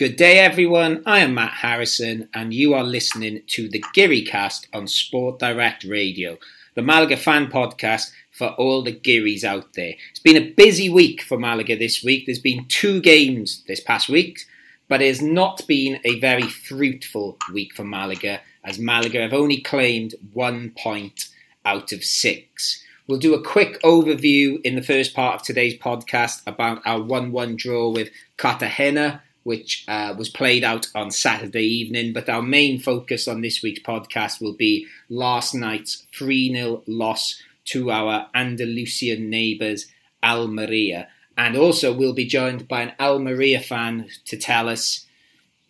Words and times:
Good 0.00 0.16
day, 0.16 0.38
everyone. 0.38 1.02
I 1.04 1.18
am 1.18 1.34
Matt 1.34 1.52
Harrison, 1.52 2.30
and 2.32 2.54
you 2.54 2.72
are 2.72 2.82
listening 2.82 3.42
to 3.48 3.68
the 3.68 3.84
Geary 3.92 4.22
Cast 4.22 4.66
on 4.72 4.86
Sport 4.86 5.38
Direct 5.38 5.84
Radio, 5.84 6.38
the 6.74 6.80
Malaga 6.80 7.18
fan 7.18 7.48
podcast 7.48 8.10
for 8.30 8.48
all 8.52 8.80
the 8.80 8.94
Gearys 8.94 9.44
out 9.44 9.74
there. 9.74 9.92
It's 10.10 10.20
been 10.20 10.38
a 10.38 10.52
busy 10.52 10.88
week 10.88 11.20
for 11.20 11.38
Malaga 11.38 11.76
this 11.76 12.02
week. 12.02 12.24
There's 12.24 12.38
been 12.38 12.64
two 12.64 13.02
games 13.02 13.62
this 13.68 13.80
past 13.80 14.08
week, 14.08 14.38
but 14.88 15.02
it 15.02 15.08
has 15.08 15.20
not 15.20 15.66
been 15.66 16.00
a 16.06 16.18
very 16.18 16.48
fruitful 16.48 17.36
week 17.52 17.74
for 17.74 17.84
Malaga, 17.84 18.40
as 18.64 18.78
Malaga 18.78 19.20
have 19.20 19.34
only 19.34 19.60
claimed 19.60 20.14
one 20.32 20.72
point 20.78 21.28
out 21.66 21.92
of 21.92 22.04
six. 22.04 22.82
We'll 23.06 23.18
do 23.18 23.34
a 23.34 23.44
quick 23.44 23.78
overview 23.82 24.62
in 24.64 24.76
the 24.76 24.82
first 24.82 25.12
part 25.12 25.34
of 25.34 25.42
today's 25.42 25.78
podcast 25.78 26.40
about 26.46 26.80
our 26.86 27.02
1 27.02 27.32
1 27.32 27.56
draw 27.56 27.90
with 27.90 28.08
Cartagena 28.38 29.22
which 29.42 29.84
uh, 29.88 30.14
was 30.16 30.28
played 30.28 30.64
out 30.64 30.88
on 30.94 31.10
Saturday 31.10 31.64
evening. 31.64 32.12
But 32.12 32.28
our 32.28 32.42
main 32.42 32.78
focus 32.78 33.26
on 33.26 33.40
this 33.40 33.62
week's 33.62 33.80
podcast 33.80 34.40
will 34.40 34.54
be 34.54 34.86
last 35.08 35.54
night's 35.54 36.06
3 36.16 36.52
0 36.52 36.82
loss 36.86 37.42
to 37.66 37.90
our 37.90 38.28
Andalusian 38.34 39.30
neighbours, 39.30 39.86
Almeria. 40.22 41.08
And 41.36 41.56
also, 41.56 41.92
we'll 41.92 42.12
be 42.12 42.26
joined 42.26 42.68
by 42.68 42.82
an 42.82 42.92
Almeria 43.00 43.60
fan 43.60 44.08
to 44.26 44.36
tell 44.36 44.68
us 44.68 45.06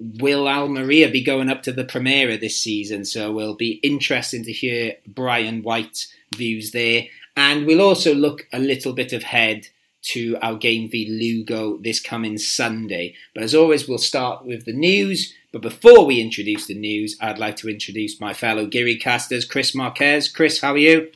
will 0.00 0.48
Almeria 0.48 1.10
be 1.10 1.22
going 1.22 1.50
up 1.50 1.62
to 1.64 1.72
the 1.72 1.84
Primera 1.84 2.40
this 2.40 2.56
season? 2.56 3.04
So 3.04 3.32
we'll 3.32 3.54
be 3.54 3.72
interested 3.82 4.44
to 4.44 4.52
hear 4.52 4.96
Brian 5.06 5.62
White's 5.62 6.12
views 6.34 6.70
there. 6.70 7.04
And 7.36 7.66
we'll 7.66 7.82
also 7.82 8.14
look 8.14 8.46
a 8.52 8.58
little 8.58 8.92
bit 8.92 9.12
ahead 9.12 9.68
to 10.02 10.36
our 10.40 10.56
game 10.56 10.90
v 10.90 11.08
Lugo 11.08 11.78
this 11.78 12.00
coming 12.00 12.38
Sunday. 12.38 13.14
But 13.34 13.44
as 13.44 13.54
always, 13.54 13.88
we'll 13.88 13.98
start 13.98 14.44
with 14.44 14.64
the 14.64 14.72
news. 14.72 15.34
But 15.52 15.62
before 15.62 16.06
we 16.06 16.20
introduce 16.20 16.66
the 16.66 16.74
news, 16.74 17.16
I'd 17.20 17.38
like 17.38 17.56
to 17.56 17.68
introduce 17.68 18.20
my 18.20 18.32
fellow 18.32 18.66
Geary 18.66 18.96
casters, 18.96 19.44
Chris 19.44 19.74
Marquez. 19.74 20.28
Chris, 20.28 20.60
how 20.60 20.72
are 20.72 20.78
you? 20.78 21.10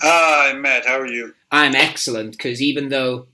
Hi, 0.00 0.52
Matt. 0.54 0.86
How 0.86 1.00
are 1.00 1.06
you? 1.06 1.34
I'm 1.50 1.74
excellent 1.74 2.32
because 2.32 2.62
even 2.62 2.88
though 2.88 3.26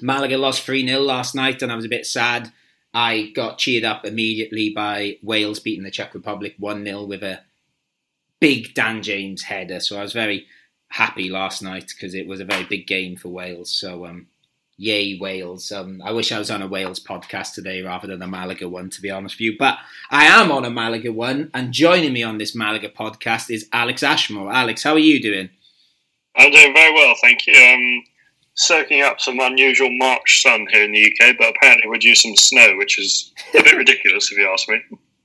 Malaga 0.00 0.38
lost 0.38 0.62
3 0.62 0.86
0 0.86 1.00
last 1.00 1.34
night 1.34 1.62
and 1.62 1.72
I 1.72 1.76
was 1.76 1.84
a 1.84 1.90
bit 1.90 2.06
sad, 2.06 2.52
I 2.94 3.32
got 3.34 3.58
cheered 3.58 3.84
up 3.84 4.04
immediately 4.04 4.70
by 4.70 5.18
Wales 5.22 5.60
beating 5.60 5.84
the 5.84 5.90
Czech 5.90 6.14
Republic 6.14 6.54
1 6.58 6.84
0 6.84 7.04
with 7.04 7.22
a 7.22 7.40
big 8.40 8.74
Dan 8.74 9.02
James 9.02 9.42
header. 9.44 9.80
So 9.80 9.98
I 9.98 10.02
was 10.02 10.12
very 10.12 10.46
happy 10.88 11.28
last 11.28 11.62
night 11.62 11.88
because 11.88 12.14
it 12.14 12.26
was 12.26 12.40
a 12.40 12.44
very 12.44 12.64
big 12.64 12.86
game 12.86 13.16
for 13.16 13.28
Wales. 13.28 13.74
So, 13.74 14.06
um, 14.06 14.26
yay 14.76 15.18
Wales! 15.18 15.70
Um, 15.72 16.00
I 16.04 16.12
wish 16.12 16.32
I 16.32 16.38
was 16.38 16.50
on 16.50 16.62
a 16.62 16.66
Wales 16.66 17.00
podcast 17.00 17.54
today 17.54 17.82
rather 17.82 18.06
than 18.06 18.22
a 18.22 18.26
Malaga 18.26 18.68
one, 18.68 18.90
to 18.90 19.00
be 19.00 19.10
honest 19.10 19.36
with 19.36 19.40
you. 19.40 19.56
But 19.58 19.78
I 20.10 20.26
am 20.26 20.50
on 20.50 20.64
a 20.64 20.70
Malaga 20.70 21.12
one, 21.12 21.50
and 21.54 21.72
joining 21.72 22.12
me 22.12 22.22
on 22.22 22.38
this 22.38 22.54
Malaga 22.54 22.88
podcast 22.88 23.50
is 23.50 23.68
Alex 23.72 24.02
Ashmore. 24.02 24.52
Alex, 24.52 24.82
how 24.82 24.92
are 24.94 24.98
you 24.98 25.20
doing? 25.20 25.50
I'm 26.36 26.50
doing 26.50 26.72
very 26.72 26.94
well, 26.94 27.14
thank 27.20 27.46
you. 27.46 27.54
Um, 27.54 28.04
soaking 28.54 29.02
up 29.02 29.20
some 29.20 29.40
unusual 29.40 29.88
March 29.90 30.42
sun 30.42 30.66
here 30.70 30.84
in 30.84 30.92
the 30.92 31.04
UK, 31.04 31.36
but 31.38 31.54
apparently 31.56 31.88
we're 31.88 31.98
due 31.98 32.14
some 32.14 32.36
snow, 32.36 32.76
which 32.76 32.98
is 32.98 33.32
a 33.58 33.62
bit 33.62 33.76
ridiculous 33.76 34.30
if 34.30 34.38
you 34.38 34.48
ask 34.48 34.68
me. 34.68 34.80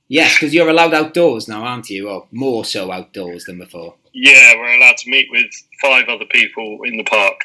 Yes, 0.08 0.34
because 0.34 0.52
you're 0.52 0.68
allowed 0.68 0.94
outdoors 0.94 1.48
now, 1.48 1.64
aren't 1.64 1.88
you? 1.88 2.08
Or 2.08 2.26
more 2.30 2.64
so 2.64 2.92
outdoors 2.92 3.44
than 3.44 3.58
before. 3.58 3.94
Yeah, 4.14 4.54
we're 4.56 4.76
allowed 4.76 4.96
to 4.98 5.10
meet 5.10 5.26
with 5.30 5.50
five 5.82 6.08
other 6.08 6.24
people 6.24 6.78
in 6.84 6.96
the 6.96 7.04
park. 7.04 7.44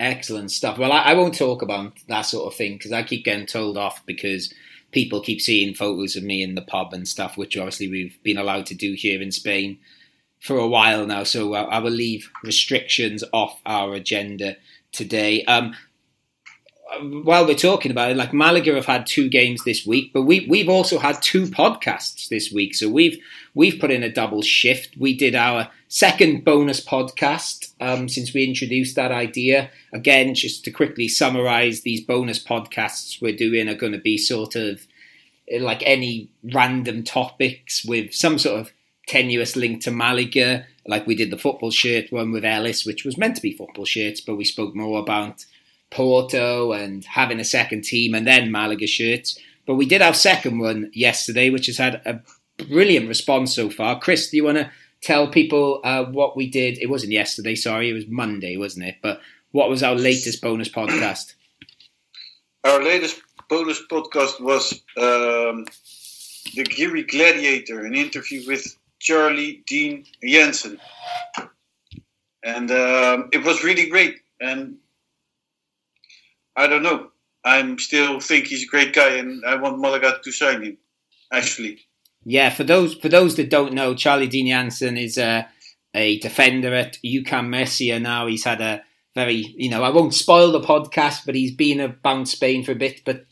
Excellent 0.00 0.50
stuff. 0.50 0.78
Well, 0.78 0.92
I, 0.92 0.98
I 0.98 1.14
won't 1.14 1.38
talk 1.38 1.62
about 1.62 1.92
that 2.08 2.22
sort 2.22 2.52
of 2.52 2.58
thing 2.58 2.74
because 2.74 2.92
I 2.92 3.04
keep 3.04 3.24
getting 3.24 3.46
told 3.46 3.78
off 3.78 4.04
because 4.04 4.52
people 4.90 5.20
keep 5.20 5.40
seeing 5.40 5.74
photos 5.74 6.16
of 6.16 6.24
me 6.24 6.42
in 6.42 6.56
the 6.56 6.62
pub 6.62 6.92
and 6.92 7.06
stuff, 7.06 7.36
which 7.36 7.56
obviously 7.56 7.88
we've 7.88 8.22
been 8.24 8.36
allowed 8.36 8.66
to 8.66 8.74
do 8.74 8.94
here 8.94 9.22
in 9.22 9.30
Spain 9.30 9.78
for 10.40 10.58
a 10.58 10.66
while 10.66 11.06
now. 11.06 11.22
So 11.22 11.54
I, 11.54 11.62
I 11.62 11.78
will 11.78 11.92
leave 11.92 12.30
restrictions 12.42 13.22
off 13.32 13.60
our 13.64 13.94
agenda 13.94 14.56
today. 14.92 15.44
Um, 15.44 15.74
while 17.00 17.46
we're 17.46 17.54
talking 17.54 17.90
about 17.90 18.10
it, 18.10 18.16
like 18.16 18.32
Malaga 18.32 18.74
have 18.74 18.86
had 18.86 19.06
two 19.06 19.28
games 19.28 19.64
this 19.64 19.84
week, 19.84 20.12
but 20.12 20.22
we 20.22 20.46
we've 20.48 20.68
also 20.68 20.98
had 20.98 21.20
two 21.20 21.46
podcasts 21.46 22.28
this 22.28 22.52
week. 22.52 22.74
So 22.74 22.88
we've 22.88 23.18
we've 23.54 23.80
put 23.80 23.90
in 23.90 24.02
a 24.02 24.12
double 24.12 24.42
shift. 24.42 24.96
We 24.96 25.16
did 25.16 25.34
our 25.34 25.68
second 25.88 26.44
bonus 26.44 26.84
podcast 26.84 27.72
um, 27.80 28.08
since 28.08 28.32
we 28.32 28.44
introduced 28.44 28.96
that 28.96 29.12
idea. 29.12 29.70
Again, 29.92 30.34
just 30.34 30.64
to 30.64 30.70
quickly 30.70 31.08
summarize, 31.08 31.82
these 31.82 32.00
bonus 32.00 32.42
podcasts 32.42 33.20
we're 33.20 33.36
doing 33.36 33.68
are 33.68 33.74
going 33.74 33.92
to 33.92 33.98
be 33.98 34.16
sort 34.16 34.54
of 34.54 34.86
eh, 35.50 35.60
like 35.60 35.82
any 35.84 36.30
random 36.52 37.02
topics 37.02 37.84
with 37.84 38.14
some 38.14 38.38
sort 38.38 38.60
of 38.60 38.70
tenuous 39.08 39.56
link 39.56 39.82
to 39.82 39.90
Malaga. 39.90 40.66
Like 40.86 41.06
we 41.06 41.16
did 41.16 41.30
the 41.30 41.38
football 41.38 41.72
shirt 41.72 42.12
one 42.12 42.30
with 42.30 42.44
Ellis, 42.44 42.86
which 42.86 43.04
was 43.04 43.18
meant 43.18 43.36
to 43.36 43.42
be 43.42 43.56
football 43.56 43.84
shirts, 43.84 44.20
but 44.20 44.36
we 44.36 44.44
spoke 44.44 44.74
more 44.74 45.00
about 45.00 45.44
Porto 45.90 46.72
and 46.72 47.04
having 47.04 47.40
a 47.40 47.44
second 47.44 47.82
team 47.82 48.14
and 48.14 48.26
then 48.26 48.50
Malaga 48.50 48.86
shirts. 48.86 49.38
But 49.66 49.74
we 49.74 49.86
did 49.86 50.02
our 50.02 50.14
second 50.14 50.58
one 50.58 50.90
yesterday, 50.92 51.50
which 51.50 51.66
has 51.66 51.78
had 51.78 52.00
a 52.04 52.20
brilliant 52.64 53.08
response 53.08 53.54
so 53.54 53.70
far. 53.70 53.98
Chris, 53.98 54.30
do 54.30 54.36
you 54.36 54.44
want 54.44 54.58
to 54.58 54.70
tell 55.00 55.28
people 55.28 55.80
uh, 55.84 56.04
what 56.04 56.36
we 56.36 56.48
did? 56.48 56.78
It 56.78 56.90
wasn't 56.90 57.12
yesterday, 57.12 57.54
sorry, 57.54 57.90
it 57.90 57.94
was 57.94 58.06
Monday, 58.06 58.56
wasn't 58.56 58.86
it? 58.86 58.96
But 59.02 59.20
what 59.52 59.68
was 59.68 59.82
our 59.82 59.94
latest 59.94 60.40
bonus 60.42 60.68
podcast? 60.68 61.34
Our 62.64 62.82
latest 62.82 63.20
bonus 63.48 63.80
podcast 63.90 64.40
was 64.40 64.72
um, 64.96 65.66
the 66.54 66.64
Geary 66.64 67.04
Gladiator, 67.04 67.84
an 67.84 67.94
interview 67.94 68.46
with 68.46 68.76
Charlie 68.98 69.62
Dean 69.66 70.04
Jensen. 70.24 70.78
And 72.42 72.70
um, 72.70 73.28
it 73.32 73.44
was 73.44 73.64
really 73.64 73.88
great. 73.88 74.16
And 74.40 74.76
I 76.56 76.66
don't 76.66 76.82
know. 76.82 77.10
I'm 77.44 77.78
still 77.78 78.18
think 78.18 78.46
he's 78.46 78.64
a 78.64 78.66
great 78.66 78.92
guy, 78.92 79.16
and 79.16 79.44
I 79.44 79.54
want 79.56 79.78
Malaga 79.78 80.18
to 80.22 80.32
sign 80.32 80.62
him. 80.62 80.78
Actually. 81.32 81.80
Yeah, 82.24 82.50
for 82.50 82.64
those 82.64 82.94
for 82.94 83.08
those 83.08 83.36
that 83.36 83.50
don't 83.50 83.72
know, 83.72 83.94
Charlie 83.94 84.26
Dean 84.26 84.48
Jansen 84.48 84.96
is 84.96 85.16
a 85.18 85.48
a 85.94 86.18
defender 86.18 86.74
at 86.74 86.98
UCAM 87.04 87.48
Murcia 87.48 87.98
now. 88.00 88.26
He's 88.26 88.44
had 88.44 88.60
a 88.60 88.82
very, 89.14 89.54
you 89.56 89.70
know, 89.70 89.82
I 89.82 89.88
won't 89.88 90.12
spoil 90.12 90.52
the 90.52 90.60
podcast, 90.60 91.24
but 91.24 91.34
he's 91.34 91.54
been 91.54 91.80
about 91.80 92.28
Spain 92.28 92.64
for 92.64 92.72
a 92.72 92.76
bit. 92.76 93.00
But 93.04 93.24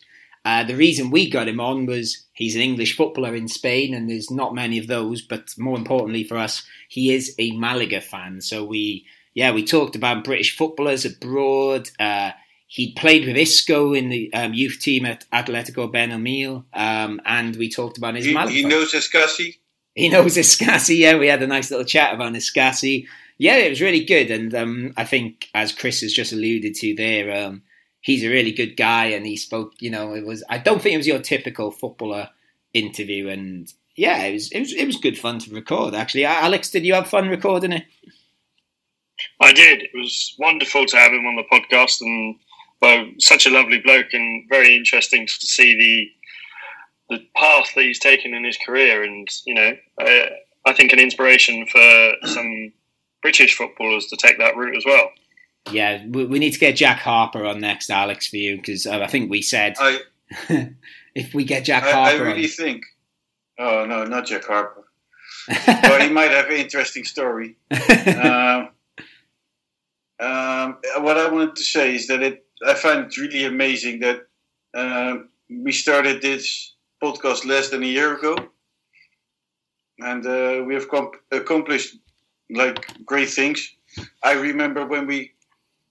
uh, 0.44 0.64
the 0.64 0.76
reason 0.76 1.10
we 1.10 1.28
got 1.28 1.46
him 1.46 1.60
on 1.60 1.84
was 1.86 2.24
he's 2.32 2.56
an 2.56 2.62
English 2.62 2.96
footballer 2.96 3.34
in 3.34 3.48
Spain, 3.48 3.94
and 3.94 4.08
there's 4.08 4.30
not 4.30 4.54
many 4.54 4.78
of 4.78 4.86
those. 4.86 5.22
But 5.22 5.50
more 5.58 5.76
importantly 5.76 6.24
for 6.24 6.38
us, 6.38 6.64
he 6.88 7.12
is 7.12 7.34
a 7.38 7.52
Malaga 7.52 8.00
fan. 8.00 8.40
So 8.40 8.64
we, 8.64 9.06
yeah, 9.34 9.52
we 9.52 9.64
talked 9.64 9.94
about 9.94 10.24
British 10.24 10.56
footballers 10.56 11.04
abroad. 11.04 11.90
Uh, 12.00 12.30
he 12.74 12.90
played 12.90 13.24
with 13.24 13.36
Isco 13.36 13.92
in 13.92 14.08
the 14.08 14.34
um, 14.34 14.52
youth 14.52 14.80
team 14.80 15.06
at 15.06 15.24
Atletico 15.32 15.88
Benamiel, 15.92 16.64
um, 16.72 17.20
and 17.24 17.54
we 17.54 17.70
talked 17.70 17.98
about 17.98 18.16
his. 18.16 18.24
He, 18.24 18.34
he 18.48 18.64
knows 18.64 18.92
Escassi. 18.92 19.58
He 19.94 20.08
knows 20.08 20.36
Escassi. 20.36 20.98
Yeah, 20.98 21.16
we 21.16 21.28
had 21.28 21.40
a 21.40 21.46
nice 21.46 21.70
little 21.70 21.86
chat 21.86 22.12
about 22.12 22.32
Escassi. 22.32 23.06
Yeah, 23.38 23.58
it 23.58 23.70
was 23.70 23.80
really 23.80 24.04
good, 24.04 24.28
and 24.28 24.52
um, 24.56 24.92
I 24.96 25.04
think 25.04 25.50
as 25.54 25.70
Chris 25.70 26.00
has 26.00 26.12
just 26.12 26.32
alluded 26.32 26.74
to 26.74 26.96
there, 26.96 27.46
um, 27.46 27.62
he's 28.00 28.24
a 28.24 28.28
really 28.28 28.50
good 28.50 28.76
guy, 28.76 29.04
and 29.04 29.24
he 29.24 29.36
spoke. 29.36 29.74
You 29.78 29.90
know, 29.90 30.12
it 30.12 30.26
was. 30.26 30.42
I 30.50 30.58
don't 30.58 30.82
think 30.82 30.94
it 30.94 30.98
was 30.98 31.06
your 31.06 31.20
typical 31.20 31.70
footballer 31.70 32.30
interview, 32.72 33.28
and 33.28 33.72
yeah, 33.94 34.24
it 34.24 34.32
was. 34.32 34.50
It 34.50 34.58
was. 34.58 34.72
It 34.72 34.86
was 34.86 34.96
good 34.96 35.16
fun 35.16 35.38
to 35.38 35.54
record. 35.54 35.94
Actually, 35.94 36.24
Alex, 36.24 36.72
did 36.72 36.84
you 36.84 36.94
have 36.94 37.06
fun 37.06 37.28
recording 37.28 37.70
it? 37.70 37.84
I 39.40 39.52
did. 39.52 39.80
It 39.80 39.90
was 39.94 40.34
wonderful 40.40 40.86
to 40.86 40.96
have 40.96 41.12
him 41.12 41.24
on 41.24 41.36
the 41.36 41.44
podcast, 41.44 42.00
and 42.00 42.34
well, 42.80 43.06
such 43.18 43.46
a 43.46 43.50
lovely 43.50 43.78
bloke 43.78 44.12
and 44.12 44.44
very 44.48 44.76
interesting 44.76 45.26
to 45.26 45.32
see 45.32 45.76
the 45.76 46.10
the 47.10 47.18
path 47.36 47.68
that 47.74 47.84
he's 47.84 47.98
taken 47.98 48.32
in 48.32 48.44
his 48.44 48.56
career, 48.64 49.02
and 49.02 49.28
you 49.46 49.54
know, 49.54 49.76
I, 50.00 50.30
I 50.64 50.72
think 50.72 50.92
an 50.92 50.98
inspiration 50.98 51.66
for 51.66 52.12
some 52.24 52.72
British 53.22 53.56
footballers 53.56 54.06
to 54.06 54.16
take 54.16 54.38
that 54.38 54.56
route 54.56 54.76
as 54.76 54.84
well. 54.86 55.10
Yeah, 55.70 56.04
we, 56.06 56.26
we 56.26 56.38
need 56.38 56.52
to 56.52 56.58
get 56.58 56.76
Jack 56.76 56.98
Harper 56.98 57.44
on 57.44 57.60
next, 57.60 57.90
Alex, 57.90 58.26
for 58.26 58.36
you 58.36 58.56
because 58.56 58.86
uh, 58.86 59.00
I 59.00 59.06
think 59.06 59.30
we 59.30 59.42
said 59.42 59.74
I, 59.78 60.00
if 61.14 61.34
we 61.34 61.44
get 61.44 61.64
Jack 61.64 61.84
I, 61.84 61.92
Harper, 61.92 62.24
I 62.24 62.26
really 62.28 62.44
on, 62.44 62.50
think. 62.50 62.84
Oh 63.58 63.86
no, 63.86 64.04
not 64.04 64.26
Jack 64.26 64.44
Harper. 64.44 64.84
but 65.66 66.02
he 66.02 66.08
might 66.08 66.30
have 66.30 66.46
an 66.46 66.52
interesting 66.52 67.04
story. 67.04 67.56
um, 67.70 68.68
um, 70.20 70.78
what 71.00 71.18
I 71.18 71.28
wanted 71.30 71.56
to 71.56 71.62
say 71.62 71.94
is 71.94 72.06
that 72.06 72.22
it 72.22 72.43
I 72.66 72.74
find 72.74 73.06
it 73.06 73.16
really 73.16 73.44
amazing 73.44 74.00
that 74.00 74.26
um, 74.74 75.30
we 75.48 75.72
started 75.72 76.20
this 76.22 76.74
podcast 77.02 77.44
less 77.46 77.70
than 77.70 77.82
a 77.82 77.86
year 77.86 78.16
ago, 78.16 78.36
and 79.98 80.26
uh, 80.26 80.62
we 80.66 80.74
have 80.74 80.88
comp- 80.88 81.16
accomplished 81.30 81.96
like 82.50 82.86
great 83.04 83.30
things. 83.30 83.74
I 84.22 84.32
remember 84.32 84.86
when 84.86 85.06
we 85.06 85.32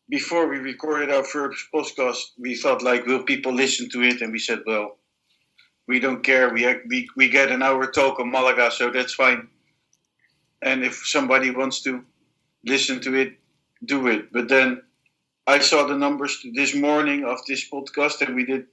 before 0.09 0.47
we 0.49 0.57
recorded 0.57 1.11
our 1.11 1.23
first 1.23 1.67
podcast, 1.73 2.21
we 2.39 2.55
thought 2.55 2.81
like, 2.83 3.05
will 3.07 3.23
people 3.23 3.53
listen 3.53 3.89
to 3.91 4.03
it? 4.03 4.21
And 4.21 4.31
we 4.31 4.39
said, 4.39 4.59
well, 4.67 4.97
we 5.87 5.99
don't 5.99 6.23
care. 6.23 6.53
We, 6.53 6.65
we 6.89 7.09
we 7.17 7.29
get 7.29 7.51
an 7.51 7.63
hour 7.63 7.87
talk 7.91 8.19
on 8.19 8.31
Malaga, 8.31 8.71
so 8.71 8.91
that's 8.91 9.13
fine. 9.15 9.49
And 10.61 10.83
if 10.83 10.95
somebody 11.05 11.51
wants 11.51 11.81
to 11.83 12.03
listen 12.65 12.99
to 13.01 13.13
it, 13.15 13.33
do 13.85 14.07
it. 14.07 14.31
But 14.31 14.47
then 14.49 14.81
I 15.45 15.59
saw 15.59 15.85
the 15.85 15.97
numbers 15.97 16.45
this 16.53 16.73
morning 16.73 17.25
of 17.25 17.45
this 17.45 17.69
podcast, 17.69 18.21
and 18.21 18.35
we 18.35 18.45
did 18.45 18.65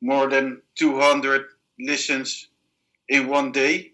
more 0.00 0.28
than 0.28 0.62
200 0.76 1.46
listens 1.80 2.48
in 3.08 3.26
one 3.26 3.50
day, 3.50 3.92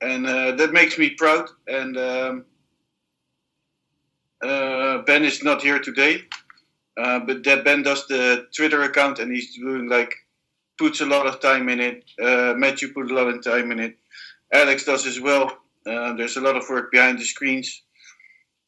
and 0.00 0.26
uh, 0.26 0.52
that 0.52 0.72
makes 0.72 0.98
me 0.98 1.10
proud. 1.10 1.48
And 1.68 1.96
um, 1.96 2.44
uh, 4.42 4.98
Ben 5.02 5.24
is 5.24 5.44
not 5.44 5.62
here 5.62 5.78
today, 5.78 6.22
uh, 7.00 7.20
but 7.20 7.44
that 7.44 7.64
Ben 7.64 7.82
does 7.84 8.08
the 8.08 8.48
Twitter 8.54 8.82
account, 8.82 9.20
and 9.20 9.32
he's 9.32 9.56
doing 9.56 9.88
like 9.88 10.12
puts 10.78 11.00
a 11.00 11.06
lot 11.06 11.28
of 11.28 11.38
time 11.38 11.68
in 11.68 11.78
it. 11.78 12.04
Uh, 12.20 12.54
Matthew 12.56 12.92
put 12.92 13.10
a 13.10 13.14
lot 13.14 13.28
of 13.28 13.44
time 13.44 13.70
in 13.70 13.78
it. 13.78 13.96
Alex 14.52 14.84
does 14.84 15.06
as 15.06 15.20
well. 15.20 15.58
Uh, 15.86 16.14
there's 16.14 16.36
a 16.36 16.40
lot 16.40 16.56
of 16.56 16.68
work 16.68 16.90
behind 16.90 17.20
the 17.20 17.24
screens. 17.24 17.82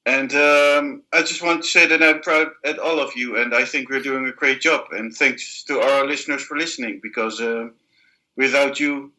And 0.06 0.34
um, 0.34 1.02
I 1.12 1.20
just 1.20 1.42
want 1.42 1.62
to 1.62 1.68
say 1.68 1.86
that 1.86 2.02
I'm 2.02 2.20
proud 2.20 2.48
at 2.64 2.78
all 2.78 3.00
of 3.00 3.16
you, 3.16 3.36
and 3.38 3.54
I 3.54 3.64
think 3.64 3.88
we're 3.88 4.02
doing 4.02 4.26
a 4.26 4.32
great 4.32 4.60
job. 4.60 4.88
And 4.90 5.14
thanks 5.14 5.64
to 5.64 5.80
our 5.80 6.06
listeners 6.06 6.42
for 6.42 6.58
listening, 6.58 7.00
because 7.02 7.40
uh, 7.40 7.68
without 8.36 8.78
you, 8.78 9.12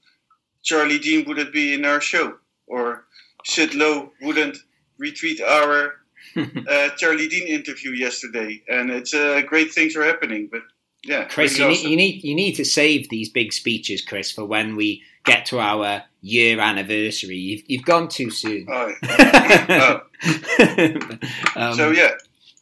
Charlie 0.62 1.00
Dean 1.00 1.26
wouldn't 1.28 1.54
be 1.54 1.74
in 1.74 1.86
our 1.86 2.00
show, 2.00 2.36
or 2.68 3.06
Sid 3.46 3.74
Lowe 3.74 4.12
wouldn't 4.22 4.58
retweet 5.02 5.42
our 5.42 5.96
uh, 6.70 6.90
Charlie 6.98 7.28
Dean 7.28 7.48
interview 7.48 7.92
yesterday. 7.92 8.62
And 8.68 8.92
it's 8.92 9.14
uh, 9.14 9.42
great 9.48 9.74
things 9.74 9.96
are 9.96 10.04
happening. 10.04 10.50
But 10.52 10.62
yeah, 11.04 11.26
Chris, 11.26 11.58
you 11.58 11.68
need, 11.68 11.90
you 11.90 11.98
need 11.98 12.24
you 12.24 12.36
need 12.36 12.54
to 12.54 12.66
save 12.66 13.10
these 13.10 13.30
big 13.30 13.54
speeches, 13.54 14.04
Chris, 14.04 14.32
for 14.32 14.46
when 14.46 14.76
we 14.76 15.02
get 15.26 15.46
to 15.48 15.60
our 15.60 16.04
year 16.22 16.60
anniversary. 16.60 17.38
You've, 17.38 17.64
you've 17.68 17.86
gone 17.86 18.08
too 18.08 18.30
soon. 18.30 18.68
Oh, 18.70 18.94
oh. 19.04 20.02
um, 21.56 21.74
so 21.74 21.92
yeah, 21.92 22.12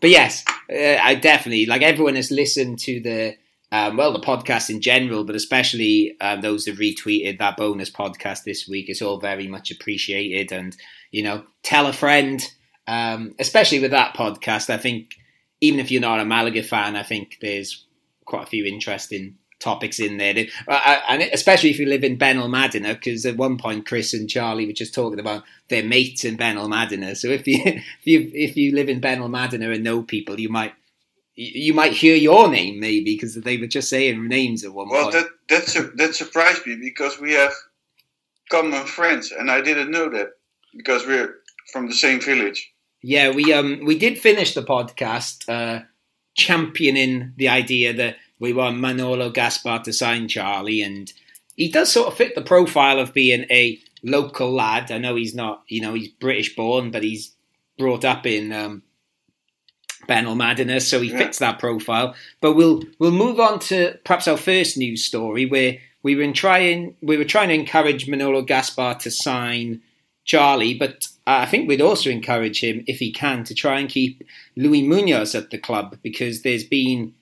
but 0.01 0.09
yes, 0.09 0.43
uh, 0.69 0.97
I 1.01 1.15
definitely 1.15 1.65
like 1.65 1.81
everyone 1.81 2.15
has 2.15 2.31
listened 2.31 2.79
to 2.79 2.99
the 2.99 3.35
um, 3.71 3.97
well 3.97 4.11
the 4.11 4.19
podcast 4.19 4.69
in 4.69 4.81
general, 4.81 5.23
but 5.23 5.35
especially 5.35 6.15
um, 6.19 6.41
those 6.41 6.65
that 6.65 6.77
retweeted 6.77 7.39
that 7.39 7.57
bonus 7.57 7.89
podcast 7.89 8.43
this 8.43 8.67
week. 8.67 8.89
It's 8.89 9.01
all 9.01 9.19
very 9.19 9.47
much 9.47 9.71
appreciated, 9.71 10.51
and 10.51 10.75
you 11.11 11.23
know, 11.23 11.43
tell 11.63 11.87
a 11.87 11.93
friend. 11.93 12.45
Um, 12.85 13.33
especially 13.39 13.79
with 13.79 13.91
that 13.91 14.13
podcast, 14.13 14.69
I 14.69 14.75
think 14.75 15.15
even 15.61 15.79
if 15.79 15.89
you're 15.89 16.01
not 16.01 16.19
a 16.19 16.25
Malaga 16.25 16.61
fan, 16.63 16.97
I 16.97 17.03
think 17.03 17.37
there's 17.39 17.85
quite 18.25 18.43
a 18.43 18.47
few 18.47 18.65
interesting 18.65 19.37
topics 19.63 19.99
in 19.99 20.17
there, 20.17 20.45
uh, 20.67 20.99
and 21.07 21.21
especially 21.21 21.69
if 21.69 21.79
you 21.79 21.85
live 21.85 22.03
in 22.03 22.17
Benalmadena, 22.17 22.93
because 22.93 23.25
at 23.25 23.37
one 23.37 23.57
point 23.57 23.87
Chris 23.87 24.13
and 24.13 24.29
Charlie 24.29 24.67
were 24.67 24.73
just 24.73 24.93
talking 24.93 25.19
about 25.19 25.43
their 25.69 25.83
mates 25.83 26.25
in 26.25 26.37
Benalmadena. 26.37 27.15
So 27.15 27.29
if 27.29 27.47
you 27.47 27.61
if 27.65 28.05
you 28.05 28.31
if 28.33 28.57
you 28.57 28.75
live 28.75 28.89
in 28.89 29.01
Benalmadena 29.01 29.73
and 29.73 29.83
know 29.83 30.03
people, 30.03 30.39
you 30.39 30.49
might 30.49 30.73
you 31.35 31.73
might 31.73 31.93
hear 31.93 32.15
your 32.15 32.47
name 32.47 32.79
maybe 32.79 33.15
because 33.15 33.35
they 33.35 33.57
were 33.57 33.67
just 33.67 33.89
saying 33.89 34.27
names 34.27 34.63
at 34.63 34.73
one 34.73 34.89
well, 34.89 35.09
point. 35.09 35.13
that 35.15 35.27
that's 35.49 35.75
a, 35.75 35.83
that 35.95 36.13
surprised 36.13 36.67
me 36.67 36.75
because 36.75 37.19
we 37.19 37.33
have 37.33 37.53
common 38.51 38.85
friends, 38.85 39.31
and 39.31 39.49
I 39.49 39.61
didn't 39.61 39.91
know 39.91 40.09
that 40.09 40.31
because 40.75 41.05
we're 41.07 41.35
from 41.71 41.87
the 41.87 41.95
same 41.95 42.19
village. 42.19 42.71
Yeah, 43.01 43.31
we 43.31 43.53
um 43.53 43.81
we 43.85 43.97
did 43.97 44.17
finish 44.17 44.53
the 44.53 44.63
podcast 44.63 45.49
uh, 45.49 45.83
championing 46.35 47.33
the 47.37 47.49
idea 47.49 47.93
that 47.93 48.17
we 48.43 48.51
want 48.51 48.77
Manolo 48.77 49.29
Gaspar 49.29 49.79
to 49.85 49.93
sign 49.93 50.27
Charlie, 50.27 50.81
and 50.81 51.13
he 51.55 51.69
does 51.69 51.89
sort 51.89 52.09
of 52.09 52.17
fit 52.17 52.35
the 52.35 52.41
profile 52.41 52.99
of 52.99 53.13
being 53.13 53.45
a 53.49 53.79
local 54.03 54.51
lad. 54.51 54.91
I 54.91 54.97
know 54.97 55.15
he's 55.15 55.33
not, 55.33 55.63
you 55.69 55.79
know, 55.79 55.93
he's 55.93 56.09
British 56.09 56.53
born, 56.53 56.91
but 56.91 57.03
he's 57.03 57.33
brought 57.77 58.03
up 58.03 58.25
in 58.25 58.51
um, 58.51 58.83
Benalmadena, 60.09 60.81
so 60.81 60.99
he 60.99 61.09
Yeah. 61.09 61.19
fits 61.19 61.39
that 61.39 61.57
profile. 61.57 62.15
But 62.41 62.53
we'll 62.53 62.83
we'll 62.99 63.11
move 63.11 63.39
on 63.39 63.59
to 63.69 63.97
perhaps 64.03 64.27
our 64.27 64.35
first 64.35 64.77
news 64.77 65.05
story 65.05 65.45
where 65.45 65.77
we 66.03 66.13
were 66.17 66.29
trying 66.33 66.97
we 67.01 67.15
were 67.15 67.23
trying 67.23 67.47
to 67.47 67.55
encourage 67.55 68.09
Manolo 68.09 68.41
Gaspar 68.41 68.95
to 68.95 69.09
sign 69.09 69.81
Charlie, 70.25 70.73
but 70.73 71.07
I 71.25 71.45
think 71.45 71.69
we'd 71.69 71.81
also 71.81 72.09
encourage 72.09 72.61
him 72.61 72.83
if 72.87 72.99
he 72.99 73.13
can 73.13 73.45
to 73.45 73.55
try 73.55 73.79
and 73.79 73.87
keep 73.87 74.21
Louis 74.57 74.85
Munoz 74.85 75.33
at 75.33 75.49
the 75.49 75.57
club 75.57 75.97
because 76.03 76.41
there's 76.41 76.65
been 76.65 77.13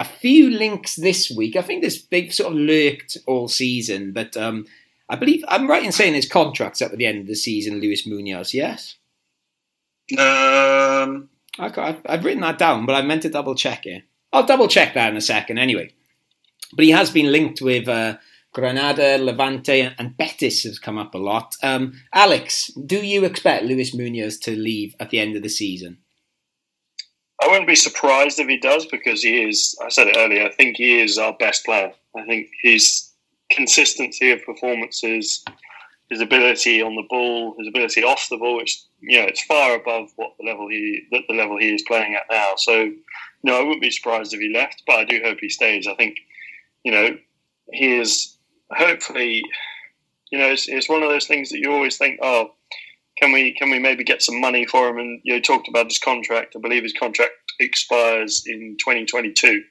a 0.00 0.04
few 0.04 0.50
links 0.50 0.96
this 0.96 1.30
week. 1.30 1.56
I 1.56 1.62
think 1.62 1.82
this 1.82 2.02
they've 2.02 2.32
sort 2.32 2.52
of 2.52 2.58
lurked 2.58 3.18
all 3.26 3.48
season, 3.48 4.12
but 4.12 4.36
um, 4.36 4.66
I 5.08 5.16
believe 5.16 5.44
I'm 5.48 5.68
right 5.68 5.84
in 5.84 5.92
saying 5.92 6.14
his 6.14 6.28
contract's 6.28 6.82
up 6.82 6.92
at 6.92 6.98
the 6.98 7.06
end 7.06 7.20
of 7.20 7.26
the 7.26 7.34
season. 7.34 7.80
Luis 7.80 8.06
Munoz, 8.06 8.54
yes. 8.54 8.96
Um, 10.12 11.28
I 11.58 11.96
I've 12.06 12.24
written 12.24 12.42
that 12.42 12.58
down, 12.58 12.86
but 12.86 12.94
I 12.94 13.02
meant 13.02 13.22
to 13.22 13.28
double 13.28 13.54
check 13.54 13.86
it. 13.86 14.04
I'll 14.32 14.46
double 14.46 14.68
check 14.68 14.94
that 14.94 15.10
in 15.10 15.16
a 15.16 15.22
second 15.22 15.58
anyway. 15.58 15.92
But 16.74 16.84
he 16.84 16.90
has 16.90 17.10
been 17.10 17.32
linked 17.32 17.60
with 17.62 17.88
uh, 17.88 18.18
Granada, 18.52 19.18
Levante, 19.18 19.94
and 19.98 20.16
Betis 20.16 20.64
has 20.64 20.78
come 20.78 20.98
up 20.98 21.14
a 21.14 21.18
lot. 21.18 21.56
Um, 21.62 21.94
Alex, 22.12 22.68
do 22.86 22.98
you 22.98 23.24
expect 23.24 23.64
Luis 23.64 23.94
Munoz 23.94 24.38
to 24.40 24.50
leave 24.50 24.94
at 25.00 25.10
the 25.10 25.18
end 25.18 25.36
of 25.36 25.42
the 25.42 25.48
season? 25.48 25.98
I 27.40 27.46
wouldn't 27.46 27.68
be 27.68 27.76
surprised 27.76 28.38
if 28.38 28.48
he 28.48 28.56
does 28.56 28.86
because 28.86 29.22
he 29.22 29.42
is. 29.42 29.76
I 29.84 29.88
said 29.88 30.08
it 30.08 30.16
earlier. 30.16 30.44
I 30.44 30.52
think 30.52 30.76
he 30.76 31.00
is 31.00 31.18
our 31.18 31.34
best 31.34 31.64
player. 31.64 31.92
I 32.16 32.24
think 32.24 32.48
his 32.62 33.12
consistency 33.50 34.32
of 34.32 34.44
performances, 34.44 35.44
his 36.10 36.20
ability 36.20 36.82
on 36.82 36.96
the 36.96 37.06
ball, 37.08 37.54
his 37.58 37.68
ability 37.68 38.02
off 38.02 38.28
the 38.28 38.38
ball, 38.38 38.56
which 38.56 38.82
you 39.00 39.20
know, 39.20 39.26
it's 39.26 39.44
far 39.44 39.74
above 39.74 40.10
what 40.16 40.32
the 40.38 40.46
level 40.46 40.68
he 40.68 41.02
the, 41.10 41.20
the 41.28 41.34
level 41.34 41.58
he 41.58 41.74
is 41.74 41.84
playing 41.86 42.14
at 42.14 42.22
now. 42.30 42.54
So, 42.56 42.90
no, 43.42 43.56
I 43.56 43.62
wouldn't 43.62 43.82
be 43.82 43.90
surprised 43.90 44.34
if 44.34 44.40
he 44.40 44.52
left, 44.52 44.82
but 44.86 44.96
I 44.96 45.04
do 45.04 45.20
hope 45.22 45.38
he 45.40 45.48
stays. 45.48 45.86
I 45.86 45.94
think, 45.94 46.18
you 46.82 46.92
know, 46.92 47.16
he 47.72 47.98
is 47.98 48.36
hopefully, 48.70 49.42
you 50.30 50.38
know, 50.38 50.50
it's, 50.50 50.68
it's 50.68 50.88
one 50.88 51.02
of 51.02 51.10
those 51.10 51.26
things 51.26 51.50
that 51.50 51.58
you 51.58 51.72
always 51.72 51.96
think, 51.96 52.18
oh, 52.22 52.54
can 53.20 53.32
we 53.32 53.52
can 53.54 53.70
we 53.70 53.78
maybe 53.78 54.04
get 54.04 54.22
some 54.22 54.40
money 54.40 54.66
for 54.66 54.88
him? 54.88 54.98
And 54.98 55.20
you 55.24 55.40
talked 55.40 55.68
about 55.68 55.86
his 55.86 55.98
contract. 55.98 56.54
I 56.56 56.60
believe 56.60 56.82
his 56.82 56.92
contract 56.92 57.32
expires 57.60 58.44
in 58.46 58.76
2022. 58.78 59.62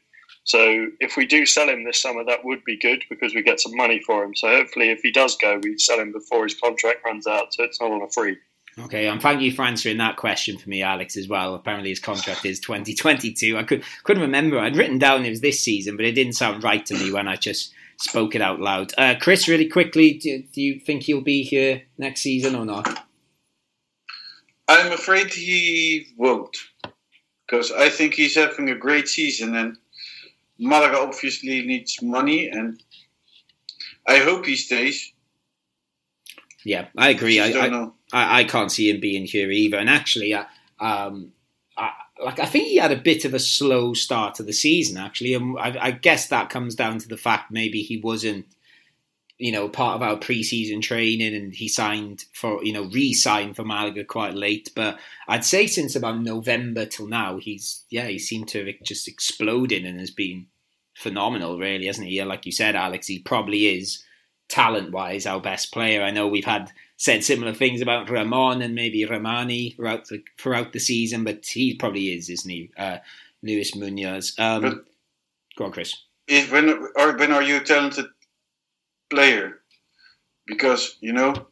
So 0.43 0.87
if 1.01 1.17
we 1.17 1.25
do 1.25 1.45
sell 1.45 1.67
him 1.67 1.83
this 1.83 2.01
summer, 2.01 2.23
that 2.25 2.45
would 2.45 2.63
be 2.63 2.77
good 2.77 3.03
because 3.09 3.35
we 3.35 3.41
get 3.41 3.59
some 3.59 3.75
money 3.75 4.01
for 4.05 4.23
him. 4.23 4.33
So 4.33 4.47
hopefully, 4.47 4.89
if 4.89 5.01
he 5.01 5.11
does 5.11 5.35
go, 5.35 5.59
we 5.61 5.77
sell 5.77 5.99
him 5.99 6.13
before 6.13 6.43
his 6.43 6.55
contract 6.55 6.99
runs 7.05 7.27
out, 7.27 7.53
so 7.53 7.63
it's 7.63 7.81
not 7.81 7.91
on 7.91 8.01
a 8.01 8.09
free. 8.09 8.37
Okay, 8.79 9.07
and 9.07 9.21
thank 9.21 9.41
you 9.41 9.51
for 9.51 9.63
answering 9.63 9.97
that 9.97 10.17
question 10.17 10.57
for 10.57 10.69
me, 10.69 10.83
Alex, 10.83 11.17
as 11.17 11.27
well. 11.27 11.55
Apparently, 11.55 11.89
his 11.89 11.99
contract 11.99 12.45
is 12.45 12.59
2022. 12.59 13.57
I 13.57 13.63
could, 13.63 13.83
couldn't 14.03 14.21
remember. 14.21 14.59
I'd 14.59 14.77
written 14.77 14.99
down 14.99 15.25
it 15.25 15.31
was 15.31 15.41
this 15.41 15.59
season, 15.59 15.97
but 15.97 16.05
it 16.05 16.13
didn't 16.13 16.33
sound 16.33 16.63
right 16.63 16.85
to 16.85 16.93
me 16.93 17.11
when 17.11 17.27
I 17.27 17.35
just 17.37 17.73
spoke 17.97 18.35
it 18.35 18.41
out 18.41 18.59
loud. 18.59 18.93
Uh, 18.97 19.15
Chris, 19.19 19.47
really 19.47 19.67
quickly, 19.67 20.13
do, 20.13 20.43
do 20.53 20.61
you 20.61 20.79
think 20.79 21.03
he'll 21.03 21.21
be 21.21 21.43
here 21.43 21.81
next 21.97 22.21
season 22.21 22.55
or 22.55 22.65
not? 22.65 23.06
I'm 24.67 24.91
afraid 24.91 25.31
he 25.31 26.07
won't 26.17 26.57
because 27.45 27.71
I 27.71 27.89
think 27.89 28.13
he's 28.13 28.35
having 28.35 28.69
a 28.69 28.75
great 28.75 29.07
season, 29.07 29.55
and 29.55 29.77
Malaga 30.59 30.99
obviously 30.99 31.65
needs 31.65 32.01
money, 32.01 32.49
and 32.49 32.81
I 34.05 34.19
hope 34.19 34.45
he 34.45 34.55
stays. 34.55 35.13
Yeah, 36.65 36.87
I 36.97 37.09
agree. 37.09 37.39
I, 37.39 37.51
don't 37.51 37.63
I, 37.63 37.67
know. 37.69 37.93
I, 38.11 38.39
I 38.39 38.43
can't 38.43 38.71
see 38.71 38.89
him 38.89 38.99
being 38.99 39.25
here 39.25 39.49
either. 39.51 39.77
And 39.77 39.89
actually, 39.89 40.35
I, 40.35 40.45
um, 40.79 41.31
I, 41.77 41.91
like 42.21 42.39
I 42.39 42.45
think 42.45 42.67
he 42.67 42.75
had 42.75 42.91
a 42.91 42.97
bit 42.97 43.23
of 43.23 43.33
a 43.33 43.39
slow 43.39 43.93
start 43.93 44.35
to 44.35 44.43
the 44.43 44.51
season. 44.51 44.97
Actually, 44.97 45.33
and 45.33 45.57
I, 45.57 45.77
I 45.79 45.91
guess 45.91 46.27
that 46.27 46.49
comes 46.49 46.75
down 46.75 46.99
to 46.99 47.07
the 47.07 47.15
fact 47.15 47.51
maybe 47.51 47.83
he 47.83 48.01
wasn't, 48.01 48.47
you 49.37 49.51
know, 49.51 49.69
part 49.69 49.95
of 49.95 50.01
our 50.01 50.17
preseason 50.17 50.81
training, 50.81 51.35
and 51.35 51.53
he 51.53 51.67
signed 51.67 52.25
for, 52.33 52.63
you 52.63 52.73
know, 52.73 52.85
re-signed 52.85 53.55
for 53.55 53.63
Malaga 53.63 54.03
quite 54.03 54.33
late. 54.33 54.71
But 54.75 54.97
I'd 55.27 55.45
say 55.45 55.67
since 55.67 55.95
about 55.95 56.21
November 56.21 56.85
till 56.85 57.07
now, 57.07 57.37
he's 57.37 57.83
yeah, 57.89 58.07
he 58.07 58.17
seemed 58.19 58.47
to 58.49 58.65
have 58.65 58.75
just 58.83 59.07
exploded 59.07 59.85
and 59.85 59.99
has 59.99 60.11
been 60.11 60.47
phenomenal, 60.95 61.59
really, 61.59 61.85
hasn't 61.85 62.07
he? 62.07 62.15
Yeah, 62.15 62.25
like 62.25 62.45
you 62.45 62.51
said, 62.51 62.75
Alex, 62.75 63.07
he 63.07 63.19
probably 63.19 63.67
is 63.67 64.03
talent 64.49 64.91
wise 64.91 65.25
our 65.25 65.39
best 65.39 65.71
player. 65.71 66.01
I 66.01 66.11
know 66.11 66.27
we've 66.27 66.45
had 66.45 66.71
said 66.95 67.23
similar 67.23 67.53
things 67.53 67.81
about 67.81 68.09
Ramon 68.09 68.61
and 68.61 68.73
maybe 68.73 69.05
Rahmani 69.05 69.75
throughout 69.75 70.07
the 70.07 70.23
throughout 70.39 70.73
the 70.73 70.79
season, 70.79 71.23
but 71.23 71.45
he 71.45 71.75
probably 71.75 72.13
is, 72.13 72.29
isn't 72.29 72.49
he? 72.49 72.71
Uh, 72.75 72.97
Luis 73.43 73.75
Munoz. 73.75 74.33
Um, 74.39 74.61
But- 74.61 74.85
go 75.57 75.65
on, 75.65 75.71
Chris. 75.71 75.93
When 76.49 76.69
or 76.97 77.15
when 77.17 77.31
are 77.31 77.43
you 77.43 77.59
talented 77.61 78.07
player? 79.09 79.59
Because 80.45 80.97
you 81.01 81.13
know, 81.13 81.47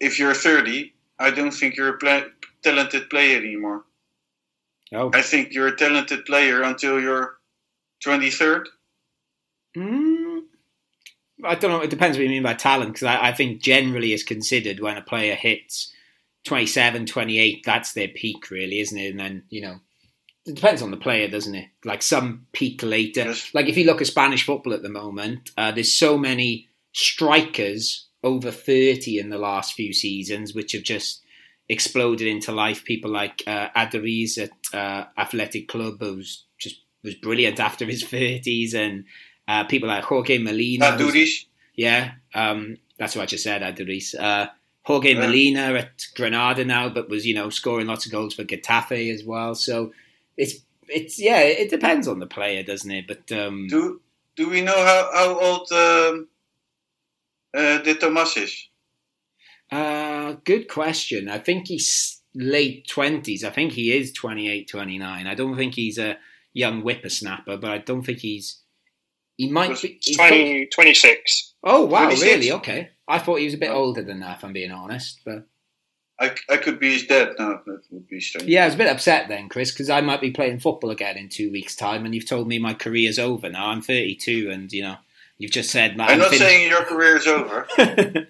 if 0.00 0.18
you're 0.18 0.34
30, 0.34 0.92
I 1.18 1.30
don't 1.30 1.50
think 1.50 1.76
you're 1.76 1.96
a 1.96 2.24
talented 2.62 3.10
player 3.10 3.38
anymore. 3.38 3.84
Oh, 4.92 5.10
I 5.14 5.22
think 5.22 5.52
you're 5.52 5.68
a 5.68 5.76
talented 5.76 6.24
player 6.24 6.62
until 6.62 7.00
you're 7.00 7.36
23rd. 8.04 8.66
mm, 9.76 10.42
I 11.42 11.54
don't 11.54 11.70
know. 11.70 11.80
It 11.80 11.90
depends 11.90 12.16
what 12.16 12.24
you 12.24 12.28
mean 12.30 12.42
by 12.42 12.54
talent 12.54 12.92
because 12.92 13.04
I, 13.04 13.28
I 13.28 13.32
think 13.32 13.62
generally 13.62 14.12
is 14.12 14.22
considered 14.22 14.80
when 14.80 14.96
a 14.96 15.02
player 15.02 15.34
hits 15.34 15.92
27, 16.44 17.06
28, 17.06 17.62
that's 17.64 17.92
their 17.92 18.08
peak, 18.08 18.50
really, 18.50 18.80
isn't 18.80 18.98
it? 18.98 19.10
And 19.10 19.20
then 19.20 19.42
you 19.48 19.62
know, 19.62 19.80
it 20.46 20.54
depends 20.54 20.82
on 20.82 20.90
the 20.90 20.96
player, 20.96 21.28
doesn't 21.28 21.54
it? 21.54 21.68
Like 21.84 22.02
some 22.02 22.46
peak 22.52 22.82
later. 22.82 23.24
Yes. 23.24 23.50
Like 23.54 23.66
if 23.66 23.76
you 23.76 23.84
look 23.84 24.00
at 24.00 24.06
Spanish 24.06 24.44
football 24.44 24.74
at 24.74 24.82
the 24.82 24.90
moment, 24.90 25.50
uh, 25.56 25.72
there's 25.72 25.94
so 25.94 26.18
many 26.18 26.68
strikers 26.94 28.06
over 28.22 28.50
30 28.50 29.18
in 29.18 29.28
the 29.28 29.38
last 29.38 29.74
few 29.74 29.92
seasons, 29.92 30.54
which 30.54 30.72
have 30.72 30.82
just 30.82 31.20
exploded 31.68 32.26
into 32.26 32.52
life. 32.52 32.84
People 32.84 33.10
like 33.10 33.42
uh, 33.46 33.68
at 33.74 33.94
uh, 34.72 35.04
Athletic 35.18 35.68
Club, 35.68 35.96
who's 36.00 36.44
just 36.58 36.80
was 37.02 37.14
brilliant 37.16 37.60
after 37.60 37.84
his 37.84 38.02
30s, 38.04 38.74
and 38.74 39.04
uh, 39.46 39.64
people 39.64 39.88
like 39.88 40.04
Jorge 40.04 40.38
Molina. 40.38 40.86
Aduriz. 40.86 41.44
yeah, 41.76 42.12
um, 42.34 42.78
that's 42.98 43.14
what 43.14 43.22
I 43.22 43.26
just 43.26 43.44
said, 43.44 43.60
Aduriz. 43.62 44.14
Uh, 44.18 44.48
Jorge 44.84 45.14
Yeah. 45.14 45.20
Molina 45.20 45.60
at 45.74 46.06
Granada 46.14 46.64
now, 46.64 46.88
but 46.88 47.08
was 47.10 47.26
you 47.26 47.34
know 47.34 47.50
scoring 47.50 47.86
lots 47.86 48.06
of 48.06 48.12
goals 48.12 48.34
for 48.34 48.44
Getafe 48.44 49.12
as 49.12 49.24
well. 49.24 49.54
So 49.54 49.92
it's 50.36 50.56
it's 50.88 51.18
yeah, 51.20 51.40
it 51.40 51.70
depends 51.70 52.06
on 52.08 52.20
the 52.20 52.26
player, 52.26 52.62
doesn't 52.62 52.90
it? 52.90 53.06
But 53.06 53.30
um, 53.32 53.66
Do 53.68 54.00
do 54.36 54.48
we 54.48 54.60
know 54.62 54.76
how, 54.76 55.10
how 55.14 55.38
old 55.38 55.72
um, 55.72 56.28
uh, 57.54 57.78
De 57.78 57.94
Tomas 57.94 58.36
is? 58.36 58.68
uh, 59.72 60.34
good 60.44 60.68
question. 60.68 61.28
I 61.28 61.38
think 61.38 61.68
he's 61.68 62.20
late 62.34 62.86
twenties. 62.88 63.44
I 63.44 63.50
think 63.50 63.72
he 63.72 63.92
is 63.96 64.12
28, 64.12 64.68
29. 64.68 65.26
I 65.26 65.34
don't 65.34 65.56
think 65.56 65.74
he's 65.74 65.98
a 65.98 66.16
young 66.52 66.82
whippersnapper, 66.82 67.56
but 67.56 67.70
I 67.70 67.78
don't 67.78 68.02
think 68.02 68.18
he's. 68.18 68.60
He 69.36 69.50
might 69.50 69.80
be. 69.82 69.98
he's 70.00 70.16
20, 70.16 70.66
26. 70.66 71.54
Oh 71.64 71.86
wow! 71.86 72.04
26. 72.04 72.22
Really? 72.22 72.52
Okay. 72.52 72.90
I 73.08 73.18
thought 73.18 73.40
he 73.40 73.44
was 73.44 73.54
a 73.54 73.58
bit 73.58 73.70
older 73.70 74.02
than 74.02 74.20
that. 74.20 74.38
If 74.38 74.44
I'm 74.44 74.52
being 74.52 74.70
honest, 74.70 75.20
but 75.24 75.46
I, 76.20 76.34
I 76.48 76.56
could 76.58 76.78
be 76.78 76.92
his 76.92 77.06
dad 77.06 77.30
now. 77.38 77.60
That 77.66 77.82
would 77.90 78.06
be 78.06 78.20
strange. 78.20 78.48
yeah, 78.48 78.62
I 78.62 78.66
was 78.66 78.74
a 78.74 78.78
bit 78.78 78.86
upset 78.86 79.28
then, 79.28 79.48
Chris, 79.48 79.72
because 79.72 79.90
I 79.90 80.00
might 80.00 80.20
be 80.20 80.30
playing 80.30 80.60
football 80.60 80.90
again 80.90 81.16
in 81.16 81.28
two 81.28 81.50
weeks' 81.50 81.74
time, 81.74 82.04
and 82.04 82.14
you've 82.14 82.28
told 82.28 82.46
me 82.46 82.58
my 82.58 82.74
career's 82.74 83.18
over 83.18 83.50
now. 83.50 83.66
I'm 83.68 83.82
32, 83.82 84.50
and 84.50 84.72
you 84.72 84.82
know, 84.82 84.96
you've 85.44 85.52
just 85.52 85.70
said, 85.70 85.96
"Man, 85.96 86.08
I'm 86.08 86.18
not 86.18 86.30
fin- 86.30 86.38
saying 86.38 86.70
your 86.70 86.84
career 86.84 87.16
is 87.16 87.26
over. 87.26 87.66
I 87.78 88.26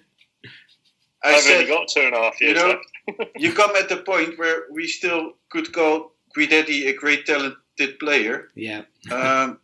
I've 1.23 1.33
only 1.33 1.41
said 1.41 1.67
got 1.69 1.87
two 1.87 2.01
and 2.01 2.13
a 2.13 2.17
half 2.17 2.39
you 2.41 2.53
know- 2.53 2.67
left. 3.07 3.31
you 3.37 3.53
come 3.53 3.75
at 3.75 3.87
the 3.87 3.97
point 3.97 4.37
where 4.37 4.63
we 4.71 4.87
still 4.87 5.33
could 5.49 5.71
call 5.71 6.13
Guidetti 6.37 6.87
a 6.87 6.93
great 6.93 7.25
talented 7.25 7.99
player, 7.99 8.49
yeah, 8.55 8.81
um, 9.11 9.59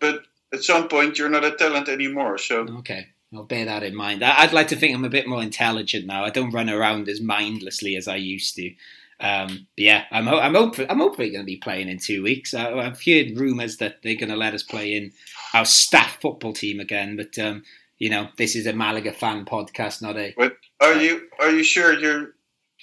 but 0.00 0.22
at 0.52 0.62
some 0.62 0.88
point 0.88 1.16
you're 1.18 1.28
not 1.30 1.44
a 1.44 1.52
talent 1.52 1.88
anymore. 1.88 2.38
So 2.38 2.66
okay. 2.80 3.06
I'll 3.34 3.44
bear 3.44 3.64
that 3.64 3.82
in 3.82 3.94
mind. 3.94 4.22
I- 4.22 4.42
I'd 4.42 4.52
like 4.52 4.68
to 4.68 4.76
think 4.76 4.94
I'm 4.94 5.04
a 5.06 5.08
bit 5.08 5.26
more 5.26 5.42
intelligent 5.42 6.06
now. 6.06 6.24
I 6.24 6.30
don't 6.30 6.50
run 6.52 6.68
around 6.68 7.08
as 7.08 7.20
mindlessly 7.20 7.96
as 7.96 8.06
I 8.06 8.16
used 8.16 8.54
to. 8.56 8.74
Um, 9.20 9.68
but 9.76 9.84
yeah, 9.84 10.04
I'm 10.10 10.26
ho- 10.26 10.40
I'm 10.40 10.54
hopefully 10.54 10.90
I'm 10.90 10.98
hopefully 10.98 11.30
going 11.30 11.42
to 11.44 11.46
be 11.46 11.56
playing 11.56 11.88
in 11.88 11.98
two 11.98 12.22
weeks. 12.24 12.52
I, 12.54 12.72
I've 12.72 13.00
heard 13.02 13.38
rumours 13.38 13.76
that 13.76 14.02
they're 14.02 14.16
going 14.16 14.30
to 14.30 14.36
let 14.36 14.52
us 14.54 14.64
play 14.64 14.96
in 14.96 15.12
our 15.54 15.64
staff 15.64 16.20
football 16.20 16.52
team 16.52 16.80
again, 16.80 17.16
but 17.16 17.38
um, 17.38 17.62
you 17.98 18.10
know, 18.10 18.28
this 18.36 18.56
is 18.56 18.66
a 18.66 18.72
Malaga 18.72 19.12
fan 19.12 19.44
podcast, 19.44 20.02
not 20.02 20.16
a 20.16 20.34
But 20.36 20.56
are 20.80 20.96
you 20.96 21.28
are 21.40 21.50
you 21.50 21.62
sure 21.62 21.98
you're 21.98 22.34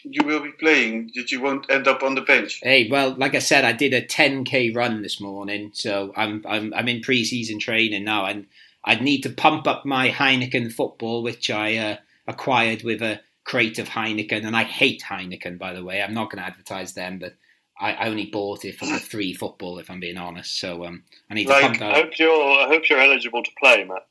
you 0.03 0.25
will 0.25 0.41
be 0.41 0.51
playing? 0.51 1.11
That 1.15 1.31
you 1.31 1.41
won't 1.41 1.69
end 1.69 1.87
up 1.87 2.03
on 2.03 2.15
the 2.15 2.21
bench? 2.21 2.59
Hey, 2.63 2.87
well, 2.89 3.15
like 3.17 3.35
I 3.35 3.39
said, 3.39 3.65
I 3.65 3.73
did 3.73 3.93
a 3.93 4.01
10k 4.01 4.75
run 4.75 5.01
this 5.01 5.19
morning, 5.19 5.71
so 5.73 6.13
I'm 6.15 6.43
I'm 6.47 6.73
I'm 6.73 6.87
in 6.87 7.01
pre-season 7.01 7.59
training 7.59 8.03
now, 8.03 8.25
and 8.25 8.47
I'd 8.83 9.01
need 9.01 9.21
to 9.23 9.29
pump 9.29 9.67
up 9.67 9.85
my 9.85 10.09
Heineken 10.09 10.71
football, 10.71 11.21
which 11.21 11.49
I 11.49 11.75
uh, 11.75 11.97
acquired 12.27 12.83
with 12.83 13.01
a 13.01 13.21
crate 13.43 13.79
of 13.79 13.89
Heineken, 13.89 14.45
and 14.45 14.55
I 14.55 14.63
hate 14.63 15.03
Heineken, 15.09 15.57
by 15.57 15.73
the 15.73 15.83
way. 15.83 16.01
I'm 16.01 16.13
not 16.13 16.31
going 16.31 16.41
to 16.41 16.47
advertise 16.47 16.93
them, 16.93 17.19
but 17.19 17.35
I, 17.79 17.93
I 17.93 18.07
only 18.09 18.25
bought 18.25 18.65
it 18.65 18.77
for 18.77 18.85
the 18.85 18.99
free 18.99 19.33
football, 19.33 19.79
if 19.79 19.89
I'm 19.89 19.99
being 19.99 20.17
honest. 20.17 20.59
So 20.59 20.85
um, 20.85 21.03
I 21.29 21.33
need 21.33 21.47
Like, 21.47 21.61
to 21.61 21.67
pump 21.67 21.79
that. 21.79 21.95
I 21.95 22.01
hope 22.01 22.19
you're. 22.19 22.59
I 22.59 22.67
hope 22.67 22.89
you're 22.89 22.99
eligible 22.99 23.43
to 23.43 23.51
play, 23.57 23.83
Matt. 23.85 24.07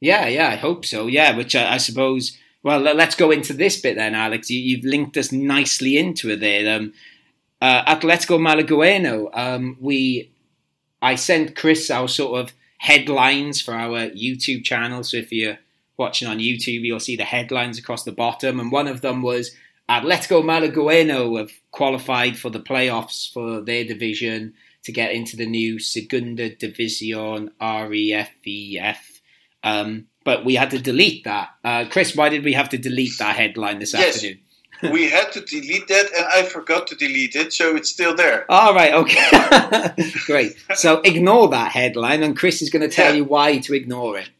Yeah, 0.00 0.26
yeah, 0.28 0.48
I 0.48 0.56
hope 0.56 0.84
so. 0.84 1.06
Yeah, 1.06 1.36
which 1.36 1.54
I, 1.56 1.74
I 1.74 1.76
suppose. 1.78 2.36
Well, 2.62 2.80
let's 2.80 3.14
go 3.14 3.30
into 3.30 3.54
this 3.54 3.80
bit 3.80 3.96
then, 3.96 4.14
Alex. 4.14 4.50
You, 4.50 4.60
you've 4.60 4.84
linked 4.84 5.16
us 5.16 5.32
nicely 5.32 5.96
into 5.96 6.30
it 6.30 6.40
there. 6.40 6.76
Um, 6.76 6.92
uh, 7.60 7.84
Atletico 7.84 8.38
Malagueno. 8.38 9.30
Um, 9.32 9.78
we, 9.80 10.30
I 11.00 11.14
sent 11.14 11.56
Chris 11.56 11.90
our 11.90 12.06
sort 12.06 12.38
of 12.38 12.52
headlines 12.76 13.62
for 13.62 13.72
our 13.72 14.10
YouTube 14.10 14.62
channel. 14.62 15.02
So 15.04 15.16
if 15.16 15.32
you're 15.32 15.58
watching 15.96 16.28
on 16.28 16.38
YouTube, 16.38 16.82
you'll 16.82 17.00
see 17.00 17.16
the 17.16 17.24
headlines 17.24 17.78
across 17.78 18.04
the 18.04 18.12
bottom, 18.12 18.60
and 18.60 18.70
one 18.70 18.88
of 18.88 19.00
them 19.00 19.22
was 19.22 19.52
Atletico 19.90 20.42
Malagueno 20.44 21.36
have 21.38 21.50
qualified 21.72 22.38
for 22.38 22.48
the 22.48 22.60
playoffs 22.60 23.30
for 23.32 23.60
their 23.60 23.84
division 23.84 24.54
to 24.84 24.92
get 24.92 25.10
into 25.12 25.36
the 25.36 25.46
new 25.46 25.78
Segunda 25.80 26.48
División 26.54 27.48
RFEF. 27.60 28.96
Um, 29.64 30.06
but 30.24 30.44
we 30.44 30.54
had 30.54 30.70
to 30.70 30.78
delete 30.78 31.24
that. 31.24 31.48
Uh, 31.64 31.84
Chris, 31.90 32.14
why 32.14 32.28
did 32.28 32.44
we 32.44 32.52
have 32.52 32.68
to 32.70 32.78
delete 32.78 33.18
that 33.18 33.34
headline 33.36 33.78
this 33.80 33.92
Yes. 33.92 34.16
afternoon? 34.16 34.38
we 34.92 35.10
had 35.10 35.30
to 35.32 35.40
delete 35.42 35.88
that, 35.88 36.06
and 36.16 36.24
I 36.34 36.44
forgot 36.44 36.86
to 36.86 36.94
delete 36.94 37.34
it, 37.36 37.52
so 37.52 37.74
it's 37.76 37.90
still 37.90 38.14
there. 38.14 38.46
All 38.50 38.72
right, 38.74 38.94
okay. 38.94 39.90
Great. 40.26 40.56
So 40.76 41.00
ignore 41.00 41.48
that 41.48 41.72
headline, 41.72 42.22
and 42.22 42.36
Chris 42.36 42.62
is 42.62 42.70
going 42.70 42.88
to 42.88 42.94
tell 42.94 43.10
Yeah. 43.10 43.18
you 43.18 43.24
why 43.24 43.58
to 43.58 43.74
ignore 43.74 44.16
it. 44.18 44.30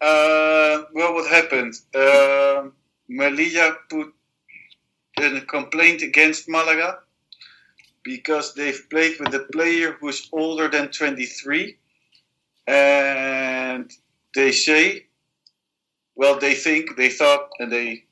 Uh, 0.00 0.84
well, 0.94 1.12
what 1.14 1.28
happened? 1.30 1.74
Um 1.94 2.72
Melilla 3.10 3.74
put 3.88 4.12
a 5.22 5.40
complaint 5.40 6.02
against 6.02 6.48
Malaga 6.48 6.98
because 8.04 8.54
they've 8.54 8.88
played 8.90 9.18
with 9.20 9.34
a 9.34 9.46
player 9.52 9.92
who's 10.00 10.28
older 10.32 10.68
than 10.68 10.88
23, 10.88 11.76
and 12.66 13.90
they 14.34 14.52
say, 14.52 15.06
well, 16.16 16.38
they 16.38 16.54
think, 16.54 16.96
they 16.96 17.10
thought, 17.10 17.50
and 17.58 17.70
they 17.70 18.04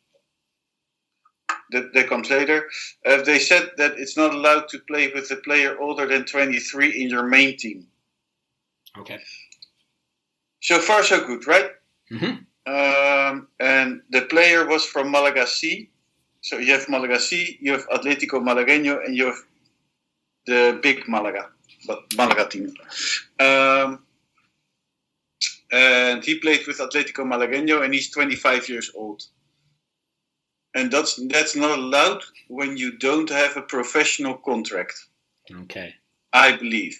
that, 1.71 1.93
that 1.95 2.09
comes 2.09 2.31
later. 2.31 2.69
Uh, 3.05 3.23
they 3.23 3.39
said 3.39 3.71
that 3.77 3.99
it's 3.99 4.17
not 4.17 4.35
allowed 4.35 4.69
to 4.69 4.79
play 4.81 5.11
with 5.15 5.31
a 5.31 5.37
player 5.37 5.79
older 5.81 6.07
than 6.07 6.25
23 6.25 7.03
in 7.03 7.09
your 7.09 7.25
main 7.25 7.57
team. 7.57 7.87
Okay. 8.99 9.19
So 10.63 10.79
far, 10.79 11.03
so 11.03 11.27
good, 11.27 11.47
right? 11.47 11.71
hmm 12.09 12.37
Um, 12.67 13.49
and 13.61 14.03
the 14.11 14.23
player 14.29 14.67
was 14.67 14.85
from 14.85 15.11
Malaga 15.11 15.47
C. 15.47 15.91
So 16.47 16.59
you 16.59 16.73
have 16.75 16.88
Malaga 16.88 17.19
C, 17.19 17.59
you 17.61 17.73
have 17.73 17.88
Atletico 17.88 18.41
Malagueño, 18.41 19.05
and 19.05 19.17
you 19.17 19.26
have 19.26 19.43
the 20.47 20.79
big 20.81 21.09
Malaga, 21.09 21.49
but 21.88 22.05
Malaga 22.17 22.49
team. 22.49 22.73
Um, 23.41 24.05
and 25.73 26.25
he 26.25 26.38
played 26.38 26.65
with 26.69 26.79
Atletico 26.79 27.25
Malagueño, 27.25 27.83
and 27.83 27.93
he's 27.93 28.11
25 28.11 28.69
years 28.69 28.93
old. 28.95 29.25
And 30.76 30.88
that's 30.88 31.17
that's 31.31 31.57
not 31.57 31.81
allowed 31.81 32.23
when 32.47 32.76
you 32.76 32.97
don't 32.97 33.29
have 33.29 33.57
a 33.57 33.62
professional 33.62 34.35
contract, 34.35 34.95
Okay. 35.50 35.97
I 36.33 36.57
believe. 36.57 36.97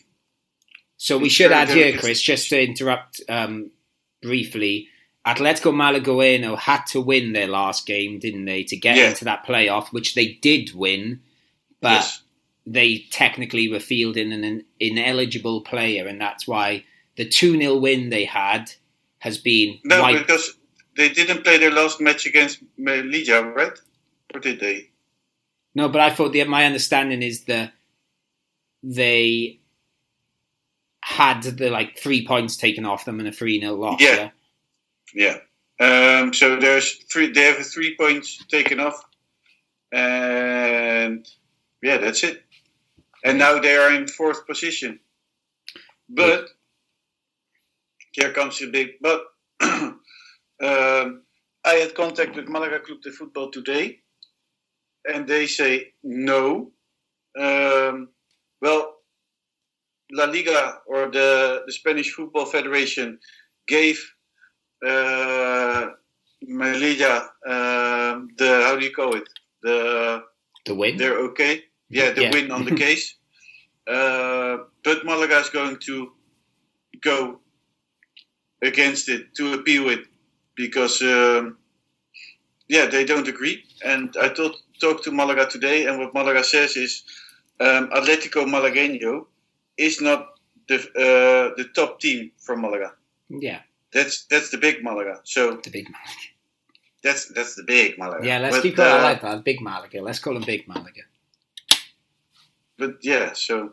So 0.97 1.19
we 1.19 1.27
It's 1.27 1.35
should 1.35 1.53
add 1.53 1.69
here. 1.69 1.97
Chris, 1.97 2.21
just 2.21 2.49
to 2.49 2.61
interrupt 2.61 3.21
um, 3.29 3.71
briefly. 4.23 4.89
Atletico 5.27 5.75
Malagueno 5.75 6.57
had 6.57 6.85
to 6.87 7.01
win 7.01 7.33
their 7.33 7.49
last 7.49 7.85
game, 7.85 8.19
didn't 8.21 8.45
they, 8.45 8.63
to 8.65 8.77
get 8.77 8.97
Yeah. 8.97 9.09
into 9.11 9.25
that 9.25 9.45
playoff, 9.45 9.89
which 9.89 10.15
they 10.15 10.35
did 10.35 10.73
win, 10.73 11.21
but 11.81 12.03
yes. 12.03 12.23
they 12.65 12.99
technically 13.11 13.69
were 13.69 13.81
fielding 13.81 14.33
an 14.33 14.65
ineligible 14.79 15.63
player, 15.63 16.07
and 16.07 16.21
that's 16.21 16.47
why 16.47 16.85
the 17.17 17.29
2 17.29 17.59
0 17.59 17.77
win 17.79 18.11
they 18.11 18.25
had 18.25 18.73
has 19.19 19.39
been 19.39 19.81
No, 19.83 20.07
because 20.13 20.57
they 20.97 21.09
didn't 21.09 21.43
play 21.43 21.59
their 21.59 21.73
last 21.73 22.01
match 22.01 22.27
against 22.27 22.63
Melilla, 22.79 23.53
right? 23.55 23.79
Or 24.33 24.41
did 24.41 24.61
they? 24.61 24.91
No, 25.75 25.89
but 25.89 26.01
I 26.01 26.11
thought 26.11 26.33
the, 26.33 26.45
my 26.45 26.65
understanding 26.65 27.23
is 27.23 27.45
that 27.45 27.73
they 28.83 29.59
had 31.03 31.43
the 31.43 31.71
like 31.71 31.99
three 31.99 32.27
points 32.27 32.57
taken 32.57 32.85
off 32.85 33.05
them 33.05 33.19
and 33.19 33.29
a 33.29 33.33
3 33.33 33.61
0 33.61 33.75
loss. 33.75 34.01
Yeah. 34.01 34.15
Yeah. 34.17 34.31
Um, 35.81 36.33
so 36.33 36.57
there's 36.57 36.95
three. 37.11 37.33
They 37.33 37.43
have 37.43 37.67
three 37.67 37.97
points 37.97 38.45
taken 38.47 38.81
off, 38.81 39.03
and 39.93 41.27
yeah, 41.83 41.99
that's 41.99 42.23
it. 42.25 42.43
And 43.25 43.39
now 43.39 43.59
they 43.59 43.77
are 43.77 43.93
in 43.93 44.07
fourth 44.07 44.47
position. 44.47 45.01
But 46.09 46.49
here 48.13 48.33
comes 48.33 48.59
the 48.59 48.71
big 48.71 48.93
but. 49.01 49.23
um, 49.63 50.01
I 50.61 51.75
had 51.81 51.95
contact 51.95 52.37
with 52.37 52.49
Malaga 52.49 52.81
Club 52.81 53.01
de 53.03 53.11
Football 53.11 53.51
today, 53.51 54.01
and 55.13 55.27
they 55.27 55.47
say 55.47 55.93
no. 56.05 56.71
Um, 57.39 58.09
well, 58.63 58.97
La 60.13 60.25
Liga 60.25 60.79
or 60.87 61.11
the, 61.11 61.63
the 61.67 61.73
Spanish 61.73 62.13
Football 62.13 62.47
Federation 62.47 63.19
gave 63.67 63.99
uh, 64.85 65.89
Melilla, 66.49 67.23
um, 67.47 68.29
the 68.37 68.63
how 68.65 68.77
do 68.77 68.85
you 68.85 68.93
call 68.95 69.15
it? 69.17 69.29
The 69.63 70.23
The 70.67 70.75
win. 70.75 70.97
they're 70.97 71.19
okay. 71.31 71.65
Yeah, 71.89 72.11
the 72.13 72.23
Yeah. 72.23 72.31
win 72.33 72.51
on 72.51 72.65
the 72.65 72.75
case. 72.85 73.15
Uh, 73.87 74.59
but 74.83 75.05
Malaga 75.05 75.39
is 75.39 75.51
going 75.51 75.77
to 75.87 76.13
go 77.01 77.41
against 78.63 79.09
it 79.09 79.35
to 79.37 79.53
appeal 79.55 79.89
it 79.91 80.01
because 80.57 81.03
um, 81.03 81.59
yeah 82.69 82.87
they 82.87 83.05
don't 83.05 83.29
agree. 83.29 83.63
And 83.85 84.15
I 84.21 84.29
talked 84.29 84.59
talked 84.81 85.05
to 85.05 85.11
Malaga 85.13 85.47
today, 85.47 85.87
and 85.87 85.99
what 85.99 86.15
Malaga 86.15 86.43
says 86.45 86.77
is 86.77 87.05
um, 87.61 87.89
Atletico 87.91 88.45
Malagueño 88.45 89.27
is 89.77 90.01
not 90.01 90.27
the 90.69 90.77
uh, 90.77 91.55
the 91.57 91.65
top 91.75 92.01
team 92.01 92.33
from 92.39 92.61
Malaga. 92.63 92.93
Yeah, 93.29 93.61
That's 93.97 94.25
that's 94.27 94.51
the 94.51 94.59
big 94.59 94.85
Malaga. 94.85 95.21
So 95.25 95.57
the 95.65 95.71
big. 95.71 95.87
Malaga. 95.89 96.11
That's 97.03 97.29
that's 97.29 97.55
the 97.55 97.63
big 97.63 97.97
Malaga. 97.99 98.27
Yeah, 98.27 98.39
let's 98.41 98.57
but, 98.57 98.63
keep 98.63 98.77
calling 98.77 98.93
uh, 98.93 98.99
it 98.99 99.03
like 99.03 99.23
that. 99.23 99.43
Big 99.45 99.61
Malaga. 99.63 100.03
Let's 100.03 100.19
call 100.19 100.37
him 100.37 100.43
Big 100.45 100.69
Malaga. 100.69 101.03
But 102.77 102.97
yeah, 103.03 103.33
so 103.33 103.73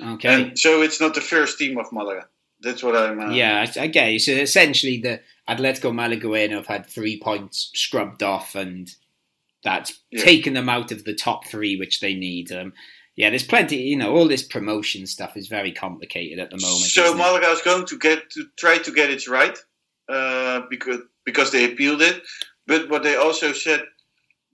Okay. 0.00 0.28
and 0.28 0.58
so 0.58 0.82
it's 0.82 1.00
not 1.00 1.14
the 1.14 1.22
first 1.22 1.58
team 1.58 1.78
of 1.78 1.90
Malaga. 1.92 2.28
That's 2.60 2.82
what 2.82 2.94
I'm. 2.94 3.20
Uh, 3.20 3.30
Yeah, 3.30 3.64
I, 3.76 3.84
I 3.84 3.86
get 3.86 4.12
you. 4.12 4.18
So 4.18 4.32
essentially, 4.32 4.98
the 5.00 5.20
Atletico 5.48 5.92
Malagueño 5.92 6.56
have 6.56 6.66
had 6.66 6.86
three 6.86 7.18
points 7.18 7.70
scrubbed 7.74 8.22
off, 8.22 8.54
and 8.54 8.94
that's 9.64 9.98
Yeah. 10.10 10.24
taken 10.24 10.52
them 10.52 10.68
out 10.68 10.92
of 10.92 11.04
the 11.04 11.14
top 11.14 11.46
three, 11.46 11.76
which 11.76 12.00
they 12.00 12.14
need. 12.14 12.52
Um, 12.52 12.74
yeah, 13.18 13.30
there's 13.30 13.42
plenty. 13.42 13.78
You 13.78 13.96
know, 13.96 14.14
all 14.14 14.28
this 14.28 14.44
promotion 14.44 15.04
stuff 15.04 15.36
is 15.36 15.48
very 15.48 15.72
complicated 15.72 16.38
at 16.38 16.50
the 16.50 16.56
moment. 16.58 16.84
So? 16.84 17.14
Malaga 17.14 17.48
is 17.48 17.60
going 17.62 17.84
to 17.86 17.98
get 17.98 18.30
to 18.30 18.46
try 18.56 18.78
to 18.78 18.92
get 18.92 19.10
it 19.10 19.26
right 19.26 19.58
uh, 20.08 20.60
because 20.70 21.00
because 21.24 21.50
they 21.50 21.64
appealed 21.64 22.00
it. 22.00 22.22
But 22.68 22.88
what 22.88 23.02
they 23.02 23.16
also 23.16 23.52
said 23.52 23.82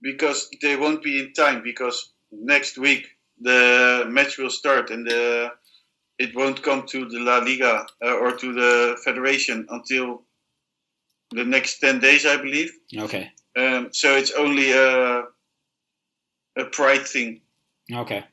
because 0.01 0.49
they 0.63 0.75
won't 0.75 1.03
be 1.03 1.19
in 1.19 1.33
time 1.33 1.61
because 1.63 2.11
next 2.31 2.79
week 2.79 3.07
the 3.39 4.05
match 4.09 4.39
will 4.39 4.49
start 4.49 4.89
and 4.89 5.05
the 5.05 5.51
it 6.17 6.35
won't 6.35 6.63
come 6.63 6.87
to 6.87 7.07
the 7.07 7.19
La 7.19 7.37
Liga 7.37 7.85
uh, 8.03 8.15
or 8.17 8.31
to 8.35 8.51
the 8.51 8.97
federation 9.03 9.67
until 9.69 10.23
the 11.29 11.45
next 11.45 11.77
ten 11.77 11.99
days, 11.99 12.25
I 12.25 12.37
believe. 12.37 12.71
okay, 12.97 13.31
Um, 13.55 13.89
so 13.91 14.15
it's 14.15 14.31
only 14.31 14.71
a 14.71 15.25
a 16.57 16.65
pride 16.71 17.05
thing. 17.05 17.41
okay. 17.93 18.23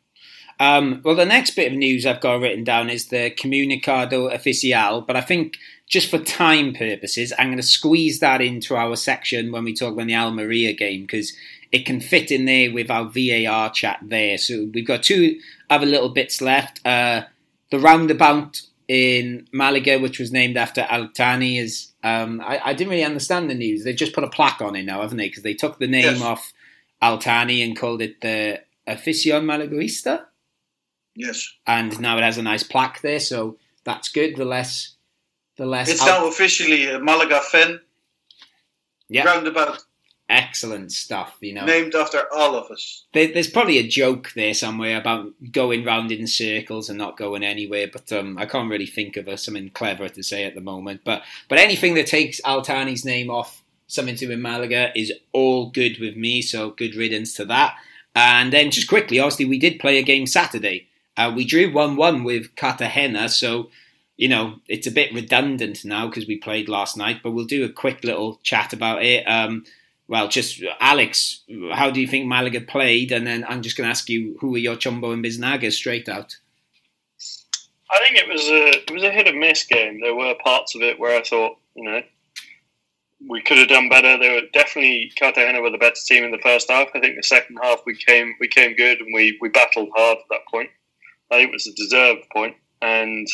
Um, 0.60 1.00
well, 1.04 1.14
the 1.16 1.24
next 1.26 1.56
bit 1.56 1.72
of 1.72 1.78
news 1.78 2.06
I've 2.06 2.20
got 2.20 2.40
written 2.40 2.64
down 2.64 2.90
is 2.90 3.06
the 3.08 3.30
Comunicado 3.30 4.32
Oficial, 4.32 5.06
but 5.06 5.16
I 5.16 5.20
think 5.20 5.56
just 5.88 6.08
for 6.10 6.18
time 6.18 6.72
purposes, 6.74 7.32
I'm 7.38 7.48
going 7.48 7.56
to 7.58 7.62
squeeze 7.62 8.20
that 8.20 8.40
into 8.40 8.76
our 8.76 8.96
section 8.96 9.52
when 9.52 9.64
we 9.64 9.74
talk 9.74 9.92
about 9.94 10.06
the 10.06 10.14
Almeria 10.14 10.72
game 10.72 11.02
because 11.02 11.32
it 11.70 11.84
can 11.84 12.00
fit 12.00 12.30
in 12.30 12.44
there 12.44 12.72
with 12.72 12.90
our 12.90 13.04
VAR 13.04 13.70
chat 13.70 13.98
there. 14.02 14.38
So 14.38 14.68
we've 14.72 14.86
got 14.86 15.02
two 15.02 15.38
other 15.68 15.86
little 15.86 16.10
bits 16.10 16.40
left. 16.40 16.84
Uh, 16.86 17.22
the 17.70 17.78
roundabout 17.78 18.62
in 18.88 19.46
Malaga, 19.52 19.98
which 19.98 20.18
was 20.18 20.32
named 20.32 20.56
after 20.56 20.82
Al-Thani, 20.82 21.58
is 21.58 21.92
um, 22.04 22.40
I, 22.42 22.60
I 22.64 22.74
didn't 22.74 22.90
really 22.90 23.04
understand 23.04 23.48
the 23.48 23.54
news. 23.54 23.84
They've 23.84 23.96
just 23.96 24.12
put 24.14 24.24
a 24.24 24.28
plaque 24.28 24.60
on 24.60 24.76
it 24.76 24.84
now, 24.84 25.00
haven't 25.00 25.16
they? 25.18 25.28
Because 25.28 25.42
they 25.44 25.54
took 25.54 25.78
the 25.78 25.86
name 25.86 26.04
Yes. 26.04 26.20
off 26.22 26.52
Al-Thani 27.00 27.62
and 27.62 27.76
called 27.76 28.02
it 28.02 28.20
the 28.20 28.60
Afición 28.86 29.44
Malaguista 29.44 30.24
Yes, 31.14 31.52
and 31.66 31.98
now 32.00 32.16
it 32.18 32.22
has 32.22 32.38
a 32.38 32.42
nice 32.42 32.62
plaque 32.62 33.00
there, 33.02 33.20
so 33.20 33.58
that's 33.84 34.08
good. 34.08 34.36
The 34.36 34.44
less, 34.44 34.96
the 35.56 35.66
less. 35.66 35.88
it's 35.88 36.04
now 36.04 36.26
officially 36.28 36.88
a 36.88 36.98
Malaga 36.98 37.40
fan 37.40 37.80
yeah, 39.08 39.24
roundabout 39.24 39.84
excellent 40.28 40.90
stuff. 40.90 41.36
You 41.40 41.54
know, 41.54 41.66
named 41.66 41.94
after 41.94 42.22
all 42.34 42.56
of 42.56 42.70
us. 42.70 43.04
there, 43.12 43.32
there's 43.32 43.50
probably 43.50 43.78
a 43.78 43.86
joke 43.86 44.32
there 44.34 44.54
somewhere 44.54 44.98
about 44.98 45.32
going 45.52 45.84
round 45.84 46.10
in 46.10 46.26
circles 46.26 46.88
and 46.88 46.98
not 46.98 47.18
going 47.18 47.42
anywhere, 47.42 47.88
but 47.92 48.10
um, 48.12 48.38
I 48.38 48.46
can't 48.46 48.70
really 48.70 48.86
think 48.86 49.16
of 49.16 49.28
a, 49.28 49.36
something 49.36 49.70
clever 49.70 50.08
to 50.08 50.22
say 50.22 50.44
at 50.44 50.54
the 50.54 50.60
moment. 50.60 51.02
But 51.04 51.22
but 51.48 51.58
anything 51.58 51.94
that 51.94 52.06
takes 52.06 52.40
Al-Thani's 52.44 53.04
name 53.04 53.30
off 53.30 53.62
something 53.86 54.16
to 54.16 54.26
do 54.26 54.32
in 54.32 54.42
Malaga 54.42 54.90
is 54.98 55.12
all 55.32 55.70
good 55.70 55.98
with 56.00 56.16
me. 56.16 56.42
So 56.42 56.70
good 56.70 56.94
riddance 56.94 57.34
to 57.34 57.44
that. 57.46 57.76
And 58.14 58.52
then 58.52 58.70
just 58.70 58.88
quickly, 58.88 59.18
obviously, 59.20 59.46
we 59.46 59.58
did 59.58 59.80
play 59.80 59.98
a 59.98 60.02
game 60.02 60.26
Saturday. 60.26 60.88
Uh, 61.16 61.32
we 61.34 61.44
drew 61.44 61.72
one-one 61.72 62.24
with 62.24 62.54
Cartagena, 62.56 63.28
so 63.28 63.70
you 64.16 64.28
know 64.28 64.56
it's 64.68 64.86
a 64.86 64.92
bit 64.92 65.12
redundant 65.12 65.84
now 65.84 66.06
because 66.06 66.26
we 66.26 66.36
played 66.36 66.68
last 66.68 66.96
night. 66.96 67.20
But 67.22 67.32
we'll 67.32 67.44
do 67.44 67.64
a 67.64 67.72
quick 67.72 68.04
little 68.04 68.40
chat 68.42 68.72
about 68.72 69.02
it. 69.02 69.24
Um, 69.24 69.64
well, 70.08 70.28
just 70.28 70.62
Alex, 70.80 71.42
how 71.72 71.90
do 71.90 72.00
you 72.00 72.06
think 72.06 72.26
Malaga 72.26 72.60
played? 72.60 73.12
And 73.12 73.26
then 73.26 73.44
I'm 73.48 73.62
just 73.62 73.76
going 73.76 73.86
to 73.86 73.90
ask 73.90 74.08
you, 74.08 74.36
who 74.40 74.50
were 74.50 74.58
your 74.58 74.76
Chumbo 74.76 75.12
and 75.12 75.24
Biznaga 75.24 75.72
straight 75.72 76.08
out? 76.08 76.36
I 77.90 77.98
think 77.98 78.16
it 78.16 78.28
was 78.28 78.48
a 78.48 78.68
it 78.82 78.90
was 78.90 79.02
a 79.02 79.10
hit 79.10 79.28
and 79.28 79.38
miss 79.38 79.64
game. 79.64 80.00
There 80.00 80.14
were 80.14 80.34
parts 80.42 80.74
of 80.74 80.82
it 80.82 80.98
where 80.98 81.18
I 81.18 81.22
thought, 81.22 81.58
you 81.74 81.84
know, 81.84 82.02
we 83.28 83.42
could 83.42 83.58
have 83.58 83.68
done 83.68 83.88
better. 83.88 84.18
There 84.18 84.34
were 84.34 84.48
definitely 84.52 85.12
Cartagena 85.18 85.60
were 85.60 85.70
the 85.70 85.78
better 85.78 86.00
team 86.06 86.24
in 86.24 86.30
the 86.30 86.38
first 86.38 86.70
half. 86.70 86.88
I 86.94 87.00
think 87.00 87.16
the 87.16 87.22
second 87.22 87.58
half 87.62 87.82
we 87.86 87.94
came 87.94 88.34
we 88.40 88.48
came 88.48 88.74
good 88.74 89.00
and 89.00 89.12
we, 89.14 89.38
we 89.40 89.48
battled 89.48 89.90
hard 89.94 90.18
at 90.18 90.24
that 90.30 90.46
point. 90.50 90.70
I 91.32 91.38
think 91.38 91.50
it 91.50 91.54
was 91.54 91.66
a 91.66 91.74
deserved 91.74 92.28
point. 92.32 92.56
And 92.80 93.26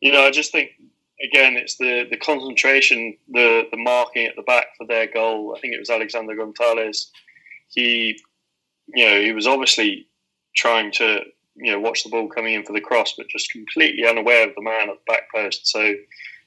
you 0.00 0.12
know, 0.12 0.22
I 0.22 0.30
just 0.30 0.52
think 0.52 0.70
again 1.24 1.56
it's 1.56 1.76
the, 1.76 2.06
the 2.10 2.16
concentration, 2.16 3.16
the 3.28 3.64
the 3.70 3.76
marking 3.76 4.26
at 4.26 4.36
the 4.36 4.42
back 4.42 4.66
for 4.76 4.86
their 4.86 5.06
goal. 5.06 5.54
I 5.56 5.60
think 5.60 5.74
it 5.74 5.80
was 5.80 5.90
Alexander 5.90 6.36
Gonzalez. 6.36 7.10
He 7.68 8.20
you 8.94 9.06
know, 9.06 9.20
he 9.20 9.32
was 9.32 9.46
obviously 9.46 10.06
trying 10.54 10.92
to 10.92 11.24
you 11.56 11.72
know, 11.72 11.80
watch 11.80 12.02
the 12.02 12.10
ball 12.10 12.28
coming 12.28 12.54
in 12.54 12.64
for 12.64 12.72
the 12.72 12.80
cross, 12.80 13.14
but 13.16 13.28
just 13.28 13.50
completely 13.50 14.06
unaware 14.06 14.48
of 14.48 14.54
the 14.54 14.62
man 14.62 14.88
at 14.88 14.96
the 14.96 15.12
back 15.12 15.30
post. 15.34 15.66
So 15.66 15.94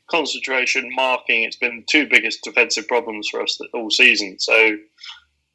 concentration, 0.10 0.90
marking, 0.96 1.44
it's 1.44 1.56
been 1.56 1.78
the 1.78 1.86
two 1.86 2.08
biggest 2.08 2.44
defensive 2.44 2.88
problems 2.88 3.28
for 3.30 3.42
us 3.42 3.60
all 3.74 3.90
season. 3.90 4.40
So 4.40 4.78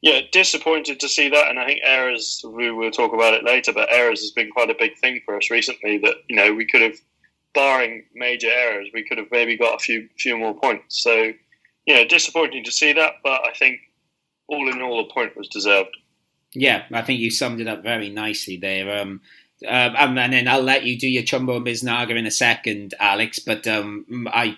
yeah, 0.01 0.21
disappointed 0.31 0.99
to 0.99 1.09
see 1.09 1.29
that, 1.29 1.49
and 1.49 1.59
I 1.59 1.65
think 1.65 1.81
errors. 1.83 2.43
We 2.47 2.71
will 2.71 2.91
talk 2.91 3.13
about 3.13 3.35
it 3.35 3.43
later, 3.43 3.71
but 3.71 3.89
errors 3.91 4.21
has 4.21 4.31
been 4.31 4.49
quite 4.49 4.69
a 4.69 4.75
big 4.77 4.97
thing 4.97 5.21
for 5.25 5.37
us 5.37 5.51
recently. 5.51 5.99
That 5.99 6.15
you 6.27 6.35
know 6.35 6.53
we 6.53 6.65
could 6.65 6.81
have, 6.81 6.95
barring 7.53 8.05
major 8.15 8.49
errors, 8.49 8.89
we 8.93 9.03
could 9.03 9.19
have 9.19 9.27
maybe 9.31 9.57
got 9.57 9.75
a 9.75 9.79
few 9.79 10.09
few 10.17 10.37
more 10.37 10.55
points. 10.55 11.01
So 11.03 11.33
you 11.85 11.95
know, 11.95 12.05
disappointing 12.05 12.63
to 12.63 12.71
see 12.71 12.93
that, 12.93 13.13
but 13.23 13.41
I 13.47 13.53
think 13.53 13.79
all 14.47 14.69
in 14.69 14.81
all, 14.81 14.99
a 14.99 15.13
point 15.13 15.37
was 15.37 15.47
deserved. 15.47 15.95
Yeah, 16.53 16.83
I 16.91 17.01
think 17.01 17.19
you 17.19 17.31
summed 17.31 17.61
it 17.61 17.67
up 17.67 17.83
very 17.83 18.09
nicely 18.09 18.57
there. 18.57 19.01
Um, 19.01 19.21
uh, 19.63 19.93
and, 19.97 20.19
and 20.19 20.33
then 20.33 20.47
I'll 20.47 20.61
let 20.61 20.83
you 20.83 20.97
do 20.97 21.07
your 21.07 21.23
Chumbo 21.23 21.63
Biznaga 21.63 22.17
in 22.17 22.25
a 22.25 22.31
second, 22.31 22.93
Alex. 22.99 23.39
But 23.39 23.67
um, 23.67 24.27
I 24.31 24.57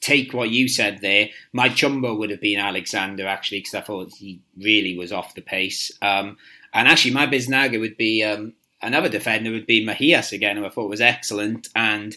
take 0.00 0.32
what 0.32 0.50
you 0.50 0.68
said 0.68 1.00
there. 1.00 1.28
My 1.52 1.68
Chumbo 1.68 2.18
would 2.18 2.30
have 2.30 2.40
been 2.40 2.58
Alexander 2.58 3.26
actually, 3.26 3.60
because 3.60 3.74
I 3.74 3.80
thought 3.80 4.12
he 4.12 4.42
really 4.56 4.96
was 4.96 5.12
off 5.12 5.34
the 5.34 5.42
pace. 5.42 5.90
Um, 6.02 6.36
and 6.72 6.88
actually, 6.88 7.14
my 7.14 7.26
Biznaga 7.26 7.80
would 7.80 7.96
be 7.96 8.22
um, 8.22 8.54
another 8.82 9.08
defender 9.08 9.50
would 9.50 9.66
be 9.66 9.84
Mahias 9.84 10.32
again, 10.32 10.56
who 10.56 10.66
I 10.66 10.70
thought 10.70 10.90
was 10.90 11.00
excellent. 11.00 11.68
And 11.74 12.16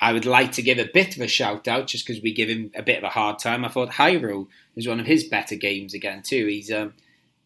I 0.00 0.12
would 0.12 0.26
like 0.26 0.52
to 0.52 0.62
give 0.62 0.78
a 0.78 0.90
bit 0.92 1.16
of 1.16 1.22
a 1.22 1.28
shout 1.28 1.66
out 1.66 1.88
just 1.88 2.06
because 2.06 2.22
we 2.22 2.32
give 2.32 2.48
him 2.48 2.70
a 2.74 2.82
bit 2.82 2.98
of 2.98 3.04
a 3.04 3.08
hard 3.08 3.38
time. 3.38 3.64
I 3.64 3.68
thought 3.68 3.90
Jairo 3.90 4.46
was 4.76 4.86
one 4.86 5.00
of 5.00 5.06
his 5.06 5.24
better 5.24 5.56
games 5.56 5.94
again 5.94 6.22
too. 6.22 6.46
He's 6.46 6.70
um, 6.70 6.94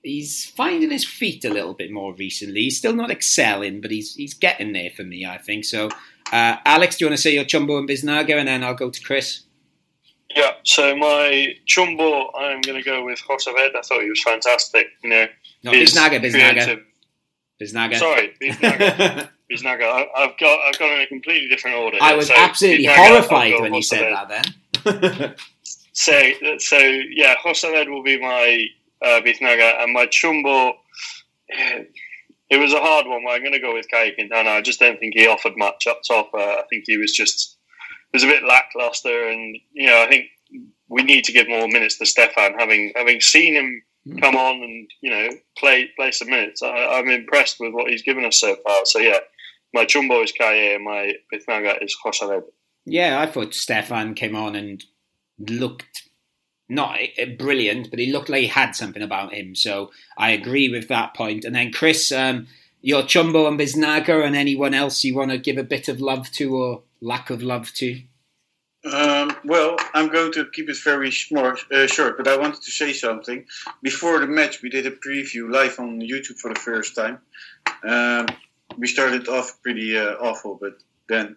he's 0.03 0.45
finding 0.45 0.91
his 0.91 1.07
feet 1.07 1.45
a 1.45 1.51
little 1.51 1.75
bit 1.75 1.91
more 1.91 2.15
recently. 2.15 2.63
He's 2.63 2.77
still 2.77 2.95
not 2.95 3.11
excelling, 3.11 3.81
but 3.81 3.91
he's 3.91 4.15
he's 4.15 4.35
getting 4.35 4.73
there 4.73 4.91
for 4.91 5.05
me. 5.05 5.25
I 5.25 5.39
think 5.39 5.65
so. 5.65 5.89
Uh, 6.31 6.57
Alex, 6.65 6.97
do 6.97 7.05
you 7.05 7.11
want 7.11 7.17
to 7.17 7.23
say 7.23 7.35
your 7.35 7.45
Chumbo 7.45 7.79
and 7.79 7.89
Biznaga, 7.89 8.39
and 8.39 8.49
then 8.49 8.65
I'll 8.65 8.75
go 8.75 8.91
to 8.91 9.03
Chris. 9.03 9.43
Yeah, 10.35 10.53
so 10.65 10.97
my 10.97 11.55
Chumbo, 11.67 12.31
I'm 12.37 12.61
going 12.63 12.79
to 12.79 12.83
go 12.83 13.05
with 13.05 13.19
Jozabed. 13.21 13.75
I 13.77 13.81
thought 13.83 14.03
he 14.03 14.09
was 14.09 14.23
fantastic. 14.23 14.87
You 15.03 15.11
know, 15.11 15.27
No, 15.65 15.73
Biznaga, 15.73 16.21
Biznaga, 16.23 16.81
Biznaga. 17.61 17.99
Sorry, 17.99 18.35
Biznaga. 18.43 19.29
Biznaga. 19.51 19.83
I, 19.85 20.07
I've 20.17 20.39
got 20.39 20.59
I've 20.61 20.79
got 20.79 20.93
in 20.93 21.01
a 21.03 21.07
completely 21.07 21.49
different 21.49 21.77
order. 21.77 21.99
I 22.01 22.15
was 22.15 22.29
So, 22.29 22.35
absolutely 22.37 22.87
Biznaga, 22.87 22.97
horrified 23.09 23.61
when 23.61 23.75
you 23.75 23.83
said 23.83 24.13
that. 24.13 24.45
Then. 24.85 25.35
So 25.95 26.19
so 26.59 26.79
yeah, 26.79 27.35
Jozabed 27.45 27.87
will 27.91 28.03
be 28.03 28.19
my 28.19 28.65
uh, 29.05 29.21
Biznaga, 29.21 29.83
and 29.83 29.93
my 29.93 30.07
Chumbo. 30.07 30.73
It 32.51 32.57
was 32.59 32.73
a 32.73 32.81
hard 32.81 33.07
one. 33.07 33.23
but 33.25 33.33
I'm 33.33 33.41
going 33.41 33.53
to 33.53 33.61
go 33.61 33.75
with 33.75 33.89
Caye 33.91 34.13
Quintana. 34.15 34.51
I 34.51 34.63
just 34.63 34.81
don't 34.81 34.99
think 34.99 35.13
he 35.15 35.27
offered 35.27 35.53
much 35.57 35.87
up 35.87 36.01
top. 36.07 36.31
Uh, 36.35 36.39
I 36.39 36.63
think 36.71 36.85
he 36.87 36.97
was 36.97 37.13
just 37.13 37.59
was 38.13 38.25
a 38.25 38.27
bit 38.29 38.45
lackluster, 38.45 39.29
and 39.29 39.57
you 39.73 39.87
know 39.87 40.03
I 40.03 40.09
think 40.09 40.27
we 40.89 41.03
need 41.03 41.25
to 41.25 41.33
give 41.33 41.49
more 41.49 41.69
minutes 41.69 41.99
to 41.99 42.07
Stefan. 42.07 42.55
Having 42.59 42.93
having 42.97 43.21
seen 43.21 43.55
him 43.55 43.83
Hmm. 44.05 44.19
come 44.19 44.35
on 44.35 44.61
and 44.65 44.91
you 45.01 45.11
know 45.11 45.29
play 45.57 45.89
play 45.97 46.11
some 46.11 46.29
minutes, 46.29 46.61
I, 46.61 46.99
I'm 46.99 47.09
impressed 47.09 47.61
with 47.61 47.73
what 47.73 47.89
he's 47.89 48.03
given 48.03 48.25
us 48.25 48.41
so 48.41 48.57
far. 48.67 48.85
So 48.85 48.99
yeah, 48.99 49.21
my 49.73 49.85
Chumbo 49.85 50.25
is 50.25 50.33
Caye, 50.33 50.75
and 50.75 50.85
my 50.85 51.13
Bithnaga 51.33 51.81
is 51.83 51.97
Jozabed. 52.05 52.43
Yeah, 52.85 53.21
I 53.21 53.27
thought 53.27 53.55
Stefan 53.55 54.15
came 54.15 54.35
on 54.35 54.57
and 54.57 54.83
looked 55.39 56.09
not 56.69 56.99
brilliant, 57.39 57.91
but 57.91 58.01
he 58.01 58.11
looked 58.11 58.29
like 58.29 58.41
he 58.41 58.47
had 58.49 58.73
something 58.73 59.03
about 59.03 59.35
him. 59.35 59.55
So 59.55 59.93
I 60.19 60.31
agree 60.33 60.69
with 60.69 60.89
that 60.89 61.15
point. 61.15 61.45
And 61.45 61.55
then 61.55 61.71
Chris, 61.71 62.11
um, 62.11 62.49
your 62.83 63.03
Chumbo 63.03 63.49
and 63.49 63.59
Biznaga, 63.59 64.27
and 64.27 64.37
anyone 64.37 64.75
else 64.75 65.05
you 65.05 65.15
want 65.15 65.31
to 65.31 65.39
give 65.39 65.57
a 65.57 65.63
bit 65.63 65.89
of 65.89 66.01
love 66.01 66.31
to 66.33 66.55
or 66.55 66.83
lack 67.01 67.31
of 67.31 67.43
love 67.43 67.73
to? 67.75 68.03
Um, 68.85 69.37
well, 69.45 69.77
I'm 69.95 70.09
going 70.09 70.33
to 70.33 70.47
keep 70.53 70.69
it 70.69 70.77
very 70.83 71.13
smart, 71.13 71.61
uh, 71.73 71.87
short, 71.87 72.17
but 72.17 72.27
I 72.27 72.37
wanted 72.37 72.63
to 72.63 72.71
say 72.73 72.93
something. 72.93 73.47
Before 73.81 74.19
the 74.19 74.27
match, 74.27 74.61
we 74.61 74.71
did 74.71 74.87
a 74.87 74.91
preview 74.91 75.53
live 75.53 75.79
on 75.79 76.01
YouTube 76.01 76.39
for 76.39 76.53
the 76.53 76.59
first 76.59 76.97
time. 76.97 77.19
Um, 77.85 78.27
we 78.77 78.89
started 78.89 79.29
off 79.29 79.63
pretty 79.63 79.97
uh, 79.97 80.15
awful, 80.15 80.59
but 80.61 80.83
then 81.09 81.37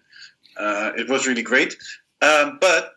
uh, 0.58 0.94
it 0.98 1.08
was 1.08 1.28
really 1.28 1.44
great. 1.44 1.76
Um, 2.22 2.58
but 2.60 2.94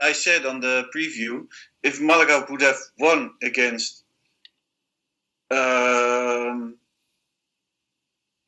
I 0.00 0.12
said 0.12 0.44
on 0.44 0.60
the 0.60 0.86
preview, 0.94 1.46
if 1.82 2.00
Malaga 2.00 2.46
would 2.50 2.60
have 2.60 2.78
won 2.98 3.32
against 3.42 4.04
um, 5.50 6.76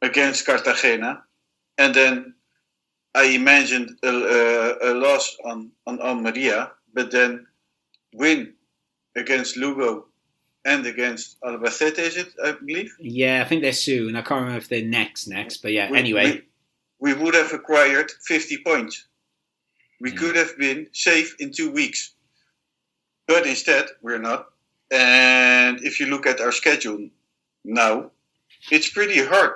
against 0.02 0.46
Cartagena, 0.46 1.22
and 1.78 1.94
then 1.94 2.34
I 3.14 3.24
imagined 3.24 3.98
a, 4.02 4.08
a, 4.08 4.92
a 4.92 4.94
loss 4.94 5.36
on, 5.44 5.70
on 5.86 6.00
Almeria, 6.00 6.72
but 6.94 7.10
then 7.10 7.46
win 8.14 8.54
against 9.16 9.56
Lugo 9.56 10.06
and 10.64 10.86
against 10.86 11.40
Albacete, 11.40 11.98
is 11.98 12.16
it, 12.16 12.28
I 12.44 12.52
believe? 12.52 12.94
Yeah, 13.00 13.42
I 13.44 13.48
think 13.48 13.62
they're 13.62 13.72
soon. 13.72 14.14
I 14.14 14.22
can't 14.22 14.40
remember 14.42 14.58
if 14.58 14.68
they're 14.68 14.84
next, 14.84 15.26
next, 15.26 15.58
but 15.58 15.72
yeah, 15.72 15.90
we, 15.90 15.98
anyway. 15.98 16.42
We, 17.00 17.14
we, 17.14 17.22
would 17.22 17.34
have 17.34 17.52
acquired 17.52 18.10
50 18.26 18.58
points. 18.64 19.06
We 20.00 20.12
mm. 20.12 20.16
could 20.18 20.36
have 20.36 20.56
been 20.58 20.86
safe 20.92 21.34
in 21.38 21.50
two 21.50 21.70
weeks. 21.70 22.14
But 23.26 23.46
instead, 23.46 23.86
we're 24.02 24.18
not. 24.18 24.46
And 24.90 25.80
if 25.84 26.00
you 26.00 26.06
look 26.06 26.26
at 26.26 26.40
our 26.40 26.52
schedule 26.52 27.08
now, 27.64 28.10
it's 28.70 28.90
pretty 28.90 29.24
hard. 29.24 29.52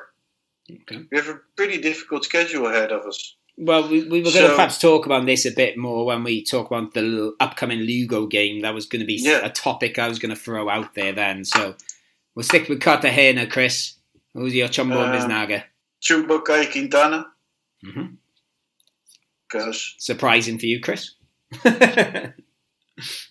Okay. 0.70 1.05
We 1.11 1.18
have 1.18 1.29
a 1.29 1.40
pretty 1.57 1.81
difficult 1.81 2.25
schedule 2.25 2.66
ahead 2.66 2.92
of 2.92 3.05
us. 3.05 3.37
Well, 3.57 3.88
we, 3.88 4.09
we 4.09 4.23
were 4.23 4.31
so, 4.31 4.40
going 4.40 4.51
to 4.51 4.57
perhaps 4.57 4.79
talk 4.79 5.07
about 5.07 5.27
this 5.27 5.47
a 5.47 5.51
bit 5.51 5.77
more 5.77 6.07
when 6.07 6.25
we 6.25 6.42
talk 6.42 6.70
about 6.70 6.94
the 6.94 7.35
upcoming 7.38 7.81
Lugo 7.81 8.27
game. 8.27 8.62
That 8.62 8.75
was 8.75 8.87
going 8.87 9.01
to 9.01 9.07
be 9.07 9.20
yeah. 9.20 9.44
a 9.44 9.51
topic 9.51 9.99
I 9.99 10.09
was 10.09 10.18
going 10.18 10.35
to 10.35 10.40
throw 10.40 10.68
out 10.68 10.94
there 10.94 11.12
then. 11.12 11.44
So 11.44 11.77
we'll 12.35 12.42
stick 12.42 12.68
with 12.68 12.81
Cartagena, 12.81 13.47
Chris. 13.47 13.94
Who's 14.33 14.55
your 14.55 14.68
Chumbo 14.68 14.97
uh, 14.97 15.12
Biznaga? 15.12 15.64
Chumbo 16.03 16.44
Caye 16.44 16.66
Quintana. 16.66 17.27
Mm-hmm. 17.85 18.14
Surprising 19.99 20.59
for 20.59 20.66
you, 20.66 20.81
Chris. 20.81 21.12
well, 21.64 22.33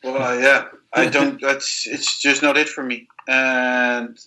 yeah, 0.04 0.68
I 0.94 1.08
don't. 1.08 1.42
That's 1.42 1.88
it's 1.88 2.20
just 2.22 2.42
not 2.42 2.58
it 2.58 2.70
for 2.70 2.84
me. 2.84 3.08
And 3.28 4.18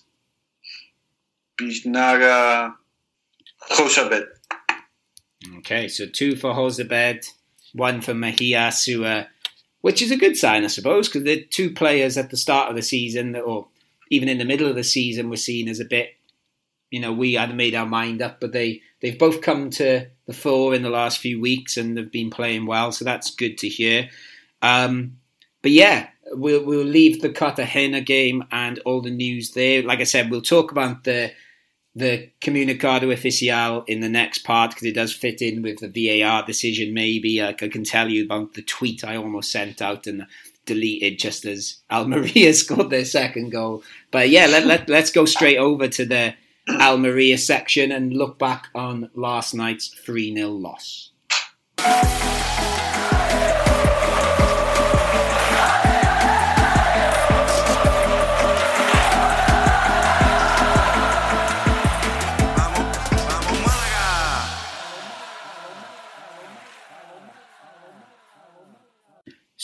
Biznaga 1.57 2.75
Jozabed. 3.71 4.27
Okay, 5.59 5.87
so 5.87 6.05
two 6.07 6.35
for 6.35 6.53
Jozabed, 6.53 7.25
one 7.73 8.01
for 8.01 8.13
Mahia 8.13 8.73
Sua, 8.73 9.27
which 9.81 10.01
is 10.01 10.11
a 10.11 10.17
good 10.17 10.35
sign, 10.35 10.63
I 10.63 10.67
suppose, 10.67 11.07
because 11.07 11.23
the 11.23 11.43
two 11.43 11.73
players 11.73 12.17
at 12.17 12.29
the 12.29 12.37
start 12.37 12.69
of 12.69 12.75
the 12.75 12.81
season, 12.81 13.35
or 13.35 13.67
even 14.09 14.29
in 14.29 14.37
the 14.37 14.45
middle 14.45 14.67
of 14.67 14.75
the 14.75 14.83
season, 14.83 15.29
were 15.29 15.37
seen 15.37 15.69
as 15.69 15.79
a 15.79 15.85
bit, 15.85 16.15
you 16.91 16.99
know, 16.99 17.13
we 17.13 17.33
had 17.33 17.55
made 17.55 17.75
our 17.75 17.85
mind 17.85 18.21
up, 18.21 18.39
but 18.39 18.51
they 18.51 18.81
they've 19.01 19.19
both 19.19 19.41
come 19.41 19.69
to 19.71 20.07
the 20.25 20.33
fore 20.33 20.73
in 20.73 20.81
the 20.81 20.89
last 20.89 21.19
few 21.19 21.39
weeks 21.39 21.77
and 21.77 21.97
they've 21.97 22.11
been 22.11 22.29
playing 22.29 22.65
well, 22.65 22.91
so 22.91 23.05
that's 23.05 23.33
good 23.33 23.57
to 23.59 23.69
hear. 23.69 24.09
Um, 24.61 25.16
but 25.67 25.73
yeah, 25.73 26.07
we'll 26.31 26.63
we'll 26.63 26.85
leave 26.85 27.21
the 27.21 27.29
Cartagena 27.29 27.99
game 27.99 28.41
and 28.53 28.79
all 28.85 29.01
the 29.01 29.11
news 29.11 29.51
there. 29.51 29.83
Like 29.83 29.99
I 29.99 30.05
said, 30.05 30.31
we'll 30.31 30.41
talk 30.41 30.71
about 30.71 31.03
the 31.03 31.33
the 31.93 32.31
comunicado 32.39 33.11
oficial 33.11 33.83
in 33.85 33.99
the 33.99 34.07
next 34.07 34.45
part 34.45 34.69
because 34.71 34.85
it 34.87 34.95
does 34.95 35.11
fit 35.11 35.41
in 35.41 35.61
with 35.61 35.79
the 35.79 36.21
VAR 36.21 36.45
decision. 36.45 36.93
Maybe 36.93 37.43
I 37.43 37.51
can 37.51 37.83
tell 37.83 38.09
you 38.09 38.23
about 38.23 38.53
the 38.53 38.61
tweet 38.61 39.03
I 39.03 39.17
almost 39.17 39.51
sent 39.51 39.81
out 39.81 40.07
and 40.07 40.25
deleted 40.65 41.19
just 41.19 41.43
as 41.43 41.81
Almeria 41.91 42.53
scored 42.53 42.89
their 42.89 43.03
second 43.03 43.49
goal. 43.49 43.83
But 44.09 44.29
yeah, 44.29 44.45
let, 44.45 44.65
let, 44.65 44.87
let's 44.87 45.11
go 45.11 45.25
straight 45.25 45.57
over 45.57 45.89
to 45.89 46.05
the 46.05 46.33
Almeria 46.69 47.37
section 47.37 47.91
and 47.91 48.13
look 48.13 48.39
back 48.39 48.69
on 48.73 49.09
last 49.15 49.53
night's 49.53 49.89
3 49.89 50.33
0 50.33 50.47
loss. 50.47 51.11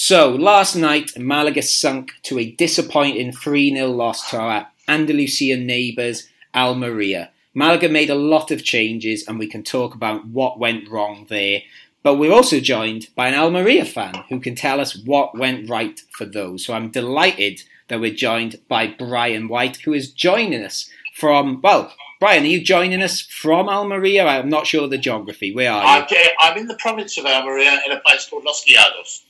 So, 0.06 0.32
last 0.32 0.76
night, 0.76 1.18
Malaga 1.18 1.62
sunk 1.62 2.12
to 2.24 2.38
a 2.38 2.52
disappointing 2.52 3.32
3 3.32 3.74
0 3.74 3.88
loss 3.88 4.32
to 4.32 4.38
our 4.38 4.68
Andalusian 4.86 5.66
neighbours, 5.66 6.28
Almeria. 6.54 7.32
Malaga 7.54 7.88
made 7.88 8.10
a 8.10 8.16
lot 8.16 8.52
of 8.52 8.66
changes, 8.66 9.26
and 9.26 9.39
we 9.39 9.48
can 9.48 9.63
talk 9.63 9.96
about 9.96 10.28
what 10.28 10.60
went 10.60 10.89
wrong 10.89 11.28
there. 11.30 11.62
But 12.04 12.16
we're 12.16 12.34
also 12.34 12.60
joined 12.60 13.08
by 13.16 13.30
an 13.30 13.34
Almeria 13.34 13.86
fan 13.86 14.26
who 14.28 14.42
can 14.42 14.56
tell 14.56 14.82
us 14.82 14.94
what 14.94 15.38
went 15.38 15.70
right 15.70 15.98
for 16.18 16.26
those. 16.26 16.66
So 16.66 16.74
I'm 16.74 16.92
delighted 16.92 17.63
that 17.88 18.02
we're 18.02 18.13
joined 18.13 18.60
by 18.68 18.88
Brian 18.88 19.48
White, 19.48 19.78
who 19.78 19.94
is 19.94 20.12
joining 20.12 20.66
us 20.66 20.89
from, 21.16 21.62
well, 21.62 21.94
Brian, 22.20 22.44
are 22.44 22.48
you 22.48 22.62
joining 22.62 23.02
us 23.02 23.22
from 23.22 23.70
Almeria? 23.70 24.26
I'm 24.26 24.50
not 24.50 24.68
sure 24.68 24.86
the 24.89 24.98
geography. 24.98 25.56
Where 25.56 25.72
are 25.72 26.00
you? 26.00 26.04
Okay, 26.04 26.26
uh, 26.26 26.48
I'm 26.48 26.58
in 26.58 26.68
the 26.68 26.76
province 26.76 27.18
of 27.18 27.26
Almeria 27.26 27.80
in 27.86 27.94
a 27.94 28.02
place 28.02 28.28
called 28.30 28.44
Los 28.44 28.66
Gallardos 28.66 29.22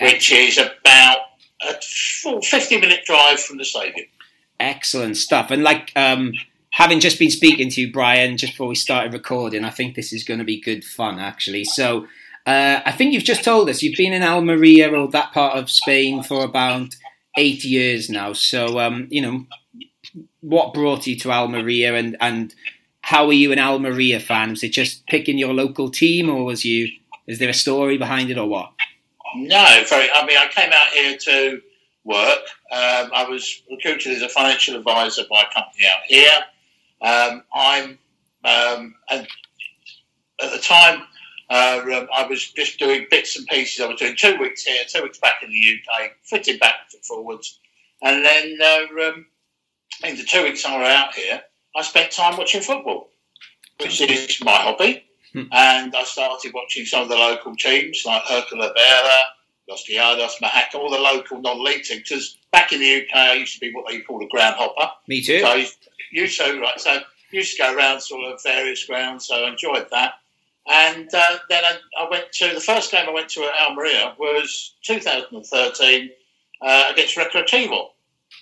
which 0.00 0.32
is 0.32 0.58
about 0.58 1.18
a 1.62 1.74
full 2.22 2.42
50 2.42 2.80
minute 2.80 3.04
drive 3.04 3.40
from 3.40 3.58
the 3.58 3.64
stadium. 3.64 4.06
Excellent 4.60 5.16
stuff. 5.16 5.50
And 5.50 5.62
like 5.62 5.92
um, 5.96 6.32
having 6.70 7.00
just 7.00 7.18
been 7.18 7.30
speaking 7.30 7.70
to 7.70 7.80
you, 7.80 7.92
Brian, 7.92 8.36
just 8.36 8.54
before 8.54 8.68
we 8.68 8.74
started 8.74 9.12
recording, 9.12 9.64
I 9.64 9.70
think 9.70 9.94
this 9.94 10.12
is 10.12 10.24
going 10.24 10.38
to 10.38 10.44
be 10.44 10.60
good 10.60 10.84
fun, 10.84 11.18
actually. 11.18 11.64
So 11.64 12.06
uh, 12.46 12.80
I 12.84 12.92
think 12.92 13.12
you've 13.12 13.24
just 13.24 13.44
told 13.44 13.70
us 13.70 13.82
you've 13.82 13.96
been 13.96 14.12
in 14.12 14.22
Almeria 14.22 14.90
or 14.92 15.08
that 15.08 15.32
part 15.32 15.56
of 15.56 15.70
Spain 15.70 16.22
for 16.22 16.44
about 16.44 16.94
eight 17.36 17.64
years 17.64 18.10
now. 18.10 18.32
So, 18.32 18.78
um, 18.78 19.08
you 19.10 19.22
know, 19.22 19.46
what 20.40 20.74
brought 20.74 21.06
you 21.06 21.16
to 21.20 21.32
Almeria 21.32 21.94
and, 21.94 22.16
and 22.20 22.54
how 23.00 23.26
are 23.26 23.32
you 23.32 23.50
an 23.52 23.58
Almeria 23.58 24.20
fan? 24.20 24.50
Was 24.50 24.62
it 24.62 24.70
just 24.70 25.06
picking 25.06 25.38
your 25.38 25.54
local 25.54 25.90
team 25.90 26.28
or 26.28 26.44
was 26.44 26.64
you, 26.64 26.88
is 27.26 27.38
there 27.38 27.48
a 27.48 27.54
story 27.54 27.96
behind 27.96 28.30
it 28.30 28.38
or 28.38 28.48
what? 28.48 28.72
No, 29.34 29.82
very. 29.88 30.08
I 30.10 30.26
mean, 30.26 30.36
I 30.36 30.48
came 30.48 30.72
out 30.72 30.88
here 30.88 31.16
to 31.16 31.62
work. 32.04 32.42
Um, 32.70 33.10
I 33.14 33.26
was 33.28 33.62
recruited 33.70 34.12
as 34.12 34.22
a 34.22 34.28
financial 34.28 34.76
advisor 34.76 35.22
by 35.28 35.42
a 35.42 35.54
company 35.54 35.84
out 35.86 36.02
here. 36.06 36.30
Um, 37.00 37.42
I'm 37.54 37.98
um, 38.44 38.94
and 39.10 39.26
at 40.42 40.52
the 40.52 40.58
time 40.58 41.02
uh, 41.50 41.80
um, 41.82 42.08
I 42.14 42.26
was 42.26 42.50
just 42.52 42.78
doing 42.78 43.06
bits 43.10 43.36
and 43.36 43.46
pieces. 43.46 43.80
I 43.80 43.88
was 43.88 43.98
doing 43.98 44.16
two 44.16 44.36
weeks 44.38 44.64
here, 44.64 44.82
two 44.86 45.02
weeks 45.02 45.18
back 45.18 45.42
in 45.42 45.50
the 45.50 45.56
UK, 45.56 46.12
fitting 46.22 46.58
back 46.58 46.74
and 46.92 47.04
forwards, 47.04 47.58
and 48.02 48.24
then 48.24 48.58
uh, 48.62 49.08
um, 49.08 49.26
in 50.04 50.16
the 50.16 50.24
two 50.24 50.42
weeks 50.42 50.64
I 50.64 50.78
was 50.78 50.88
out 50.88 51.14
here, 51.14 51.42
I 51.76 51.82
spent 51.82 52.12
time 52.12 52.36
watching 52.36 52.60
football, 52.60 53.10
which 53.80 54.00
is 54.00 54.42
my 54.42 54.52
hobby. 54.52 55.04
Hmm. 55.34 55.42
And 55.52 55.94
I 55.94 56.04
started 56.04 56.54
watching 56.54 56.86
some 56.86 57.02
of 57.02 57.08
the 57.08 57.16
local 57.16 57.54
teams 57.56 58.02
like 58.06 58.22
Herculana 58.22 58.72
Vera, 58.72 59.20
Los 59.68 59.84
Gallardos, 59.86 60.40
Mahak, 60.40 60.74
all 60.74 60.90
the 60.90 60.98
local 60.98 61.40
non-league 61.40 61.82
teams. 61.82 62.08
Because 62.08 62.38
back 62.52 62.72
in 62.72 62.80
the 62.80 63.02
UK, 63.02 63.14
I 63.14 63.34
used 63.34 63.54
to 63.54 63.60
be 63.60 63.72
what 63.72 63.88
they 63.88 64.00
call 64.00 64.24
a 64.24 64.28
ground 64.28 64.56
hopper. 64.56 64.90
Me 65.08 65.22
too. 65.22 65.40
So 65.40 65.46
I 65.46 65.66
used 66.12 66.38
to, 66.38 66.60
right, 66.60 66.80
so 66.80 67.00
used 67.34 67.56
to 67.56 67.62
go 67.62 67.74
around 67.74 68.00
sort 68.00 68.32
of 68.32 68.42
various 68.42 68.84
grounds, 68.84 69.26
so 69.26 69.44
I 69.44 69.50
enjoyed 69.50 69.88
that. 69.90 70.14
And 70.66 71.12
uh, 71.12 71.38
then 71.50 71.64
I, 71.64 71.76
I, 72.00 72.08
went 72.08 72.32
to 72.32 72.54
the 72.54 72.60
first 72.60 72.90
game 72.90 73.06
I 73.06 73.12
went 73.12 73.28
to 73.30 73.42
at 73.42 73.68
Almeria 73.68 74.14
was 74.18 74.74
2013 74.82 76.10
uh, 76.62 76.88
against 76.90 77.16
Recreativo, 77.16 77.88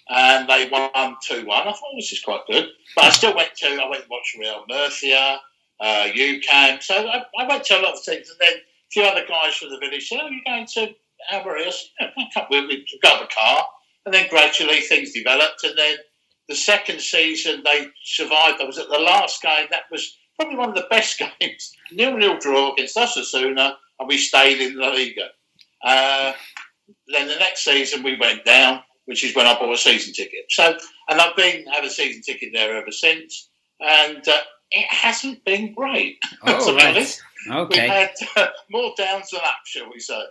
and 0.08 0.48
they 0.48 0.68
won 0.70 1.16
two 1.20 1.44
one. 1.46 1.62
I 1.62 1.72
thought 1.72 1.80
oh, 1.82 1.96
this 1.96 2.12
is 2.12 2.22
quite 2.22 2.42
good, 2.46 2.68
but 2.94 3.06
I 3.06 3.10
still 3.10 3.34
went 3.34 3.56
to 3.56 3.66
I 3.66 3.88
went 3.88 4.04
to 4.04 4.08
watch 4.08 4.36
Real 4.38 4.64
Murcia, 4.68 5.40
uh, 5.82 6.06
UCAM. 6.14 6.82
So 6.82 6.94
I, 6.94 7.24
I, 7.38 7.48
went 7.48 7.64
to 7.64 7.78
a 7.78 7.82
lot 7.82 7.94
of 7.94 8.04
things, 8.04 8.30
and 8.30 8.38
then 8.40 8.54
a 8.54 8.90
few 8.90 9.02
other 9.02 9.26
guys 9.26 9.54
from 9.54 9.70
the 9.70 9.78
village 9.78 10.08
said, 10.08 10.20
"Oh, 10.22 10.28
you're 10.28 10.40
going 10.46 10.66
to 10.74 10.94
Almeria?" 11.32 11.72
Yeah, 12.00 12.46
we, 12.50 12.66
we 12.66 12.86
got 13.02 13.20
the 13.20 13.34
car, 13.34 13.66
and 14.06 14.14
then 14.14 14.28
gradually 14.30 14.80
things 14.80 15.12
developed, 15.12 15.64
and 15.64 15.76
then 15.76 15.96
the 16.48 16.54
second 16.54 17.00
season 17.00 17.62
they 17.64 17.88
survived. 18.04 18.60
I 18.60 18.64
was 18.64 18.78
at 18.78 18.88
the 18.88 18.98
last 18.98 19.42
game. 19.42 19.66
That 19.70 19.84
was 19.90 20.16
probably 20.38 20.56
one 20.56 20.70
of 20.70 20.76
the 20.76 20.86
best 20.88 21.20
games. 21.40 21.72
Nil 21.90 22.16
nil 22.16 22.38
draw 22.38 22.72
against 22.72 22.96
Osasuna, 22.96 23.74
and 23.98 24.08
we 24.08 24.18
stayed 24.18 24.60
in 24.60 24.78
La 24.78 24.90
Liga. 24.90 25.30
Uh, 25.84 26.32
then 27.08 27.26
the 27.26 27.36
next 27.36 27.64
season 27.64 28.04
we 28.04 28.16
went 28.16 28.44
down, 28.44 28.82
which 29.06 29.24
is 29.24 29.34
when 29.34 29.46
I 29.46 29.58
bought 29.58 29.74
a 29.74 29.76
season 29.76 30.12
ticket. 30.12 30.44
So, 30.48 30.76
and 31.08 31.20
I've 31.20 31.34
been 31.34 31.66
have 31.66 31.84
a 31.84 31.90
season 31.90 32.22
ticket 32.22 32.50
there 32.52 32.76
ever 32.76 32.92
since, 32.92 33.48
and 33.80 34.26
uh, 34.28 34.40
it 34.72 34.86
hasn't 34.88 35.44
been 35.44 35.74
great. 35.74 36.18
Oh, 36.42 36.76
be 36.76 36.84
right. 36.84 37.10
We've 37.48 37.78
had 37.78 38.10
uh, 38.36 38.46
more 38.70 38.92
downs 38.96 39.30
than 39.30 39.40
ups, 39.40 39.70
shall 39.70 39.90
we 39.92 40.00
say? 40.00 40.22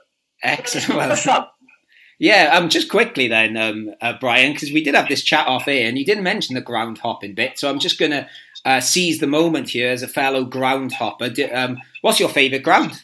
Excellent. 0.43 1.25
Well, 1.25 1.51
yeah, 2.19 2.51
um, 2.53 2.69
just 2.69 2.89
quickly 2.89 3.27
then, 3.27 3.55
um, 3.57 3.91
uh, 4.01 4.13
Brian, 4.19 4.53
because 4.53 4.71
we 4.71 4.83
did 4.83 4.95
have 4.95 5.07
this 5.07 5.23
chat 5.23 5.47
off 5.47 5.67
air, 5.67 5.87
and 5.87 5.97
you 5.97 6.05
didn't 6.05 6.23
mention 6.23 6.55
the 6.55 6.61
ground 6.61 6.97
hopping 6.97 7.35
bit, 7.35 7.59
so 7.59 7.69
I'm 7.69 7.79
just 7.79 7.99
going 7.99 8.11
to 8.11 8.27
uh, 8.65 8.79
seize 8.79 9.19
the 9.19 9.27
moment 9.27 9.69
here 9.69 9.91
as 9.91 10.03
a 10.03 10.07
fellow 10.07 10.43
ground 10.43 10.93
hopper. 10.93 11.29
D- 11.29 11.43
um, 11.43 11.77
what's 12.01 12.19
your 12.19 12.29
favourite 12.29 12.63
ground? 12.63 13.03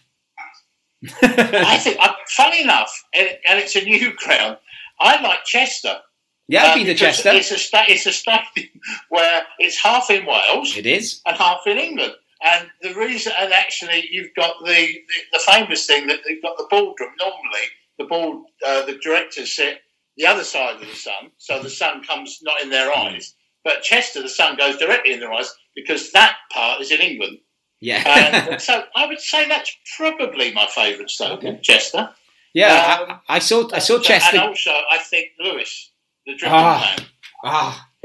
I 1.21 1.77
think, 1.77 1.97
uh, 2.01 2.13
funny 2.27 2.61
enough, 2.61 3.03
and, 3.13 3.29
and 3.47 3.59
it's 3.59 3.75
a 3.75 3.83
new 3.83 4.13
ground. 4.17 4.57
I 4.99 5.21
like 5.21 5.43
Chester. 5.45 5.99
Yeah, 6.47 6.73
to 6.73 6.79
because 6.83 6.99
Chester. 6.99 7.29
It's 7.33 7.51
a 7.51 7.57
sta- 7.57 7.85
it's 7.89 8.05
a 8.05 8.11
stadium 8.13 8.69
where 9.09 9.43
it's 9.59 9.77
half 9.81 10.09
in 10.09 10.25
Wales 10.25 10.75
It 10.77 10.85
is. 10.85 11.21
and 11.25 11.35
half 11.37 11.61
in 11.67 11.77
England. 11.77 12.13
And 12.43 12.69
the 12.81 12.93
reason, 12.93 13.33
and 13.39 13.51
actually, 13.51 14.07
you've 14.11 14.33
got 14.35 14.53
the, 14.63 14.71
the, 14.71 15.03
the 15.33 15.39
famous 15.39 15.85
thing 15.87 16.07
that 16.07 16.19
they've 16.27 16.41
got 16.41 16.55
the 16.57 16.67
ballroom. 16.69 17.11
Normally, 17.19 17.65
the 17.97 18.05
ball, 18.05 18.45
uh, 18.65 18.85
the 18.85 18.97
directors 18.99 19.55
sit 19.55 19.79
the 20.17 20.25
other 20.27 20.43
side 20.43 20.75
of 20.75 20.81
the 20.81 20.95
sun, 20.95 21.31
so 21.37 21.61
the 21.61 21.69
sun 21.69 22.03
comes 22.03 22.39
not 22.43 22.61
in 22.61 22.69
their 22.69 22.95
eyes. 22.95 23.33
But 23.63 23.81
Chester, 23.81 24.21
the 24.21 24.29
sun 24.29 24.55
goes 24.55 24.77
directly 24.77 25.13
in 25.13 25.19
their 25.19 25.33
eyes 25.33 25.53
because 25.75 26.11
that 26.13 26.35
part 26.53 26.79
is 26.81 26.91
in 26.91 27.01
England. 27.01 27.39
Yeah. 27.81 28.57
So 28.59 28.83
I 28.95 29.05
would 29.07 29.19
say 29.19 29.47
that's 29.47 29.75
probably 29.97 30.53
my 30.53 30.65
favourite 30.67 31.09
stadium, 31.09 31.59
Chester. 31.61 32.09
yeah, 32.53 32.97
Um, 33.01 33.19
I, 33.27 33.35
I 33.35 33.39
saw 33.39 33.67
I 33.73 33.79
saw 33.79 33.99
Chester. 33.99 34.37
And 34.37 34.47
also, 34.49 34.71
I 34.91 34.97
think 34.99 35.27
Lewes, 35.39 35.91
the 36.27 36.37
Ah. 36.45 36.95
Ah, 37.43 37.89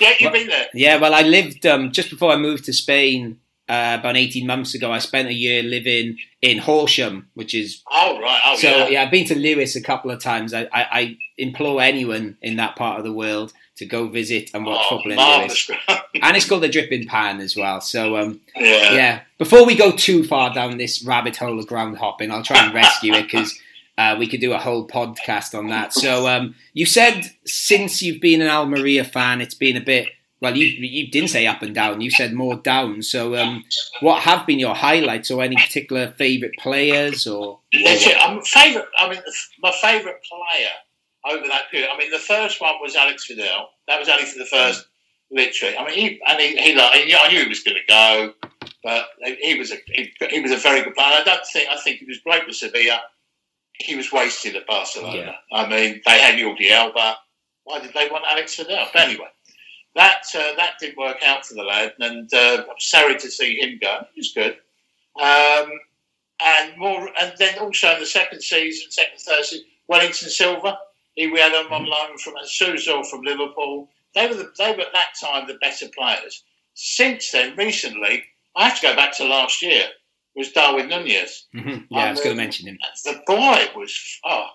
yeah, 0.00 0.12
you've 0.18 0.32
been 0.32 0.48
there. 0.48 0.66
yeah, 0.74 0.96
well, 0.96 1.14
I 1.14 1.22
lived 1.22 1.66
um, 1.66 1.92
just 1.92 2.10
before 2.10 2.32
I 2.32 2.36
moved 2.36 2.64
to 2.66 2.72
Spain 2.72 3.38
uh, 3.68 3.96
about 4.00 4.16
18 4.16 4.46
months 4.46 4.74
ago. 4.74 4.92
I 4.92 4.98
spent 4.98 5.28
a 5.28 5.32
year 5.34 5.62
living 5.62 6.18
in 6.42 6.58
Horsham, 6.58 7.28
which 7.34 7.54
is 7.54 7.82
Oh, 7.90 8.20
right. 8.20 8.40
Oh, 8.44 8.56
so 8.56 8.68
yeah. 8.68 8.88
yeah. 8.88 9.02
I've 9.02 9.10
been 9.10 9.26
to 9.26 9.34
Lewes 9.38 9.76
a 9.76 9.80
couple 9.82 10.10
of 10.10 10.22
times. 10.22 10.52
I, 10.52 10.62
I, 10.72 10.86
I 11.00 11.18
implore 11.38 11.80
anyone 11.80 12.36
in 12.42 12.56
that 12.56 12.76
part 12.76 12.98
of 12.98 13.04
the 13.04 13.12
world 13.12 13.52
to 13.76 13.86
go 13.86 14.08
visit 14.08 14.50
and 14.52 14.66
watch 14.66 14.86
Oh, 14.90 14.98
football 15.02 15.40
in 15.42 15.48
Lewes. 15.48 15.70
And 16.22 16.36
it's 16.36 16.46
called 16.48 16.62
the 16.62 16.68
Dripping 16.68 17.06
Pan 17.06 17.40
as 17.40 17.56
well. 17.56 17.80
So 17.80 18.16
um, 18.16 18.40
yeah. 18.56 18.92
yeah, 18.92 19.20
before 19.38 19.64
we 19.64 19.74
go 19.76 19.92
too 19.92 20.22
far 20.24 20.52
down 20.52 20.76
this 20.76 21.02
rabbit 21.04 21.36
hole 21.38 21.58
of 21.58 21.66
ground 21.66 21.96
hopping, 21.98 22.30
I'll 22.30 22.42
try 22.42 22.64
and 22.64 22.74
rescue 22.74 23.14
it 23.14 23.22
because 23.30 23.58
uh, 23.98 24.16
we 24.18 24.26
could 24.26 24.40
do 24.40 24.52
a 24.52 24.58
whole 24.58 24.86
podcast 24.86 25.56
on 25.56 25.68
that. 25.68 25.92
So 25.92 26.26
um, 26.26 26.54
you 26.72 26.86
said 26.86 27.30
since 27.44 28.02
you've 28.02 28.20
been 28.20 28.40
an 28.40 28.48
Almeria 28.48 29.04
fan, 29.04 29.40
it's 29.40 29.54
been 29.54 29.76
a 29.76 29.80
bit. 29.80 30.08
Well, 30.40 30.56
you 30.56 30.64
you 30.64 31.10
didn't 31.10 31.28
say 31.28 31.46
up 31.46 31.60
and 31.60 31.74
down. 31.74 32.00
You 32.00 32.10
said 32.10 32.32
more 32.32 32.56
down. 32.56 33.02
So, 33.02 33.36
um, 33.36 33.62
what 34.00 34.22
have 34.22 34.46
been 34.46 34.58
your 34.58 34.74
highlights, 34.74 35.30
or 35.30 35.42
any 35.42 35.56
particular 35.56 36.14
favourite 36.16 36.54
players, 36.58 37.26
or? 37.26 37.60
I'm 37.74 38.40
favourite. 38.40 38.88
I 38.98 39.10
mean, 39.10 39.20
my 39.60 39.70
favourite 39.82 40.16
player 40.24 41.34
over 41.36 41.46
that 41.46 41.70
period. 41.70 41.90
I 41.92 41.98
mean, 41.98 42.10
the 42.10 42.18
first 42.18 42.58
one 42.58 42.74
was 42.80 42.94
Aleix 42.96 43.28
Vidal. 43.28 43.68
That 43.86 43.98
was 43.98 44.08
only 44.08 44.24
for 44.24 44.38
the 44.38 44.46
first 44.46 44.86
literally. 45.30 45.76
I 45.76 45.84
mean, 45.86 45.94
he 45.94 46.20
and 46.26 46.40
he, 46.40 46.56
he 46.56 46.74
like, 46.74 46.92
I 46.94 47.28
knew 47.30 47.42
he 47.42 47.48
was 47.48 47.62
going 47.62 47.76
to 47.76 47.92
go, 47.92 48.32
but 48.82 49.06
he 49.40 49.58
was 49.58 49.72
a 49.72 49.76
he, 49.86 50.12
he 50.30 50.40
was 50.40 50.52
a 50.52 50.56
very 50.56 50.82
good 50.82 50.94
player. 50.94 51.20
I 51.20 51.24
don't 51.24 51.44
think 51.52 51.68
I 51.70 51.76
think 51.76 51.98
he 51.98 52.06
was 52.06 52.18
great 52.18 52.46
with 52.46 52.56
Sevilla. 52.56 53.00
He 53.80 53.96
was 53.96 54.12
wasted 54.12 54.56
at 54.56 54.66
Barcelona. 54.66 55.16
Yeah. 55.16 55.34
I 55.52 55.68
mean, 55.68 56.02
they 56.04 56.20
had 56.20 56.34
Jordi 56.34 56.70
Alba. 56.70 57.16
Why 57.64 57.80
did 57.80 57.94
they 57.94 58.08
want 58.08 58.24
Aleix 58.24 58.56
Vidal? 58.56 58.86
But 58.92 59.02
anyway, 59.02 59.28
that 59.94 60.22
uh, 60.34 60.54
that 60.56 60.74
didn't 60.80 60.98
work 60.98 61.22
out 61.24 61.46
for 61.46 61.54
the 61.54 61.62
lad, 61.62 61.94
and 61.98 62.32
uh, 62.32 62.64
I'm 62.68 62.76
sorry 62.78 63.16
to 63.16 63.30
see 63.30 63.60
him 63.60 63.78
go. 63.80 64.06
He 64.14 64.20
was 64.20 64.32
good. 64.32 64.56
Um, 65.20 65.70
and 66.42 66.78
more, 66.78 67.08
and 67.20 67.32
then 67.38 67.58
also 67.58 67.92
in 67.94 68.00
the 68.00 68.06
second 68.06 68.42
season, 68.42 68.90
second 68.90 69.18
third 69.18 69.44
season, 69.44 69.66
Wellington 69.88 70.30
Silva. 70.30 70.78
He 71.14 71.26
we 71.26 71.40
had 71.40 71.52
him 71.52 71.72
on 71.72 71.84
loan 71.84 72.18
from 72.18 72.34
Suso 72.44 73.02
from 73.02 73.22
Liverpool. 73.22 73.88
They 74.14 74.26
were 74.26 74.34
the, 74.34 74.52
they 74.58 74.72
were 74.72 74.82
at 74.82 74.92
that 74.92 75.14
time 75.20 75.46
the 75.46 75.54
better 75.54 75.86
players. 75.96 76.44
Since 76.74 77.32
then, 77.32 77.56
recently, 77.56 78.24
I 78.56 78.68
have 78.68 78.80
to 78.80 78.86
go 78.86 78.96
back 78.96 79.16
to 79.16 79.24
last 79.24 79.62
year. 79.62 79.88
Was 80.36 80.52
Darwin 80.52 80.88
Nunez? 80.88 81.46
Mhm. 81.54 81.86
Yeah, 81.90 82.04
I 82.04 82.10
was 82.10 82.20
going 82.20 82.36
to 82.36 82.42
mention 82.42 82.68
him. 82.68 82.78
The 83.04 83.20
boy 83.26 83.66
was 83.74 84.18
oh, 84.24 84.46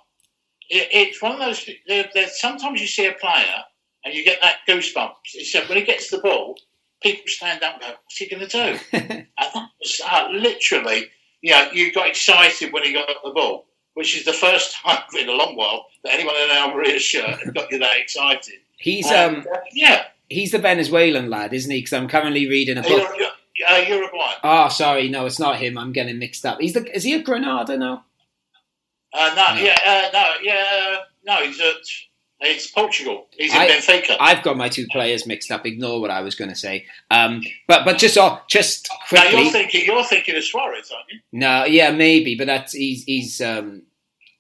it, 0.70 0.88
it's 0.92 1.22
one 1.22 1.34
of 1.34 1.40
those. 1.40 1.68
There, 1.88 2.10
there, 2.14 2.28
sometimes 2.30 2.80
you 2.82 2.88
see 2.88 3.06
a 3.06 3.12
player 3.14 3.64
and 4.04 4.14
you 4.14 4.24
get 4.24 4.40
that 4.42 4.58
goosebumps. 4.68 5.14
He 5.26 5.44
said 5.44 5.68
when 5.68 5.78
he 5.78 5.84
gets 5.84 6.10
the 6.10 6.20
ball, 6.20 6.56
people 7.04 7.24
stand 7.28 7.62
up 7.64 7.74
and 7.74 7.82
go, 7.82 7.88
"What's 7.90 8.18
he 8.18 8.28
going 8.30 8.48
to 8.48 8.80
do?" 8.80 8.80
And 9.38 9.50
that 9.54 9.70
was 9.82 10.02
uh, 10.10 10.30
literally, 10.32 11.10
you 11.42 11.52
know, 11.52 11.70
you 11.74 11.92
got 11.92 12.08
excited 12.08 12.72
when 12.72 12.84
he 12.84 12.94
got 12.94 13.10
the 13.24 13.32
ball, 13.32 13.68
which 13.96 14.18
is 14.18 14.24
the 14.26 14.34
first 14.34 14.76
time 14.84 15.04
in 15.20 15.28
a 15.28 15.34
long 15.34 15.56
while 15.58 15.88
that 16.04 16.14
anyone 16.14 16.36
in 16.36 16.52
an 16.52 16.58
Almeria 16.58 17.00
shirt 17.00 17.54
got 17.54 17.72
you 17.72 17.80
that 17.80 17.98
excited. 17.98 18.60
He's 18.78 19.12
um 19.12 19.46
uh, 19.54 19.58
yeah, 19.74 20.06
he's 20.30 20.52
the 20.52 20.60
Venezuelan 20.60 21.30
lad, 21.30 21.54
isn't 21.54 21.70
he? 21.72 21.80
Because 21.80 21.94
I'm 21.94 22.08
currently 22.08 22.48
reading 22.48 22.78
a 22.78 22.82
book. 22.82 23.10
Ur- 23.10 23.24
Ur- 23.24 23.32
uh, 23.70 23.78
Uruguay. 23.88 24.34
Oh, 24.44 24.70
sorry, 24.70 25.10
no, 25.10 25.26
it's 25.26 25.40
not 25.40 25.58
him. 25.58 25.78
I'm 25.78 25.92
getting 25.92 26.20
mixed 26.20 26.46
up. 26.46 26.60
He's 26.60 26.74
the 26.74 26.86
is 26.96 27.04
he 27.04 27.14
a 27.14 27.22
Granada 27.22 27.78
now? 27.78 28.06
Uh, 29.14 29.34
no, 29.36 29.56
No. 29.56 29.62
yeah, 29.62 29.80
uh, 29.86 30.10
no, 30.14 30.32
yeah, 30.44 30.96
no, 31.26 31.36
he's 31.46 31.60
at 31.62 31.76
it's 32.42 32.68
Portugal. 32.68 33.28
He's 33.32 33.54
in 33.54 33.58
I- 33.62 33.68
Benfica. 33.70 34.18
I've 34.20 34.44
got 34.44 34.58
my 34.58 34.68
two 34.68 34.86
players 34.92 35.26
mixed 35.26 35.52
up. 35.52 35.66
Ignore 35.66 36.02
what 36.02 36.12
I 36.12 36.20
was 36.22 36.36
going 36.36 36.50
to 36.50 36.56
say. 36.56 36.86
Um, 37.10 37.42
but 37.68 37.86
but 37.86 37.98
just 37.98 38.18
oh, 38.18 38.40
just 38.48 38.90
now 39.12 39.22
quickly. 39.22 39.44
you're 39.44 39.52
thinking 39.52 39.86
you're 39.86 40.04
thinking 40.04 40.36
of 40.36 40.44
Suarez, 40.44 40.92
aren't 40.94 41.10
you? 41.12 41.20
No, 41.32 41.64
yeah, 41.66 41.92
maybe, 41.92 42.36
but 42.36 42.48
that's 42.48 42.74
he's 42.74 43.04
he's 43.06 43.40
um 43.42 43.84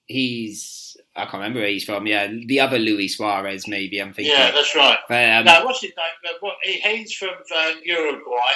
he's 0.07 0.97
I 1.15 1.21
can't 1.21 1.35
remember 1.35 1.59
where 1.61 1.69
he's 1.69 1.85
from. 1.85 2.05
Yeah, 2.05 2.27
the 2.27 2.59
other 2.59 2.77
Luis 2.77 3.15
Suarez, 3.17 3.67
maybe 3.69 3.99
I'm 3.99 4.13
thinking. 4.13 4.33
Yeah, 4.37 4.51
that's 4.51 4.75
right. 4.75 4.99
But, 5.07 5.29
um, 5.29 5.45
no, 5.45 5.65
what's 5.65 5.79
his 5.81 5.91
name? 5.95 6.05
Uh, 6.25 6.37
What, 6.41 6.55
he's 6.63 7.13
from 7.13 7.29
uh, 7.55 7.71
Uruguay, 7.83 8.51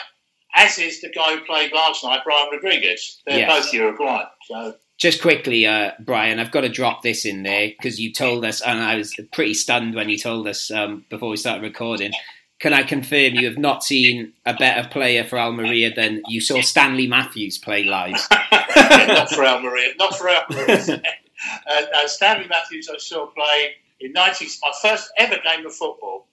as 0.56 0.78
is 0.80 1.02
the 1.02 1.10
guy 1.10 1.36
who 1.36 1.42
played 1.42 1.72
last 1.74 2.04
night, 2.04 2.22
Brian 2.24 2.50
Rodriguez. 2.52 3.22
They're 3.26 3.40
Yes. 3.40 3.66
both 3.66 3.74
Uruguayan. 3.74 4.28
So 4.48 4.76
just 4.98 5.22
quickly, 5.22 5.66
uh, 5.66 5.92
Brian, 6.00 6.40
I've 6.40 6.52
got 6.52 6.62
to 6.62 6.70
drop 6.70 7.04
this 7.04 7.26
in 7.26 7.44
there 7.44 7.70
because 7.70 8.00
you 8.00 8.12
told 8.12 8.44
us, 8.46 8.62
and 8.62 8.80
I 8.80 8.96
was 8.96 9.16
pretty 9.32 9.54
stunned 9.54 9.96
when 9.96 10.10
you 10.10 10.18
told 10.18 10.48
us 10.48 10.72
um, 10.72 11.06
before 11.10 11.30
we 11.30 11.38
started 11.38 11.62
recording. 11.64 12.12
Can 12.60 12.74
I 12.74 12.84
confirm 12.84 13.36
you 13.36 13.46
have 13.48 13.58
not 13.58 13.86
seen 13.86 14.34
a 14.46 14.54
better 14.54 14.86
player 14.90 15.24
for 15.24 15.40
Almeria 15.40 15.94
than 15.96 16.22
you 16.28 16.42
saw 16.42 16.60
Stanley 16.60 17.08
Matthews 17.08 17.58
play 17.58 17.86
live? 17.86 18.28
not 18.52 19.30
for 19.32 19.46
Almeria, 19.46 19.94
not 19.98 20.18
for 20.18 20.30
Almeria. 20.30 21.02
uh, 21.70 21.82
no, 21.94 22.08
Stanley 22.08 22.48
Matthews, 22.50 22.90
I 22.94 22.98
saw 22.98 23.28
play 23.28 23.76
in 24.02 24.12
90, 24.12 24.48
my 24.62 24.72
first 24.82 25.10
ever 25.18 25.38
game 25.42 25.66
of 25.66 25.74
football. 25.74 26.28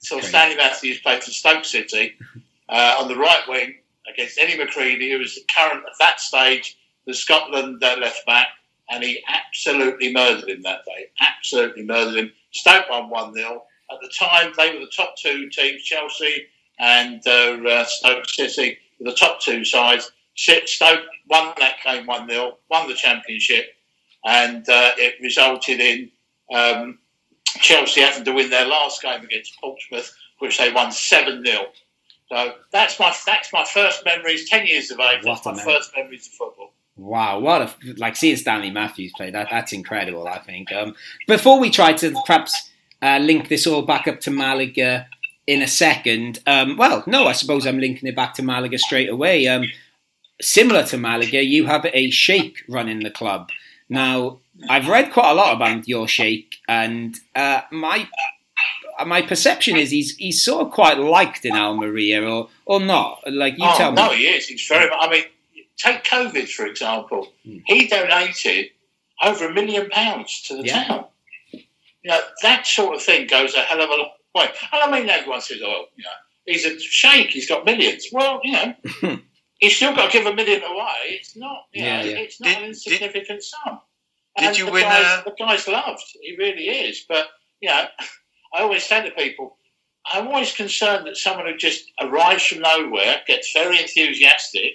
Saw 0.00 0.16
Okay. 0.18 0.26
Stanley 0.26 0.56
Matthews 0.56 1.00
play 1.00 1.18
for 1.20 1.30
Stoke 1.30 1.64
City 1.64 2.14
uh, 2.70 2.96
on 3.00 3.08
the 3.08 3.16
right 3.16 3.42
wing 3.48 3.76
against 4.12 4.38
Eddie 4.38 4.58
McCreadie, 4.58 5.10
who 5.12 5.18
was 5.18 5.34
the 5.34 5.42
current 5.54 5.84
at 5.86 5.98
that 5.98 6.20
stage 6.20 6.78
the 7.06 7.14
Scotland 7.14 7.82
uh, 7.82 7.96
left 8.00 8.24
back, 8.26 8.48
and 8.90 9.02
he 9.02 9.22
absolutely 9.28 10.12
murdered 10.12 10.48
him 10.48 10.62
that 10.62 10.84
day. 10.84 11.06
Absolutely 11.20 11.82
murdered 11.84 12.16
him. 12.16 12.32
Stoke 12.52 12.88
won 12.90 13.10
1 13.10 13.34
0. 13.34 13.62
At 13.90 13.98
the 14.00 14.12
time, 14.18 14.52
they 14.56 14.72
were 14.72 14.80
the 14.80 14.92
top 14.94 15.14
two 15.16 15.48
teams, 15.48 15.82
Chelsea 15.82 16.46
and 16.78 17.20
uh, 17.26 17.58
uh, 17.68 17.84
Stoke 17.84 18.28
City, 18.28 18.78
were 18.98 19.10
the 19.10 19.16
top 19.16 19.40
two 19.40 19.64
sides. 19.64 20.10
Stoke 20.36 21.04
won 21.28 21.52
that 21.58 21.76
game 21.84 22.06
1 22.06 22.28
0, 22.28 22.58
won 22.70 22.88
the 22.88 22.94
championship, 22.94 23.74
and 24.24 24.68
uh, 24.68 24.92
it 24.96 25.14
resulted 25.20 25.80
in 25.80 26.10
um, 26.54 26.98
Chelsea 27.60 28.00
having 28.00 28.24
to 28.24 28.32
win 28.32 28.50
their 28.50 28.66
last 28.66 29.02
game 29.02 29.24
against 29.24 29.60
Portsmouth, 29.60 30.12
which 30.38 30.58
they 30.58 30.72
won 30.72 30.92
7 30.92 31.44
0. 31.44 31.66
So 32.30 32.54
that's 32.70 32.98
my 33.00 33.14
that's 33.26 33.52
my 33.52 33.64
first 33.64 34.04
memories. 34.04 34.48
Ten 34.48 34.66
years 34.66 34.90
of 34.90 35.00
age. 35.00 35.22
That's 35.24 35.44
my 35.44 35.52
memory. 35.52 35.74
first 35.74 35.92
memories 35.96 36.26
of 36.28 36.32
football. 36.34 36.72
Wow, 36.96 37.40
what 37.40 37.62
a 37.62 37.74
like 37.96 38.14
seeing 38.14 38.36
Stanley 38.36 38.70
Matthews 38.70 39.12
play 39.16 39.30
that 39.30 39.48
that's 39.50 39.72
incredible. 39.72 40.28
I 40.28 40.38
think. 40.38 40.72
Um, 40.72 40.94
before 41.26 41.58
we 41.58 41.70
try 41.70 41.92
to 41.94 42.14
perhaps 42.26 42.70
uh, 43.02 43.18
link 43.18 43.48
this 43.48 43.66
all 43.66 43.82
back 43.82 44.06
up 44.06 44.20
to 44.20 44.30
Malaga 44.30 45.08
in 45.46 45.62
a 45.62 45.66
second, 45.66 46.38
um, 46.46 46.76
well, 46.76 47.02
no, 47.06 47.26
I 47.26 47.32
suppose 47.32 47.66
I'm 47.66 47.80
linking 47.80 48.08
it 48.08 48.14
back 48.14 48.34
to 48.34 48.42
Malaga 48.42 48.78
straight 48.78 49.08
away. 49.08 49.48
Um, 49.48 49.64
similar 50.40 50.84
to 50.84 50.98
Malaga, 50.98 51.42
you 51.42 51.66
have 51.66 51.86
a 51.92 52.10
sheikh 52.10 52.58
running 52.68 53.00
the 53.00 53.10
club. 53.10 53.48
Now, 53.88 54.38
I've 54.68 54.88
read 54.88 55.12
quite 55.12 55.32
a 55.32 55.34
lot 55.34 55.56
about 55.56 55.88
your 55.88 56.06
sheikh, 56.06 56.56
and 56.68 57.16
uh, 57.34 57.62
my 57.72 58.08
my 59.04 59.22
perception 59.22 59.76
is 59.76 59.90
he's 59.90 60.16
he's 60.16 60.42
sort 60.42 60.66
of 60.66 60.72
quite 60.72 60.98
liked 60.98 61.44
in 61.44 61.54
Almeria, 61.56 62.22
or 62.28 62.48
or 62.66 62.80
not. 62.80 63.22
Like 63.26 63.54
you 63.58 63.64
oh, 63.66 63.76
tell 63.76 63.92
me. 63.92 63.96
no, 63.96 64.10
he 64.10 64.24
is. 64.26 64.46
He's 64.46 64.66
very. 64.66 64.90
I 64.90 65.08
mean, 65.10 65.24
take 65.76 66.04
COVID 66.04 66.48
for 66.48 66.66
example. 66.66 67.28
Hmm. 67.44 67.58
He 67.66 67.86
donated 67.88 68.66
over 69.22 69.46
a 69.48 69.52
million 69.54 69.88
pounds 69.90 70.42
to 70.48 70.56
the 70.56 70.64
Yeah. 70.64 70.84
town. 70.84 71.04
You 71.52 72.10
know, 72.12 72.20
that 72.42 72.66
sort 72.66 72.94
of 72.96 73.02
thing 73.02 73.26
goes 73.26 73.54
a 73.54 73.60
hell 73.60 73.82
of 73.82 73.90
a 73.90 73.94
long 73.94 74.10
way. 74.34 74.48
And 74.72 74.82
I 74.82 74.90
mean, 75.00 75.10
everyone 75.10 75.42
says, 75.42 75.60
oh, 75.62 75.84
you 75.96 76.04
know, 76.04 76.10
he's 76.46 76.64
a 76.64 76.78
sheikh, 76.80 77.28
he's 77.28 77.46
got 77.46 77.66
millions. 77.66 78.06
Well, 78.10 78.40
you 78.42 78.52
know, 78.52 78.74
he's 79.58 79.76
still 79.76 79.94
got 79.94 80.10
to 80.10 80.18
give 80.18 80.26
a 80.26 80.34
million 80.34 80.62
away. 80.62 80.94
It's 81.08 81.36
not, 81.36 81.64
you 81.74 81.84
Yeah, 81.84 82.02
know, 82.02 82.08
yeah. 82.08 82.16
it's 82.18 82.40
not 82.40 82.48
Did- 82.48 82.58
an 82.58 82.64
insignificant 82.70 83.42
sum. 83.42 83.80
did 84.38 84.56
you 84.58 84.64
the 84.66 84.72
win, 84.72 84.82
Guy's, 84.84 85.04
uh, 85.04 85.22
the 85.26 85.34
guy's 85.38 85.68
loved. 85.68 86.02
He 86.22 86.36
really 86.38 86.68
is. 86.68 87.04
But, 87.06 87.26
you 87.60 87.68
know, 87.68 87.84
I 88.54 88.62
always 88.62 88.84
say 88.84 89.02
to 89.08 89.14
people, 89.14 89.56
I'm 90.06 90.28
always 90.28 90.52
concerned 90.52 91.06
that 91.06 91.16
someone 91.16 91.46
who 91.46 91.56
just 91.56 91.84
arrives 92.00 92.44
from 92.46 92.60
nowhere, 92.60 93.20
gets 93.26 93.52
very 93.52 93.78
enthusiastic, 93.78 94.74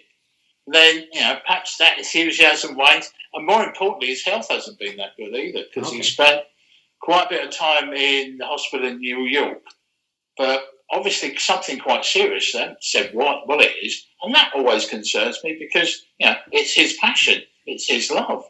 then, 0.68 1.06
you 1.12 1.22
know, 1.22 1.38
perhaps 1.46 1.78
that 1.78 1.98
enthusiasm 1.98 2.76
wanes. 2.76 3.12
And 3.34 3.46
more 3.46 3.64
importantly, 3.64 4.08
his 4.08 4.24
health 4.24 4.48
hasn't 4.50 4.80
been 4.80 4.98
that 4.98 5.16
good 5.18 5.36
either 5.36 5.64
because 5.74 5.90
Okay. 5.90 5.98
he 5.98 6.04
spent 6.04 6.42
quite 7.02 7.26
a 7.26 7.30
bit 7.30 7.46
of 7.46 7.52
time 7.56 7.94
in 7.94 8.38
the 8.38 8.46
hospital 8.46 8.88
in 8.88 9.00
New 9.00 9.22
York. 9.24 9.62
But 10.38 10.64
obviously, 10.92 11.36
something 11.38 11.80
quite 11.80 12.06
serious 12.06 12.52
then 12.54 12.78
said 12.82 13.14
what, 13.14 13.48
what 13.48 13.62
it 13.62 13.74
is. 13.84 14.06
And 14.24 14.34
that 14.36 14.52
always 14.56 14.88
concerns 14.88 15.40
me 15.44 15.58
because, 15.60 16.04
you 16.20 16.28
know, 16.28 16.36
it's 16.52 16.74
his 16.74 16.94
passion, 16.94 17.42
it's 17.66 17.88
his 17.88 18.10
love. 18.12 18.46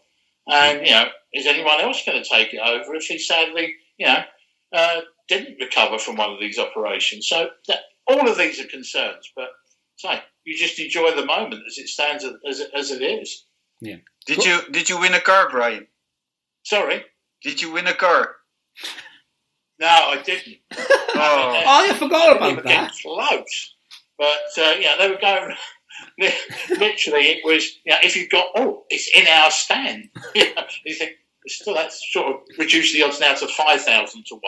And, 0.48 0.86
you 0.86 0.94
know, 0.94 1.08
is 1.34 1.48
anyone 1.48 1.82
else 1.82 2.04
going 2.06 2.22
to 2.22 2.30
take 2.30 2.54
it 2.54 2.60
over 2.60 2.96
if 2.96 3.06
he 3.06 3.18
sadly, 3.18 3.76
you 3.98 4.06
know, 4.06 4.24
uh, 4.72 5.02
didn't 5.28 5.58
recover 5.60 5.98
from 5.98 6.16
one 6.18 6.32
of 6.32 6.40
these 6.40 6.60
operations? 6.60 7.28
So 7.28 7.50
that, 7.68 7.80
all 8.08 8.30
of 8.30 8.38
these 8.38 8.60
are 8.60 8.68
concerns. 8.68 9.32
But 9.36 9.50
say, 9.98 10.22
you 10.46 10.58
just 10.58 10.80
enjoy 10.80 11.12
the 11.16 11.26
moment 11.26 11.64
as 11.68 11.78
it 11.78 11.88
stands 11.90 12.24
as, 12.48 12.62
as 12.76 12.92
it 12.92 13.02
is. 13.02 13.46
Did 13.82 14.44
you 14.46 14.60
did 14.72 14.90
you 14.90 15.00
win 15.00 15.14
a 15.14 15.20
car, 15.22 15.50
Brian? 15.50 15.88
Sorry. 16.64 17.04
Did 17.44 17.62
you 17.62 17.72
win 17.72 17.88
a 17.88 17.94
car? 17.94 18.36
No, 19.80 19.88
I 19.88 20.22
didn't. 20.24 20.58
Oh, 21.18 21.62
Oh, 21.66 21.92
I 21.92 21.94
forgot 21.94 22.36
about 22.36 22.56
were 22.58 22.62
that. 22.64 22.92
getting 22.92 22.98
close. 23.02 23.76
But, 24.18 24.28
uh, 24.58 24.74
yeah, 24.80 24.96
they 25.00 25.10
were 25.10 25.18
going... 25.18 25.56
Literally, 26.70 27.28
it 27.28 27.46
was, 27.46 27.66
you 27.86 27.92
know, 27.94 27.98
if 28.04 28.18
you've 28.18 28.30
got, 28.30 28.48
oh, 28.58 28.84
it's 28.90 29.10
in 29.16 29.26
our 29.28 29.50
stand. 29.50 30.10
you 30.34 30.44
you 30.86 30.94
think, 30.94 31.14
still, 31.48 31.74
that's 31.76 32.02
sort 32.12 32.28
of 32.28 32.42
reduced 32.58 32.94
the 32.94 33.04
odds 33.04 33.20
now 33.20 33.34
to 33.34 33.48
5,000 33.48 34.26
to 34.26 34.40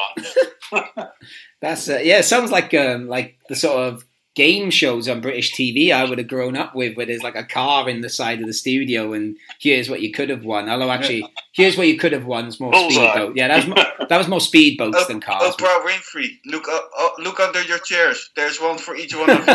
1. 0.71 1.07
That's 1.61 1.89
uh, 1.89 1.99
yeah. 2.03 2.19
It 2.19 2.25
sounds 2.25 2.51
like 2.51 2.73
um, 2.73 3.07
like 3.07 3.37
the 3.49 3.55
sort 3.55 3.79
of 3.79 4.05
game 4.35 4.69
shows 4.69 5.09
on 5.09 5.19
British 5.19 5.53
TV 5.55 5.91
I 5.91 6.07
would 6.07 6.19
have 6.19 6.27
grown 6.27 6.55
up 6.55 6.75
with, 6.75 6.95
where 6.95 7.07
there's 7.07 7.23
like 7.23 7.35
a 7.35 7.43
car 7.43 7.89
in 7.89 8.01
the 8.01 8.09
side 8.09 8.39
of 8.39 8.45
the 8.45 8.53
studio, 8.53 9.13
and 9.13 9.35
here's 9.59 9.89
what 9.89 10.01
you 10.01 10.11
could 10.11 10.29
have 10.29 10.45
won. 10.45 10.69
Although 10.69 10.91
actually, 10.91 11.27
here's 11.53 11.75
what 11.77 11.87
you 11.87 11.97
could 11.97 12.11
have 12.11 12.25
won 12.25 12.45
is 12.45 12.59
more 12.59 12.71
Bullseye. 12.71 13.11
speedboat. 13.11 13.35
Yeah, 13.35 13.47
that 13.47 13.55
was 13.57 13.67
more, 13.67 13.85
that 14.09 14.17
was 14.17 14.27
more 14.27 14.39
speedboats 14.39 14.93
Op- 14.93 15.07
than 15.07 15.19
cars. 15.19 15.55
Oprah 15.55 15.83
Winfrey, 15.83 16.39
look 16.45 16.67
up, 16.69 16.89
oh, 16.95 17.13
look 17.17 17.39
under 17.39 17.63
your 17.63 17.79
chairs. 17.79 18.29
There's 18.35 18.61
one 18.61 18.77
for 18.77 18.95
each 18.95 19.15
one 19.15 19.29
of 19.31 19.39
you. 19.39 19.53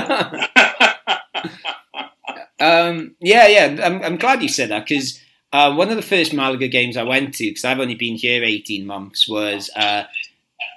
um, 2.58 3.14
yeah, 3.20 3.46
yeah. 3.46 3.86
I'm, 3.86 4.02
I'm 4.02 4.16
glad 4.16 4.42
you 4.42 4.48
said 4.48 4.70
that 4.70 4.88
because 4.88 5.20
uh, 5.52 5.74
one 5.74 5.90
of 5.90 5.96
the 5.96 6.02
first 6.02 6.32
Malaga 6.32 6.68
games 6.68 6.96
I 6.96 7.02
went 7.02 7.34
to, 7.34 7.44
because 7.44 7.64
I've 7.64 7.80
only 7.80 7.94
been 7.94 8.16
here 8.16 8.42
18 8.42 8.86
months, 8.86 9.28
was 9.28 9.70
uh, 9.76 10.04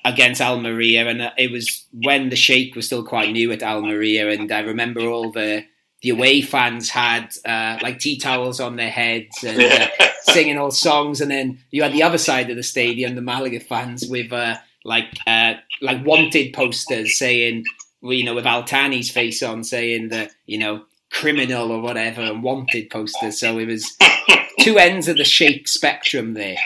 against 0.03 0.41
Almeria, 0.41 1.07
and 1.07 1.21
uh, 1.21 1.31
it 1.38 1.51
was 1.51 1.85
when 1.93 2.29
the 2.29 2.35
Sheikh 2.35 2.75
was 2.75 2.85
still 2.85 3.03
quite 3.03 3.31
new 3.31 3.51
at 3.51 3.63
Almeria, 3.63 4.29
and 4.29 4.51
I 4.51 4.59
remember 4.61 5.01
all 5.01 5.31
the 5.31 5.65
the 6.01 6.09
away 6.11 6.41
fans 6.41 6.89
had 6.89 7.33
uh, 7.45 7.79
like 7.81 7.99
tea 7.99 8.19
towels 8.19 8.59
on 8.59 8.75
their 8.75 8.91
heads 8.91 9.43
and 9.43 9.59
uh, 9.59 9.88
singing 10.21 10.57
all 10.57 10.71
songs, 10.71 11.21
and 11.21 11.31
then 11.31 11.59
you 11.71 11.81
had 11.81 11.93
the 11.93 12.03
other 12.03 12.19
side 12.19 12.49
of 12.49 12.57
the 12.57 12.63
stadium, 12.63 13.15
the 13.15 13.21
Malaga 13.21 13.59
fans 13.59 14.05
with 14.07 14.31
uh, 14.31 14.55
like 14.83 15.07
uh, 15.25 15.55
like 15.81 16.05
wanted 16.05 16.53
posters 16.53 17.17
saying, 17.17 17.63
you 18.01 18.23
know, 18.23 18.35
with 18.35 18.45
Al-Thani's 18.45 19.09
face 19.09 19.41
on, 19.41 19.63
saying 19.63 20.09
that 20.09 20.31
you 20.45 20.59
know 20.59 20.83
criminal 21.15 21.71
or 21.71 21.82
whatever, 21.82 22.21
and 22.21 22.43
wanted 22.43 22.89
posters. 22.89 23.39
So 23.39 23.58
it 23.58 23.67
was 23.67 23.97
two 24.60 24.78
ends 24.78 25.08
of 25.08 25.17
the 25.17 25.23
Sheikh 25.23 25.67
spectrum 25.67 26.34
there. 26.34 26.58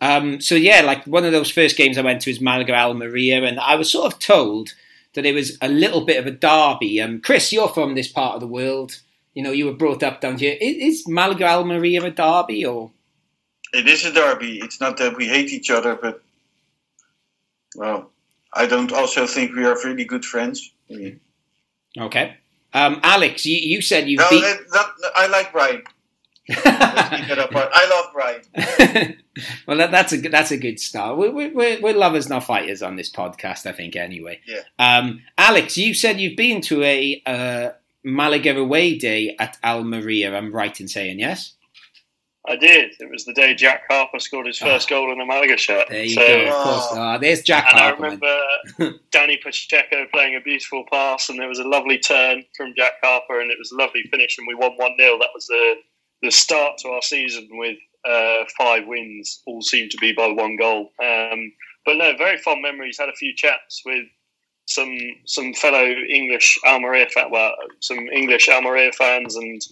Um, 0.00 0.40
so 0.40 0.54
yeah, 0.54 0.80
like 0.80 1.04
one 1.06 1.24
of 1.24 1.32
those 1.32 1.50
first 1.50 1.76
games 1.76 1.98
I 1.98 2.02
went 2.02 2.22
to 2.22 2.30
was 2.30 2.40
Malaga 2.40 2.74
Almeria, 2.74 3.42
and 3.44 3.60
I 3.60 3.74
was 3.76 3.90
sort 3.90 4.12
of 4.12 4.18
told 4.18 4.74
that 5.14 5.26
it 5.26 5.34
was 5.34 5.58
a 5.60 5.68
little 5.68 6.04
bit 6.04 6.18
of 6.18 6.26
a 6.26 6.30
derby. 6.30 7.00
Um, 7.00 7.20
Chris, 7.20 7.52
you're 7.52 7.68
from 7.68 7.94
this 7.94 8.08
part 8.08 8.34
of 8.34 8.40
the 8.40 8.46
world. 8.46 9.00
You 9.34 9.42
know, 9.42 9.52
you 9.52 9.66
were 9.66 9.72
brought 9.72 10.02
up 10.02 10.20
down 10.20 10.38
here. 10.38 10.56
Is, 10.60 11.00
is 11.00 11.08
Malaga 11.08 11.46
Almeria 11.46 12.02
a 12.02 12.10
derby 12.10 12.64
or? 12.64 12.90
It 13.72 13.88
is 13.88 14.04
a 14.04 14.12
derby. 14.12 14.58
It's 14.58 14.80
not 14.80 14.96
that 14.98 15.16
we 15.16 15.26
hate 15.26 15.52
each 15.52 15.70
other, 15.70 15.94
but 15.94 16.22
well, 17.74 18.10
I 18.52 18.66
don't 18.66 18.92
also 18.92 19.26
think 19.26 19.54
we 19.54 19.64
are 19.64 19.76
really 19.84 20.04
good 20.04 20.24
friends. 20.24 20.72
Okay. 21.98 22.36
Um, 22.74 23.00
Alex, 23.02 23.44
you, 23.46 23.56
you 23.56 23.82
said 23.82 24.08
you 24.08 24.18
beat. 24.30 24.40
that, 24.40 24.58
that, 24.72 25.12
I 25.14 25.26
like 25.26 25.52
Brian. 25.52 25.82
Keep 26.46 26.56
that 26.64 27.38
apart. 27.38 27.70
I 27.72 27.88
love 27.88 28.06
Brian. 28.12 29.16
well, 29.66 29.76
that, 29.78 29.90
that's 29.90 30.12
a 30.12 30.18
good- 30.18 30.32
that's 30.32 30.50
a 30.50 30.56
good 30.56 30.80
start. 30.80 31.16
We're, 31.16 31.30
we're, 31.30 31.54
we're 31.54 31.80
we're 31.80 31.94
lovers, 31.96 32.28
not 32.28 32.44
fighters, 32.44 32.82
on 32.82 32.96
this 32.96 33.10
podcast. 33.10 33.66
I 33.66 33.72
think, 33.72 33.94
anyway. 33.96 34.40
Yeah. 34.46 34.62
Um, 34.78 35.22
Alex, 35.38 35.76
you 35.78 35.94
said 35.94 36.18
you've 36.20 36.36
been 36.36 36.60
to 36.62 36.82
a 36.82 37.22
uh, 37.26 37.70
Malaga 38.04 38.58
away 38.58 38.98
day 38.98 39.36
at 39.38 39.56
Almeria. 39.62 40.34
I'm 40.36 40.52
right 40.52 40.78
in 40.80 40.88
saying 40.88 41.20
yes. 41.20 41.52
I 42.48 42.56
did. 42.56 42.92
It 42.98 43.08
was 43.08 43.24
the 43.24 43.32
day 43.32 43.54
Jack 43.54 43.82
Harper 43.88 44.18
scored 44.18 44.46
his 44.46 44.58
first 44.58 44.88
goal 44.88 45.12
in 45.12 45.20
a 45.20 45.24
Malaga 45.24 45.56
shirt. 45.56 45.88
There 45.88 46.02
you 46.02 46.14
so, 46.14 46.20
go. 46.20 46.48
Of 46.48 46.64
course. 46.64 46.88
Ah, 46.90 47.18
there's 47.18 47.42
Jack 47.42 47.68
And 47.70 47.80
I 47.80 47.90
remember 47.90 48.98
Danny 49.12 49.36
Pacheco 49.36 50.06
playing 50.12 50.34
a 50.34 50.40
beautiful 50.40 50.84
pass, 50.90 51.28
and 51.28 51.38
there 51.38 51.48
was 51.48 51.60
a 51.60 51.68
lovely 51.68 51.98
turn 51.98 52.42
from 52.56 52.74
Jack 52.76 52.94
Harper, 53.00 53.40
and 53.40 53.50
it 53.50 53.58
was 53.58 53.70
a 53.70 53.76
lovely 53.76 54.02
finish, 54.10 54.38
and 54.38 54.46
we 54.48 54.56
won 54.56 54.72
1 54.72 54.92
0. 54.98 55.18
That 55.18 55.28
was 55.32 55.46
the, 55.46 55.74
the 56.22 56.32
start 56.32 56.78
to 56.78 56.88
our 56.88 57.02
season 57.02 57.48
with 57.52 57.78
uh, 58.04 58.44
five 58.58 58.88
wins, 58.88 59.42
all 59.46 59.62
seemed 59.62 59.92
to 59.92 59.98
be 59.98 60.12
by 60.12 60.26
one 60.26 60.56
goal. 60.56 60.90
Um, 61.00 61.52
but 61.86 61.96
no, 61.96 62.16
very 62.16 62.38
fond 62.38 62.60
memories. 62.62 62.98
Had 62.98 63.08
a 63.08 63.14
few 63.14 63.34
chats 63.36 63.82
with 63.86 64.04
some 64.66 64.96
some 65.26 65.54
fellow 65.54 65.84
English 65.84 66.58
Almeria 66.66 67.08
fan, 67.08 67.30
well, 67.30 67.54
some 67.80 68.08
English 68.08 68.48
Almeria 68.48 68.90
fans, 68.92 69.36
and 69.36 69.62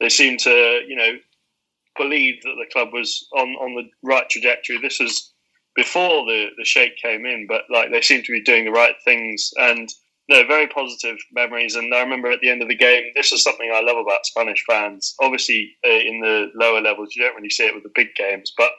they 0.00 0.08
seemed 0.08 0.40
to, 0.40 0.80
you 0.86 0.96
know, 0.96 1.12
believe 1.98 2.40
that 2.42 2.56
the 2.58 2.72
club 2.72 2.88
was 2.92 3.26
on, 3.36 3.48
on 3.48 3.74
the 3.74 3.88
right 4.02 4.28
trajectory. 4.28 4.78
This 4.78 4.98
was 5.00 5.32
before 5.76 6.24
the, 6.24 6.46
the 6.56 6.64
Sheikh 6.64 6.96
came 7.02 7.26
in, 7.26 7.46
but 7.46 7.62
like 7.70 7.90
they 7.90 8.00
seemed 8.00 8.24
to 8.24 8.32
be 8.32 8.42
doing 8.42 8.64
the 8.64 8.70
right 8.70 8.94
things 9.04 9.50
and 9.56 9.88
no, 10.28 10.46
very 10.46 10.66
positive 10.66 11.16
memories. 11.32 11.74
And 11.74 11.94
I 11.94 12.00
remember 12.00 12.30
at 12.30 12.40
the 12.40 12.50
end 12.50 12.60
of 12.60 12.68
the 12.68 12.76
game, 12.76 13.02
this 13.14 13.32
is 13.32 13.42
something 13.42 13.70
I 13.72 13.80
love 13.80 13.96
about 13.96 14.26
Spanish 14.26 14.62
fans. 14.68 15.14
Obviously, 15.22 15.70
uh, 15.86 15.90
in 15.90 16.20
the 16.20 16.50
lower 16.54 16.82
levels, 16.82 17.14
you 17.16 17.22
don't 17.22 17.34
really 17.34 17.48
see 17.48 17.64
it 17.64 17.74
with 17.74 17.82
the 17.82 17.90
big 17.94 18.08
games. 18.14 18.52
But 18.56 18.72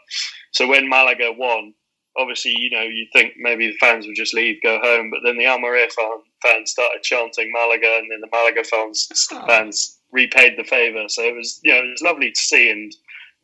so 0.51 0.67
when 0.67 0.87
Malaga 0.87 1.31
won, 1.35 1.73
obviously, 2.17 2.53
you 2.57 2.69
know, 2.69 2.81
you 2.83 3.07
think 3.13 3.33
maybe 3.37 3.67
the 3.67 3.77
fans 3.77 4.05
would 4.05 4.15
just 4.15 4.33
leave, 4.33 4.61
go 4.61 4.79
home. 4.81 5.09
But 5.09 5.19
then 5.23 5.37
the 5.37 5.47
Almeria 5.47 5.87
fan, 5.89 6.17
fans 6.41 6.71
started 6.71 7.03
chanting 7.03 7.51
Malaga, 7.51 7.97
and 7.97 8.09
then 8.11 8.21
the 8.21 8.29
Malaga 8.31 8.63
fans, 8.63 9.09
fans 9.47 9.99
repaid 10.11 10.57
the 10.57 10.63
favour. 10.63 11.07
So 11.07 11.23
it 11.23 11.35
was, 11.35 11.59
you 11.63 11.73
know, 11.73 11.79
it 11.79 11.91
was 11.91 12.01
lovely 12.01 12.31
to 12.31 12.39
see. 12.39 12.69
And 12.69 12.93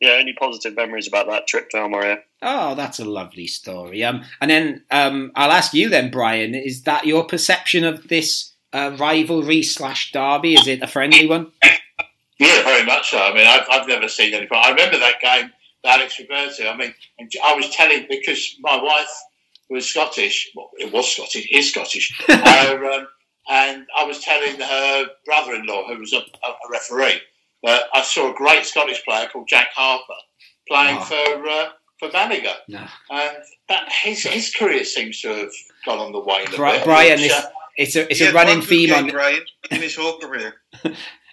yeah, 0.00 0.12
only 0.12 0.34
positive 0.34 0.76
memories 0.76 1.08
about 1.08 1.26
that 1.28 1.46
trip 1.46 1.70
to 1.70 1.78
Almeria. 1.78 2.18
Oh, 2.42 2.74
that's 2.74 2.98
a 2.98 3.04
lovely 3.04 3.46
story. 3.46 4.04
Um, 4.04 4.22
and 4.40 4.50
then 4.50 4.84
um, 4.90 5.32
I'll 5.34 5.52
ask 5.52 5.72
you 5.72 5.88
then, 5.88 6.10
Brian. 6.10 6.54
Is 6.54 6.82
that 6.82 7.06
your 7.06 7.24
perception 7.24 7.84
of 7.84 8.08
this 8.08 8.52
uh, 8.72 8.94
rivalry 8.98 9.62
slash 9.62 10.12
derby? 10.12 10.54
Is 10.54 10.66
it 10.66 10.82
a 10.82 10.86
friendly 10.86 11.26
one? 11.26 11.52
Yeah, 12.38 12.62
very 12.64 12.84
much 12.84 13.10
so. 13.10 13.18
I 13.18 13.32
mean, 13.32 13.46
I've, 13.46 13.64
I've 13.70 13.88
never 13.88 14.08
seen 14.08 14.34
anything. 14.34 14.58
I 14.60 14.68
remember 14.68 14.98
that 14.98 15.20
game 15.22 15.46
that 15.46 15.54
Alex 15.84 16.18
referred 16.18 16.54
to. 16.56 16.68
I 16.68 16.76
mean, 16.76 16.94
I 17.44 17.54
was 17.54 17.68
telling 17.70 18.06
because 18.08 18.56
my 18.60 18.80
wife 18.82 19.08
was 19.70 19.86
Scottish. 19.88 20.50
Well, 20.54 20.70
it 20.78 20.92
was 20.92 21.10
Scottish. 21.10 21.48
Is 21.52 21.70
Scottish. 21.70 22.12
uh, 22.28 22.76
um, 22.92 23.06
and 23.48 23.86
I 23.96 24.04
was 24.04 24.20
telling 24.20 24.58
her 24.60 25.06
brother-in-law, 25.24 25.86
who 25.88 26.00
was 26.00 26.12
a, 26.12 26.16
a, 26.18 26.20
a 26.20 26.70
referee, 26.70 27.20
that 27.62 27.84
I 27.94 28.02
saw 28.02 28.32
a 28.32 28.34
great 28.36 28.64
Scottish 28.66 29.04
player 29.04 29.28
called 29.32 29.46
Jack 29.48 29.68
Harper 29.74 30.14
playing 30.68 30.98
Oh. 31.00 31.04
for 31.04 31.48
uh, 31.48 31.68
for 31.98 32.08
Malaga, 32.12 32.54
No. 32.68 32.84
and 33.10 33.36
that 33.68 33.90
his 33.90 34.22
his 34.24 34.54
career 34.54 34.84
seems 34.84 35.20
to 35.22 35.28
have 35.28 35.50
gone 35.86 35.98
on 35.98 36.12
the 36.12 36.20
wane 36.20 36.46
a 36.48 36.56
Bri- 36.56 36.70
bit. 36.72 36.84
Brian, 36.84 37.20
which, 37.20 37.30
uh, 37.30 37.42
It's 37.76 37.96
a 37.96 38.10
it's 38.10 38.18
He 38.20 38.26
a 38.26 38.32
running 38.32 38.60
theme 38.62 38.88
game, 38.90 39.04
on 39.04 39.10
Brian 39.10 39.40
in 39.70 39.80
his 39.80 39.96
whole 39.96 40.18
career. 40.18 40.54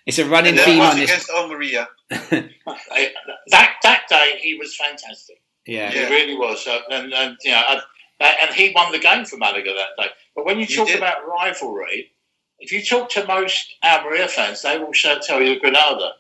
it's 0.06 0.20
a 0.20 0.26
running 0.26 0.54
And 0.56 0.62
theme 0.62 0.80
was 0.80 0.92
on 0.92 0.98
this. 1.00 1.10
against 1.10 1.30
Almeria. 1.30 1.88
that 2.10 3.74
that 3.84 4.02
day 4.10 4.40
he 4.42 4.56
was 4.56 4.76
fantastic. 4.76 5.42
Yeah. 5.66 5.92
He 5.92 6.00
really 6.14 6.36
was, 6.36 6.68
uh, 6.68 6.80
and, 6.92 7.14
and 7.14 7.38
you 7.44 7.52
know, 7.52 7.62
and, 7.70 7.82
and 8.42 8.54
he 8.54 8.74
won 8.76 8.92
the 8.92 9.00
game 9.00 9.24
for 9.26 9.38
Malaga 9.38 9.74
that 9.74 10.02
day. 10.04 10.10
But 10.36 10.46
when 10.46 10.60
you 10.60 10.66
talk 10.68 10.88
did. 10.88 10.98
about 10.98 11.26
rivalry, 11.28 12.12
if 12.60 12.72
you 12.72 12.84
talk 12.84 13.10
to 13.12 13.26
most 13.26 13.76
Almeria 13.84 14.28
fans, 14.28 14.62
they 14.62 14.78
will 14.78 14.94
say- 14.94 15.20
tell 15.22 15.42
you 15.42 15.60
Granada 15.60 16.12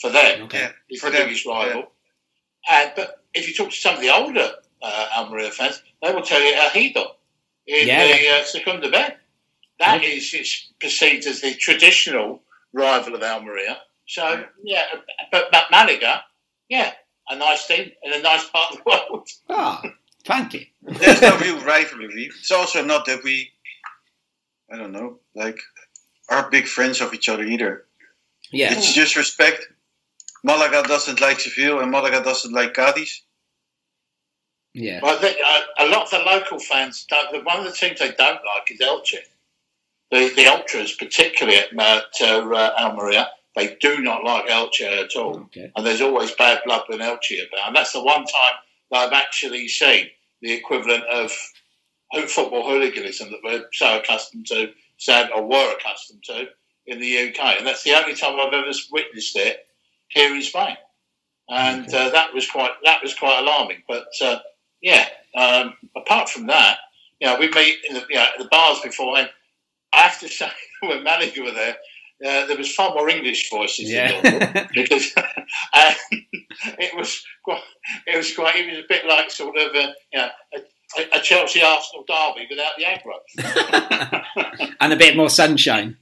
for 0.00 0.10
them 0.10 0.42
Okay. 0.44 0.58
Yeah, 0.60 0.70
is 0.90 1.00
for 1.00 1.10
the 1.10 1.18
them, 1.18 1.26
biggest 1.28 1.46
rival. 1.46 1.92
And 2.68 2.92
but 2.96 3.22
if 3.34 3.46
you 3.48 3.54
talk 3.54 3.70
to 3.70 3.76
some 3.76 3.94
of 3.94 4.00
the 4.00 4.10
older 4.10 4.50
uh, 4.82 5.08
Almeria 5.16 5.50
fans, 5.50 5.80
they 6.02 6.12
will 6.12 6.22
tell 6.22 6.40
you 6.40 6.54
El 6.54 6.70
Ejido 6.70 7.06
in 7.66 7.86
Yeah. 7.86 8.06
the 8.06 8.28
uh, 8.40 8.44
Segunda 8.44 8.90
B. 8.90 8.98
That 9.78 10.02
is 10.04 10.32
it's 10.34 10.72
perceived 10.80 11.26
as 11.26 11.40
the 11.40 11.54
traditional 11.54 12.42
rival 12.72 13.14
of 13.14 13.22
Almeria. 13.22 13.78
So 14.06 14.44
yeah, 14.64 14.84
but, 15.30 15.48
but 15.52 15.64
Malaga, 15.70 16.22
yeah, 16.68 16.92
a 17.28 17.36
nice 17.36 17.66
team 17.66 17.90
in 18.02 18.12
a 18.12 18.20
nice 18.22 18.48
part 18.50 18.72
of 18.72 18.78
the 18.78 18.82
world. 18.86 19.28
Ah, 19.48 19.82
thank 20.24 20.54
you. 20.54 20.64
There's 20.82 21.20
no 21.22 21.36
real 21.38 21.60
rivalry. 21.64 22.30
It's 22.38 22.50
also 22.50 22.84
not 22.84 23.06
that 23.06 23.22
we, 23.22 23.50
I 24.72 24.76
don't 24.76 24.92
know, 24.92 25.18
like 25.34 25.58
are 26.28 26.50
big 26.50 26.66
friends 26.66 27.00
of 27.00 27.12
each 27.14 27.28
other 27.28 27.44
either. 27.44 27.84
Yeah, 28.50 28.72
It's 28.72 28.92
just 28.92 29.16
respect. 29.16 29.66
Malaga 30.44 30.82
doesn't 30.86 31.20
like 31.20 31.40
Seville 31.40 31.80
and 31.80 31.90
Malaga 31.90 32.22
doesn't 32.22 32.52
like 32.52 32.74
Cadiz. 32.74 33.22
yeah, 34.74 35.00
Well, 35.02 35.18
they, 35.20 35.34
uh, 35.40 35.60
a 35.78 35.86
lot 35.86 36.04
of 36.04 36.10
the 36.10 36.18
local 36.18 36.58
fans, 36.58 37.06
don't, 37.08 37.44
one 37.44 37.58
of 37.60 37.64
the 37.64 37.72
teams 37.72 37.98
they 38.00 38.10
don't 38.12 38.40
like 38.44 38.70
is 38.70 38.80
Elche. 38.80 39.18
The, 40.12 40.30
the 40.36 40.46
ultras, 40.46 40.92
particularly 40.92 41.58
at, 41.58 41.72
at 41.72 42.04
uh, 42.20 42.70
Almeria, 42.78 43.30
they 43.56 43.76
do 43.80 44.00
not 44.02 44.24
like 44.24 44.46
Elche 44.46 44.82
at 44.82 45.16
all. 45.16 45.40
okay, 45.40 45.72
And 45.74 45.86
there's 45.86 46.02
always 46.02 46.30
bad 46.32 46.60
blood 46.66 46.82
with 46.88 47.00
Elche 47.00 47.48
about. 47.48 47.68
And 47.68 47.76
that's 47.76 47.92
the 47.92 48.02
one 48.02 48.24
time 48.24 48.54
that 48.90 48.98
I've 48.98 49.12
actually 49.14 49.68
seen 49.68 50.08
the 50.42 50.52
equivalent 50.52 51.04
of 51.04 51.32
football 52.28 52.68
hooliganism 52.68 53.30
that 53.30 53.40
we're 53.42 53.64
so 53.72 53.98
accustomed 53.98 54.46
to, 54.48 54.72
sad 54.98 55.30
or 55.34 55.46
were 55.46 55.74
accustomed 55.74 56.22
to 56.24 56.46
in 56.86 57.00
the 57.00 57.28
UK. 57.28 57.58
And 57.58 57.66
that's 57.66 57.82
the 57.82 57.94
only 57.94 58.14
time 58.14 58.38
I've 58.38 58.52
ever 58.52 58.70
witnessed 58.90 59.36
it 59.36 59.66
here 60.08 60.34
in 60.34 60.42
Spain. 60.42 60.76
And 61.48 61.92
uh, 61.92 62.10
that 62.10 62.34
was 62.34 62.48
quite 62.48 62.70
that 62.84 63.02
was 63.02 63.14
quite 63.14 63.40
alarming. 63.40 63.82
But 63.88 64.08
uh, 64.22 64.38
yeah, 64.82 65.06
um, 65.34 65.74
apart 65.96 66.28
from 66.28 66.46
that, 66.46 66.78
you 67.20 67.26
know, 67.26 67.38
we 67.38 67.50
meet 67.50 67.78
in 67.88 67.94
the, 67.94 68.04
you 68.08 68.16
know, 68.16 68.26
the 68.38 68.48
bars 68.50 68.80
before. 68.80 69.16
I 69.92 70.02
have 70.02 70.20
to 70.20 70.28
say, 70.28 70.50
when 70.80 71.02
Malaga 71.02 71.42
were 71.42 71.52
there, 71.52 71.76
uh, 72.24 72.46
there 72.46 72.56
was 72.56 72.72
far 72.72 72.94
more 72.94 73.08
English 73.08 73.50
voices 73.50 73.90
yeah, 73.90 74.20
because 74.74 75.12
and 75.74 75.96
it 76.78 76.96
was 76.96 77.24
quite, 77.44 77.62
it 78.06 78.16
was 78.16 78.34
quite 78.34 78.56
it 78.56 78.70
was 78.70 78.78
a 78.78 78.88
bit 78.88 79.06
like 79.06 79.30
sort 79.30 79.56
of 79.56 79.74
a, 79.74 79.94
you 80.12 80.18
know, 80.20 80.28
a, 80.54 81.18
a 81.18 81.20
Chelsea 81.20 81.62
Arsenal 81.62 82.04
derby 82.06 82.46
without 82.48 82.72
the 82.78 82.84
aggro. 82.84 84.74
and 84.80 84.92
a 84.92 84.96
bit 84.96 85.16
more 85.16 85.30
sunshine. 85.30 85.96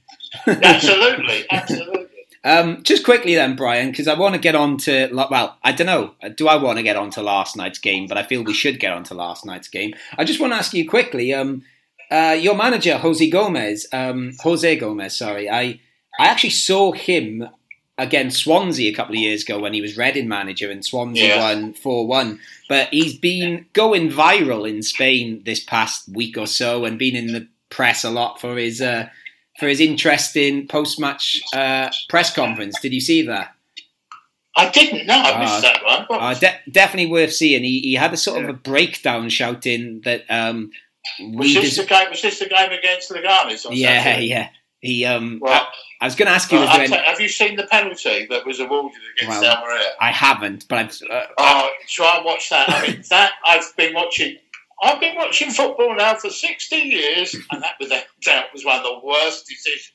absolutely, 0.45 1.45
absolutely. 1.49 2.07
Um, 2.43 2.81
just 2.83 3.05
quickly 3.05 3.35
then, 3.35 3.55
Brian, 3.55 3.91
because 3.91 4.07
I 4.07 4.17
want 4.17 4.33
to 4.33 4.41
get 4.41 4.55
on 4.55 4.77
to 4.79 5.09
well, 5.13 5.57
I 5.63 5.71
don't 5.71 5.87
know. 5.87 6.15
Do 6.35 6.47
I 6.47 6.55
want 6.55 6.77
to 6.77 6.83
get 6.83 6.95
on 6.95 7.11
to 7.11 7.21
last 7.21 7.55
night's 7.55 7.77
game? 7.77 8.07
But 8.07 8.17
I 8.17 8.23
feel 8.23 8.43
we 8.43 8.53
should 8.53 8.79
get 8.79 8.93
on 8.93 9.03
to 9.05 9.13
last 9.13 9.45
night's 9.45 9.67
game. 9.67 9.93
I 10.17 10.23
just 10.23 10.39
want 10.39 10.53
to 10.53 10.57
ask 10.57 10.73
you 10.73 10.89
quickly. 10.89 11.33
Um, 11.33 11.63
uh, 12.11 12.33
your 12.39 12.55
manager, 12.55 12.97
Jose 12.97 13.29
Gomes, 13.29 13.87
um, 13.93 14.33
Jose 14.41 14.75
Gomes. 14.77 15.15
Sorry, 15.17 15.49
I 15.49 15.79
I 16.19 16.27
actually 16.27 16.49
saw 16.51 16.91
him 16.91 17.47
against 17.97 18.43
Swansea 18.43 18.91
a 18.91 18.95
couple 18.95 19.13
of 19.15 19.19
years 19.21 19.43
ago 19.43 19.59
when 19.59 19.73
he 19.73 19.81
was 19.81 19.97
Reading 19.97 20.27
manager 20.27 20.71
and 20.71 20.83
Swansea 20.83 21.27
Yeah. 21.27 21.39
won 21.39 21.73
four 21.73 22.07
one. 22.07 22.39
But 22.67 22.89
he's 22.91 23.17
been 23.17 23.65
going 23.73 24.09
viral 24.09 24.67
in 24.69 24.81
Spain 24.83 25.41
this 25.45 25.63
past 25.63 26.07
week 26.09 26.37
or 26.37 26.47
so 26.47 26.85
and 26.85 26.97
been 26.99 27.15
in 27.15 27.27
the 27.33 27.47
press 27.69 28.03
a 28.03 28.09
lot 28.09 28.39
for 28.41 28.57
his. 28.57 28.81
Uh, 28.81 29.07
for 29.59 29.67
his 29.67 29.81
interesting 29.81 30.65
post-match 30.65 31.39
uh, 31.53 31.91
press 32.09 32.33
conference. 32.33 32.79
Did 32.81 32.93
you 32.93 33.01
see 33.01 33.21
that? 33.27 33.53
I 34.55 34.69
didn't 34.69 35.05
know. 35.05 35.21
I 35.21 35.39
missed 35.39 35.65
Ah. 35.65 35.81
that 35.99 36.09
one. 36.09 36.19
Uh, 36.19 36.33
de- 36.33 36.71
definitely 36.71 37.11
worth 37.11 37.33
seeing. 37.33 37.63
He, 37.63 37.79
he 37.81 37.93
had 37.93 38.11
a 38.13 38.17
sort 38.17 38.41
of 38.43 38.49
a 38.49 38.53
breakdown 38.53 39.29
shouting 39.29 40.01
that 40.03 40.23
um, 40.29 40.71
was 41.19 41.53
this 41.53 41.77
the 41.77 41.85
game? 41.85 42.09
Was 42.09 42.21
this 42.21 42.39
the 42.39 42.45
game 42.47 42.71
against 42.71 43.11
Leganes? 43.11 43.65
yeah 43.71 44.03
Saturday? 44.03 44.25
yeah 44.27 44.49
he 44.79 45.05
um 45.05 45.39
Well, 45.41 45.53
I, 45.53 45.67
I 46.01 46.05
was 46.05 46.15
going 46.15 46.27
to 46.27 46.33
ask 46.33 46.51
you 46.51 46.57
well, 46.57 46.65
was 46.67 46.71
I'll 46.71 46.77
there 46.77 46.85
any- 46.87 46.95
tell- 46.95 47.05
have 47.05 47.21
you 47.21 47.27
seen 47.29 47.55
the 47.55 47.67
penalty 47.67 48.25
that 48.29 48.45
was 48.45 48.59
awarded 48.59 48.99
against 49.17 49.41
Well, 49.41 49.57
Almeria? 49.57 49.89
I 49.99 50.11
haven't 50.11 50.67
but 50.67 50.77
I've 50.79 51.09
uh, 51.11 51.25
Oh, 51.37 51.69
try 51.87 52.15
and 52.17 52.25
watch 52.25 52.49
that. 52.49 52.67
I 52.69 52.87
mean, 52.87 53.03
that 53.09 53.33
I've 53.45 53.75
been 53.77 53.93
watching. 53.93 54.37
I've 54.83 54.99
been 54.99 55.15
watching 55.15 55.51
football 55.51 55.95
now 55.95 56.15
for 56.15 56.31
60 56.31 56.75
years, 56.75 57.35
and 57.51 57.61
that 57.61 57.75
without 57.79 58.03
doubt 58.23 58.45
was 58.51 58.65
one 58.65 58.77
of 58.77 58.83
the 58.83 58.99
worst 59.03 59.45
decisions 59.47 59.93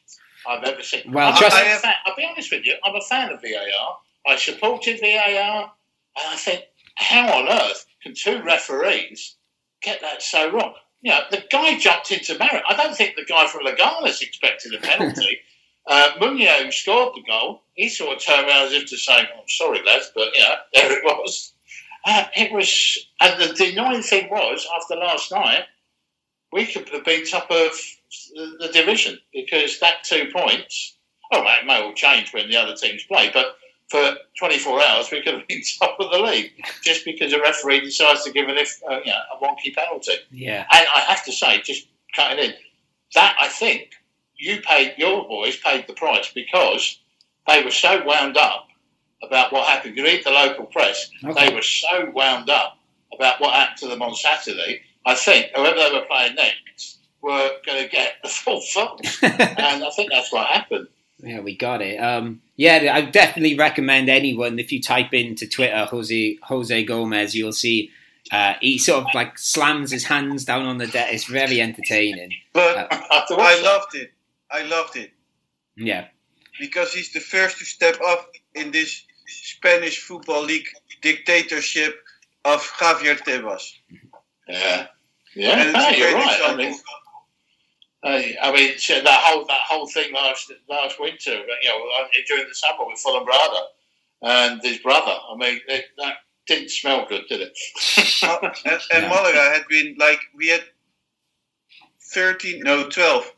I've 0.49 0.63
ever 0.63 0.81
seen. 0.85 1.11
Well, 1.11 1.33
I'm 1.33 1.37
trust- 1.37 1.57
a 1.57 1.79
fan, 1.81 1.95
I'll 2.05 2.15
be 2.15 2.25
honest 2.25 2.53
with 2.53 2.65
you, 2.65 2.75
I'm 2.85 2.95
a 2.95 3.01
fan 3.01 3.33
of 3.33 3.41
VAR. 3.43 3.97
I 4.29 4.37
supported 4.37 5.01
VAR, 5.01 5.63
and 5.63 6.29
I 6.29 6.37
think, 6.37 6.63
how 6.95 7.33
on 7.41 7.49
earth 7.49 7.85
can 8.05 8.15
two 8.15 8.41
referees 8.45 9.35
get 9.83 10.01
that 10.03 10.23
so 10.23 10.53
wrong? 10.53 10.75
You 11.03 11.13
know, 11.13 11.21
the 11.31 11.45
guy 11.51 11.79
jumped 11.79 12.11
into 12.11 12.39
Marriott. 12.39 12.65
I 12.69 12.77
don't 12.77 12.97
think 12.97 13.17
the 13.17 13.25
guy 13.25 13.47
from 13.47 13.65
Leganes 13.65 14.23
expected 14.23 14.75
a 14.75 14.79
penalty. 14.79 15.39
uh, 15.87 16.11
Munoz 16.21 16.63
who 16.63 16.73
scored 16.73 17.15
the 17.15 17.23
goal. 17.23 17.63
He 17.75 17.89
sort 17.89 18.17
of 18.17 18.23
turned 18.23 18.49
around 18.49 18.67
as 18.67 18.73
if 18.73 18.89
to 18.91 18.97
say, 18.97 19.19
"I'm 19.19 19.49
sorry, 19.49 19.83
lads, 19.85 20.11
but 20.15 20.35
you 20.35 20.41
know, 20.41 20.55
there 20.75 20.99
it 20.99 21.05
was." 21.05 21.53
Uh, 22.05 22.25
it 22.37 22.53
was, 22.53 22.99
and 23.21 23.41
the, 23.41 23.53
the 23.53 23.73
annoying 23.73 24.03
thing 24.03 24.31
was, 24.31 24.65
after 24.77 24.95
last 24.95 25.33
night, 25.33 25.65
we 26.53 26.65
could 26.65 26.89
have 26.91 27.05
been 27.05 27.27
top 27.27 27.51
of 27.51 27.73
the, 28.35 28.57
the 28.61 28.69
division 28.73 29.19
because 29.33 29.81
that 29.81 30.05
two 30.05 30.31
points. 30.33 30.97
Oh, 31.33 31.43
it 31.43 31.67
may 31.67 31.83
all 31.83 31.93
change 31.93 32.33
when 32.33 32.49
the 32.49 32.57
other 32.57 32.77
teams 32.77 33.03
play, 33.05 33.31
but 33.35 33.57
for 33.89 34.15
24 34.39 34.83
hours 34.83 35.11
we 35.11 35.23
could 35.23 35.35
have 35.39 35.47
been 35.49 35.63
top 35.79 35.97
of 36.01 36.11
the 36.11 36.19
league 36.19 36.53
just 36.83 37.05
because 37.05 37.33
a 37.33 37.41
referee 37.41 37.81
decides 37.81 38.25
to 38.25 38.33
give 38.33 38.49
an 38.49 38.57
if, 38.59 38.81
uh, 38.91 38.99
you 39.05 39.13
know, 39.13 39.21
a 39.35 39.45
wonky 39.45 39.75
penalty. 39.75 40.13
yeah 40.31 40.67
And 40.73 40.87
I 40.95 41.01
have 41.09 41.25
to 41.25 41.33
say, 41.33 41.61
just 41.63 41.87
cutting 42.15 42.45
in, 42.45 42.55
that 43.15 43.37
I 43.41 43.49
think 43.49 43.91
you 44.37 44.61
paid 44.61 44.95
your 44.99 45.27
boys 45.29 45.57
paid 45.59 45.87
the 45.87 45.93
price 45.95 46.31
because 46.35 46.99
they 47.47 47.63
were 47.63 47.71
so 47.71 48.03
wound 48.05 48.37
up 48.37 48.69
about 49.23 49.53
what 49.53 49.67
happened. 49.69 49.97
You 49.97 50.03
read 50.05 50.25
the 50.25 50.31
local 50.31 50.67
press; 50.67 51.09
Okay. 51.25 51.49
they 51.49 51.55
were 51.55 51.63
so 51.63 52.11
wound 52.15 52.51
up 52.51 52.77
about 53.15 53.41
what 53.41 53.55
happened 53.55 53.79
to 53.79 53.89
them 53.89 54.03
on 54.03 54.15
Saturday. 54.15 54.83
I 55.07 55.15
think 55.15 55.53
whoever 55.55 55.77
they 55.79 55.91
were 55.93 56.05
playing 56.07 56.35
next 56.35 56.99
were 57.23 57.51
going 57.65 57.83
to 57.85 57.89
get 57.89 58.15
the 58.23 58.29
full 58.29 58.61
fault, 58.61 59.01
and 59.23 59.85
I 59.85 59.91
think 59.97 60.11
that's 60.11 60.33
what 60.33 60.47
happened. 60.49 60.89
Yeah 61.19 61.41
we 61.41 61.57
got 61.57 61.83
it. 61.83 61.97
Um, 61.99 62.43
yeah 62.57 62.93
I 62.95 63.03
definitely 63.03 63.57
recommend 63.57 64.09
anyone 64.09 64.59
if 64.59 64.71
you 64.73 64.81
type 64.83 65.13
into 65.15 65.47
Twitter 65.47 65.85
Jose 65.87 66.39
Jose 66.43 66.85
Gomes 66.85 67.35
you'll 67.35 67.53
see 67.53 67.91
uh, 68.33 68.55
he 68.61 68.77
sort 68.79 69.05
of 69.05 69.15
like 69.15 69.39
slams 69.39 69.93
his 69.93 70.05
hands 70.05 70.45
down 70.45 70.67
on 70.67 70.79
the 70.79 70.87
deck 70.87 71.09
it's 71.13 71.25
very 71.25 71.61
entertaining. 71.61 72.33
But 72.53 72.93
Uh, 72.93 72.99
I 73.39 73.61
loved 73.63 73.95
it. 73.95 74.13
I 74.51 74.63
loved 74.63 74.97
it. 74.97 75.13
Yeah. 75.77 76.09
Because 76.59 76.93
he's 76.93 77.13
the 77.13 77.21
first 77.21 77.59
to 77.59 77.65
step 77.65 77.99
up 78.07 78.31
in 78.55 78.71
this 78.73 79.05
Spanish 79.27 79.99
football 80.01 80.43
league 80.43 80.67
dictatorship 81.03 81.95
of 82.45 82.61
Javier 82.63 83.19
Tebas. 83.19 83.75
yeah, 84.49 84.87
yeah, 85.35 85.61
And 85.61 85.69
it's 85.71 85.79
no, 85.79 85.89
a 85.89 85.97
you're 85.99 86.15
right. 86.15 86.41
I 86.47 86.57
mean, 86.57 86.75
I, 88.07 88.37
I 88.43 88.53
mean, 88.53 88.73
that 89.05 89.21
whole 89.25 89.45
that 89.47 89.61
whole 89.69 89.87
thing 89.89 90.13
last 90.13 90.53
last 90.69 91.01
winter, 91.01 91.33
you 91.35 91.69
know, 91.69 91.85
uh, 92.01 92.07
during 92.27 92.47
the 92.49 92.55
summer 92.55 92.87
with 92.87 92.99
Fulham 92.99 93.25
Brother 93.25 93.61
and 94.23 94.63
his 94.63 94.79
brother. 94.79 95.13
I 95.31 95.37
mean, 95.37 95.61
it, 95.69 95.87
that 95.99 96.15
didn't 96.47 96.71
smell 96.71 97.07
good, 97.09 97.25
did 97.29 97.41
it? 97.41 97.59
Uh, 98.23 98.39
and, 98.65 98.81
and 98.95 99.09
Malaga 99.09 99.51
had 99.53 99.63
been 99.69 99.95
like 99.99 100.19
we 100.35 100.49
had 100.49 100.63
13 102.13 102.61
no 102.63 102.89
12 102.89 103.31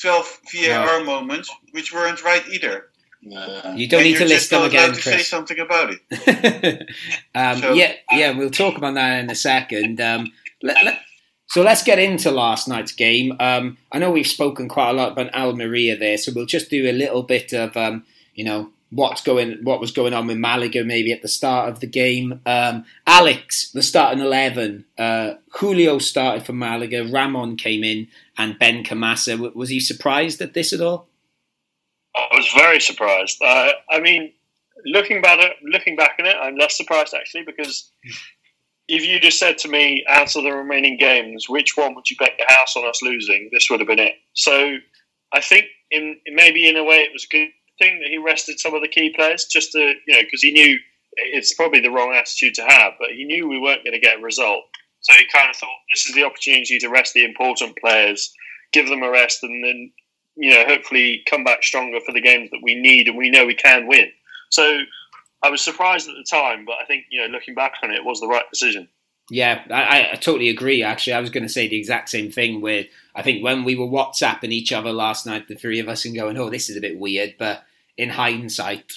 12 0.00 0.40
VAR 0.54 1.04
moments 1.04 1.50
which 1.72 1.92
weren't 1.92 2.22
right 2.24 2.42
either 2.48 2.86
No. 3.22 3.74
you 3.76 3.88
don't 3.88 4.00
and 4.00 4.08
need 4.08 4.14
to 4.14 4.20
you're 4.20 4.28
list 4.28 4.50
them 4.50 4.60
not 4.62 4.68
again 4.68 4.84
allowed 4.90 4.94
to 4.94 5.02
say 5.02 5.12
Chris 5.12 5.28
something 5.28 5.58
about 5.58 5.90
it 6.10 6.88
um, 7.34 7.58
So- 7.60 7.74
yeah, 7.74 7.92
yeah, 8.10 8.36
we'll 8.36 8.50
talk 8.50 8.76
about 8.78 8.94
that 8.94 9.20
in 9.24 9.30
a 9.30 9.34
second. 9.34 10.00
Um, 10.00 10.32
let, 10.62 10.84
let- 10.84 11.00
so 11.46 11.62
let's 11.62 11.82
get 11.82 11.98
into 11.98 12.30
last 12.30 12.68
night's 12.68 12.92
game. 12.92 13.36
Um, 13.40 13.78
I 13.92 13.98
know 13.98 14.10
we've 14.10 14.26
spoken 14.26 14.68
quite 14.68 14.90
a 14.90 14.94
lot 14.94 15.12
about 15.12 15.34
Almeria 15.34 15.96
there, 15.96 16.18
so 16.18 16.32
we'll 16.34 16.46
just 16.46 16.70
do 16.70 16.88
a 16.88 16.92
little 16.92 17.22
bit 17.22 17.52
of, 17.52 17.76
um, 17.76 18.04
you 18.34 18.44
know, 18.44 18.70
what's 18.90 19.20
going, 19.20 19.58
what 19.64 19.80
was 19.80 19.90
going 19.90 20.14
on 20.14 20.26
with 20.26 20.36
Malaga 20.36 20.84
maybe 20.84 21.12
at 21.12 21.22
the 21.22 21.28
start 21.28 21.68
of 21.68 21.80
the 21.80 21.86
game. 21.86 22.40
Um, 22.46 22.84
Alex, 23.06 23.70
the 23.72 23.82
starting 23.82 24.22
eleven. 24.22 24.84
Uh, 24.96 25.34
Julio 25.50 25.98
started 25.98 26.46
for 26.46 26.52
Malaga. 26.52 27.08
Ramon 27.10 27.56
came 27.56 27.82
in, 27.82 28.08
and 28.38 28.58
Benkhemassa. 28.58 29.54
Was 29.54 29.70
he 29.70 29.80
surprised 29.80 30.40
at 30.40 30.54
this 30.54 30.72
at 30.72 30.80
all? 30.80 31.08
I 32.14 32.36
was 32.36 32.48
very 32.54 32.80
surprised. 32.80 33.42
Uh, 33.42 33.72
I 33.90 34.00
mean, 34.00 34.32
looking 34.84 35.20
back 35.20 35.38
at 35.38 35.56
looking 35.62 35.96
back 35.96 36.16
on 36.18 36.26
it, 36.26 36.36
I'm 36.40 36.56
less 36.56 36.76
surprised 36.76 37.14
actually 37.14 37.42
because 37.44 37.90
if 38.88 39.04
you 39.04 39.18
just 39.18 39.38
said 39.38 39.58
to 39.58 39.68
me 39.68 40.04
out 40.08 40.36
of 40.36 40.44
the 40.44 40.52
remaining 40.52 40.96
games, 40.96 41.48
which 41.48 41.76
one 41.76 41.94
would 41.94 42.08
you 42.08 42.16
bet 42.16 42.38
your 42.38 42.48
house 42.48 42.76
on 42.76 42.86
us 42.86 43.02
losing? 43.02 43.48
This 43.52 43.68
would 43.68 43.80
have 43.80 43.88
been 43.88 43.98
it. 43.98 44.14
So 44.34 44.76
I 45.32 45.40
think 45.40 45.66
in 45.90 46.16
maybe 46.28 46.68
in 46.68 46.76
a 46.76 46.84
way 46.84 46.98
it 46.98 47.12
was 47.12 47.24
a 47.24 47.34
good 47.34 47.48
thing 47.78 48.00
that 48.00 48.08
he 48.08 48.18
rested 48.18 48.58
some 48.58 48.74
of 48.74 48.82
the 48.82 48.88
key 48.88 49.12
players 49.14 49.44
just 49.44 49.72
to 49.72 49.78
you 49.78 50.14
know 50.14 50.22
because 50.22 50.42
he 50.42 50.52
knew 50.52 50.78
it's 51.12 51.54
probably 51.54 51.80
the 51.80 51.90
wrong 51.90 52.14
attitude 52.14 52.54
to 52.54 52.62
have. 52.62 52.92
But 52.98 53.10
he 53.10 53.24
knew 53.24 53.48
we 53.48 53.60
weren't 53.60 53.84
going 53.84 53.94
to 53.94 54.00
get 54.00 54.18
a 54.18 54.22
result, 54.22 54.64
so 55.00 55.12
he 55.14 55.26
kind 55.32 55.50
of 55.50 55.56
thought 55.56 55.70
this 55.92 56.06
is 56.06 56.14
the 56.14 56.24
opportunity 56.24 56.78
to 56.78 56.88
rest 56.88 57.14
the 57.14 57.24
important 57.24 57.76
players, 57.78 58.32
give 58.72 58.88
them 58.88 59.02
a 59.02 59.10
rest, 59.10 59.42
and 59.42 59.64
then 59.64 59.90
you 60.36 60.54
know 60.54 60.64
hopefully 60.64 61.22
come 61.28 61.42
back 61.42 61.62
stronger 61.62 61.98
for 62.06 62.12
the 62.12 62.20
games 62.20 62.50
that 62.50 62.60
we 62.62 62.74
need 62.74 63.08
and 63.08 63.16
we 63.16 63.30
know 63.30 63.46
we 63.46 63.54
can 63.54 63.88
win. 63.88 64.10
So 64.50 64.80
I 65.42 65.50
was 65.50 65.62
surprised 65.62 66.08
at 66.08 66.14
the 66.16 66.24
time, 66.24 66.64
but 66.64 66.76
I 66.82 66.86
think 66.86 67.04
you 67.10 67.20
know 67.20 67.28
looking 67.28 67.54
back 67.54 67.74
on 67.82 67.90
it, 67.90 67.96
it 67.96 68.04
was 68.04 68.20
the 68.20 68.28
right 68.28 68.44
decision. 68.50 68.88
Yeah, 69.30 69.64
I, 69.70 70.10
I 70.12 70.16
totally 70.16 70.48
agree. 70.48 70.84
Actually, 70.84 71.14
I 71.14 71.20
was 71.20 71.30
going 71.30 71.42
to 71.42 71.52
say 71.52 71.66
the 71.66 71.78
exact 71.78 72.08
same 72.08 72.30
thing. 72.30 72.60
Where 72.60 72.84
I 73.14 73.22
think 73.22 73.42
when 73.42 73.64
we 73.64 73.74
were 73.74 73.86
WhatsApping 73.86 74.52
each 74.52 74.72
other 74.72 74.92
last 74.92 75.26
night, 75.26 75.48
the 75.48 75.56
three 75.56 75.80
of 75.80 75.88
us, 75.88 76.04
and 76.04 76.14
going, 76.14 76.36
"Oh, 76.36 76.50
this 76.50 76.70
is 76.70 76.76
a 76.76 76.80
bit 76.80 76.98
weird," 76.98 77.34
but 77.38 77.64
in 77.96 78.10
hindsight, 78.10 78.92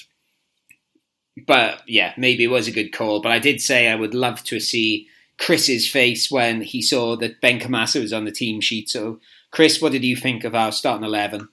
but 1.48 1.82
yeah, 1.88 2.14
maybe 2.18 2.44
it 2.44 2.52
was 2.52 2.68
a 2.68 2.72
good 2.72 2.92
call. 2.92 3.22
But 3.22 3.32
I 3.32 3.40
did 3.40 3.62
say 3.62 3.88
I 3.88 3.96
would 3.96 4.14
love 4.14 4.44
to 4.46 4.60
see 4.60 5.08
Chris's 5.38 5.90
face 5.90 6.30
when 6.30 6.62
he 6.62 6.82
saw 6.82 7.16
that 7.18 7.42
Benkhemassa 7.42 8.02
was 8.02 8.14
on 8.14 8.26
the 8.26 8.32
team 8.32 8.62
sheet. 8.62 8.90
So, 8.90 9.20
Chris, 9.52 9.82
what 9.82 9.94
did 9.94 10.04
you 10.04 10.16
think 10.16 10.44
of 10.44 10.54
our 10.54 10.72
starting 10.72 11.06
eleven? 11.06 11.50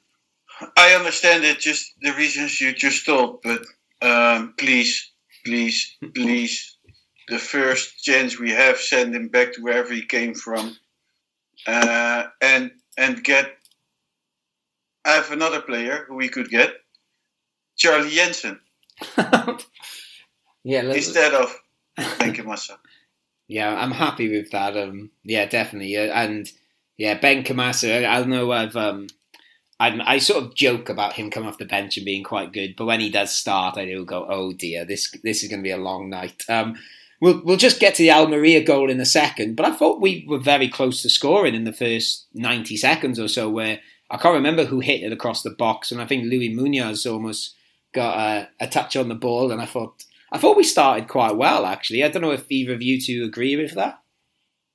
I 0.76 0.95
understand 0.95 1.45
it, 1.45 1.59
just 1.59 1.93
the 2.01 2.12
reasons 2.12 2.61
you 2.61 2.72
just 2.74 3.05
told, 3.05 3.41
but 3.43 3.61
um, 4.03 4.55
please, 4.59 5.12
please, 5.44 5.97
please 6.14 6.76
the 7.28 7.38
first 7.38 8.03
chance 8.03 8.38
we 8.38 8.51
have, 8.53 8.78
send 8.78 9.14
him 9.14 9.28
back 9.28 9.55
to 9.55 9.62
wherever 9.62 9.92
he 9.92 10.05
came 10.05 10.34
from, 10.34 10.76
uh, 11.66 12.24
and 12.40 12.70
and 12.97 13.22
get. 13.22 13.53
I 15.05 15.12
have 15.12 15.30
another 15.30 15.61
player 15.61 16.05
who 16.09 16.16
we 16.16 16.28
could 16.28 16.49
get, 16.49 16.74
Charlie 17.76 18.11
Jensen. 18.11 18.61
yeah, 20.64 20.82
instead 20.82 21.34
of 21.34 21.55
Benkhemassa. 21.99 22.78
yeah, 23.49 23.74
I'm 23.74 23.92
happy 23.92 24.30
with 24.30 24.51
that. 24.51 24.76
Um, 24.76 25.11
yeah, 25.24 25.47
definitely, 25.47 25.97
uh, 25.97 26.12
and 26.12 26.51
yeah, 26.97 27.18
Benkhemassa. 27.18 28.05
I, 28.05 28.20
I 28.20 28.24
know 28.24 28.53
I've 28.53 28.76
um, 28.76 29.09
I'm, 29.79 30.01
i 30.07 30.18
sort 30.18 30.43
of 30.43 30.55
joke 30.55 30.89
about 30.89 31.12
him 31.12 31.31
coming 31.31 31.49
off 31.49 31.59
the 31.59 31.66
bench 31.66 31.97
and 31.97 32.07
being 32.07 32.24
quite 32.24 32.53
good, 32.53 32.77
but 32.77 32.87
when 32.87 33.01
he 33.01 33.11
does 33.11 33.35
start, 33.35 33.77
I 33.77 33.85
do 33.85 34.05
go, 34.05 34.27
"Oh 34.29 34.53
dear, 34.53 34.85
this 34.85 35.11
this 35.22 35.43
is 35.43 35.51
going 35.51 35.61
to 35.61 35.68
be 35.68 35.70
a 35.70 35.77
long 35.77 36.11
night." 36.11 36.45
Um, 36.49 36.77
We'll, 37.20 37.43
we'll 37.45 37.57
just 37.57 37.81
get 37.81 37.95
to 37.95 38.03
the 38.03 38.11
Almeria 38.11 38.62
goal 38.62 38.91
in 38.91 39.01
a 39.01 39.07
second, 39.07 39.57
but 39.57 39.64
I 39.64 39.74
thought 39.74 40.03
we 40.03 40.27
were 40.29 40.39
very 40.39 40.68
close 40.68 41.01
to 41.03 41.09
scoring 41.09 41.55
in 41.55 41.64
the 41.64 41.72
first 41.72 42.27
90 42.35 42.77
seconds 42.77 43.18
or 43.18 43.29
so, 43.29 43.49
where 43.49 43.81
I 44.11 44.18
can't 44.18 44.35
remember 44.35 44.66
who 44.66 44.81
hit 44.81 45.03
it 45.03 45.12
across 45.12 45.43
the 45.43 45.51
box, 45.51 45.91
and 45.91 46.01
I 46.01 46.07
think 46.07 46.24
Luis 46.24 46.55
Munoz 46.55 47.07
almost 47.07 47.55
got 47.93 48.18
a, 48.18 48.49
a 48.61 48.68
touch 48.68 48.97
on 48.97 49.09
the 49.09 49.14
ball, 49.14 49.51
and 49.51 49.62
I 49.62 49.66
thought 49.66 50.05
I 50.31 50.39
thought 50.39 50.57
we 50.57 50.64
started 50.64 51.09
quite 51.09 51.37
well 51.37 51.64
actually. 51.64 52.05
I 52.05 52.09
don't 52.09 52.22
know 52.22 52.33
if 52.33 52.51
either 52.51 52.74
of 52.74 52.83
you 52.83 53.01
two 53.01 53.24
agree 53.24 53.57
with 53.57 53.72
that. 53.72 54.01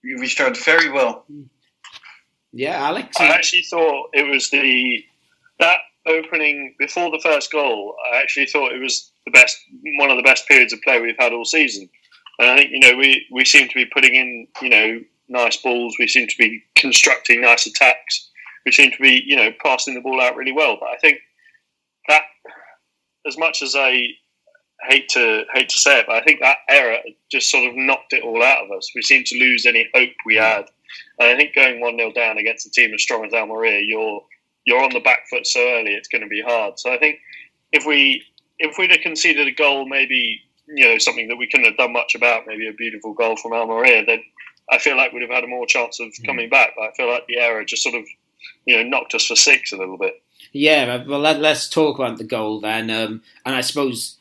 We 0.04 0.26
started 0.28 0.58
very 0.64 0.90
well. 0.90 1.26
Yeah, 2.54 2.86
Alex. 2.86 3.16
I 3.20 3.28
actually 3.28 3.64
thought 3.64 4.10
it 4.14 4.30
was 4.30 4.50
the 4.50 5.04
that 5.60 5.78
opening 6.08 6.76
before 6.80 7.12
the 7.12 7.20
first 7.24 7.52
goal. 7.52 7.96
I 8.12 8.18
actually 8.18 8.48
thought 8.48 8.74
it 8.74 8.82
was 8.82 9.12
the 9.26 9.32
best, 9.32 9.58
one 10.00 10.10
of 10.10 10.18
the 10.18 10.24
best 10.24 10.48
periods 10.48 10.74
of 10.74 10.82
play 10.82 11.00
we've 11.00 11.16
had 11.20 11.34
all 11.34 11.46
season. 11.46 11.88
And 12.40 12.50
I 12.50 12.58
think 12.58 12.72
you 12.72 12.80
know 12.80 12.98
we 12.98 13.26
we 13.32 13.46
seem 13.46 13.68
to 13.68 13.76
be 13.76 13.86
putting 13.86 14.16
in 14.16 14.48
you 14.62 14.70
know 14.70 15.00
nice 15.30 15.58
balls. 15.58 15.96
We 16.00 16.08
seem 16.08 16.28
to 16.28 16.36
be 16.38 16.64
constructing 16.76 17.42
nice 17.42 17.66
attacks. 17.68 18.30
We 18.66 18.72
seem 18.72 18.92
to 18.92 19.02
be 19.02 19.24
you 19.26 19.36
know 19.36 19.52
passing 19.64 19.94
the 19.94 20.02
ball 20.02 20.22
out 20.22 20.36
really 20.36 20.52
well. 20.52 20.78
But 20.80 20.90
I 20.90 20.98
think 20.98 21.20
that 22.08 22.24
as 23.28 23.38
much 23.38 23.62
as 23.62 23.76
I 23.78 24.08
hate 24.90 25.08
to 25.10 25.44
hate 25.54 25.70
to 25.70 25.78
say 25.78 26.00
it, 26.00 26.06
but 26.08 26.16
I 26.16 26.24
think 26.24 26.40
that 26.42 26.58
error 26.68 26.98
just 27.32 27.52
sort 27.52 27.68
of 27.68 27.76
knocked 27.76 28.14
it 28.14 28.24
all 28.24 28.44
out 28.44 28.66
of 28.66 28.72
us. 28.76 28.90
We 28.96 29.04
seemed 29.04 29.28
to 29.28 29.38
lose 29.38 29.66
any 29.66 29.88
hope 29.94 30.10
we 30.26 30.36
had. 30.36 30.66
And 31.20 31.30
I 31.30 31.36
think 31.36 31.56
going 31.56 31.80
one 31.80 31.98
0 31.98 32.12
down 32.12 32.38
against 32.38 32.66
a 32.68 32.72
team 32.72 32.94
as 32.94 33.02
strong 33.02 33.26
as 33.26 33.34
Almeria, 33.34 33.82
you're 33.86 34.24
you're 34.66 34.84
on 34.84 34.94
the 34.94 35.00
back 35.00 35.28
foot 35.30 35.48
so 35.48 35.60
early. 35.60 35.94
It's 35.94 36.08
going 36.08 36.22
to 36.22 36.28
be 36.28 36.42
hard. 36.42 36.80
So 36.80 36.94
I 36.94 36.98
think 36.98 37.20
if 37.72 37.86
we 37.86 38.24
if 38.60 38.78
we'd 38.78 38.92
have 38.92 39.02
conceded 39.02 39.48
a 39.48 39.52
goal 39.52 39.88
maybe 39.88 40.42
you 40.68 40.86
know 40.86 40.98
something 40.98 41.28
that 41.28 41.38
we 41.38 41.48
couldn't 41.48 41.66
have 41.66 41.78
done 41.78 41.94
much 41.94 42.16
about, 42.16 42.44
maybe 42.48 42.68
a 42.68 42.74
beautiful 42.74 43.14
goal 43.14 43.36
from 43.36 43.54
Almeria, 43.54 44.06
then 44.06 44.22
I 44.72 44.78
feel 44.78 44.98
like 44.98 45.12
we'd 45.12 45.24
have 45.24 45.32
had 45.32 45.44
a 45.44 45.48
more 45.48 45.66
chance 45.66 46.00
of 46.00 46.08
mm. 46.08 46.26
coming 46.26 46.50
back. 46.50 46.72
But 46.78 46.90
I 46.90 46.92
feel 46.94 47.10
like 47.10 47.26
the 47.28 47.40
error 47.40 47.64
just 47.66 47.84
sort 47.84 47.96
of 47.96 48.06
you 48.66 48.78
know 48.78 48.84
knocked 48.84 49.14
us 49.16 49.26
for 49.26 49.36
six 49.36 49.72
a 49.72 49.78
little 49.78 49.98
bit. 49.98 50.22
Yeah, 50.54 51.06
well, 51.06 51.20
let, 51.20 51.42
us 51.44 51.70
talk 51.70 51.98
about 51.98 52.18
the 52.18 52.26
goal 52.26 52.60
then. 52.60 52.90
Um, 52.90 53.22
and 53.46 53.56
I 53.56 53.62
suppose 53.62 54.18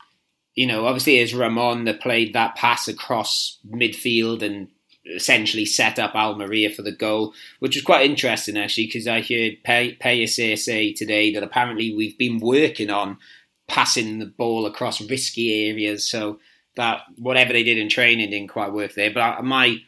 you 0.55 0.67
know, 0.67 0.87
obviously, 0.87 1.19
it's 1.19 1.33
Ramon 1.33 1.85
that 1.85 2.01
played 2.01 2.35
that 2.35 2.57
pass 2.57 2.89
across 2.89 3.59
midfield 3.69 4.43
and 4.43 4.69
essentially 5.05 5.65
set 5.65 5.99
up 5.99 6.15
Almeria 6.15 6.71
for 6.71 6.83
the 6.83 6.93
goal, 6.93 7.35
which 7.59 7.77
was 7.77 7.85
quite 7.85 8.05
interesting 8.09 8.57
actually, 8.57 8.87
because 8.87 9.07
I 9.07 9.21
heard 9.21 9.63
Pellicer 9.65 10.59
say 10.59 10.93
today 10.93 11.33
that 11.33 11.43
apparently 11.43 11.95
we've 11.95 12.19
been 12.19 12.39
working 12.39 12.91
on 12.91 13.19
passing 13.69 14.19
the 14.19 14.27
ball 14.27 14.67
across 14.67 15.01
risky 15.01 15.69
areas. 15.69 16.07
So 16.07 16.39
that 16.77 17.03
whatever 17.17 17.53
they 17.53 17.63
did 17.63 17.79
in 17.79 17.89
training 17.89 18.31
didn't 18.31 18.49
quite 18.49 18.73
work 18.73 18.95
there. 18.95 19.11
But 19.13 19.39
uh, 19.39 19.43
my 19.43 19.79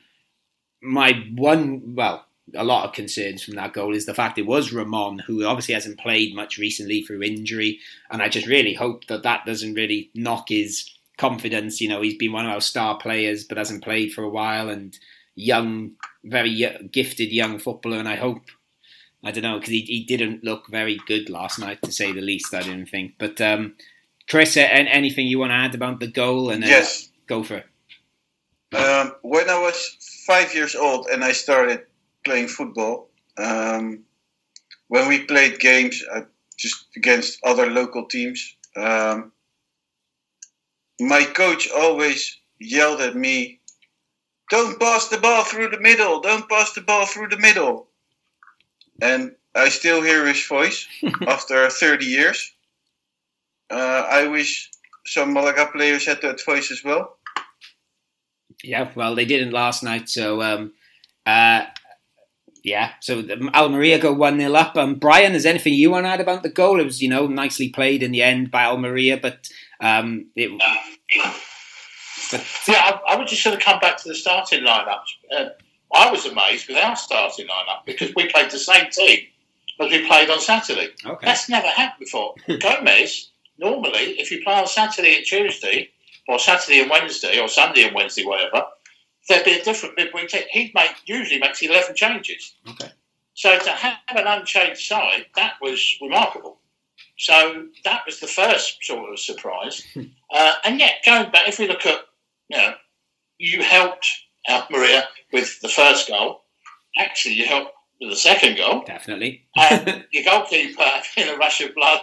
my 0.83 1.25
one 1.35 1.95
well 1.95 2.27
a 2.55 2.65
lot 2.65 2.85
of 2.85 2.93
concerns 2.93 3.43
from 3.43 3.55
that 3.55 3.73
goal 3.73 3.95
is 3.95 4.05
the 4.05 4.15
fact 4.15 4.37
it 4.39 4.47
was 4.47 4.73
Ramon, 4.73 5.21
who 5.21 5.45
obviously 5.45 5.75
hasn't 5.75 6.01
played 6.01 6.35
much 6.35 6.59
recently 6.59 7.03
through 7.03 7.23
injury, 7.23 7.79
and 8.11 8.21
I 8.21 8.29
just 8.29 8.47
really 8.47 8.75
hope 8.75 9.07
that 9.07 9.23
that 9.23 9.47
doesn't 9.47 9.75
really 9.75 10.11
knock 10.15 10.49
his 10.49 10.91
confidence. 11.23 11.81
You 11.81 11.89
know, 11.89 12.03
he's 12.03 12.17
been 12.17 12.33
one 12.33 12.47
of 12.47 12.53
our 12.53 12.61
star 12.61 12.99
players, 12.99 13.45
but 13.45 13.57
hasn't 13.57 13.85
played 13.85 14.13
for 14.13 14.25
a 14.25 14.29
while, 14.29 14.69
and 14.69 14.99
young, 15.37 15.93
very 16.25 16.67
gifted 16.91 17.31
young 17.31 17.61
footballer, 17.61 17.99
and 17.99 18.09
I 18.09 18.17
hope 18.17 18.43
I 19.25 19.31
don't 19.31 19.45
know 19.45 19.59
because 19.59 19.71
he, 19.71 19.83
he 19.83 20.05
didn't 20.05 20.43
look 20.43 20.67
very 20.67 20.99
good 21.07 21.31
last 21.31 21.61
night, 21.61 21.81
to 21.83 21.93
say 21.93 22.13
the 22.13 22.21
least. 22.21 22.53
I 22.53 22.63
didn't 22.63 22.87
think. 22.87 23.15
But 23.19 23.41
um, 23.41 23.75
Chris, 24.29 24.57
anything 24.57 25.27
you 25.29 25.39
want 25.39 25.51
to 25.51 25.57
add 25.57 25.75
about 25.75 26.01
the 26.01 26.09
goal? 26.09 26.51
And 26.51 26.65
yes, 26.65 27.09
go 27.27 27.45
for 27.45 27.57
it. 27.59 27.67
Um, 28.75 29.15
when 29.23 29.49
I 29.49 29.61
was 29.61 29.97
five 30.27 30.55
years 30.55 30.75
old 30.75 31.07
and 31.07 31.23
I 31.23 31.33
started 31.33 31.85
playing 32.25 32.49
football, 32.49 33.11
um, 33.37 34.05
when 34.89 35.09
we 35.09 35.25
played 35.25 35.61
games 35.61 36.03
uh, 36.13 36.23
just 36.57 36.87
against 36.97 37.39
other 37.45 37.67
local 37.71 38.07
teams, 38.07 38.57
um, 38.77 39.32
my 41.09 41.25
coach 41.25 41.69
always 41.71 42.39
yelled 42.59 43.01
at 43.01 43.17
me, 43.17 43.61
"Don't 44.51 44.79
pass 44.79 45.09
the 45.09 45.19
ball 45.19 45.45
through 45.45 45.71
the 45.71 45.81
middle! 45.81 46.21
Don't 46.21 46.49
pass 46.49 46.73
the 46.73 46.83
ball 46.83 47.07
through 47.07 47.29
the 47.29 47.39
middle!" 47.39 47.89
and 49.03 49.35
I 49.55 49.69
still 49.69 50.03
hear 50.03 50.27
his 50.27 50.47
voice 50.47 50.87
after 51.27 51.69
30 51.69 52.07
years. 52.07 52.53
Uh, 53.71 54.07
I 54.09 54.29
wish 54.29 54.71
some 55.07 55.33
Malaga 55.33 55.67
players 55.67 56.07
had 56.07 56.23
that 56.23 56.45
voice 56.45 56.71
as 56.71 56.83
well. 56.85 57.19
Yeah, 58.63 58.91
well, 58.95 59.15
they 59.15 59.25
didn't 59.25 59.53
last 59.53 59.83
night, 59.83 60.09
so 60.09 60.41
um, 60.41 60.73
uh, 61.27 61.65
yeah. 62.63 62.93
So 63.01 63.25
Almeria 63.55 63.99
go 63.99 64.13
one 64.13 64.39
0 64.39 64.55
up. 64.55 64.77
Um, 64.77 64.97
Brian, 64.97 65.35
is 65.35 65.47
anything 65.47 65.75
you 65.75 65.91
want 65.91 66.07
to 66.07 66.11
add 66.11 66.21
about 66.21 66.45
the 66.45 66.49
goal? 66.49 66.79
It 66.79 66.85
was 66.85 67.03
you 67.03 67.09
know 67.09 67.27
nicely 67.27 67.71
played 67.71 68.05
in 68.05 68.13
the 68.13 68.23
end 68.23 68.53
by 68.53 68.65
Almeria, 68.65 69.17
but 69.17 69.49
um, 69.81 70.27
it. 70.37 70.51
Yeah, 72.67 72.77
I, 72.77 73.15
I 73.15 73.17
would 73.17 73.27
just 73.27 73.43
sort 73.43 73.55
of 73.55 73.61
come 73.61 73.79
back 73.81 73.99
to 73.99 74.09
the 74.09 74.15
starting 74.15 74.65
lineup. 74.65 75.03
Uh, 75.37 75.51
I 75.95 76.11
was 76.11 76.25
amazed 76.25 76.69
with 76.69 76.79
our 76.79 76.97
starting 76.97 77.47
lineup 77.47 77.85
because 77.85 78.15
we 78.15 78.29
played 78.29 78.51
the 78.51 78.59
same 78.59 78.91
team 78.91 79.27
as 79.81 79.91
we 79.91 80.07
played 80.07 80.31
on 80.31 80.41
Saturday. 80.41 80.91
Okay. 81.05 81.27
That's 81.27 81.49
never 81.49 81.67
happened 81.69 82.01
before. 82.01 82.35
Gomes, 82.61 83.31
normally, 83.59 84.19
if 84.19 84.31
you 84.31 84.43
play 84.43 84.55
on 84.55 84.67
Saturday 84.67 85.17
and 85.17 85.27
Tuesday, 85.27 85.91
or 86.29 86.39
Saturday 86.39 86.81
and 86.81 86.91
Wednesday, 86.91 87.39
or 87.39 87.49
Sunday 87.49 87.85
and 87.85 87.95
Wednesday, 87.95 88.25
whatever, 88.25 88.65
there'd 89.29 89.45
be 89.45 89.59
a 89.59 89.65
different 89.65 89.97
midweek 89.97 90.29
team. 90.29 90.43
He 90.51 90.73
make, 90.75 90.93
usually 91.07 91.41
makes 91.41 91.63
11 91.63 91.95
changes. 91.97 92.55
Okay. 92.69 92.91
So 93.35 93.59
to 93.59 93.71
have 93.71 93.97
an 94.09 94.27
unchanged 94.27 94.87
side, 94.87 95.27
that 95.37 95.55
was 95.61 95.97
remarkable. 96.01 96.59
So 97.19 97.67
that 97.85 98.03
was 98.07 98.21
the 98.21 98.27
first 98.27 98.83
sort 98.83 99.13
of 99.13 99.19
surprise. 99.19 99.83
uh, 100.33 100.55
and 100.65 100.81
yet, 100.81 100.95
going 101.05 101.31
back, 101.31 101.49
if 101.49 101.59
we 101.59 101.69
look 101.69 101.85
at, 101.87 102.01
you 102.49 102.57
know, 102.57 102.75
you 103.39 103.63
helped 103.63 104.07
Almeria 104.49 105.05
with 105.33 105.61
the 105.61 105.69
first 105.69 106.09
goal. 106.09 106.43
Actually, 106.97 107.35
you 107.35 107.47
helped 107.47 107.73
with 108.01 108.11
the 108.11 108.17
second 108.17 108.57
goal. 108.57 108.83
Definitely. 108.87 109.47
and 109.57 110.05
your 110.13 110.25
goalkeeper, 110.25 110.85
in 111.17 111.29
a 111.29 111.37
rush 111.37 111.61
of 111.61 111.75
blood, 111.75 112.01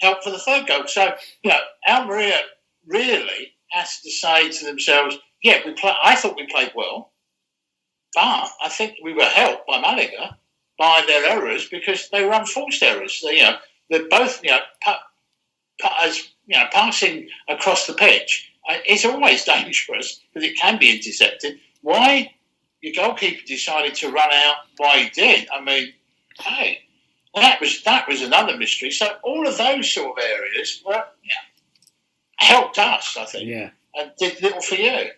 helped 0.00 0.24
for 0.24 0.30
the 0.30 0.38
third 0.38 0.66
goal. 0.66 0.86
So, 0.86 1.12
you 1.42 1.50
know, 1.50 1.58
Almeria 1.88 2.38
really 2.86 3.52
has 3.70 4.00
to 4.00 4.10
say 4.10 4.50
to 4.50 4.64
themselves, 4.64 5.18
yeah, 5.42 5.60
we 5.64 5.72
play, 5.72 5.92
I 6.02 6.16
thought 6.16 6.36
we 6.36 6.46
played 6.46 6.72
well, 6.74 7.12
but 8.14 8.48
I 8.62 8.68
think 8.68 8.96
we 9.02 9.14
were 9.14 9.24
helped 9.24 9.66
by 9.66 9.80
Malaga 9.80 10.36
by 10.78 11.04
their 11.06 11.26
errors 11.26 11.68
because 11.68 12.08
they 12.10 12.24
were 12.24 12.32
unforced 12.32 12.82
errors. 12.82 13.20
They, 13.22 13.36
you 13.36 13.42
know, 13.42 13.56
they're 13.90 14.08
both, 14.08 14.42
you 14.42 14.50
know, 14.50 14.60
as, 16.00 16.32
you 16.50 16.58
know, 16.58 16.66
passing 16.72 17.28
across 17.48 17.86
the 17.86 17.94
pitch 17.94 18.52
is 18.86 19.04
always 19.04 19.44
dangerous 19.56 20.20
because 20.34 20.48
it 20.48 20.58
can 20.58 20.78
be 20.78 20.96
intercepted. 20.96 21.60
Why 21.82 22.34
your 22.82 22.92
goalkeeper 22.94 23.42
decided 23.46 23.94
to 23.96 24.10
run 24.10 24.30
out? 24.32 24.56
Why 24.76 25.02
he 25.04 25.10
did? 25.10 25.48
I 25.54 25.62
mean, 25.62 25.92
hey, 26.40 26.80
that 27.36 27.60
was 27.60 27.82
that 27.84 28.08
was 28.08 28.22
another 28.22 28.56
mystery. 28.56 28.90
So 28.90 29.06
all 29.22 29.46
of 29.46 29.56
those 29.56 29.92
sort 29.92 30.18
of 30.18 30.24
areas 30.24 30.82
were 30.84 31.04
yeah, 31.22 31.44
helped 32.36 32.78
us, 32.78 33.16
I 33.16 33.24
think, 33.26 33.48
Yeah. 33.48 33.70
and 33.94 34.10
did 34.18 34.42
little 34.42 34.60
for 34.60 34.74
you. 34.74 35.10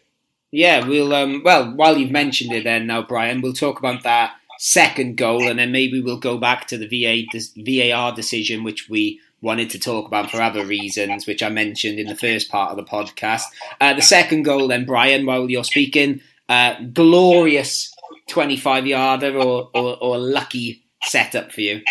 Yeah, 0.50 0.86
we'll 0.86 1.14
um 1.14 1.42
well 1.42 1.72
while 1.74 1.96
you've 1.96 2.10
mentioned 2.10 2.52
it 2.52 2.64
then 2.64 2.86
now, 2.86 3.02
Brian, 3.02 3.40
we'll 3.40 3.54
talk 3.54 3.78
about 3.78 4.02
that 4.02 4.34
second 4.58 5.16
goal 5.16 5.48
and 5.48 5.58
then 5.58 5.72
maybe 5.72 6.02
we'll 6.02 6.18
go 6.18 6.36
back 6.36 6.68
to 6.68 6.76
the 6.76 6.86
VA 6.86 7.24
VAR 7.56 8.12
decision 8.14 8.62
which 8.62 8.88
we 8.88 9.18
wanted 9.42 9.68
to 9.70 9.78
talk 9.78 10.06
about 10.06 10.30
for 10.30 10.40
other 10.40 10.64
reasons, 10.64 11.26
which 11.26 11.42
I 11.42 11.48
mentioned 11.50 11.98
in 11.98 12.06
the 12.06 12.14
first 12.16 12.50
part 12.50 12.70
of 12.70 12.76
the 12.76 12.84
podcast. 12.90 13.42
Uh, 13.80 13.92
the 13.94 14.00
second 14.02 14.44
goal 14.44 14.68
then, 14.68 14.84
Brian, 14.86 15.26
while 15.26 15.50
you're 15.50 15.64
speaking, 15.64 16.20
uh, 16.48 16.74
glorious 16.92 17.92
25 18.28 18.86
yarder 18.86 19.36
or, 19.36 19.68
or, 19.74 19.96
or 20.00 20.18
lucky 20.18 20.84
setup 21.02 21.52
for 21.52 21.60
you. 21.60 21.82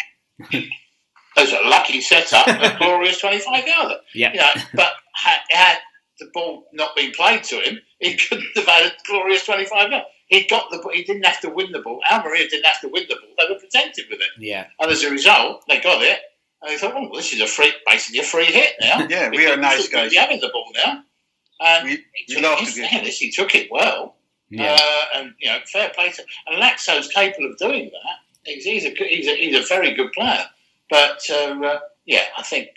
It 0.51 0.69
was 1.37 1.53
a 1.53 1.67
lucky 1.69 2.01
setup, 2.01 2.47
a 2.47 2.77
glorious 2.77 3.19
twenty-five 3.19 3.65
yarder. 3.65 3.97
Yeah. 4.13 4.31
You 4.33 4.39
know, 4.39 4.49
but 4.75 4.93
had, 5.13 5.39
had 5.49 5.77
the 6.19 6.27
ball 6.33 6.65
not 6.73 6.95
been 6.95 7.11
played 7.11 7.43
to 7.45 7.55
him, 7.55 7.79
he 7.99 8.15
couldn't 8.17 8.47
have 8.55 8.65
had 8.65 8.85
a 8.87 8.91
glorious 9.07 9.45
twenty-five 9.45 9.91
yarder. 9.91 10.05
He 10.27 10.45
got 10.47 10.69
the. 10.71 10.81
He 10.93 11.03
didn't 11.03 11.25
have 11.25 11.39
to 11.41 11.49
win 11.49 11.71
the 11.71 11.79
ball. 11.81 12.01
Almeria 12.11 12.49
didn't 12.49 12.65
have 12.65 12.81
to 12.81 12.89
win 12.89 13.03
the 13.07 13.15
ball. 13.15 13.29
They 13.37 13.53
were 13.53 13.59
protected 13.59 14.05
with 14.09 14.19
it, 14.19 14.27
Yeah. 14.39 14.67
and 14.79 14.91
as 14.91 15.03
a 15.03 15.09
result, 15.11 15.63
they 15.67 15.79
got 15.79 16.01
it. 16.01 16.19
And 16.61 16.71
they 16.71 16.77
thought, 16.77 16.93
"Oh, 16.95 17.09
this 17.15 17.33
is 17.33 17.41
a 17.41 17.47
free, 17.47 17.73
basically 17.87 18.19
a 18.19 18.23
free 18.23 18.45
hit 18.45 18.75
now." 18.81 19.07
Yeah, 19.09 19.29
we 19.29 19.47
are 19.47 19.57
nice 19.57 19.83
should 19.83 19.91
guys. 19.91 20.11
be 20.11 20.17
having 20.17 20.39
the 20.39 20.49
ball 20.49 20.71
now, 20.75 21.03
and 21.59 21.85
We, 21.85 21.91
he 22.13 22.25
we 22.29 22.35
took, 22.35 22.43
love 22.43 22.59
he's 22.59 22.75
to 22.75 22.81
get 22.81 22.91
fair, 22.91 23.03
this, 23.03 23.17
he 23.19 23.31
took 23.31 23.55
it 23.55 23.69
well. 23.71 24.15
Yeah. 24.49 24.77
Uh, 24.79 25.19
and 25.19 25.33
you 25.39 25.49
know, 25.49 25.59
fair 25.65 25.89
play 25.95 26.11
to 26.11 26.23
and 26.47 26.61
Lazo's 26.61 27.07
capable 27.07 27.51
of 27.51 27.57
doing 27.57 27.89
that. 27.91 28.17
He's, 28.43 28.63
he's 28.65 28.85
a 28.85 28.89
he's 28.89 29.27
a 29.27 29.35
he's 29.35 29.55
a 29.55 29.65
very 29.67 29.93
good 29.93 30.11
player. 30.11 30.45
But 30.89 31.21
uh, 31.29 31.59
uh, 31.63 31.79
yeah, 32.05 32.25
I 32.37 32.43
think 32.43 32.69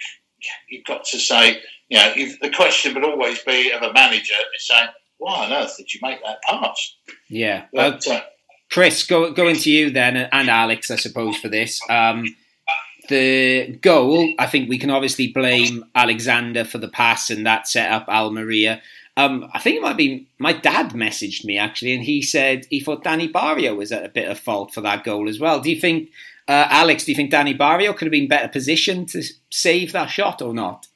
you've 0.68 0.84
got 0.84 1.04
to 1.06 1.18
say, 1.18 1.60
you 1.88 1.98
know, 1.98 2.12
if, 2.16 2.38
the 2.40 2.50
question 2.50 2.94
would 2.94 3.04
always 3.04 3.42
be 3.42 3.70
of 3.72 3.82
a 3.82 3.92
manager 3.92 4.34
is 4.56 4.66
saying, 4.68 4.88
"Why 5.18 5.44
on 5.46 5.52
earth 5.52 5.76
did 5.76 5.92
you 5.92 6.00
make 6.02 6.22
that 6.24 6.40
pass?" 6.42 6.94
Yeah. 7.28 7.64
Uh, 7.76 7.90
But 7.90 8.06
uh, 8.08 8.20
Chris, 8.70 9.04
go, 9.04 9.32
going 9.32 9.56
to 9.56 9.70
you 9.70 9.90
then, 9.90 10.16
and 10.16 10.48
Alex, 10.48 10.90
I 10.90 10.96
suppose, 10.96 11.36
for 11.38 11.48
this. 11.48 11.80
Um, 11.90 12.36
the 13.08 13.78
goal, 13.82 14.32
I 14.38 14.46
think 14.46 14.68
we 14.68 14.78
can 14.78 14.90
obviously 14.90 15.28
blame 15.28 15.84
Alexander 15.94 16.64
for 16.64 16.78
the 16.78 16.88
pass 16.88 17.30
and 17.30 17.46
that 17.46 17.68
set 17.68 17.90
up 17.90 18.08
Almeria. 18.08 18.82
Um, 19.16 19.48
I 19.52 19.60
think 19.60 19.76
it 19.76 19.82
might 19.82 19.96
be 19.96 20.26
my 20.38 20.52
dad 20.52 20.90
messaged 20.90 21.44
me 21.44 21.56
actually, 21.56 21.94
and 21.94 22.02
he 22.02 22.20
said 22.20 22.66
he 22.68 22.80
thought 22.80 23.04
Danny 23.04 23.28
Barrio 23.28 23.74
was 23.74 23.92
at 23.92 24.04
a 24.04 24.08
bit 24.08 24.28
of 24.28 24.40
fault 24.40 24.74
for 24.74 24.80
that 24.80 25.04
goal 25.04 25.28
as 25.28 25.38
well. 25.38 25.60
Do 25.60 25.70
you 25.70 25.80
think, 25.80 26.10
uh, 26.48 26.66
Alex? 26.68 27.04
Do 27.04 27.12
you 27.12 27.16
think 27.16 27.30
Danny 27.30 27.54
Barrio 27.54 27.92
could 27.92 28.06
have 28.06 28.12
been 28.12 28.28
better 28.28 28.48
positioned 28.48 29.08
to 29.10 29.22
save 29.50 29.92
that 29.92 30.06
shot 30.06 30.42
or 30.42 30.52
not? 30.52 30.88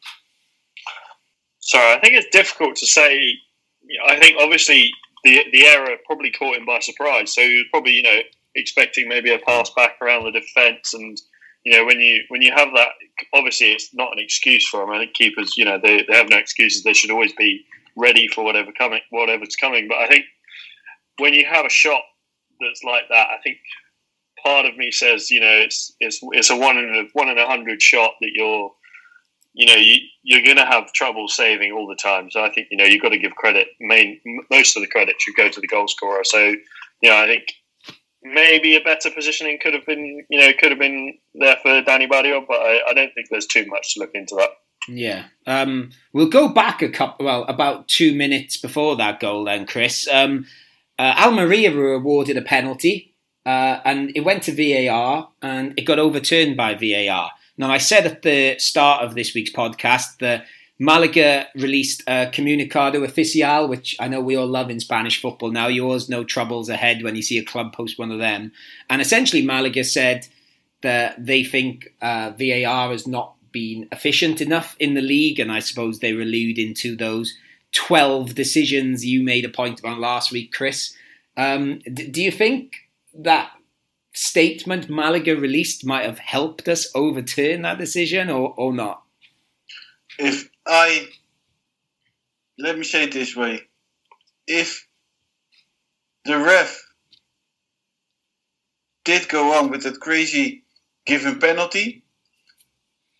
Sorry, 1.60 1.94
I 1.94 2.00
think 2.00 2.14
it's 2.14 2.34
difficult 2.36 2.76
to 2.76 2.86
say. 2.86 3.34
I 4.08 4.18
think 4.18 4.36
obviously 4.40 4.90
the 5.22 5.44
the 5.52 5.66
error 5.66 5.96
probably 6.04 6.32
caught 6.32 6.56
him 6.56 6.66
by 6.66 6.80
surprise. 6.80 7.34
So 7.34 7.42
he 7.42 7.54
was 7.54 7.66
probably 7.70 7.92
you 7.92 8.02
know 8.02 8.20
expecting 8.56 9.08
maybe 9.08 9.32
a 9.32 9.38
pass 9.38 9.70
back 9.76 9.96
around 10.02 10.24
the 10.24 10.32
defence, 10.32 10.92
and 10.92 11.16
you 11.68 11.76
know 11.76 11.84
when 11.84 12.00
you 12.00 12.22
when 12.28 12.40
you 12.40 12.50
have 12.56 12.70
that, 12.74 12.88
obviously 13.34 13.72
it's 13.72 13.92
not 13.92 14.12
an 14.12 14.18
excuse 14.18 14.66
for 14.66 14.82
him. 14.82 14.90
I 14.90 15.00
think 15.00 15.12
keepers, 15.12 15.58
you 15.58 15.66
know, 15.66 15.78
they, 15.78 16.02
they 16.08 16.16
have 16.16 16.30
no 16.30 16.38
excuses. 16.38 16.82
They 16.82 16.94
should 16.94 17.10
always 17.10 17.34
be 17.34 17.62
ready 17.94 18.26
for 18.26 18.42
whatever 18.42 18.72
coming, 18.72 19.00
whatever's 19.10 19.54
coming. 19.54 19.86
But 19.86 19.98
I 19.98 20.08
think 20.08 20.24
when 21.18 21.34
you 21.34 21.44
have 21.44 21.66
a 21.66 21.68
shot 21.68 22.00
that's 22.58 22.82
like 22.84 23.02
that, 23.10 23.28
I 23.28 23.36
think 23.44 23.58
part 24.42 24.64
of 24.64 24.78
me 24.78 24.90
says, 24.90 25.30
you 25.30 25.40
know, 25.40 25.52
it's 25.52 25.92
it's 26.00 26.20
it's 26.32 26.48
a 26.48 26.56
one 26.56 26.78
in 26.78 26.88
a 26.88 27.04
one 27.12 27.28
in 27.28 27.36
a 27.36 27.46
hundred 27.46 27.82
shot 27.82 28.12
that 28.22 28.30
you're 28.32 28.70
you 29.52 29.66
know, 29.66 29.74
you, 29.74 29.96
you're 30.22 30.42
going 30.42 30.56
to 30.56 30.64
have 30.64 30.90
trouble 30.94 31.28
saving 31.28 31.72
all 31.72 31.86
the 31.86 31.96
time. 31.96 32.30
So 32.30 32.42
I 32.42 32.50
think, 32.50 32.68
you 32.70 32.78
know, 32.78 32.84
you've 32.84 33.02
got 33.02 33.08
to 33.08 33.18
give 33.18 33.32
credit. 33.32 33.66
Main, 33.80 34.20
most 34.50 34.76
of 34.76 34.82
the 34.82 34.88
credit 34.88 35.16
should 35.18 35.34
go 35.34 35.48
to 35.48 35.60
the 35.60 35.66
goal 35.66 35.88
scorer. 35.88 36.22
So, 36.22 36.54
you 37.02 37.10
know, 37.10 37.16
I 37.16 37.26
think 37.26 37.42
maybe 38.32 38.76
a 38.76 38.80
better 38.80 39.10
positioning 39.10 39.58
could 39.60 39.74
have 39.74 39.86
been, 39.86 40.24
you 40.28 40.40
know, 40.40 40.50
could 40.58 40.70
have 40.70 40.78
been 40.78 41.18
there 41.34 41.56
for 41.62 41.82
Danny 41.82 42.06
Barrio, 42.06 42.44
but 42.46 42.56
I, 42.56 42.80
I 42.88 42.94
don't 42.94 43.12
think 43.14 43.28
there's 43.30 43.46
too 43.46 43.66
much 43.66 43.94
to 43.94 44.00
look 44.00 44.10
into 44.14 44.34
that. 44.36 44.50
Yeah. 44.88 45.26
Um, 45.46 45.90
we'll 46.12 46.28
go 46.28 46.48
back 46.48 46.82
a 46.82 46.88
couple, 46.88 47.26
well, 47.26 47.44
about 47.44 47.88
two 47.88 48.14
minutes 48.14 48.56
before 48.56 48.96
that 48.96 49.20
goal 49.20 49.44
then, 49.44 49.66
Chris. 49.66 50.08
Um, 50.10 50.46
uh, 50.98 51.14
Almeria 51.18 51.74
were 51.74 51.94
awarded 51.94 52.36
a 52.36 52.42
penalty 52.42 53.14
uh, 53.44 53.80
and 53.84 54.12
it 54.14 54.20
went 54.20 54.42
to 54.44 54.52
VAR 54.52 55.28
and 55.42 55.74
it 55.78 55.82
got 55.82 55.98
overturned 55.98 56.56
by 56.56 56.74
VAR. 56.74 57.30
Now, 57.56 57.70
I 57.70 57.78
said 57.78 58.06
at 58.06 58.22
the 58.22 58.58
start 58.58 59.04
of 59.04 59.14
this 59.14 59.34
week's 59.34 59.50
podcast 59.50 60.18
that 60.18 60.46
Malaga 60.78 61.48
released 61.56 62.02
a 62.06 62.30
Comunicado 62.32 63.04
Oficial, 63.04 63.68
which 63.68 63.96
I 63.98 64.06
know 64.06 64.20
we 64.20 64.36
all 64.36 64.46
love 64.46 64.70
in 64.70 64.78
Spanish 64.78 65.20
football 65.20 65.50
now. 65.50 65.66
You 65.66 65.84
always 65.84 66.08
know 66.08 66.22
troubles 66.22 66.68
ahead 66.68 67.02
when 67.02 67.16
you 67.16 67.22
see 67.22 67.38
a 67.38 67.44
club 67.44 67.72
post 67.72 67.98
one 67.98 68.12
of 68.12 68.20
them. 68.20 68.52
And 68.88 69.02
essentially, 69.02 69.44
Malaga 69.44 69.82
said 69.82 70.28
that 70.82 71.24
they 71.24 71.42
think 71.42 71.92
uh, 72.00 72.32
VAR 72.38 72.90
has 72.90 73.08
not 73.08 73.34
been 73.50 73.88
efficient 73.90 74.40
enough 74.40 74.76
in 74.78 74.94
the 74.94 75.00
league, 75.00 75.40
and 75.40 75.50
I 75.50 75.58
suppose 75.58 75.98
they 75.98 76.12
were 76.12 76.22
alluding 76.22 76.74
to 76.74 76.94
those 76.94 77.36
12 77.72 78.34
decisions 78.34 79.04
you 79.04 79.24
made 79.24 79.44
a 79.44 79.48
point 79.48 79.80
about 79.80 79.98
last 79.98 80.30
week, 80.30 80.52
Chris. 80.52 80.94
Um, 81.36 81.80
d- 81.92 82.08
do 82.08 82.22
you 82.22 82.30
think 82.30 82.74
that 83.14 83.50
statement 84.12 84.88
Malaga 84.88 85.34
released 85.34 85.84
might 85.84 86.04
have 86.04 86.20
helped 86.20 86.68
us 86.68 86.88
overturn 86.94 87.62
that 87.62 87.78
decision 87.78 88.30
or, 88.30 88.54
or 88.56 88.72
not? 88.72 89.02
if 90.18 90.50
I 90.68 91.08
let 92.58 92.76
me 92.76 92.84
say 92.84 93.04
it 93.04 93.12
this 93.12 93.34
way, 93.34 93.62
if 94.46 94.86
the 96.24 96.38
ref 96.38 96.84
did 99.04 99.28
go 99.28 99.54
on 99.58 99.70
with 99.70 99.84
that 99.84 100.00
crazy 100.00 100.64
given 101.06 101.38
penalty, 101.38 102.02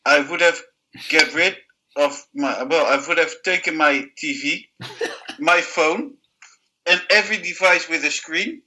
I 0.05 0.21
would 0.21 0.43
have 0.43 0.61
get 1.09 1.35
rid 1.35 1.57
of 1.97 2.23
my 2.35 2.63
well, 2.65 2.87
I 2.87 3.07
would 3.09 3.19
have 3.19 3.43
taken 3.43 3.77
my 3.77 4.09
TV, 4.23 4.67
my 5.39 5.63
phone, 5.63 6.15
and 6.87 7.01
every 7.11 7.39
device 7.39 7.89
with 7.89 8.05
a 8.05 8.11
screen, 8.11 8.63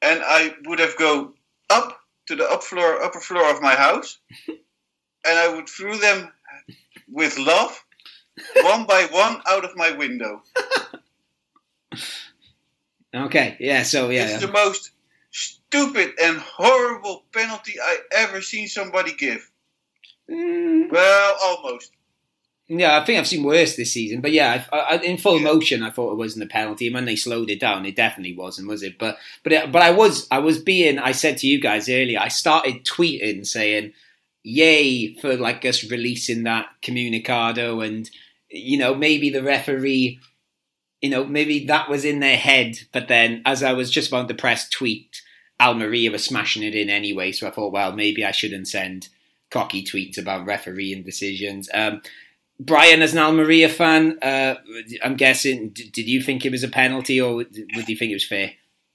and 0.00 0.22
I 0.24 0.54
would 0.66 0.78
have 0.78 0.96
go 0.96 1.34
up 1.70 1.98
to 2.26 2.36
the 2.36 2.48
up 2.48 2.62
floor, 2.62 3.02
upper 3.02 3.20
floor 3.20 3.50
of 3.50 3.62
my 3.62 3.74
house, 3.74 4.18
and 4.46 4.58
I 5.26 5.48
would 5.54 5.68
throw 5.68 5.96
them 5.96 6.30
with 7.10 7.38
love, 7.38 7.84
one 8.62 8.84
by 8.86 9.06
one, 9.10 9.40
out 9.48 9.64
of 9.64 9.76
my 9.76 9.90
window. 9.92 10.42
Okay, 13.12 13.56
yeah, 13.58 13.82
so 13.82 14.08
yeah. 14.10 14.28
It's 14.28 14.40
the 14.40 14.52
most 14.52 14.92
stupid 15.32 16.12
and 16.22 16.38
horrible 16.38 17.24
penalty 17.32 17.74
I 17.82 17.98
ever 18.16 18.40
seen 18.40 18.68
somebody 18.68 19.12
give. 19.14 19.50
Mm, 20.30 20.92
Well, 20.92 21.36
almost. 21.42 21.90
yeah, 22.68 22.96
I 23.00 23.04
think 23.04 23.18
I've 23.18 23.26
seen 23.26 23.42
worse 23.42 23.74
this 23.74 23.92
season, 23.92 24.20
but 24.20 24.30
yeah, 24.30 24.64
I, 24.72 24.78
I, 24.78 24.96
in 24.98 25.18
full 25.18 25.40
motion, 25.40 25.82
I 25.82 25.90
thought 25.90 26.12
it 26.12 26.18
wasn't 26.18 26.44
a 26.44 26.48
penalty. 26.48 26.86
And 26.86 26.94
when 26.94 27.04
they 27.04 27.16
slowed 27.16 27.50
it 27.50 27.58
down, 27.58 27.84
it 27.84 27.96
definitely 27.96 28.36
wasn't, 28.36 28.68
was 28.68 28.84
it? 28.84 28.96
But 28.96 29.18
but 29.42 29.52
it, 29.52 29.72
but 29.72 29.82
I 29.82 29.90
was 29.90 30.28
I 30.30 30.38
was 30.38 30.60
being. 30.60 31.00
I 31.00 31.10
said 31.10 31.36
to 31.38 31.48
you 31.48 31.60
guys 31.60 31.88
earlier, 31.88 32.20
I 32.20 32.28
started 32.28 32.84
tweeting 32.84 33.44
saying, 33.44 33.92
"Yay 34.42 35.14
for 35.16 35.36
like 35.36 35.64
us 35.64 35.88
releasing 35.90 36.44
that 36.44 36.66
comunicado," 36.82 37.80
and 37.80 38.10
you 38.50 38.78
know 38.78 38.94
maybe 38.94 39.30
the 39.30 39.42
referee, 39.42 40.18
you 41.00 41.10
know 41.10 41.24
maybe 41.24 41.66
that 41.66 41.88
was 41.88 42.04
in 42.04 42.20
their 42.20 42.36
head. 42.36 42.80
But 42.92 43.08
then 43.08 43.42
as 43.44 43.62
I 43.62 43.72
was 43.72 43.90
just 43.90 44.08
about 44.08 44.28
to 44.28 44.34
press 44.34 44.68
tweet, 44.68 45.22
Almeria 45.60 46.10
was 46.10 46.24
smashing 46.24 46.62
it 46.62 46.74
in 46.74 46.88
anyway, 46.88 47.32
so 47.32 47.46
I 47.46 47.50
thought, 47.50 47.72
well, 47.72 47.92
maybe 47.92 48.24
I 48.24 48.30
shouldn't 48.30 48.68
send 48.68 49.08
cocky 49.50 49.84
tweets 49.84 50.16
about 50.16 50.46
refereeing 50.46 51.02
decisions. 51.02 51.68
Um, 51.74 52.00
Brian, 52.58 53.02
as 53.02 53.12
an 53.12 53.18
Almeria 53.18 53.68
fan, 53.68 54.18
uh, 54.22 54.56
I'm 55.02 55.16
guessing, 55.16 55.70
did 55.70 55.98
you 55.98 56.22
think 56.22 56.44
it 56.44 56.52
was 56.52 56.62
a 56.62 56.68
penalty 56.68 57.20
or 57.20 57.36
would 57.36 57.56
you 57.88 57.96
think 57.96 58.10
it 58.10 58.14
was 58.14 58.26
fair? 58.26 58.52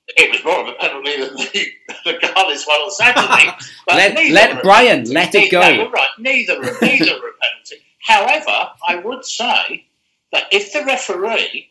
It 0.09 0.31
was 0.31 0.43
more 0.43 0.59
of 0.61 0.67
a 0.67 0.73
penalty 0.73 1.17
than 1.17 1.35
the, 1.35 1.67
the 2.05 2.13
Garlis 2.19 2.65
one 2.67 2.77
on 2.81 2.91
Saturday. 2.91 3.51
Let- 3.89 4.31
let 4.31 4.63
Brian, 4.63 5.03
let 5.05 5.33
it 5.35 5.51
go. 5.51 5.61
No, 5.61 5.69
you're 5.69 5.89
right. 5.89 6.07
Neither 6.19 6.59
neither 6.61 6.71
a 6.71 6.81
penalty. 6.81 7.77
However, 8.01 8.69
I 8.87 8.95
would 9.03 9.25
say 9.25 9.85
that 10.31 10.43
if 10.51 10.73
the 10.73 10.83
referee 10.85 11.69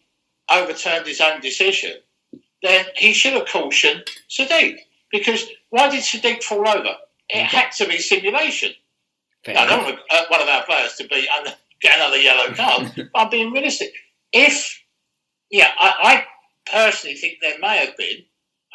overturned 0.50 1.06
his 1.06 1.20
own 1.20 1.40
decision, 1.40 1.92
then 2.62 2.86
he 2.96 3.12
should 3.12 3.34
have 3.34 3.46
cautioned 3.46 4.04
Sadiq. 4.28 4.78
Because 5.12 5.44
why 5.70 5.88
did 5.90 6.00
Sadiq 6.02 6.42
fall 6.42 6.66
over? 6.68 6.96
It 7.28 7.44
had 7.44 7.70
to 7.72 7.86
be 7.88 7.98
simulation. 7.98 8.72
Fair 9.44 9.56
I 9.58 9.66
don't 9.66 9.80
enough. 9.80 9.86
want 9.86 10.00
uh, 10.10 10.24
one 10.28 10.42
of 10.42 10.48
our 10.48 10.64
players 10.64 10.94
to 10.96 11.04
be 11.08 11.26
get 11.80 11.96
another 11.98 12.16
yellow 12.16 12.52
card. 12.54 12.92
but 12.96 13.08
I'm 13.14 13.30
being 13.30 13.52
realistic. 13.52 13.92
if, 14.32 14.82
yeah, 15.50 15.68
I, 15.78 15.94
I 16.02 16.24
personally 16.70 17.16
think 17.16 17.38
there 17.40 17.58
may 17.58 17.78
have 17.78 17.96
been, 17.96 18.24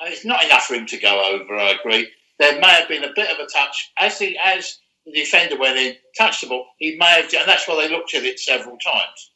and 0.02 0.14
it's 0.14 0.26
not 0.26 0.44
enough 0.44 0.66
for 0.66 0.76
him 0.76 0.86
to 0.88 0.98
go 0.98 1.34
over, 1.34 1.56
I 1.56 1.72
agree. 1.72 2.10
There 2.38 2.60
may 2.60 2.68
have 2.68 2.88
been 2.88 3.04
a 3.04 3.14
bit 3.16 3.30
of 3.30 3.40
a 3.40 3.50
touch. 3.50 3.92
As 4.00 4.18
the, 4.20 4.38
as 4.38 4.80
the 5.06 5.12
defender 5.12 5.58
went 5.58 5.78
in, 5.78 5.96
touched 6.18 6.42
the 6.42 6.48
ball, 6.48 6.68
he 6.78 6.96
may 6.98 7.22
have, 7.22 7.34
and 7.34 7.48
that's 7.48 7.68
why 7.68 7.76
they 7.76 7.94
looked 7.94 8.16
at 8.16 8.24
it 8.24 8.40
several 8.40 8.78
times. 8.78 9.32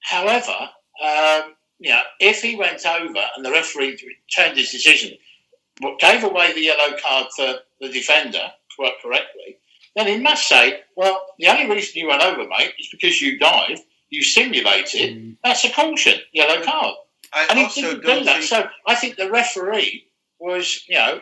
However, 0.00 0.70
um, 1.02 1.54
you 1.78 1.90
know, 1.90 2.02
if 2.20 2.42
he 2.42 2.56
went 2.56 2.84
over 2.84 3.20
and 3.36 3.44
the 3.44 3.50
referee 3.50 3.98
turned 4.34 4.56
his 4.56 4.70
decision, 4.70 5.16
gave 5.98 6.24
away 6.24 6.52
the 6.52 6.60
yellow 6.60 6.96
card 7.02 7.28
for 7.34 7.54
the 7.80 7.88
defender 7.88 8.52
quite 8.76 8.94
correctly, 9.02 9.56
then 9.96 10.06
he 10.06 10.18
must 10.18 10.48
say, 10.48 10.80
well, 10.96 11.24
the 11.38 11.48
only 11.48 11.68
reason 11.74 12.00
you 12.00 12.08
went 12.08 12.22
over, 12.22 12.46
mate, 12.46 12.74
is 12.78 12.88
because 12.90 13.20
you 13.20 13.38
dived, 13.38 13.80
you 14.10 14.22
simulated. 14.22 15.16
Mm. 15.16 15.36
That's 15.42 15.64
a 15.64 15.70
caution, 15.70 16.20
yellow 16.32 16.62
card. 16.62 16.94
I 17.32 17.46
and 17.50 17.58
he 17.58 17.64
also 17.64 17.80
didn't 17.82 18.02
don't 18.02 18.24
that. 18.24 18.36
think- 18.38 18.44
So 18.48 18.68
I 18.86 18.94
think 18.94 19.16
the 19.16 19.30
referee 19.30 20.06
was, 20.38 20.84
you 20.88 20.96
know, 20.96 21.20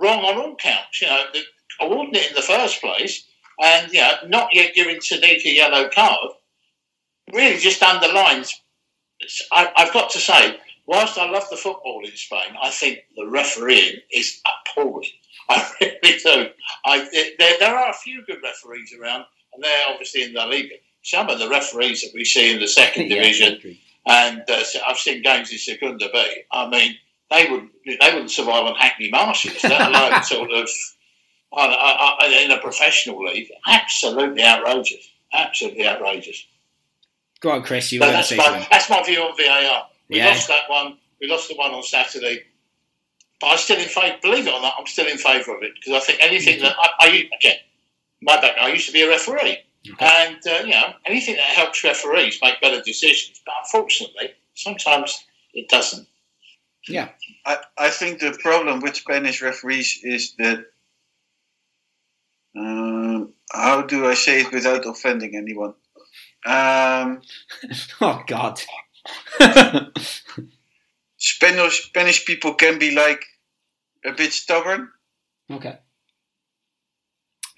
wrong 0.00 0.24
on 0.24 0.36
all 0.38 0.56
counts. 0.56 1.00
You 1.00 1.08
know, 1.08 1.24
the, 1.32 1.42
awarding 1.80 2.14
it 2.14 2.30
in 2.30 2.34
the 2.36 2.42
first 2.42 2.80
place 2.80 3.24
and, 3.60 3.92
you 3.92 4.00
know, 4.00 4.12
not 4.26 4.54
yet 4.54 4.74
giving 4.74 4.96
Sadiq 4.98 5.44
a 5.44 5.54
yellow 5.54 5.88
card 5.88 6.30
really 7.32 7.58
just 7.58 7.82
underlines. 7.82 8.52
I, 9.52 9.70
I've 9.76 9.92
got 9.92 10.10
to 10.10 10.18
say, 10.18 10.58
whilst 10.86 11.18
I 11.18 11.28
love 11.30 11.44
the 11.50 11.56
football 11.56 12.02
in 12.04 12.14
Spain, 12.16 12.54
I 12.62 12.70
think 12.70 13.00
the 13.16 13.26
refereeing 13.26 13.96
is 14.12 14.40
appalling. 14.76 15.08
I 15.50 15.70
really 15.80 16.18
do. 16.18 16.46
I, 16.84 17.08
there, 17.38 17.54
there 17.58 17.76
are 17.76 17.90
a 17.90 17.94
few 17.94 18.24
good 18.26 18.38
referees 18.42 18.94
around, 19.00 19.24
and 19.54 19.62
they're 19.64 19.84
obviously 19.88 20.22
in 20.24 20.32
the 20.34 20.44
Liga. 20.46 20.74
Some 21.02 21.28
of 21.30 21.38
the 21.38 21.48
referees 21.48 22.02
that 22.02 22.10
we 22.14 22.24
see 22.24 22.52
in 22.52 22.60
the 22.60 22.68
second 22.68 23.08
Yeah, 23.08 23.16
division, 23.16 23.54
agree. 23.54 23.80
And 24.08 24.42
uh, 24.48 24.62
I've 24.86 24.98
seen 24.98 25.22
games 25.22 25.52
in 25.52 25.58
Segunda 25.58 26.08
B. 26.12 26.42
I 26.50 26.68
mean, 26.68 26.96
they 27.30 27.46
would 27.50 27.68
they 27.86 28.12
wouldn't 28.12 28.30
survive 28.30 28.64
on 28.64 28.74
Hackney 28.74 29.10
Marshes, 29.10 29.62
let 29.64 29.88
alone 29.88 30.22
sort 30.24 30.50
of 30.50 30.68
in 31.52 32.50
a 32.50 32.58
professional 32.60 33.24
league. 33.24 33.50
Absolutely 33.66 34.42
outrageous. 34.42 35.08
Absolutely 35.32 35.86
outrageous. 35.86 36.46
Go 37.40 37.50
on, 37.50 37.62
Chris. 37.62 37.92
You 37.92 38.00
But 38.00 38.06
were 38.08 38.12
going 38.12 38.24
to 38.24 38.36
that's 38.36 38.50
my, 38.50 38.66
that's 38.70 38.90
my 38.90 39.02
view 39.04 39.20
on 39.22 39.36
VAR. 39.36 39.86
We 40.08 40.16
Yeah. 40.16 40.28
lost 40.28 40.48
that 40.48 40.68
one. 40.68 40.98
We 41.20 41.28
lost 41.28 41.48
the 41.48 41.54
one 41.56 41.72
on 41.72 41.82
Saturday. 41.82 42.44
But 43.40 43.48
I'm 43.48 43.58
still 43.58 43.78
in 43.78 43.88
favour. 43.88 44.16
Believe 44.22 44.46
it 44.46 44.52
or 44.54 44.60
not, 44.60 44.74
I'm 44.78 44.86
still 44.86 45.06
in 45.06 45.16
favour 45.18 45.56
of 45.56 45.62
it 45.62 45.72
because 45.74 46.02
I 46.02 46.04
think 46.04 46.20
anything 46.22 46.60
that 46.62 46.74
I, 46.76 46.90
I 47.00 47.28
again, 47.38 47.56
my 48.20 48.40
background, 48.40 48.68
I 48.68 48.72
used 48.72 48.86
to 48.86 48.92
be 48.92 49.02
a 49.02 49.08
referee, 49.08 49.58
and 50.00 50.38
uh, 50.46 50.60
you 50.64 50.70
know 50.70 50.92
anything 51.06 51.36
that 51.36 51.44
helps 51.44 51.84
referees 51.84 52.38
make 52.42 52.60
better 52.60 52.80
decisions. 52.82 53.40
But 53.44 53.54
unfortunately, 53.64 54.30
sometimes 54.54 55.24
it 55.54 55.68
doesn't. 55.68 56.06
I, 57.44 57.58
I 57.76 57.90
think 57.90 58.20
the 58.20 58.36
problem 58.42 58.80
with 58.80 58.96
Spanish 58.96 59.42
referees 59.42 60.00
is 60.02 60.34
that 60.38 60.64
um, 62.56 63.32
how 63.52 63.82
do 63.82 64.06
I 64.06 64.14
say 64.14 64.40
it 64.40 64.52
without 64.52 64.86
offending 64.86 65.36
anyone? 65.36 65.74
Um, 66.46 67.20
Oh 68.00 68.22
God. 68.26 68.60
Spanish 71.16 71.86
Spanish 71.86 72.24
people 72.24 72.54
can 72.54 72.78
be 72.78 72.92
like 72.94 73.24
a 74.04 74.12
bit 74.12 74.32
stubborn. 74.32 74.90
okay. 75.50 75.78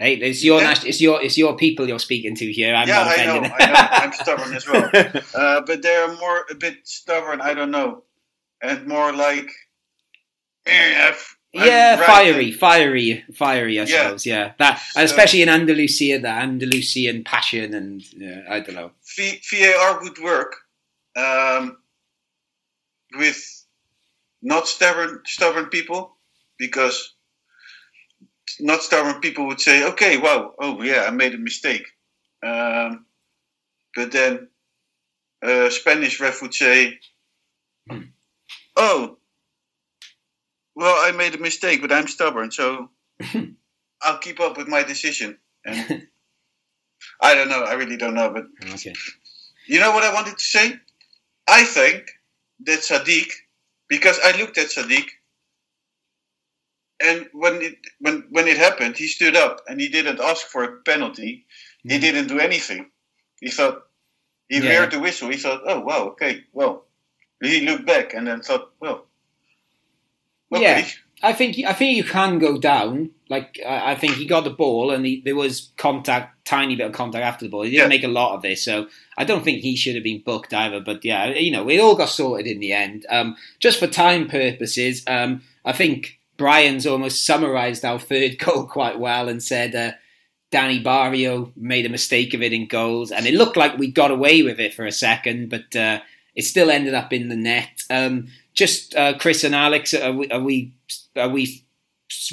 Hey, 0.01 0.15
it's 0.15 0.43
your 0.43 0.63
Yeah. 0.63 0.75
it's 0.83 0.99
your 1.01 1.23
it's 1.23 1.37
your 1.37 1.57
people 1.59 1.87
you're 1.87 1.99
speaking 1.99 2.35
to 2.37 2.51
here. 2.51 2.75
I'm 2.75 2.89
yeah, 2.89 3.03
I 3.03 3.27
know. 3.27 3.41
I 3.43 3.67
know. 3.67 3.89
I'm 4.07 4.13
stubborn 4.25 4.55
as 4.55 4.67
well. 4.67 4.91
Uh, 5.35 5.61
but 5.61 5.83
they 5.83 5.95
are 5.95 6.15
more 6.17 6.47
a 6.51 6.55
bit 6.55 6.79
stubborn. 6.85 7.43
I 7.43 7.53
don't 7.53 7.71
know, 7.71 8.05
and 8.63 8.87
more 8.87 9.13
like 9.13 9.51
eh, 10.65 11.13
yeah, 11.53 11.97
right. 11.99 12.07
fiery, 12.07 12.51
fiery, 12.53 13.25
fiery. 13.35 13.79
I 13.79 13.83
Yeah. 13.85 14.05
suppose. 14.05 14.25
Yeah, 14.25 14.53
that 14.59 14.81
So- 14.93 15.03
especially 15.03 15.43
in 15.43 15.51
Andalusia, 15.51 16.19
the 16.19 16.29
Andalusian 16.29 17.23
passion, 17.23 17.75
and 17.75 18.03
yeah, 18.17 18.45
I 18.49 18.61
don't 18.61 18.77
know. 18.77 18.93
VAR 19.19 20.01
would 20.03 20.19
work 20.19 20.57
um, 21.17 21.77
with 23.19 23.67
not 24.41 24.67
stubborn 24.67 25.21
stubborn 25.27 25.67
people 25.67 26.17
because 26.59 27.15
not 28.59 28.83
stubborn 28.83 29.21
people 29.21 29.47
would 29.47 29.61
say, 29.61 29.85
"Okay, 29.85 30.17
wow, 30.17 30.55
oh 30.59 30.83
yeah, 30.83 31.05
I 31.07 31.11
made 31.11 31.35
a 31.35 31.39
mistake," 31.39 31.87
um, 32.43 33.07
but 33.95 34.13
then 34.13 34.49
a 35.43 35.71
Spanish 35.71 36.21
ref 36.21 36.43
would 36.43 36.55
say. 36.55 36.99
"Oh, 38.77 39.19
well, 40.75 40.97
I 41.07 41.13
made 41.13 41.35
a 41.35 41.39
mistake, 41.39 41.81
but 41.83 41.93
I'm 41.93 42.09
stubborn, 42.09 42.51
so 42.51 42.91
I'll 44.03 44.19
keep 44.19 44.41
up 44.41 44.57
with 44.57 44.69
my 44.69 44.83
decision." 44.83 45.39
And 45.65 46.07
I 47.21 47.35
don't 47.35 47.49
know. 47.49 47.63
I 47.63 47.75
really 47.75 47.97
don't 47.97 48.15
know, 48.15 48.31
but 48.31 48.45
Okay. 48.75 48.95
you 49.67 49.81
know 49.81 49.93
what 49.93 50.05
I 50.05 50.13
wanted 50.15 50.39
to 50.39 50.45
say? 50.45 50.75
I 51.49 51.65
think 51.65 52.11
that 52.67 52.81
Sadiq, 52.81 53.31
because 53.89 54.19
I 54.25 54.37
looked 54.39 54.59
at 54.59 54.69
Sadiq, 54.69 55.07
and 57.01 57.29
when 57.33 57.63
it 57.63 57.77
when 58.01 58.25
when 58.31 58.47
it 58.49 58.57
happened, 58.57 58.97
he 58.97 59.07
stood 59.07 59.37
up 59.37 59.63
and 59.69 59.81
he 59.81 59.89
didn't 59.89 60.21
ask 60.21 60.47
for 60.47 60.65
a 60.65 60.77
penalty. 60.83 61.47
He 61.83 61.97
Mhm. 61.97 62.01
didn't 62.01 62.29
do 62.29 62.39
anything. 62.39 62.91
He 63.41 63.51
thought 63.51 63.83
he 64.49 64.59
Yeah. 64.59 64.73
heard 64.75 64.91
the 64.91 65.01
whistle. 65.01 65.31
He 65.31 65.37
thought, 65.39 65.63
"Oh 65.67 65.81
wow, 65.81 66.09
okay, 66.13 66.45
well." 66.53 66.87
He 67.43 67.61
looked 67.63 67.87
back 67.87 68.13
and 68.13 68.27
then 68.27 68.43
thought, 68.43 68.71
"Well, 68.81 69.07
okay." 70.53 70.63
Yeah. 70.81 70.87
I 71.23 71.35
think 71.35 71.59
I 71.67 71.75
think 71.75 71.97
you 71.97 72.05
can 72.05 72.39
go 72.39 72.59
down. 72.59 73.11
Like 73.29 73.61
I 73.67 73.93
I 73.93 73.95
think 73.95 74.17
he 74.17 74.25
got 74.27 74.45
the 74.45 74.51
ball 74.51 74.91
and 74.91 75.05
he, 75.05 75.21
there 75.25 75.35
was 75.37 75.71
contact, 75.77 76.47
tiny 76.47 76.77
bit 76.77 76.87
of 76.87 76.93
contact 76.93 77.25
after 77.25 77.45
the 77.45 77.51
ball. 77.51 77.63
He 77.63 77.71
didn't 77.71 77.83
Yeah. 77.85 77.89
make 77.97 78.05
a 78.05 78.09
lot 78.09 78.35
of 78.37 78.45
it, 78.45 78.59
so 78.59 78.89
I 79.19 79.25
don't 79.25 79.45
think 79.45 79.61
he 79.61 79.77
should 79.77 79.95
have 79.97 80.05
been 80.05 80.23
booked 80.23 80.55
either. 80.55 80.81
But 80.81 81.05
yeah, 81.05 81.29
you 81.35 81.51
know, 81.51 81.69
it 81.69 81.79
all 81.79 81.95
got 81.95 82.09
sorted 82.09 82.47
in 82.47 82.59
the 82.61 82.73
end. 82.73 83.05
Um, 83.11 83.37
just 83.59 83.79
for 83.79 83.87
time 83.87 84.29
purposes, 84.29 85.03
um, 85.07 85.43
I 85.65 85.73
think 85.73 86.20
Brian's 86.41 86.87
almost 86.87 87.27
summarised 87.27 87.85
our 87.85 87.99
third 87.99 88.39
goal 88.45 88.65
quite 88.65 88.99
well 88.99 89.29
and 89.29 89.43
said 89.43 89.75
uh, 89.75 89.93
Danny 90.51 90.79
Barrio 90.79 91.53
made 91.55 91.85
a 91.85 91.91
mistake 91.91 92.33
of 92.33 92.41
it 92.41 92.55
in 92.55 92.67
goals, 92.67 93.13
and 93.13 93.27
it 93.27 93.35
looked 93.35 93.59
like 93.59 93.77
we 93.77 93.91
got 93.91 94.11
away 94.11 94.43
with 94.43 94.59
it 94.59 94.73
for 94.73 94.87
a 94.87 94.91
second, 94.91 95.51
but 95.51 95.77
uh, 95.77 96.01
it 96.35 96.45
still 96.45 96.71
ended 96.71 96.95
up 96.95 97.13
in 97.13 97.29
the 97.29 97.37
net. 97.37 97.83
Um, 97.91 98.29
just 98.55 98.95
uh, 98.95 99.19
Chris 99.19 99.45
and 99.45 99.55
Alex, 99.55 99.93
are 99.93 100.13
we, 100.13 100.31
are 100.31 100.41
we 100.41 100.73
are 101.15 101.29
we 101.29 101.63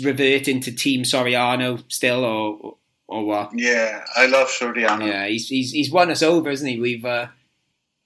reverting 0.02 0.62
to 0.62 0.72
Team 0.72 1.04
Soriano 1.04 1.84
still, 1.92 2.24
or 2.24 2.78
or 3.10 3.26
what? 3.26 3.52
Yeah, 3.60 4.06
I 4.16 4.28
love 4.28 4.48
Soriano. 4.48 5.06
Yeah, 5.06 5.28
he's 5.28 5.50
he's 5.50 5.72
he's 5.72 5.92
won 5.92 6.12
us 6.12 6.24
over, 6.24 6.50
isn't 6.50 6.68
he? 6.68 6.80
We've. 6.80 7.06
Uh, 7.06 7.28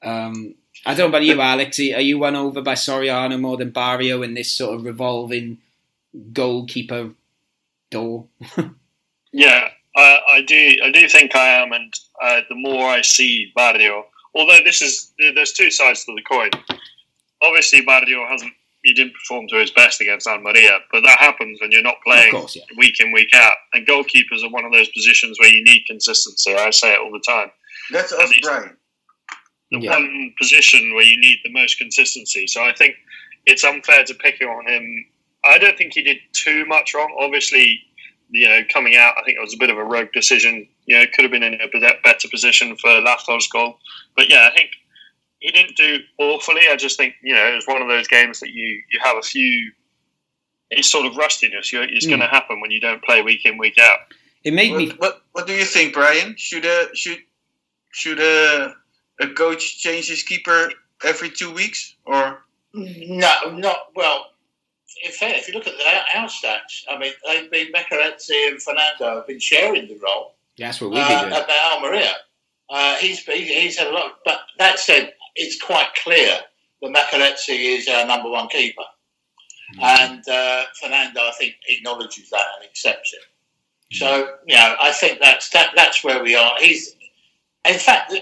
um, 0.02 0.56
I 0.84 0.96
don't 0.96 1.12
know 1.12 1.18
about 1.18 1.26
you, 1.26 1.40
Alex. 1.42 1.78
Are 1.78 2.02
you 2.02 2.18
won 2.18 2.36
over 2.36 2.64
by 2.64 2.74
Soriano 2.74 3.40
more 3.40 3.58
than 3.58 3.70
Barrio 3.70 4.24
in 4.24 4.34
this 4.34 4.52
sort 4.52 4.74
of 4.74 4.84
revolving 4.84 5.60
goalkeeper 6.34 7.12
door? 7.90 8.28
Yeah, 9.34 9.70
I, 9.96 10.20
I 10.30 10.42
do. 10.42 10.76
I 10.84 10.92
do 10.92 11.08
think 11.08 11.36
I 11.36 11.48
am, 11.62 11.72
and 11.72 11.94
uh, 12.22 12.42
the 12.50 12.56
more 12.56 12.90
I 12.90 13.02
see 13.02 13.52
Barrio, 13.56 14.06
although 14.36 14.60
this 14.64 14.82
is 14.82 15.14
there's 15.36 15.54
two 15.54 15.72
sides 15.72 16.04
to 16.06 16.14
the 16.16 16.22
coin. 16.24 16.50
Obviously, 17.42 17.82
Barrio 17.82 18.28
hasn't. 18.28 18.54
He 18.84 18.94
didn't 18.94 19.14
perform 19.14 19.48
to 19.50 19.58
his 19.58 19.70
best 19.70 20.02
against 20.02 20.26
San 20.26 20.42
Maria, 20.42 20.80
but 20.92 21.02
that 21.04 21.20
happens 21.20 21.62
when 21.62 21.72
you're 21.72 21.84
not 21.84 21.98
playing 22.04 22.32
course, 22.32 22.56
yeah. 22.56 22.64
week 22.78 23.00
in 23.00 23.12
week 23.12 23.30
out. 23.36 23.54
And 23.74 23.86
goalkeepers 23.86 24.44
are 24.44 24.50
one 24.50 24.66
of 24.66 24.72
those 24.72 24.90
positions 24.90 25.38
where 25.40 25.50
you 25.50 25.64
need 25.64 25.84
consistency. 25.86 26.56
I 26.56 26.72
say 26.72 26.94
it 26.94 27.00
all 27.00 27.12
the 27.12 27.22
time. 27.28 27.52
That's 27.92 28.12
us, 28.12 28.34
Brian. 28.42 28.76
the 29.70 29.82
Yeah. 29.82 29.92
one 29.92 30.34
position 30.40 30.96
where 30.96 31.04
you 31.06 31.20
need 31.22 31.38
the 31.44 31.52
most 31.52 31.78
consistency. 31.78 32.48
So 32.48 32.64
I 32.64 32.74
think 32.74 32.96
it's 33.46 33.64
unfair 33.64 34.04
to 34.04 34.14
pick 34.16 34.42
on 34.42 34.68
him. 34.68 35.06
I 35.44 35.58
don't 35.58 35.78
think 35.78 35.94
he 35.94 36.04
did 36.04 36.18
too 36.34 36.66
much 36.66 36.94
wrong. 36.94 37.16
Obviously, 37.20 37.82
you 38.30 38.48
know, 38.48 38.62
coming 38.72 38.96
out, 38.96 39.16
I 39.18 39.24
think 39.24 39.38
it 39.38 39.42
was 39.42 39.54
a 39.54 39.58
bit 39.58 39.70
of 39.70 39.78
a 39.78 39.84
rogue 39.84 40.12
decision. 40.14 40.68
You 40.86 41.00
know, 41.00 41.06
could 41.14 41.24
have 41.24 41.32
been 41.32 41.44
in 41.44 41.56
a 41.56 41.68
better 42.04 42.28
position 42.30 42.76
for 42.78 42.90
Lazo's 43.02 43.48
goal. 43.48 43.78
But 44.16 44.30
yeah, 44.30 44.48
I 44.52 44.56
think 44.56 44.72
he 45.40 45.52
didn't 45.52 45.76
do 45.78 46.00
awfully. 46.20 46.62
I 46.70 46.76
just 46.76 46.98
think, 46.98 47.16
you 47.24 47.34
know, 47.34 47.46
it 47.52 47.56
was 47.56 47.66
one 47.68 47.82
of 47.82 47.88
those 47.88 48.08
games 48.08 48.40
that 48.42 48.50
you, 48.52 48.82
you 48.92 49.00
have 49.04 49.18
a 49.18 49.22
few. 49.22 49.72
It's 50.70 50.90
sort 50.90 51.06
of 51.06 51.18
rustiness. 51.18 51.74
You 51.74 51.82
it's 51.82 52.06
Mm. 52.06 52.10
going 52.10 52.22
to 52.22 52.28
happen 52.28 52.62
when 52.62 52.72
you 52.72 52.80
don't 52.80 53.04
play 53.04 53.22
week 53.22 53.46
in, 53.46 53.58
week 53.58 53.78
out. 53.80 54.00
It 54.44 54.54
made 54.54 54.74
me 54.76 54.88
What, 54.90 55.00
what 55.00 55.22
what 55.34 55.48
do 55.48 55.54
you 55.54 55.66
think, 55.66 55.94
Brian? 55.94 56.36
Should 56.38 56.66
a 56.66 56.96
should 56.96 57.20
should 57.92 58.20
a 58.20 58.74
a 59.20 59.28
coach 59.28 59.80
change 59.80 60.08
his 60.08 60.24
keeper 60.24 60.72
every 61.04 61.30
two 61.30 61.52
weeks 61.52 61.96
or? 62.06 62.44
No, 62.74 63.34
not 63.52 63.78
well. 63.96 64.28
In 65.04 65.12
fact, 65.12 65.38
if 65.38 65.48
you 65.48 65.54
look 65.54 65.68
at 65.68 65.74
the, 65.78 66.20
our 66.20 66.28
stats, 66.28 66.84
I 66.90 66.98
mean, 66.98 67.12
they've 67.26 67.50
been 67.50 67.72
Makaridze 67.72 68.30
and 68.48 68.62
Fernando 68.62 69.16
have 69.16 69.28
been 69.28 69.40
sharing 69.40 69.88
the 69.88 70.00
role 70.04 70.36
That's 70.58 70.82
what 70.82 70.92
we've 70.92 71.00
uh, 71.00 71.08
been 71.08 71.30
doing. 71.30 71.44
about 71.44 71.74
Almeria. 71.74 72.14
Uh, 72.70 72.96
he's, 72.96 73.20
he's 73.26 73.50
he's 73.50 73.78
had 73.78 73.88
a 73.88 73.92
lot, 73.92 74.20
but 74.24 74.40
that 74.58 74.80
said, 74.80 75.14
it's 75.36 75.62
quite 75.62 75.90
clear 76.04 76.40
that 76.82 76.92
Makaridze 76.94 77.50
is 77.50 77.88
our 77.88 78.06
number 78.06 78.30
one 78.30 78.48
keeper. 78.48 78.82
Mm-hmm. 79.76 79.84
And 79.84 80.28
uh, 80.28 80.66
Fernando, 80.82 81.22
I 81.22 81.32
think, 81.38 81.56
acknowledges 81.68 82.30
that 82.30 82.46
and 82.58 82.70
accepts 82.70 83.14
it. 83.14 83.22
So, 83.94 84.36
you 84.48 84.56
know, 84.56 84.76
I 84.82 84.92
think 84.92 85.20
that's 85.22 85.50
that, 85.50 85.74
that's 85.76 86.04
where 86.04 86.24
we 86.24 86.36
are. 86.36 86.54
He's, 86.60 86.96
in 87.68 87.78
fact, 87.78 88.14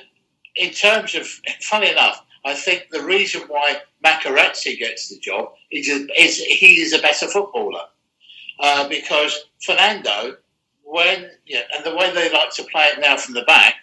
in 0.55 0.71
terms 0.71 1.13
of, 1.13 1.27
funny 1.61 1.91
enough, 1.91 2.23
I 2.45 2.53
think 2.53 2.87
the 2.91 3.03
reason 3.03 3.41
why 3.47 3.77
Makaridze 4.03 4.77
gets 4.77 5.09
the 5.09 5.19
job 5.19 5.53
is, 5.71 5.87
is 5.87 6.37
he 6.41 6.81
is 6.81 6.93
a 6.93 7.01
better 7.01 7.27
footballer. 7.27 7.83
Uh, 8.59 8.87
because 8.89 9.45
Fernando, 9.61 10.37
when 10.83 11.29
yeah, 11.45 11.61
and 11.75 11.85
the 11.85 11.95
way 11.95 12.11
they 12.13 12.31
like 12.31 12.53
to 12.55 12.63
play 12.63 12.85
it 12.87 12.99
now 12.99 13.15
from 13.15 13.33
the 13.33 13.43
back, 13.43 13.75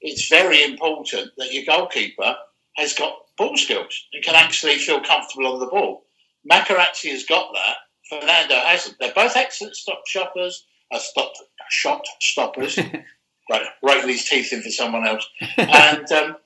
it's 0.00 0.28
very 0.28 0.64
important 0.64 1.30
that 1.38 1.52
your 1.52 1.64
goalkeeper 1.64 2.36
has 2.76 2.92
got 2.92 3.14
ball 3.36 3.56
skills 3.56 4.06
and 4.12 4.22
can 4.22 4.34
actually 4.34 4.76
feel 4.76 5.00
comfortable 5.00 5.46
on 5.46 5.60
the 5.60 5.66
ball. 5.66 6.04
Makaridze 6.50 7.10
has 7.10 7.24
got 7.24 7.52
that. 7.54 7.76
Fernando 8.08 8.54
hasn't. 8.56 8.96
They're 8.98 9.12
both 9.14 9.36
excellent 9.36 9.76
stop 9.76 10.02
shoppers, 10.06 10.66
uh, 10.92 10.98
stop 10.98 11.32
shot 11.70 12.04
stoppers. 12.20 12.78
right, 13.50 13.66
raking 13.82 14.08
his 14.08 14.28
teeth 14.28 14.52
in 14.52 14.62
for 14.62 14.70
someone 14.70 15.06
else. 15.06 15.26
And 15.58 16.10
um, 16.12 16.36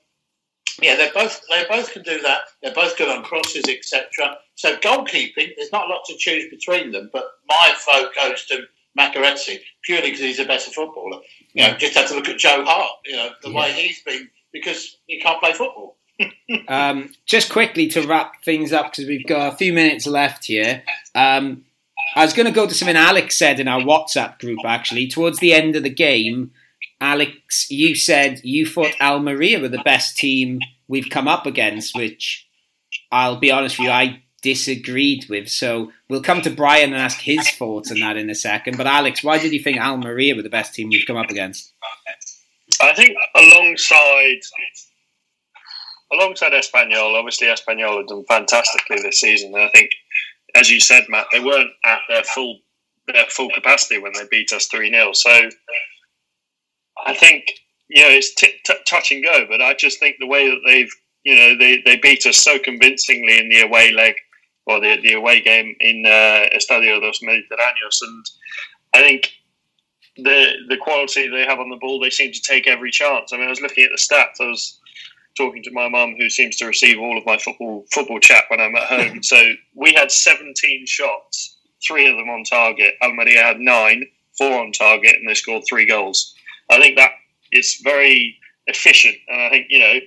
yeah, 0.81 0.95
they 0.95 1.09
both 1.13 1.41
they 1.49 1.65
both 1.69 1.91
can 1.91 2.03
do 2.03 2.21
that. 2.21 2.41
They're 2.61 2.73
both 2.73 2.97
good 2.97 3.09
on 3.09 3.23
crosses, 3.23 3.65
etc. 3.67 4.37
So 4.55 4.75
goalkeeping, 4.77 5.51
there's 5.57 5.71
not 5.71 5.87
a 5.87 5.89
lot 5.89 6.05
to 6.05 6.15
choose 6.17 6.49
between 6.49 6.91
them. 6.91 7.09
But 7.11 7.25
my 7.47 7.75
vote 7.91 8.11
goes 8.15 8.45
to 8.45 8.65
Makaridze 8.97 9.59
purely 9.83 10.11
because 10.11 10.21
he's 10.21 10.39
a 10.39 10.45
better 10.45 10.71
footballer. 10.71 11.21
You 11.53 11.67
know, 11.67 11.77
just 11.77 11.95
have 11.95 12.07
to 12.09 12.15
look 12.15 12.29
at 12.29 12.37
Joe 12.37 12.63
Hart. 12.65 12.91
You 13.05 13.15
know 13.17 13.29
the 13.41 13.49
yeah. 13.49 13.59
way 13.59 13.71
he's 13.73 14.01
been 14.03 14.29
because 14.51 14.97
he 15.07 15.19
can't 15.19 15.41
play 15.41 15.53
football. 15.53 15.97
um, 16.67 17.11
just 17.25 17.51
quickly 17.51 17.87
to 17.89 18.07
wrap 18.07 18.43
things 18.43 18.71
up 18.71 18.91
because 18.91 19.07
we've 19.07 19.25
got 19.25 19.53
a 19.53 19.57
few 19.57 19.73
minutes 19.73 20.05
left 20.05 20.45
here. 20.45 20.83
Um, 21.15 21.65
I 22.15 22.23
was 22.23 22.33
going 22.33 22.45
to 22.45 22.51
go 22.51 22.67
to 22.67 22.73
something 22.73 22.95
Alex 22.95 23.37
said 23.37 23.59
in 23.59 23.67
our 23.67 23.81
WhatsApp 23.81 24.39
group 24.39 24.59
actually 24.65 25.07
towards 25.07 25.39
the 25.39 25.53
end 25.53 25.75
of 25.75 25.83
the 25.83 25.89
game. 25.89 26.51
Alex, 27.03 27.69
you 27.69 27.95
said 27.95 28.39
you 28.45 28.65
thought 28.65 28.99
Almeria 29.01 29.59
were 29.59 29.67
the 29.67 29.83
best 29.83 30.15
team 30.15 30.59
we've 30.87 31.09
come 31.09 31.27
up 31.27 31.45
against, 31.45 31.97
which 31.97 32.47
I'll 33.11 33.35
be 33.35 33.51
honest 33.51 33.77
with 33.77 33.87
you, 33.87 33.91
I 33.91 34.23
disagreed 34.41 35.25
with. 35.29 35.49
So 35.49 35.91
we'll 36.07 36.23
come 36.23 36.41
to 36.43 36.49
Brian 36.49 36.93
and 36.93 37.01
ask 37.01 37.19
his 37.19 37.49
thoughts 37.49 37.91
on 37.91 37.99
that 37.99 38.15
in 38.15 38.29
a 38.29 38.35
second. 38.35 38.77
But 38.77 38.87
Alex, 38.87 39.21
why 39.21 39.37
did 39.37 39.51
you 39.51 39.61
think 39.61 39.79
Almeria 39.79 40.33
were 40.33 40.43
the 40.43 40.49
best 40.49 40.75
team 40.75 40.87
we've 40.89 41.05
come 41.05 41.17
up 41.17 41.29
against? 41.29 41.73
I 42.81 42.93
think 42.93 43.17
alongside 43.35 44.39
alongside 46.13 46.53
Espanyol, 46.53 47.19
obviously 47.19 47.47
Espanyol 47.47 47.97
have 47.97 48.07
done 48.07 48.23
fantastically 48.29 49.01
this 49.01 49.19
season. 49.19 49.53
And 49.53 49.63
I 49.63 49.69
think, 49.69 49.91
as 50.55 50.69
you 50.69 50.79
said, 50.79 51.03
Matt, 51.09 51.27
they 51.33 51.41
weren't 51.41 51.71
at 51.83 51.99
their 52.07 52.23
full 52.23 52.59
their 53.07 53.25
full 53.27 53.49
capacity 53.49 53.97
when 53.99 54.13
they 54.13 54.23
beat 54.31 54.53
us 54.53 54.67
three 54.67 54.89
0 54.89 55.11
So 55.11 55.49
I 57.05 57.13
think 57.13 57.45
you 57.89 58.01
know 58.01 58.09
it's 58.09 58.33
t- 58.35 58.59
t- 58.65 58.73
touch 58.87 59.11
and 59.11 59.23
go, 59.23 59.45
but 59.49 59.61
I 59.61 59.73
just 59.73 59.99
think 59.99 60.17
the 60.19 60.27
way 60.27 60.49
that 60.49 60.61
they've 60.65 60.91
you 61.23 61.35
know 61.35 61.57
they, 61.57 61.81
they 61.85 61.97
beat 61.97 62.25
us 62.25 62.37
so 62.37 62.59
convincingly 62.59 63.39
in 63.39 63.49
the 63.49 63.61
away 63.61 63.91
leg 63.91 64.15
or 64.65 64.79
the 64.79 64.99
the 65.01 65.13
away 65.13 65.41
game 65.41 65.75
in 65.79 66.05
uh, 66.05 66.49
Estadio 66.55 66.99
dos 67.01 67.19
Mediterráneos, 67.21 68.01
and 68.01 68.25
I 68.93 69.01
think 69.01 69.31
the 70.17 70.53
the 70.69 70.77
quality 70.77 71.27
they 71.27 71.45
have 71.45 71.59
on 71.59 71.69
the 71.69 71.77
ball, 71.77 71.99
they 71.99 72.09
seem 72.09 72.31
to 72.31 72.41
take 72.41 72.67
every 72.67 72.91
chance. 72.91 73.33
I 73.33 73.37
mean, 73.37 73.47
I 73.47 73.49
was 73.49 73.61
looking 73.61 73.83
at 73.83 73.91
the 73.91 73.97
stats. 73.97 74.43
I 74.43 74.49
was 74.49 74.79
talking 75.35 75.63
to 75.63 75.71
my 75.71 75.89
mum, 75.89 76.15
who 76.17 76.29
seems 76.29 76.55
to 76.57 76.65
receive 76.65 76.99
all 76.99 77.17
of 77.17 77.25
my 77.25 77.37
football 77.37 77.85
football 77.91 78.19
chat 78.19 78.45
when 78.49 78.59
I'm 78.59 78.75
at 78.75 78.87
home. 78.87 79.23
so 79.23 79.53
we 79.73 79.93
had 79.93 80.11
17 80.11 80.85
shots, 80.85 81.57
three 81.85 82.07
of 82.07 82.17
them 82.17 82.29
on 82.29 82.43
target. 82.43 82.95
Almeria 83.01 83.41
had 83.41 83.59
nine, 83.59 84.03
four 84.37 84.59
on 84.61 84.71
target, 84.71 85.15
and 85.15 85.27
they 85.27 85.33
scored 85.33 85.63
three 85.67 85.85
goals. 85.85 86.32
I 86.69 86.79
think 86.79 86.97
that 86.97 87.11
is 87.51 87.81
very 87.83 88.37
efficient, 88.67 89.15
and 89.27 89.41
I 89.41 89.49
think 89.49 89.67
you 89.69 89.79
know, 89.79 89.99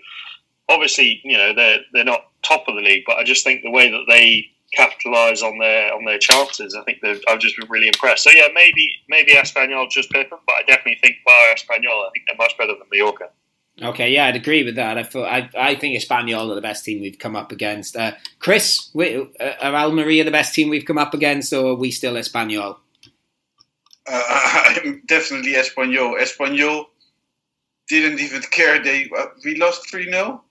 obviously, 0.68 1.20
you 1.24 1.36
know, 1.36 1.54
they're 1.54 1.80
they're 1.92 2.04
not 2.04 2.26
top 2.42 2.68
of 2.68 2.74
the 2.74 2.82
league, 2.82 3.04
but 3.06 3.16
I 3.16 3.24
just 3.24 3.44
think 3.44 3.62
the 3.62 3.70
way 3.70 3.90
that 3.90 4.04
they 4.08 4.46
capitalise 4.74 5.42
on 5.42 5.58
their 5.58 5.92
on 5.94 6.04
their 6.04 6.18
chances, 6.18 6.74
I 6.74 6.82
think 6.82 6.98
I've 7.28 7.38
just 7.38 7.56
been 7.56 7.68
really 7.68 7.88
impressed. 7.88 8.24
So 8.24 8.30
yeah, 8.30 8.48
maybe 8.54 8.88
maybe 9.08 9.32
Espanyol 9.32 9.90
just 9.90 10.10
pick 10.10 10.30
them, 10.30 10.38
but 10.46 10.56
I 10.56 10.62
definitely 10.62 10.98
think 11.02 11.16
bar 11.24 11.34
Espanyol, 11.54 12.06
I 12.06 12.10
think 12.12 12.26
they're 12.26 12.36
much 12.36 12.56
better 12.58 12.72
than 12.72 12.88
Mallorca. 12.92 13.30
Okay, 13.82 14.10
yeah, 14.10 14.26
I'd 14.26 14.36
agree 14.36 14.64
with 14.64 14.76
that. 14.76 14.96
I 14.96 15.02
thought 15.02 15.28
I, 15.28 15.50
I 15.56 15.74
think 15.74 16.00
Espanyol 16.00 16.50
are 16.50 16.54
the 16.54 16.62
best 16.62 16.84
team 16.84 17.00
we've 17.00 17.18
come 17.18 17.36
up 17.36 17.52
against. 17.52 17.94
Uh, 17.94 18.12
Chris, 18.38 18.90
uh, 18.98 19.26
are 19.60 19.74
Almeria 19.74 20.24
the 20.24 20.30
best 20.30 20.54
team 20.54 20.70
we've 20.70 20.86
come 20.86 20.98
up 20.98 21.12
against, 21.12 21.52
or 21.52 21.72
are 21.72 21.74
we 21.74 21.90
still 21.90 22.14
Espanyol? 22.14 22.78
Uh, 24.08 24.22
I'm 24.28 25.02
definitely 25.06 25.54
Espanyol. 25.54 26.20
Espanyol 26.20 26.86
didn't 27.88 28.20
even 28.20 28.42
care. 28.42 28.82
They 28.82 29.10
uh, 29.16 29.26
we 29.44 29.56
lost 29.56 29.88
three 29.88 30.10
0 30.10 30.42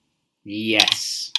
Yes. 0.43 1.32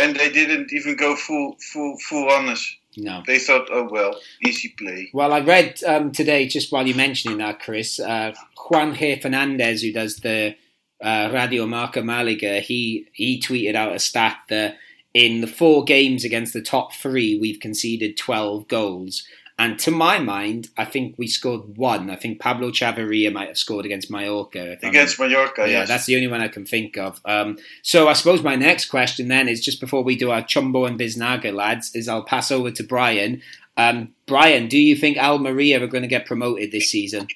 And 0.00 0.16
they 0.16 0.30
didn't 0.30 0.72
even 0.72 0.96
go 0.96 1.16
full 1.16 1.56
full 1.72 1.96
full 1.98 2.30
on 2.30 2.48
us. 2.48 2.76
No. 2.96 3.22
They 3.26 3.38
thought, 3.38 3.68
oh 3.70 3.88
well, 3.90 4.20
easy 4.44 4.74
play. 4.78 5.10
Well, 5.12 5.32
I 5.32 5.40
read 5.40 5.82
um, 5.84 6.10
today, 6.10 6.46
just 6.48 6.72
while 6.72 6.86
you're 6.86 6.96
mentioning 6.96 7.38
that, 7.38 7.60
Chris, 7.60 8.00
uh, 8.00 8.34
Juan 8.68 8.94
G. 8.94 9.20
Fernandez, 9.20 9.82
who 9.82 9.92
does 9.92 10.16
the 10.16 10.56
uh, 11.00 11.30
Radio 11.32 11.66
Marca 11.66 12.02
Malaga, 12.02 12.60
he 12.60 13.08
he 13.12 13.40
tweeted 13.40 13.74
out 13.74 13.94
a 13.94 13.98
stat 13.98 14.38
that 14.48 14.76
in 15.14 15.40
the 15.40 15.46
four 15.46 15.84
games 15.84 16.24
against 16.24 16.52
the 16.52 16.62
top 16.62 16.94
three, 16.94 17.38
we've 17.38 17.60
conceded 17.60 18.16
12 18.16 18.68
goals. 18.68 19.24
And 19.60 19.78
to 19.80 19.90
my 19.90 20.18
mind, 20.18 20.70
I 20.78 20.86
think 20.86 21.16
we 21.18 21.26
scored 21.26 21.76
one. 21.76 22.08
I 22.08 22.16
think 22.16 22.40
Pablo 22.40 22.70
Chavarria 22.70 23.30
might 23.30 23.48
have 23.48 23.58
scored 23.58 23.84
against 23.84 24.10
Mallorca. 24.10 24.78
Against 24.82 25.20
Mallorca, 25.20 25.66
yeah, 25.66 25.80
yes. 25.80 25.88
that's 25.88 26.06
the 26.06 26.14
only 26.14 26.28
one 26.28 26.40
I 26.40 26.48
can 26.48 26.64
think 26.64 26.96
of. 26.96 27.20
Um, 27.26 27.58
so 27.82 28.08
I 28.08 28.14
suppose 28.14 28.42
my 28.42 28.56
next 28.56 28.86
question 28.86 29.28
then 29.28 29.48
is 29.48 29.60
just 29.60 29.78
before 29.78 30.02
we 30.02 30.16
do 30.16 30.30
our 30.30 30.40
Chumbo 30.40 30.88
and 30.88 30.98
Biznaga, 30.98 31.52
lads, 31.52 31.94
is 31.94 32.08
I'll 32.08 32.22
pass 32.22 32.50
over 32.50 32.70
to 32.70 32.82
Brian. 32.82 33.42
Um, 33.76 34.14
Brian, 34.24 34.66
do 34.66 34.78
you 34.78 34.96
think 34.96 35.18
Almeria 35.18 35.84
are 35.84 35.88
going 35.88 36.04
to 36.04 36.08
get 36.08 36.24
promoted 36.24 36.72
this 36.72 36.90
season? 36.90 37.28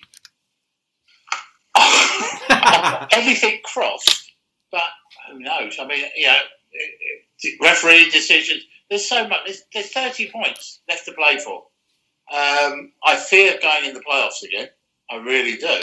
everything 3.12 3.58
crossed, 3.64 4.32
but 4.72 4.80
who 5.30 5.40
knows? 5.40 5.76
I 5.78 5.86
mean, 5.86 6.02
you 6.16 6.28
know, 6.28 6.38
referee 7.60 8.08
decisions. 8.08 8.62
There's 8.88 9.06
so 9.06 9.28
much. 9.28 9.40
There's, 9.44 9.62
there's 9.74 9.92
30 9.92 10.30
points 10.30 10.80
left 10.88 11.04
to 11.04 11.12
play 11.12 11.36
for. 11.36 11.64
Um, 12.32 12.92
I 13.04 13.16
fear 13.16 13.58
going 13.60 13.84
in 13.84 13.94
the 13.94 14.00
playoffs 14.00 14.42
again. 14.42 14.68
I 15.10 15.16
really 15.16 15.56
do, 15.56 15.80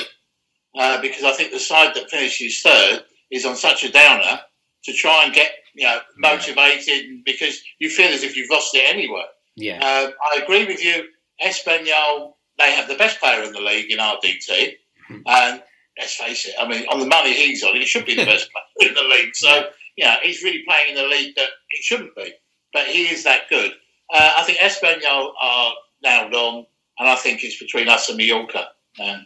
uh, 0.79 1.01
because 1.01 1.23
I 1.23 1.33
think 1.33 1.51
the 1.51 1.59
side 1.59 1.93
that 1.95 2.09
finishes 2.09 2.61
third 2.61 3.03
is 3.29 3.45
on 3.45 3.55
such 3.55 3.83
a 3.83 3.91
downer 3.91 4.39
to 4.85 4.93
try 4.93 5.23
and 5.25 5.33
get 5.33 5.51
you 5.75 5.85
know 5.85 5.99
motivated 6.17 7.05
yeah. 7.05 7.21
because 7.25 7.61
you 7.79 7.89
feel 7.89 8.09
as 8.09 8.23
if 8.23 8.35
you've 8.35 8.49
lost 8.49 8.73
it 8.73 8.83
anyway. 8.93 9.23
Yeah, 9.55 9.79
uh, 9.81 10.11
I 10.31 10.41
agree 10.41 10.65
with 10.65 10.83
you. 10.83 11.05
Espanyol, 11.45 12.33
they 12.57 12.73
have 12.73 12.87
the 12.87 12.95
best 12.95 13.19
player 13.19 13.43
in 13.43 13.53
the 13.53 13.61
league 13.61 13.91
in 13.91 13.99
RDT, 13.99 14.73
and 15.09 15.63
let's 15.97 16.15
face 16.15 16.45
it. 16.45 16.55
I 16.59 16.67
mean, 16.67 16.85
on 16.87 16.99
the 16.99 17.05
money 17.05 17.33
he's 17.33 17.63
on, 17.63 17.75
he 17.75 17.85
should 17.85 18.05
be 18.05 18.15
the 18.15 18.25
best 18.25 18.49
player 18.77 18.89
in 18.89 18.95
the 18.95 19.01
league. 19.01 19.35
So, 19.35 19.69
yeah, 19.97 20.17
he's 20.23 20.43
really 20.43 20.63
playing 20.67 20.89
in 20.89 20.95
the 20.95 21.07
league 21.07 21.35
that 21.35 21.49
he 21.69 21.81
shouldn't 21.81 22.15
be, 22.15 22.33
but 22.73 22.87
he 22.87 23.03
is 23.03 23.23
that 23.23 23.49
good. 23.49 23.71
Uh, 24.13 24.33
I 24.37 24.43
think 24.43 24.59
Espanyol 24.59 25.31
are 25.41 25.73
now 26.03 26.29
long, 26.29 26.65
and 26.99 27.09
I 27.09 27.15
think 27.15 27.43
it's 27.43 27.59
between 27.59 27.89
us 27.89 28.09
and 28.09 28.17
Mallorca. 28.17 28.69
Um, 29.01 29.25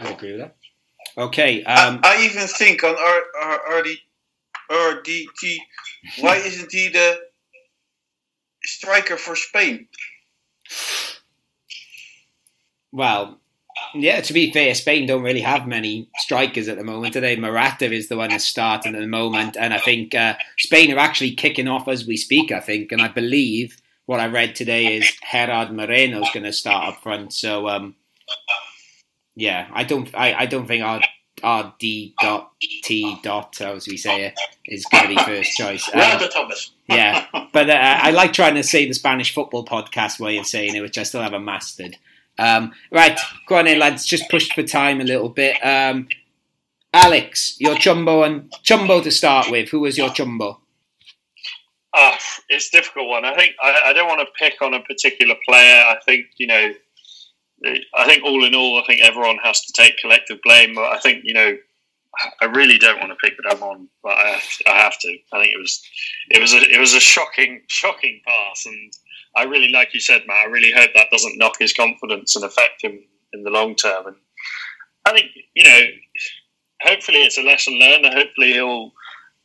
I 0.00 0.10
agree 0.10 0.32
with 0.32 0.40
that. 0.40 0.56
Okay. 1.16 1.62
Um, 1.64 2.00
I, 2.02 2.16
I, 2.16 2.24
even 2.24 2.46
think 2.46 2.84
on 2.84 2.96
R, 2.96 3.22
R, 3.42 3.78
RD, 3.80 3.88
RDT, 4.70 5.56
why 6.20 6.36
isn't 6.36 6.72
he 6.72 6.88
the 6.88 7.18
striker 8.64 9.16
for 9.16 9.36
Spain? 9.36 9.88
Well, 12.92 13.40
yeah, 13.94 14.20
to 14.20 14.32
be 14.32 14.52
fair, 14.52 14.74
Spain 14.74 15.06
don't 15.06 15.22
really 15.22 15.40
have 15.40 15.66
many 15.66 16.08
strikers 16.18 16.68
at 16.68 16.78
the 16.78 16.84
moment 16.84 17.14
today. 17.14 17.36
Morata 17.36 17.90
is 17.92 18.08
the 18.08 18.16
one 18.16 18.30
that's 18.30 18.44
starting 18.44 18.94
at 18.94 19.00
the 19.00 19.06
moment, 19.06 19.56
and 19.58 19.74
I 19.74 19.78
think 19.78 20.14
uh, 20.14 20.34
Spain 20.58 20.92
are 20.92 20.98
actually 20.98 21.34
kicking 21.34 21.68
off 21.68 21.88
as 21.88 22.06
we 22.06 22.16
speak. 22.16 22.52
I 22.52 22.60
think, 22.60 22.92
and 22.92 23.02
I 23.02 23.08
believe 23.08 23.81
what 24.12 24.20
I 24.20 24.26
read 24.26 24.54
today 24.54 24.98
is 24.98 25.10
Gerard 25.32 25.72
Moreno 25.72 26.20
is 26.20 26.28
going 26.34 26.44
to 26.44 26.52
start 26.52 26.86
up 26.86 27.02
front. 27.02 27.32
So, 27.32 27.66
um, 27.66 27.94
yeah, 29.34 29.68
I 29.72 29.84
don't, 29.84 30.10
I, 30.14 30.34
I 30.34 30.44
don't 30.44 30.66
think 30.66 30.84
our 30.84 31.00
R 31.42 31.74
D 31.78 32.14
dot 32.20 32.52
T 32.84 33.18
dot 33.22 33.58
as 33.62 33.88
we 33.88 33.96
say 33.96 34.26
it 34.26 34.38
is 34.66 34.84
going 34.84 35.04
to 35.04 35.08
be 35.08 35.22
first 35.22 35.56
choice. 35.56 35.88
Um, 35.94 36.28
Thomas. 36.28 36.72
yeah, 36.88 37.26
but 37.54 37.70
uh, 37.70 37.72
I 37.72 38.10
like 38.10 38.34
trying 38.34 38.56
to 38.56 38.62
say 38.62 38.86
the 38.86 38.92
Spanish 38.92 39.34
football 39.34 39.64
podcast 39.64 40.20
way 40.20 40.36
of 40.36 40.46
saying 40.46 40.76
it, 40.76 40.82
which 40.82 40.98
I 40.98 41.04
still 41.04 41.22
haven't 41.22 41.46
mastered. 41.46 41.96
Um, 42.38 42.72
right, 42.90 43.18
go 43.46 43.56
on 43.56 43.66
in, 43.66 43.78
lads. 43.78 44.04
Just 44.04 44.30
pushed 44.30 44.52
for 44.52 44.62
time 44.62 45.00
a 45.00 45.04
little 45.04 45.30
bit. 45.30 45.56
Um, 45.64 46.06
Alex, 46.92 47.56
your 47.58 47.76
chumbo 47.76 48.26
and 48.26 48.52
chumbo 48.62 49.02
to 49.02 49.10
start 49.10 49.50
with. 49.50 49.70
Who 49.70 49.80
was 49.80 49.96
your 49.96 50.10
chumbo? 50.10 50.58
Uh, 51.94 52.16
it's 52.48 52.70
difficult 52.70 53.08
one. 53.08 53.24
I 53.24 53.34
think 53.34 53.54
I, 53.62 53.80
I 53.86 53.92
don't 53.92 54.08
want 54.08 54.20
to 54.20 54.26
pick 54.38 54.62
on 54.62 54.74
a 54.74 54.80
particular 54.80 55.34
player. 55.46 55.82
I 55.84 55.98
think 56.04 56.26
you 56.38 56.46
know, 56.46 56.72
I 57.94 58.06
think 58.06 58.24
all 58.24 58.44
in 58.44 58.54
all, 58.54 58.80
I 58.80 58.86
think 58.86 59.02
everyone 59.02 59.38
has 59.42 59.60
to 59.62 59.72
take 59.72 59.98
collective 59.98 60.40
blame. 60.42 60.74
But 60.74 60.92
I 60.92 60.98
think 60.98 61.22
you 61.24 61.34
know, 61.34 61.56
I 62.40 62.46
really 62.46 62.78
don't 62.78 62.98
want 62.98 63.10
to 63.10 63.16
pick 63.16 63.38
Ramon, 63.44 63.88
but 64.02 64.12
I 64.12 64.28
have, 64.28 64.42
to, 64.42 64.70
I 64.70 64.76
have 64.78 64.98
to. 65.00 65.18
I 65.32 65.42
think 65.42 65.54
it 65.54 65.60
was 65.60 65.82
it 66.30 66.40
was 66.40 66.54
a 66.54 66.58
it 66.58 66.78
was 66.78 66.94
a 66.94 67.00
shocking 67.00 67.62
shocking 67.68 68.20
pass, 68.26 68.66
and 68.66 68.92
I 69.36 69.44
really, 69.44 69.70
like 69.70 69.94
you 69.94 70.00
said, 70.00 70.22
Matt, 70.26 70.46
I 70.46 70.50
really 70.50 70.72
hope 70.72 70.90
that 70.94 71.10
doesn't 71.10 71.38
knock 71.38 71.58
his 71.58 71.72
confidence 71.72 72.36
and 72.36 72.44
affect 72.44 72.82
him 72.82 73.00
in 73.32 73.42
the 73.44 73.50
long 73.50 73.74
term. 73.76 74.06
And 74.06 74.16
I 75.04 75.12
think 75.12 75.26
you 75.54 75.64
know, 75.64 75.80
hopefully 76.82 77.18
it's 77.18 77.38
a 77.38 77.42
lesson 77.42 77.78
learned. 77.78 78.06
Hopefully 78.06 78.52
he'll. 78.52 78.92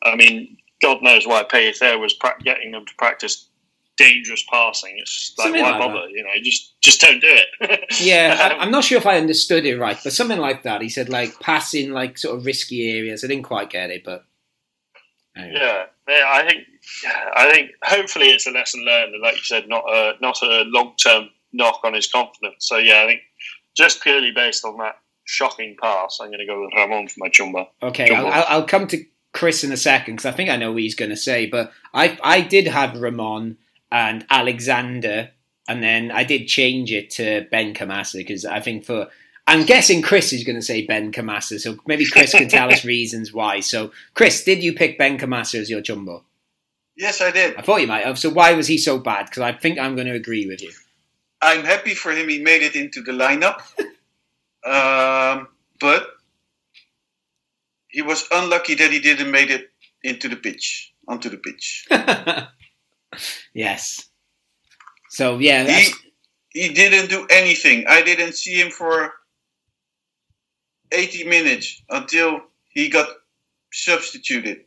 I 0.04 0.16
mean, 0.16 0.58
God 0.82 1.02
knows 1.02 1.26
why 1.26 1.44
Pellicer 1.44 2.00
was 2.00 2.14
pra- 2.14 2.38
getting 2.44 2.72
them 2.72 2.86
to 2.86 2.94
practice 2.98 3.50
dangerous 3.98 4.46
passing. 4.52 4.96
It's 4.98 5.34
like 5.38 5.46
Something 5.46 5.64
why 5.64 5.72
like 5.72 5.80
bother? 5.80 6.10
You 6.10 6.24
know, 6.24 6.30
just 6.44 6.80
just 6.82 7.02
don't 7.02 7.20
do 7.20 7.28
it. 7.30 7.86
Yeah, 8.00 8.38
I, 8.40 8.54
Um, 8.54 8.62
I'm 8.62 8.72
not 8.72 8.84
sure 8.84 8.98
if 8.98 9.08
I 9.08 9.18
understood 9.18 9.66
it 9.66 9.78
right, 9.80 9.98
but 10.04 10.14
something 10.14 10.40
like 10.40 10.64
that. 10.64 10.82
He 10.82 10.90
said 10.90 11.10
like 11.10 11.40
passing 11.40 11.92
like 11.92 12.18
sort 12.18 12.38
of 12.38 12.46
risky 12.46 12.92
areas. 12.92 13.24
I 13.24 13.28
didn't 13.28 13.44
quite 13.44 13.70
get 13.70 13.90
it, 13.90 14.04
but 14.04 14.24
anyway. 15.36 15.60
Yeah, 15.60 15.86
yeah, 16.08 16.24
I 16.28 16.48
think 16.48 16.64
I 17.36 17.52
think 17.52 17.72
hopefully 17.84 18.28
it's 18.28 18.48
a 18.48 18.52
lesson 18.52 18.86
learned, 18.86 19.14
and 19.14 19.24
like 19.24 19.36
you 19.36 19.44
said, 19.44 19.68
not 19.68 19.84
a 19.88 20.14
not 20.22 20.42
a 20.44 20.64
long 20.68 20.94
term 21.04 21.30
knock 21.54 21.82
on 21.84 21.94
his 21.94 22.08
confidence. 22.08 22.68
So 22.68 22.78
yeah, 22.78 23.04
I 23.04 23.08
think 23.08 23.22
just 23.76 24.02
purely 24.02 24.32
based 24.32 24.64
on 24.64 24.78
that 24.78 25.00
shocking 25.26 25.76
pass, 25.82 26.20
I'm 26.22 26.28
going 26.28 26.40
to 26.40 26.46
go 26.46 26.62
with 26.62 26.72
Ramon 26.76 27.08
for 27.08 27.16
my 27.18 27.30
chumba. 27.30 27.68
Okay, 27.82 28.14
I'll, 28.14 28.46
I'll 28.48 28.66
come 28.66 28.88
to 28.88 29.04
Chris 29.38 29.64
in 29.64 29.72
a 29.72 29.78
second 29.78 30.16
because 30.16 30.26
I 30.26 30.36
think 30.36 30.50
I 30.50 30.58
know 30.58 30.72
what 30.74 30.82
he's 30.82 30.96
going 30.96 31.12
to 31.12 31.18
say. 31.18 31.46
But 31.46 31.72
I 31.94 32.18
I 32.24 32.42
did 32.42 32.68
have 32.68 33.00
Ramon 33.00 33.58
and 33.92 34.26
Alexander, 34.30 35.30
and 35.68 35.82
then 35.84 36.12
I 36.12 36.24
did 36.24 36.48
change 36.48 36.92
it 36.92 37.12
to 37.12 37.48
Benkhemassa 37.54 38.18
because 38.18 38.44
I 38.46 38.60
think 38.60 38.84
for 38.84 39.10
I'm 39.48 39.66
guessing 39.66 40.02
Chris 40.02 40.34
is 40.34 40.44
going 40.44 40.58
to 40.58 40.62
say 40.62 40.86
Benkhemassa, 40.86 41.60
so 41.62 41.78
maybe 41.88 42.06
Chris 42.06 42.34
can 42.34 42.50
tell 42.50 42.72
us 42.72 42.84
reasons 42.98 43.32
why. 43.32 43.62
So, 43.62 43.92
Chris, 44.14 44.44
did 44.44 44.62
you 44.62 44.74
pick 44.74 45.00
Benkhemassa 45.00 45.56
as 45.56 45.70
your 45.70 45.80
jumbo? 45.80 46.26
Yes, 46.98 47.22
I 47.22 47.32
did. 47.32 47.56
I 47.56 47.62
thought 47.62 47.80
you 47.80 47.88
might 47.88 48.06
have. 48.06 48.20
So, 48.20 48.30
why 48.30 48.54
was 48.54 48.68
he 48.68 48.78
so 48.78 49.00
bad? 49.00 49.28
Because 49.28 49.44
I 49.44 49.54
think 49.54 49.80
I'm 49.80 49.96
going 49.96 50.08
to 50.08 50.14
agree 50.14 50.48
with 50.48 50.62
you. 50.62 50.72
I'm 51.42 51.64
happy 51.64 51.94
for 51.94 52.12
him. 52.12 52.28
He 52.28 52.42
made 52.42 52.62
it 52.62 52.76
into 52.76 53.02
the 53.02 53.14
lineup, 53.14 53.62
um, 54.66 55.48
but 55.80 56.08
he 57.98 58.04
was 58.04 58.28
unlucky 58.32 58.76
that 58.76 58.92
he 58.92 59.00
didn't 59.00 59.32
make 59.32 59.50
it 59.50 59.72
into 60.04 60.30
the 60.30 60.36
pitch, 60.36 60.94
onto 61.08 61.30
the 61.30 61.38
pitch. 61.38 61.88
yes. 63.56 64.08
So 65.10 65.40
yeah, 65.40 65.64
He 65.66 65.92
he 66.50 66.74
didn't 66.76 67.10
do 67.10 67.26
anything. 67.32 67.86
I 67.88 68.04
didn't 68.04 68.36
see 68.36 68.54
him 68.62 68.70
for 68.70 69.14
80 70.92 71.24
minutes 71.24 71.82
until 71.90 72.42
he 72.70 72.88
got 72.90 73.08
substituted. 73.74 74.60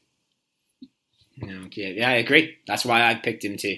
Okay, 1.67 1.95
yeah, 1.99 2.09
I 2.09 2.15
agree. 2.15 2.57
That's 2.67 2.85
why 2.85 3.09
I 3.09 3.15
picked 3.15 3.45
him 3.45 3.57
too. 3.57 3.77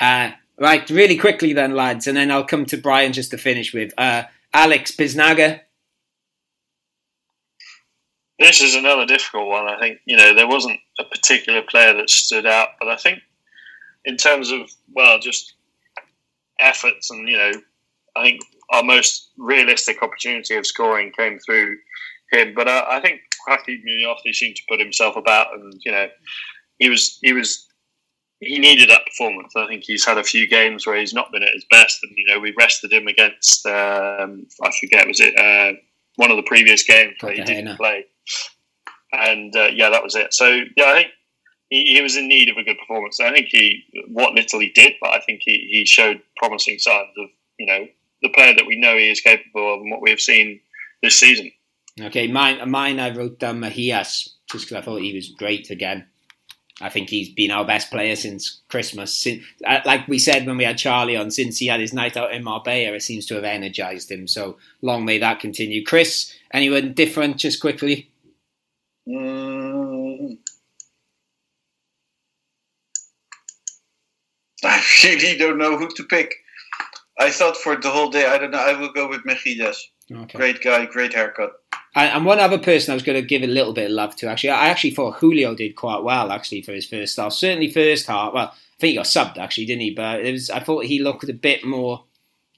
Uh, 0.00 0.30
right, 0.58 0.88
really 0.88 1.18
quickly 1.18 1.52
then, 1.52 1.74
lads, 1.74 2.06
and 2.06 2.16
then 2.16 2.30
I'll 2.30 2.46
come 2.46 2.64
to 2.66 2.78
Brian 2.78 3.12
just 3.12 3.32
to 3.32 3.36
finish 3.36 3.74
with 3.74 3.92
uh, 3.98 4.22
Alex 4.54 4.92
Biznaga. 4.92 5.60
This 8.42 8.60
is 8.60 8.74
another 8.74 9.06
difficult 9.06 9.46
one. 9.46 9.68
I 9.68 9.78
think 9.78 10.00
you 10.04 10.16
know 10.16 10.34
there 10.34 10.48
wasn't 10.48 10.80
a 10.98 11.04
particular 11.04 11.62
player 11.62 11.94
that 11.94 12.10
stood 12.10 12.44
out, 12.44 12.70
but 12.80 12.88
I 12.88 12.96
think 12.96 13.20
in 14.04 14.16
terms 14.16 14.50
of 14.50 14.68
well, 14.92 15.20
just 15.20 15.54
efforts 16.58 17.10
and 17.10 17.28
you 17.28 17.36
know, 17.36 17.52
I 18.16 18.24
think 18.24 18.40
our 18.70 18.82
most 18.82 19.30
realistic 19.38 20.02
opportunity 20.02 20.56
of 20.56 20.66
scoring 20.66 21.12
came 21.16 21.38
through 21.38 21.76
him. 22.32 22.52
But 22.54 22.66
uh, 22.66 22.84
I 22.88 23.00
think 23.00 23.20
Joaquin 23.46 23.80
Munoz 23.84 24.22
seemed 24.32 24.56
to 24.56 24.62
put 24.68 24.80
himself 24.80 25.14
about, 25.14 25.54
and 25.54 25.74
you 25.84 25.92
know, 25.92 26.08
he 26.80 26.88
was 26.88 27.20
he 27.22 27.32
was 27.32 27.68
he 28.40 28.58
needed 28.58 28.90
that 28.90 29.06
performance. 29.06 29.54
I 29.54 29.68
think 29.68 29.84
he's 29.84 30.04
had 30.04 30.18
a 30.18 30.24
few 30.24 30.48
games 30.48 30.84
where 30.84 30.98
he's 30.98 31.14
not 31.14 31.30
been 31.30 31.44
at 31.44 31.54
his 31.54 31.66
best, 31.70 32.00
and 32.02 32.12
you 32.16 32.26
know, 32.26 32.40
we 32.40 32.52
rested 32.58 32.92
him 32.92 33.06
against 33.06 33.64
um, 33.66 34.48
I 34.60 34.72
forget 34.80 35.06
was 35.06 35.20
it 35.20 35.38
uh, 35.38 35.78
one 36.16 36.30
of 36.30 36.36
the 36.36 36.42
previous 36.42 36.82
games 36.82 37.14
that 37.20 37.34
he 37.34 37.42
didn't 37.42 37.76
play, 37.76 38.04
and 39.12 39.54
uh, 39.56 39.68
yeah, 39.72 39.90
that 39.90 40.02
was 40.02 40.14
it. 40.14 40.32
So 40.34 40.48
yeah, 40.76 40.86
I 40.86 40.94
think 40.94 41.08
he, 41.70 41.84
he 41.84 42.02
was 42.02 42.16
in 42.16 42.28
need 42.28 42.48
of 42.50 42.56
a 42.56 42.64
good 42.64 42.78
performance. 42.78 43.20
I 43.20 43.32
think 43.32 43.48
he 43.48 43.84
what 44.08 44.34
little 44.34 44.60
he 44.60 44.70
did, 44.70 44.94
but 45.00 45.10
I 45.10 45.20
think 45.20 45.42
he, 45.44 45.68
he 45.70 45.84
showed 45.86 46.20
promising 46.36 46.78
signs 46.78 47.08
of 47.18 47.28
you 47.58 47.66
know 47.66 47.86
the 48.22 48.28
player 48.30 48.54
that 48.54 48.66
we 48.66 48.78
know 48.78 48.96
he 48.96 49.10
is 49.10 49.20
capable 49.20 49.74
of 49.74 49.80
and 49.80 49.90
what 49.90 50.02
we 50.02 50.10
have 50.10 50.20
seen 50.20 50.60
this 51.02 51.18
season. 51.18 51.50
Okay, 52.00 52.26
mine, 52.26 52.70
mine 52.70 52.98
I 52.98 53.14
wrote 53.14 53.38
down 53.38 53.60
Mejias 53.60 54.28
just 54.50 54.64
because 54.64 54.72
I 54.72 54.80
thought 54.80 55.02
he 55.02 55.14
was 55.14 55.28
great 55.30 55.70
again. 55.70 56.06
I 56.80 56.88
think 56.88 57.10
he's 57.10 57.28
been 57.28 57.50
our 57.50 57.64
best 57.64 57.90
player 57.90 58.16
since 58.16 58.62
Christmas. 58.68 59.12
Since, 59.14 59.44
uh, 59.66 59.80
like 59.84 60.08
we 60.08 60.18
said 60.18 60.46
when 60.46 60.56
we 60.56 60.64
had 60.64 60.78
Charlie 60.78 61.16
on, 61.16 61.30
since 61.30 61.58
he 61.58 61.66
had 61.66 61.80
his 61.80 61.92
night 61.92 62.16
out 62.16 62.32
in 62.32 62.42
Marbella, 62.42 62.96
it 62.96 63.02
seems 63.02 63.26
to 63.26 63.34
have 63.34 63.44
energised 63.44 64.10
him. 64.10 64.26
So 64.26 64.56
long 64.80 65.04
may 65.04 65.18
that 65.18 65.40
continue. 65.40 65.84
Chris, 65.84 66.34
anyone 66.52 66.94
different? 66.94 67.36
Just 67.36 67.60
quickly. 67.60 68.10
Mm. 69.08 70.38
I 74.64 74.82
really 75.04 75.36
don't 75.36 75.58
know 75.58 75.76
who 75.76 75.88
to 75.96 76.04
pick. 76.04 76.34
I 77.18 77.30
thought 77.30 77.56
for 77.56 77.76
the 77.76 77.90
whole 77.90 78.10
day, 78.10 78.26
I 78.26 78.38
don't 78.38 78.50
know, 78.50 78.58
I 78.58 78.72
will 78.78 78.92
go 78.92 79.08
with 79.08 79.24
Mejias. 79.24 79.76
Okay. 80.10 80.36
Great 80.38 80.62
guy, 80.62 80.86
great 80.86 81.14
haircut. 81.14 81.52
And, 81.94 82.24
one 82.24 82.40
other 82.40 82.58
person 82.58 82.92
I 82.92 82.94
was 82.94 83.02
going 83.02 83.20
to 83.20 83.26
give 83.26 83.42
a 83.42 83.46
little 83.46 83.74
bit 83.74 83.86
of 83.86 83.92
love 83.92 84.16
to, 84.16 84.26
actually, 84.28 84.50
I 84.50 84.68
actually 84.68 84.92
thought 84.92 85.16
Julio 85.16 85.54
did 85.54 85.76
quite 85.76 86.02
well, 86.02 86.32
actually, 86.32 86.62
for 86.62 86.72
his 86.72 86.86
first 86.86 87.16
half. 87.18 87.32
Certainly, 87.34 87.70
first 87.70 88.06
half. 88.06 88.32
Well, 88.32 88.48
I 88.48 88.56
think 88.80 88.90
he 88.90 88.96
got 88.96 89.04
subbed, 89.06 89.36
actually, 89.38 89.66
didn't 89.66 89.82
he? 89.82 89.90
But 89.90 90.20
it 90.24 90.32
was, 90.32 90.48
I 90.50 90.60
thought 90.60 90.86
he 90.86 91.02
looked 91.02 91.28
a 91.28 91.34
bit 91.34 91.64
more 91.64 92.04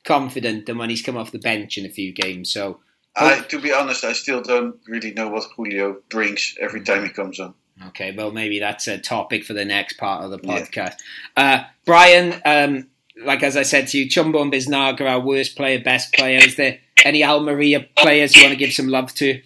confident 0.05 0.67
than 0.67 0.79
when 0.79 0.91
he's 0.91 1.03
come 1.03 1.17
off 1.17 1.33
the 1.33 1.39
bench 1.39 1.77
in 1.79 1.85
a 1.87 1.89
few 1.91 2.13
games. 2.13 2.51
So, 2.51 2.81
I, 3.17 3.41
to 3.41 3.61
be 3.61 3.73
honest, 3.73 4.05
I 4.05 4.13
still 4.13 4.41
don't 4.43 4.77
really 4.87 5.13
know 5.13 5.29
what 5.29 5.45
Julio 5.57 5.99
brings 6.11 6.57
every 6.61 6.83
time 6.83 7.05
he 7.05 7.11
comes 7.11 7.41
on. 7.41 7.55
okay, 7.89 8.13
well, 8.17 8.31
maybe 8.31 8.59
that's 8.61 8.87
a 8.89 8.99
topic 8.99 9.45
for 9.45 9.53
the 9.53 9.65
next 9.65 9.95
part 9.99 10.25
of 10.25 10.31
the 10.31 10.39
Yeah. 10.43 10.61
podcast. 10.61 10.97
Uh, 11.37 11.65
Brian, 11.85 12.41
um, 12.45 12.89
like 13.23 13.43
as 13.43 13.57
I 13.57 13.62
said 13.62 13.89
to 13.89 13.99
you, 13.99 14.09
Chumbo 14.09 14.43
and 14.43 14.53
Biznaga, 14.53 15.09
our 15.09 15.21
worst 15.21 15.57
player, 15.57 15.81
best 15.81 16.12
player. 16.15 16.39
Is 16.39 16.57
there 16.57 16.79
any 17.05 17.23
Almeria 17.23 17.87
players 17.97 18.35
you 18.35 18.43
want 18.43 18.53
to 18.53 18.59
give 18.59 18.73
some 18.73 18.89
love 18.89 19.15
to? 19.15 19.41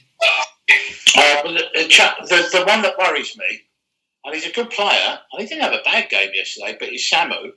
Uh, 1.16 1.43
the, 1.43 1.64
the, 1.75 2.49
the, 2.53 2.64
one 2.66 2.83
that 2.83 2.99
worries 2.99 3.37
me, 3.37 3.62
and 4.25 4.35
he's 4.35 4.47
a 4.47 4.53
good 4.53 4.71
player, 4.71 5.19
and 5.33 5.43
he 5.43 5.47
didn't 5.47 5.62
have 5.62 5.73
a 5.73 5.83
bad 5.85 6.09
game 6.11 6.31
yesterday, 6.35 6.77
but 6.79 6.89
he's 6.89 7.09
Samu. 7.11 7.53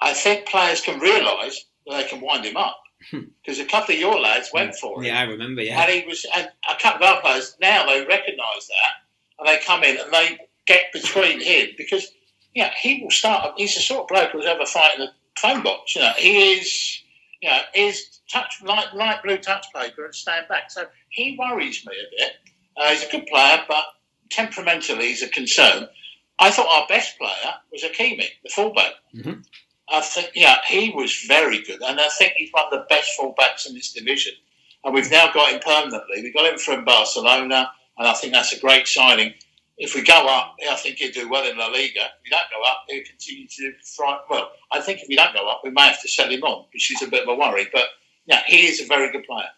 I 0.00 0.12
think 0.12 0.46
players 0.46 0.80
can 0.80 0.98
realise 0.98 1.64
that 1.86 1.96
they 1.96 2.08
can 2.08 2.20
wind 2.20 2.44
him 2.44 2.56
up. 2.56 2.80
Because 3.10 3.58
a 3.58 3.64
couple 3.64 3.94
of 3.94 4.00
your 4.00 4.20
lads 4.20 4.50
went 4.52 4.74
for 4.74 4.98
him. 4.98 5.04
Yeah, 5.04 5.20
I 5.20 5.22
remember, 5.22 5.62
yeah. 5.62 5.80
And 5.80 5.90
he 5.90 6.06
was, 6.06 6.26
and 6.36 6.50
a 6.70 6.80
couple 6.80 7.06
of 7.06 7.14
our 7.14 7.20
players 7.22 7.56
now 7.60 7.86
they 7.86 8.04
recognise 8.04 8.68
that, 8.68 9.38
and 9.38 9.48
they 9.48 9.58
come 9.64 9.82
in 9.84 9.96
and 9.96 10.12
they 10.12 10.38
get 10.66 10.92
between 10.92 11.40
him 11.40 11.68
because, 11.78 12.12
yeah, 12.54 12.72
he 12.78 13.02
will 13.02 13.10
start. 13.10 13.54
He's 13.56 13.74
the 13.74 13.80
sort 13.80 14.02
of 14.02 14.08
bloke 14.08 14.32
who's 14.32 14.44
ever 14.44 14.66
fight 14.66 14.98
phone 15.40 15.62
box. 15.62 15.94
You 15.94 16.02
know, 16.02 16.12
he 16.16 16.52
is, 16.52 17.02
you 17.40 17.48
know, 17.48 17.60
is 17.74 18.20
touch 18.30 18.62
light 18.62 18.94
light 18.94 19.22
blue 19.22 19.38
touch 19.38 19.66
paper 19.74 20.04
and 20.04 20.14
stand 20.14 20.46
back. 20.48 20.70
So 20.70 20.86
he 21.08 21.36
worries 21.38 21.84
me 21.86 21.92
a 21.94 22.16
bit. 22.16 22.32
Uh, 22.76 22.90
he's 22.90 23.04
a 23.04 23.10
good 23.10 23.26
player, 23.26 23.62
but 23.68 23.84
temperamentally 24.30 25.08
he's 25.08 25.22
a 25.22 25.28
concern. 25.28 25.88
I 26.38 26.50
thought 26.50 26.80
our 26.80 26.86
best 26.88 27.18
player 27.18 27.54
was 27.70 27.82
Akieme, 27.82 28.24
the 28.42 28.48
fullback. 28.48 28.92
Mhm. 29.14 29.44
I 29.92 30.00
think, 30.00 30.30
yeah, 30.34 30.58
he 30.66 30.90
was 30.90 31.24
very 31.26 31.62
good, 31.62 31.82
and 31.82 32.00
I 32.00 32.08
think 32.10 32.34
he's 32.36 32.50
one 32.52 32.66
of 32.66 32.70
the 32.70 32.86
best 32.88 33.10
fullbacks 33.18 33.66
in 33.66 33.74
this 33.74 33.92
division. 33.92 34.34
And 34.84 34.94
we've 34.94 35.10
now 35.10 35.32
got 35.32 35.52
him 35.52 35.60
permanently. 35.60 36.22
We 36.22 36.32
got 36.32 36.50
him 36.50 36.58
from 36.58 36.84
Barcelona, 36.84 37.72
and 37.98 38.08
I 38.08 38.12
think 38.14 38.32
that's 38.32 38.52
a 38.52 38.60
great 38.60 38.86
signing. 38.86 39.34
If 39.80 39.94
we 39.94 40.02
go 40.02 40.26
up, 40.26 40.56
I 40.70 40.76
think 40.76 40.98
he'll 40.98 41.10
do 41.10 41.30
well 41.30 41.50
in 41.50 41.56
La 41.56 41.68
Liga. 41.68 42.04
If 42.04 42.22
we 42.22 42.30
don't 42.30 42.50
go 42.50 42.62
up, 42.68 42.84
he'll 42.86 43.02
continue 43.02 43.48
to 43.48 43.72
thrive. 43.82 44.20
Well, 44.28 44.50
I 44.70 44.82
think 44.82 45.00
if 45.00 45.08
we 45.08 45.16
don't 45.16 45.34
go 45.34 45.48
up, 45.48 45.62
we 45.64 45.70
may 45.70 45.88
have 45.88 46.02
to 46.02 46.08
sell 46.08 46.28
him 46.28 46.42
on, 46.42 46.66
which 46.74 46.92
is 46.92 47.00
a 47.00 47.10
bit 47.10 47.22
of 47.22 47.28
a 47.30 47.34
worry. 47.34 47.66
But 47.72 47.86
yeah, 48.26 48.42
he 48.46 48.66
is 48.66 48.82
a 48.82 48.86
very 48.86 49.10
good 49.10 49.24
player. 49.24 49.48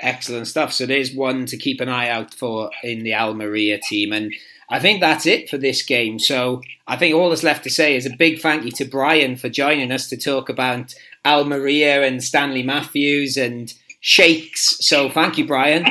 Excellent 0.00 0.48
stuff. 0.48 0.72
So 0.72 0.84
there's 0.84 1.14
one 1.14 1.46
to 1.46 1.56
keep 1.56 1.80
an 1.80 1.88
eye 1.88 2.08
out 2.08 2.34
for 2.34 2.70
in 2.82 3.04
the 3.04 3.14
Almeria 3.14 3.78
team. 3.78 4.12
And 4.12 4.34
I 4.68 4.80
think 4.80 5.00
that's 5.00 5.26
it 5.26 5.48
for 5.48 5.58
this 5.58 5.82
game. 5.82 6.18
So 6.18 6.60
I 6.88 6.96
think 6.96 7.14
all 7.14 7.30
that's 7.30 7.44
left 7.44 7.62
to 7.64 7.70
say 7.70 7.94
is 7.94 8.04
a 8.04 8.16
big 8.16 8.40
thank 8.40 8.64
you 8.64 8.72
to 8.72 8.84
Brian 8.84 9.36
for 9.36 9.48
joining 9.48 9.92
us 9.92 10.08
to 10.08 10.16
talk 10.16 10.48
about 10.48 10.92
Almeria 11.24 12.02
and 12.02 12.22
Stanley 12.22 12.64
Matthews 12.64 13.36
and 13.36 13.72
Shakes. 14.10 14.86
So 14.86 15.10
thank 15.10 15.36
you, 15.36 15.44
Brian. 15.48 15.84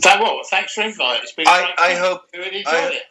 So 0.00 0.20
what? 0.20 0.46
Thanks 0.48 0.74
for 0.74 0.82
inviting. 0.82 1.22
It's 1.22 1.32
been 1.32 1.46
I- 1.48 1.62
great 1.62 1.74
I 1.78 1.94
hope- 1.94 2.24
We 2.34 2.40
really 2.40 2.58
enjoyed 2.58 2.74
I- 2.74 2.88
it. 2.92 3.02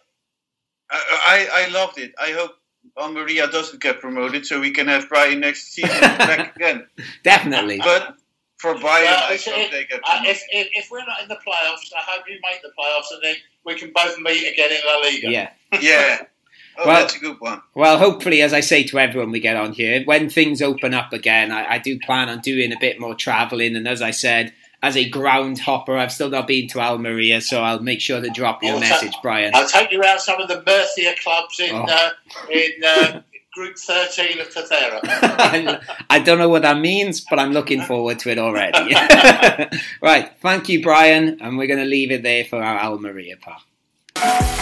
I, 0.92 1.48
I, 1.56 1.66
I 1.66 1.70
loved 1.72 1.98
it. 1.98 2.14
I 2.22 2.32
hope 2.34 2.52
Almeria 2.98 3.48
doesn't 3.48 3.82
get 3.82 4.00
promoted, 4.00 4.46
so 4.46 4.60
we 4.60 4.70
can 4.70 4.88
have 4.88 5.10
Brian 5.10 5.40
next 5.40 5.74
season 5.74 5.90
back 6.02 6.56
again. 6.56 6.86
Definitely. 7.24 7.80
But 7.80 8.16
for 8.58 8.76
Bayern, 8.76 8.84
Well, 8.84 9.24
I 9.24 9.34
it's- 9.34 9.46
hope 9.46 9.58
it- 9.58 9.72
they 9.72 9.86
get 9.86 10.02
Uh, 10.04 10.18
promoted. 10.18 10.30
if, 10.36 10.44
if, 10.52 10.68
if 10.74 10.92
we're 10.92 11.00
not 11.06 11.20
in 11.24 11.28
the 11.28 11.38
playoffs, 11.38 11.90
I 11.98 12.02
hope 12.06 12.26
you 12.30 12.38
make 12.48 12.62
the 12.62 12.72
playoffs 12.78 13.12
and 13.12 13.24
then 13.24 13.36
we 13.66 13.74
can 13.74 13.92
both 13.92 14.20
meet 14.20 14.46
again 14.54 14.72
in 14.72 14.82
La 14.86 14.98
Liga. 15.00 15.32
yeah. 15.32 15.50
yeah. 15.82 16.22
Oh, 16.78 16.88
Well- 16.88 17.00
that's 17.02 17.16
a 17.16 17.20
good 17.20 17.40
one. 17.40 17.62
Well, 17.76 17.98
hopefully, 17.98 18.42
as 18.42 18.54
I 18.54 18.60
say 18.62 18.84
to 18.84 19.00
everyone 19.00 19.32
we 19.32 19.40
get 19.40 19.56
on 19.56 19.74
here, 19.74 20.04
when 20.06 20.30
things 20.30 20.62
open 20.62 20.94
up 20.94 21.14
again, 21.14 21.52
I, 21.52 21.74
I 21.74 21.78
do 21.80 22.00
plan 22.00 22.30
on 22.30 22.40
doing 22.40 22.72
a 22.72 22.78
bit 22.80 23.00
more 23.00 23.16
travelling. 23.16 23.76
And 23.76 23.88
as 23.88 24.02
I 24.02 24.12
said, 24.12 24.54
as 24.84 24.98
a 24.98 25.08
ground 25.10 25.60
hopper, 25.60 25.96
I've 25.98 26.12
still 26.12 26.30
not 26.30 26.48
been 26.48 26.68
to 26.70 26.80
Almeria, 26.80 27.40
so 27.42 27.62
I'll 27.62 27.82
make 27.82 28.02
sure 28.02 28.20
to 28.20 28.30
drop 28.32 28.64
your 28.64 28.74
I'll 28.74 28.80
message, 28.80 29.14
Brian. 29.22 29.52
I'll 29.54 29.68
take 29.68 29.92
you 29.92 30.02
around 30.02 30.20
some 30.20 30.42
of 30.42 30.48
the 30.48 30.64
Murcia 30.66 31.14
clubs 31.22 31.60
in 31.60 31.76
Oh. 31.76 31.86
uh, 31.88 32.10
in 32.52 32.72
uh, 32.84 33.22
Group 33.54 33.78
13 33.78 34.40
of 34.40 34.48
Tercera. 34.50 35.00
I 36.10 36.20
don't 36.20 36.40
know 36.40 36.50
what 36.50 36.64
that 36.64 36.80
means, 36.80 37.22
but 37.22 37.38
I'm 37.38 37.52
looking 37.52 37.82
forward 37.82 38.18
to 38.20 38.32
it 38.32 38.40
already. 38.40 38.96
right, 40.02 40.32
thank 40.42 40.68
you, 40.70 40.82
Brian, 40.82 41.38
and 41.42 41.58
we're 41.60 41.68
going 41.68 41.80
to 41.80 41.86
leave 41.86 42.10
it 42.12 42.24
there 42.24 42.46
for 42.46 42.64
our 42.64 42.80
Almeria 42.80 43.36
part. 43.38 44.61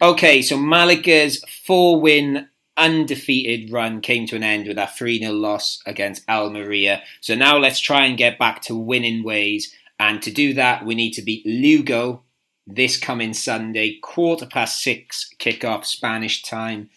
Okay, 0.00 0.42
so 0.42 0.56
Malaga's 0.56 1.42
four 1.66 2.00
win 2.00 2.48
undefeated 2.76 3.72
run 3.72 4.00
came 4.00 4.26
to 4.28 4.36
an 4.36 4.44
end 4.44 4.68
with 4.68 4.78
a 4.78 4.86
3 4.86 5.18
0 5.18 5.32
loss 5.32 5.82
against 5.86 6.28
Almeria. 6.28 7.02
So 7.20 7.34
now 7.34 7.58
let's 7.58 7.80
try 7.80 8.04
and 8.04 8.16
get 8.16 8.38
back 8.38 8.62
to 8.62 8.76
winning 8.76 9.24
ways. 9.24 9.74
And 9.98 10.22
to 10.22 10.30
do 10.30 10.54
that, 10.54 10.86
we 10.86 10.94
need 10.94 11.12
to 11.14 11.22
beat 11.22 11.44
Lugo 11.44 12.22
this 12.64 12.96
coming 12.96 13.34
Sunday, 13.34 13.98
quarter 14.00 14.46
past 14.46 14.80
six 14.80 15.34
kickoff 15.40 15.84
Spanish 15.84 16.44
time. 16.44 16.90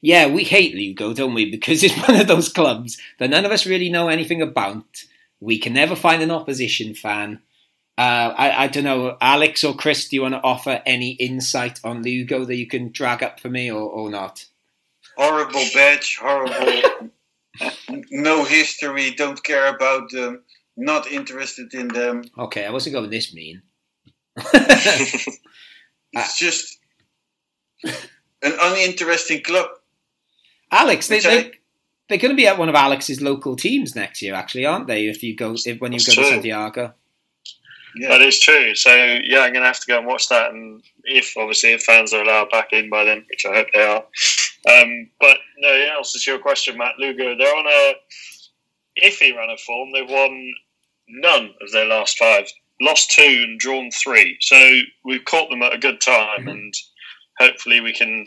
Yeah, 0.00 0.28
we 0.28 0.44
hate 0.44 0.76
Lugo, 0.76 1.12
don't 1.12 1.34
we? 1.34 1.50
Because 1.50 1.82
it's 1.82 2.08
one 2.08 2.20
of 2.20 2.28
those 2.28 2.48
clubs 2.48 2.98
that 3.18 3.30
none 3.30 3.44
of 3.44 3.50
us 3.50 3.66
really 3.66 3.90
know 3.90 4.08
anything 4.08 4.40
about. 4.40 4.84
We 5.40 5.58
can 5.58 5.72
never 5.72 5.96
find 5.96 6.22
an 6.22 6.30
opposition 6.30 6.94
fan. 6.94 7.40
Uh, 7.96 8.34
I, 8.36 8.64
I 8.64 8.68
don't 8.68 8.84
know, 8.84 9.16
Alex 9.20 9.62
or 9.62 9.74
Chris, 9.74 10.08
do 10.08 10.16
you 10.16 10.22
want 10.22 10.34
to 10.34 10.42
offer 10.42 10.82
any 10.84 11.12
insight 11.12 11.78
on 11.84 12.02
Lugo 12.02 12.44
that 12.44 12.56
you 12.56 12.66
can 12.66 12.90
drag 12.90 13.22
up 13.22 13.38
for 13.38 13.48
me 13.48 13.70
or, 13.70 13.82
or 13.82 14.10
not? 14.10 14.46
Horrible 15.16 15.64
badge, 15.72 16.18
horrible. 16.20 17.10
no 18.10 18.44
history, 18.44 19.12
don't 19.12 19.40
care 19.44 19.72
about 19.72 20.10
them, 20.10 20.42
not 20.76 21.06
interested 21.06 21.72
in 21.72 21.86
them. 21.86 22.24
Okay, 22.36 22.66
I 22.66 22.70
wasn't 22.70 22.94
going 22.94 23.10
this 23.10 23.32
mean. 23.32 23.62
It's 26.16 26.38
just 26.38 26.78
an 27.82 27.92
uninteresting 28.42 29.42
club. 29.42 29.66
Alex, 30.70 31.08
they, 31.08 31.20
they, 31.20 31.38
I, 31.38 31.52
they're 32.08 32.18
going 32.18 32.30
to 32.32 32.36
be 32.36 32.46
at 32.46 32.58
one 32.58 32.68
of 32.68 32.74
Alex's 32.74 33.20
local 33.20 33.56
teams 33.56 33.94
next 33.96 34.22
year, 34.22 34.34
actually, 34.34 34.66
aren't 34.66 34.86
they? 34.86 35.06
If 35.06 35.22
you 35.22 35.36
go, 35.36 35.54
if, 35.64 35.80
when 35.80 35.92
you 35.92 35.98
go 35.98 36.12
to. 36.12 36.24
Santiago. 36.24 36.94
Yeah. 37.96 38.08
That 38.08 38.22
is 38.22 38.40
true. 38.40 38.74
So 38.74 38.92
yeah, 38.94 39.40
I'm 39.40 39.52
going 39.52 39.62
to 39.62 39.66
have 39.66 39.80
to 39.80 39.86
go 39.86 39.98
and 39.98 40.06
watch 40.06 40.28
that, 40.28 40.50
and 40.50 40.82
if 41.04 41.36
obviously 41.36 41.72
if 41.72 41.82
fans 41.82 42.12
are 42.12 42.22
allowed 42.22 42.50
back 42.50 42.72
in 42.72 42.90
by 42.90 43.04
then, 43.04 43.24
which 43.30 43.46
I 43.46 43.54
hope 43.54 43.68
they 43.72 43.82
are. 43.82 44.04
Um, 44.66 45.10
but 45.20 45.38
no, 45.58 45.72
yeah, 45.74 45.96
answer 45.96 46.18
to 46.18 46.30
your 46.30 46.40
question, 46.40 46.78
Matt 46.78 46.98
Lugo, 46.98 47.36
they're 47.36 47.56
on 47.56 47.66
a 47.66 47.94
iffy 49.04 49.34
run 49.34 49.50
of 49.50 49.60
form. 49.60 49.90
They've 49.92 50.08
won 50.08 50.54
none 51.08 51.50
of 51.60 51.70
their 51.72 51.86
last 51.86 52.18
five, 52.18 52.46
lost 52.80 53.10
two 53.10 53.44
and 53.46 53.58
drawn 53.58 53.90
three. 53.90 54.38
So 54.40 54.80
we've 55.04 55.24
caught 55.24 55.50
them 55.50 55.62
at 55.62 55.74
a 55.74 55.78
good 55.78 56.00
time, 56.00 56.48
and 56.48 56.74
hopefully 57.38 57.80
we 57.80 57.92
can 57.92 58.26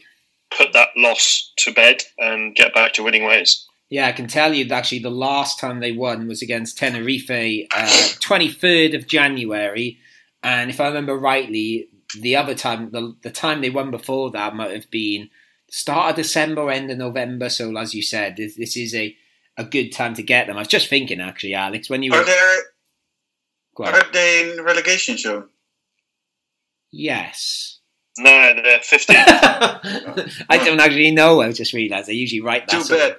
put 0.57 0.74
that 0.74 0.89
loss 0.95 1.51
to 1.57 1.74
bed 1.74 2.03
and 2.20 2.55
get 2.55 2.74
back 2.74 2.93
to 2.93 3.03
winning 3.03 3.26
ways. 3.26 3.66
Yeah, 3.89 4.07
I 4.07 4.11
can 4.11 4.27
tell 4.27 4.53
you 4.53 4.65
that 4.65 4.75
actually 4.75 4.99
the 4.99 5.09
last 5.09 5.59
time 5.59 5.79
they 5.79 5.93
won 5.93 6.27
was 6.27 6.41
against 6.41 6.77
Tenerife, 6.77 7.29
uh, 7.29 7.88
23rd 8.19 8.95
of 8.95 9.07
January. 9.07 9.97
And 10.43 10.69
if 10.69 10.81
I 10.81 10.88
remember 10.88 11.17
rightly, 11.17 11.88
the 12.19 12.35
other 12.35 12.53
time, 12.53 12.91
the, 12.91 13.15
the 13.23 13.29
time 13.31 13.61
they 13.61 13.69
won 13.69 13.89
before 13.91 14.29
that 14.31 14.55
might 14.55 14.71
have 14.71 14.91
been 14.91 15.29
start 15.69 16.09
of 16.11 16.15
December, 16.17 16.69
end 16.69 16.91
of 16.91 16.97
November. 16.97 17.47
So, 17.49 17.75
as 17.77 17.93
you 17.93 18.01
said, 18.01 18.35
this, 18.35 18.55
this 18.57 18.75
is 18.75 18.93
a, 18.93 19.15
a 19.57 19.63
good 19.63 19.89
time 19.89 20.15
to 20.15 20.23
get 20.23 20.47
them. 20.47 20.57
I 20.57 20.59
was 20.61 20.67
just 20.67 20.89
thinking, 20.89 21.21
actually, 21.21 21.53
Alex, 21.53 21.89
when 21.89 22.03
you 22.03 22.11
Are 22.13 22.19
were. 22.19 22.25
they 22.25 22.57
Go 23.75 23.83
on. 23.85 23.93
are 23.95 24.11
they 24.11 24.51
in 24.51 24.63
relegation 24.65 25.15
show? 25.17 25.45
Yes. 26.91 27.79
No, 28.17 28.53
they're 28.63 28.79
15. 28.79 29.15
I 29.19 30.61
don't 30.63 30.79
actually 30.79 31.11
know. 31.11 31.41
I 31.41 31.51
just 31.51 31.73
realised 31.73 32.09
I 32.09 32.13
usually 32.13 32.41
write 32.41 32.68
that. 32.68 32.77
Too 32.77 32.84
sort 32.84 33.01
of- 33.01 33.07
bad. 33.09 33.18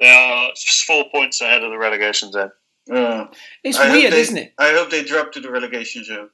They 0.00 0.08
are 0.08 0.50
four 0.86 1.04
points 1.10 1.40
ahead 1.40 1.62
of 1.62 1.70
the 1.70 1.78
relegation 1.78 2.32
zone. 2.32 2.50
Uh, 2.90 3.26
It's 3.62 3.78
I 3.78 3.92
weird, 3.92 4.12
they- 4.12 4.20
isn't 4.20 4.36
it? 4.36 4.54
I 4.58 4.72
hope 4.72 4.90
they 4.90 5.04
drop 5.04 5.32
to 5.32 5.40
the 5.40 5.50
relegation 5.50 6.02
zone. 6.04 6.30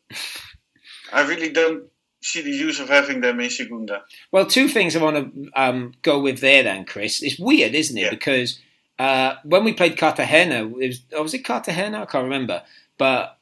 I 1.12 1.26
really 1.26 1.50
don't 1.50 1.84
see 2.22 2.40
the 2.42 2.50
use 2.50 2.80
of 2.80 2.88
having 2.88 3.20
them 3.20 3.38
in 3.40 3.50
Segunda. 3.50 4.02
Well, 4.32 4.46
two 4.46 4.68
things 4.68 4.96
I 4.96 5.02
want 5.02 5.34
to 5.34 5.50
um, 5.54 5.92
go 6.02 6.18
with 6.20 6.40
there 6.40 6.62
then, 6.62 6.84
Chris. 6.84 7.22
It's 7.22 7.38
weird, 7.38 7.74
isn't 7.74 7.96
it? 7.96 8.02
Yeah. 8.02 8.10
Because 8.10 8.58
uh, 8.98 9.34
when 9.44 9.64
we 9.64 9.72
played 9.74 9.98
Cartagena, 9.98 10.66
it 10.66 10.88
was, 10.88 11.02
oh, 11.12 11.22
was 11.22 11.34
it 11.34 11.44
Cartagena? 11.44 12.02
I 12.02 12.06
can't 12.06 12.24
remember. 12.24 12.62
But 12.98 13.38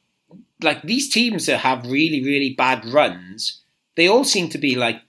like 0.61 0.81
these 0.83 1.09
teams 1.11 1.45
that 1.45 1.59
have 1.59 1.85
really, 1.85 2.23
really 2.23 2.53
bad 2.53 2.85
runs, 2.85 3.61
they 3.95 4.07
all 4.07 4.23
seem 4.23 4.49
to 4.49 4.57
be 4.57 4.75
like 4.75 5.04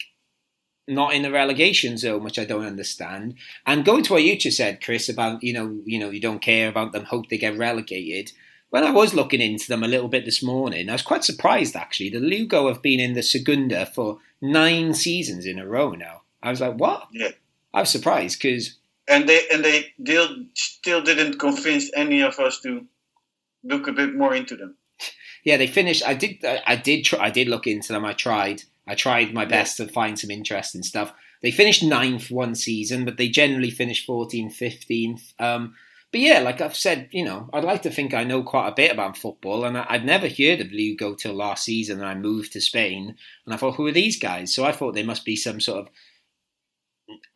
not 0.89 1.15
in 1.15 1.23
the 1.23 1.31
relegation 1.31 1.99
zone, 1.99 2.23
which 2.23 2.39
I 2.39 2.45
don't 2.45 2.67
understand. 2.67 3.35
And 3.67 3.85
going 3.85 4.05
to 4.05 4.13
what 4.15 4.23
you 4.23 4.37
just 4.37 4.57
said, 4.57 4.83
Chris, 4.83 5.09
about 5.09 5.43
you 5.43 5.53
know, 5.53 5.81
you 5.85 5.99
know, 5.99 6.11
you 6.11 6.21
don't 6.21 6.43
care 6.43 6.69
about 6.69 6.93
them, 6.93 7.05
hope 7.05 7.29
they 7.29 7.39
get 7.39 7.59
relegated. 7.59 8.33
When 8.71 8.85
I 8.85 8.91
was 8.91 9.15
looking 9.15 9.41
into 9.41 9.69
them 9.69 9.83
a 9.83 9.89
little 9.89 10.09
bit 10.09 10.25
this 10.25 10.43
morning, 10.43 10.89
I 10.89 10.93
was 10.93 11.03
quite 11.03 11.25
surprised 11.25 11.77
actually. 11.77 12.11
The 12.11 12.21
Lugo 12.21 12.69
have 12.69 12.83
been 12.83 13.01
in 13.01 13.15
the 13.15 13.23
Segunda 13.23 13.87
for 13.87 14.19
nine 14.41 14.95
seasons 14.95 15.47
in 15.47 15.59
a 15.59 15.67
row 15.67 15.93
now. 15.93 16.23
I 16.43 16.51
was 16.51 16.61
like, 16.61 16.75
what? 16.75 17.09
Yeah. 17.13 17.31
I 17.73 17.81
was 17.81 17.91
surprised 17.91 18.41
because 18.41 18.77
And 19.09 19.29
they 19.29 19.47
and 19.53 19.65
they 19.65 19.93
still 20.03 20.29
still 20.55 21.03
didn't 21.03 21.39
convince 21.39 21.91
any 21.95 22.23
of 22.23 22.39
us 22.39 22.61
to 22.61 22.87
look 23.65 23.87
a 23.87 23.93
bit 23.93 24.15
more 24.15 24.35
into 24.35 24.57
them. 24.57 24.77
yeah, 25.45 25.57
they 25.57 25.67
finished. 25.67 26.07
I 26.07 26.15
did. 26.15 26.45
I, 26.45 26.63
I 26.67 26.77
did. 26.77 27.05
Try, 27.05 27.27
I 27.27 27.31
did 27.31 27.49
look 27.49 27.67
into 27.67 27.93
them. 27.93 28.05
I 28.05 28.13
tried. 28.13 28.63
I 28.87 28.95
tried 28.95 29.35
my 29.35 29.45
best 29.45 29.77
to 29.79 29.89
find 29.89 30.19
some 30.19 30.31
interesting 30.31 30.83
stuff. 30.83 31.13
They 31.43 31.51
finished 31.51 31.83
ninth 31.83 32.31
one 32.31 32.55
season, 32.55 33.05
but 33.05 33.17
they 33.17 33.29
generally 33.29 33.71
finished 33.71 34.09
14th, 34.09 34.55
15th. 34.57 35.33
Um, 35.39 35.75
but 36.13 36.21
yeah, 36.21 36.39
like 36.41 36.61
I've 36.61 36.77
said, 36.77 37.09
you 37.11 37.25
know, 37.25 37.51
I'd 37.53 37.65
like 37.65 37.83
to 37.83 37.91
think 37.91 38.15
I 38.15 38.25
know 38.25 38.43
quite 38.43 38.69
a 38.69 38.75
bit 38.75 38.93
about 38.93 39.19
football, 39.19 39.65
and 39.65 39.77
I, 39.77 39.87
I'd 39.89 40.05
never 40.05 40.29
heard 40.29 40.61
of 40.61 40.73
Lugo 40.73 41.15
till 41.15 41.35
last 41.35 41.65
season, 41.65 41.99
and 41.99 42.09
I 42.09 42.15
moved 42.15 42.53
to 42.53 42.61
Spain, 42.61 43.17
and 43.45 43.55
I 43.55 43.57
thought, 43.57 43.75
who 43.75 43.87
are 43.87 43.93
these 43.93 44.19
guys? 44.19 44.55
So 44.55 44.65
I 44.65 44.73
thought 44.73 44.95
they 44.95 45.03
must 45.03 45.25
be 45.25 45.37
some 45.37 45.61
sort 45.61 45.81
of 45.81 45.89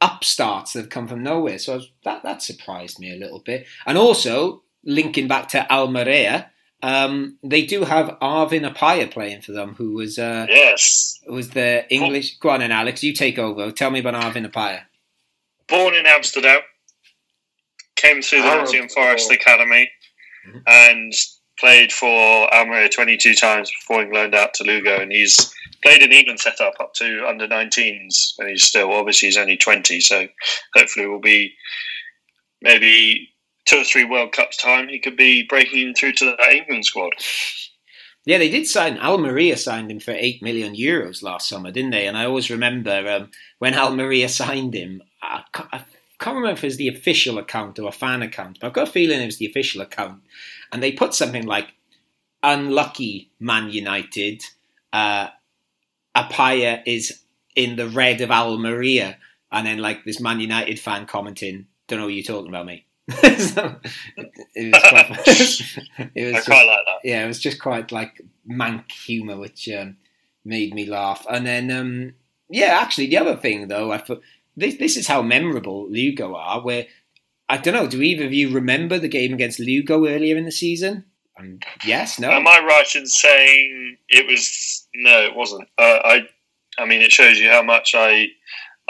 upstarts 0.01 0.73
that 0.73 0.81
have 0.81 0.89
come 0.89 1.09
from 1.09 1.23
nowhere. 1.23 1.59
So 1.59 1.75
I 1.75 1.77
was, 1.77 1.91
that 2.05 2.23
that 2.23 2.43
surprised 2.43 2.99
me 2.99 3.13
a 3.13 3.19
little 3.19 3.41
bit, 3.41 3.67
and 3.87 3.99
also 3.99 4.63
linking 4.85 5.29
back 5.29 5.49
to 5.49 5.71
Almeria. 5.71 6.51
Um, 6.83 7.39
they 7.43 7.65
do 7.67 7.85
have 7.85 8.17
Arvin 8.23 8.71
Appiah 8.71 9.11
playing 9.11 9.43
for 9.43 9.53
them, 9.53 9.75
who 9.75 9.93
was 9.95 10.19
uh, 10.19 10.47
Yes. 10.49 11.19
was 11.27 11.51
the 11.51 11.85
English. 11.93 12.39
Go 12.39 12.51
on, 12.51 12.61
then, 12.61 12.73
Alex. 12.73 13.03
You 13.03 13.13
take 13.13 13.39
over. 13.39 13.71
Tell 13.71 13.91
me 13.91 14.01
about 14.01 14.15
Arvin 14.15 14.51
Appiah. 14.51 14.83
Born 15.69 15.95
in 15.95 16.07
Amsterdam, 16.07 16.61
came 17.97 18.23
through 18.23 18.43
the 18.43 18.51
Oh. 18.51 18.59
Nottingham 18.65 18.89
Forest 18.89 19.31
Academy, 19.31 19.91
Mhm. 20.49 20.63
and 20.67 21.13
played 21.59 21.93
for 21.93 22.53
Almeria 22.55 22.89
22 22.89 23.35
times 23.35 23.71
before 23.71 23.99
being 24.03 24.15
loaned 24.15 24.35
out 24.35 24.55
to 24.55 24.65
Lugo. 24.65 24.99
And 25.01 25.13
he's 25.13 25.55
played 25.83 26.03
in 26.03 26.11
England 26.13 26.41
setup 26.41 26.75
up 26.75 26.81
up 26.81 26.95
to 26.95 27.27
under 27.29 27.47
19s, 27.47 28.35
and 28.39 28.49
he's 28.49 28.65
still 28.65 28.91
obviously 28.93 29.29
he's 29.29 29.37
only 29.37 29.59
20. 29.59 30.01
So 30.01 30.27
hopefully, 30.75 31.07
we'll 31.07 31.21
be 31.21 31.55
maybe 32.63 33.29
two 33.71 33.81
or 33.81 33.85
three 33.85 34.05
World 34.05 34.33
Cups 34.33 34.57
time. 34.57 34.89
He 34.89 34.99
could 34.99 35.17
be 35.17 35.45
breaking 35.45 35.95
through 35.95 36.13
to 36.15 36.25
that 36.27 36.53
England 36.53 36.85
squad. 36.85 37.13
Yeah, 38.27 38.39
they 38.39 38.51
did 38.51 38.67
sign 38.67 38.99
Almeria 38.99 39.57
signed 39.57 39.91
him 39.91 40.01
for 40.01 40.11
eight 40.11 40.43
million 40.43 40.75
euros 40.75 41.23
last 41.23 41.49
summer, 41.49 41.71
didn't 41.71 41.93
they? 41.93 42.07
And 42.07 42.17
I 42.19 42.27
always 42.27 42.51
remember 42.51 43.09
um, 43.09 43.31
when 43.59 43.75
Almeria 43.79 44.29
signed 44.29 44.75
him. 44.75 45.03
I 45.23 45.43
ca- 45.53 45.69
I 45.73 45.85
can't 46.19 46.37
remember 46.37 46.59
if 46.59 46.65
it 46.65 46.67
was 46.67 46.77
the 46.77 46.89
official 46.89 47.39
account 47.39 47.79
or 47.79 47.89
a 47.89 47.93
fan 47.93 48.23
account, 48.23 48.59
but 48.61 48.67
I've 48.67 48.73
got 48.73 48.89
a 48.89 48.93
feeling 48.93 49.21
it 49.21 49.27
was 49.27 49.39
the 49.39 49.47
official 49.47 49.81
account. 49.81 50.23
And 50.73 50.83
they 50.83 50.93
put 50.93 51.15
something 51.15 51.47
like 51.47 51.73
"Unlucky 52.43 53.31
Man 53.39 53.71
United." 53.71 54.43
Uh, 54.93 55.29
Appiah 56.17 56.83
is 56.85 57.23
in 57.55 57.77
the 57.77 57.89
red 57.89 58.21
of 58.21 58.33
Almeria, 58.33 59.17
and 59.53 59.67
then 59.67 59.79
like 59.79 60.05
this 60.05 60.21
Man 60.21 60.41
United 60.41 60.79
fan 60.79 61.07
commenting, 61.07 61.67
"Don't 61.87 62.01
know 62.01 62.07
what 62.07 62.15
you're 62.15 62.25
talking 62.25 62.49
about, 62.49 62.67
mate." 62.67 62.85
So, 63.11 63.77
it, 64.55 64.73
was 64.73 64.83
quite. 64.89 65.11
it 66.15 66.25
was 66.27 66.35
I 66.35 66.37
just- 66.37 66.47
quite 66.47 66.67
like 66.67 66.85
that. 66.87 67.01
yeah, 67.05 67.25
it 67.25 67.29
was 67.29 67.39
just 67.41 67.61
quite 67.61 67.93
like 67.93 68.21
mank 68.49 68.91
humour, 68.91 69.37
which 69.39 69.69
um, 69.69 69.97
made 70.45 70.75
me 70.75 70.87
laugh. 70.87 71.27
And 71.31 71.47
then, 71.47 71.71
um, 71.71 72.15
yeah, 72.49 72.79
actually, 72.81 73.07
the 73.07 73.19
other 73.19 73.37
thing 73.37 73.69
though, 73.69 73.93
I 73.93 73.99
thought 73.99 74.23
this 74.57 74.77
this 74.77 74.97
is 74.97 75.07
how 75.07 75.23
memorable 75.23 75.89
Lugo 75.91 76.35
are. 76.35 76.61
Where 76.61 76.87
I 77.49 77.57
don't 77.57 77.75
know, 77.75 77.87
do 77.89 78.01
either 78.03 78.25
of 78.27 78.33
you 78.33 78.51
remember 78.51 78.99
the 78.99 79.09
game 79.09 79.33
against 79.35 79.59
Lugo 79.61 80.07
earlier 80.07 80.37
in 80.37 80.45
the 80.45 80.53
season? 80.53 81.05
Um, 81.39 81.59
yes, 81.87 82.19
no. 82.19 82.31
Am 82.31 82.47
I 82.47 82.59
right 82.61 82.95
in 82.95 83.07
saying 83.07 83.97
it 84.09 84.27
was? 84.27 84.87
No, 84.95 85.23
it 85.23 85.35
wasn't. 85.35 85.69
Uh, 85.79 85.99
I, 86.05 86.21
I 86.79 86.85
mean, 86.85 87.01
it 87.01 87.13
shows 87.13 87.39
you 87.39 87.49
how 87.49 87.63
much 87.63 87.95
I, 87.97 88.27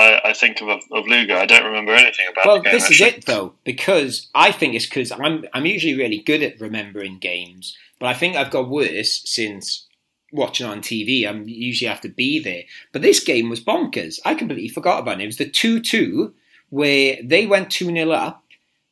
I, 0.00 0.30
I 0.30 0.32
think 0.32 0.60
of, 0.60 0.68
of 0.68 1.06
Lugo. 1.06 1.36
I 1.36 1.46
don't 1.46 1.64
remember 1.64 1.92
anything 1.92 2.26
about 2.30 2.46
well, 2.46 2.60
game. 2.60 2.72
this 2.72 2.84
actually. 2.84 3.06
is 3.06 3.14
it 3.14 3.26
though, 3.26 3.54
because 3.64 4.28
I 4.34 4.50
think 4.52 4.74
it's 4.74 4.86
because 4.86 5.12
I'm 5.12 5.44
I'm 5.52 5.66
usually 5.66 5.94
really 5.94 6.18
good 6.18 6.42
at 6.42 6.60
remembering 6.60 7.18
games, 7.18 7.76
but 7.98 8.06
I 8.06 8.14
think 8.14 8.36
I've 8.36 8.50
got 8.50 8.68
worse 8.68 9.22
since 9.24 9.86
watching 10.32 10.66
on 10.66 10.80
TV. 10.80 11.28
I'm 11.28 11.48
usually 11.48 11.88
have 11.88 12.00
to 12.02 12.08
be 12.08 12.38
there, 12.38 12.62
but 12.92 13.02
this 13.02 13.22
game 13.22 13.50
was 13.50 13.62
bonkers. 13.62 14.18
I 14.24 14.34
completely 14.34 14.68
forgot 14.68 15.00
about 15.00 15.20
it. 15.20 15.24
It 15.24 15.26
was 15.26 15.36
the 15.36 15.48
two-two 15.48 16.34
where 16.70 17.18
they 17.22 17.46
went 17.46 17.70
two 17.70 17.86
0 17.86 18.10
up. 18.10 18.44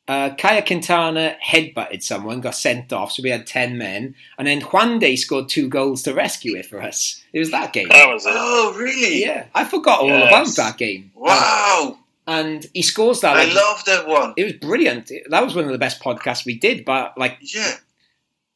Uh, 0.09 0.33
Caye 0.33 0.63
Quintana 0.65 1.37
headbutted 1.45 2.01
someone, 2.01 2.41
got 2.41 2.55
sent 2.55 2.91
off, 2.91 3.11
so 3.11 3.21
we 3.21 3.29
had 3.29 3.45
ten 3.45 3.77
men, 3.77 4.15
and 4.39 4.47
then 4.47 4.59
Juan 4.59 4.99
Juande 4.99 5.15
scored 5.19 5.49
two 5.49 5.69
goals 5.69 6.01
to 6.01 6.15
rescue 6.15 6.55
it 6.55 6.65
for 6.65 6.81
us. 6.81 7.23
It 7.31 7.37
was 7.37 7.51
that 7.51 7.73
game. 7.73 7.89
That 7.89 8.11
was 8.11 8.25
it. 8.25 8.33
Oh, 8.35 8.73
really? 8.75 9.21
Yeah, 9.21 9.45
I 9.53 9.65
forgot 9.65 9.99
all 9.99 10.11
about 10.11 10.47
that 10.55 10.79
game. 10.79 11.11
Wow. 11.13 11.99
And 12.25 12.65
he 12.73 12.81
scores 12.81 13.21
that. 13.21 13.37
I 13.37 13.43
like, 13.45 13.53
love 13.53 13.85
that 13.85 14.07
one. 14.07 14.33
it 14.35 14.43
was 14.45 14.53
brilliant. 14.53 15.11
That 15.29 15.43
was 15.43 15.53
one 15.55 15.65
of 15.65 15.71
the 15.71 15.77
best 15.77 16.01
podcasts 16.01 16.43
we 16.45 16.57
did. 16.57 16.85
But 16.85 17.15
like, 17.17 17.37
Yeah. 17.41 17.75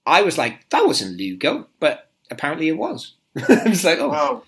I 0.07 0.21
was 0.23 0.37
like, 0.37 0.67
that 0.69 0.85
wasn't 0.85 1.17
Lugo, 1.17 1.67
but 1.79 2.09
apparently 2.31 2.67
it 2.67 2.77
was. 2.77 3.13
I 3.49 3.63
was 3.69 3.83
like, 3.83 3.99
oh, 3.99 4.09
Wow. 4.09 4.43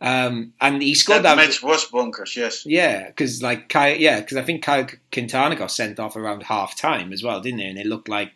Um, 0.00 0.52
and 0.60 0.80
he 0.80 0.94
scored 0.94 1.24
That 1.24 1.34
that. 1.36 1.48
match 1.48 1.62
was 1.62 1.90
bonkers, 1.90 2.36
yes. 2.36 2.64
Yeah, 2.64 3.06
because 3.08 3.42
like 3.42 3.68
Kyle, 3.68 3.96
yeah, 3.96 4.20
because 4.20 4.36
I 4.36 4.42
think 4.42 4.62
Caye 4.62 4.86
Quintana 5.12 5.56
got 5.56 5.72
sent 5.72 5.98
off 5.98 6.14
around 6.16 6.44
half 6.44 6.76
time 6.76 7.12
as 7.12 7.22
well, 7.22 7.40
didn't 7.40 7.58
he? 7.60 7.66
And 7.66 7.78
it 7.78 7.86
looked 7.86 8.08
like, 8.08 8.30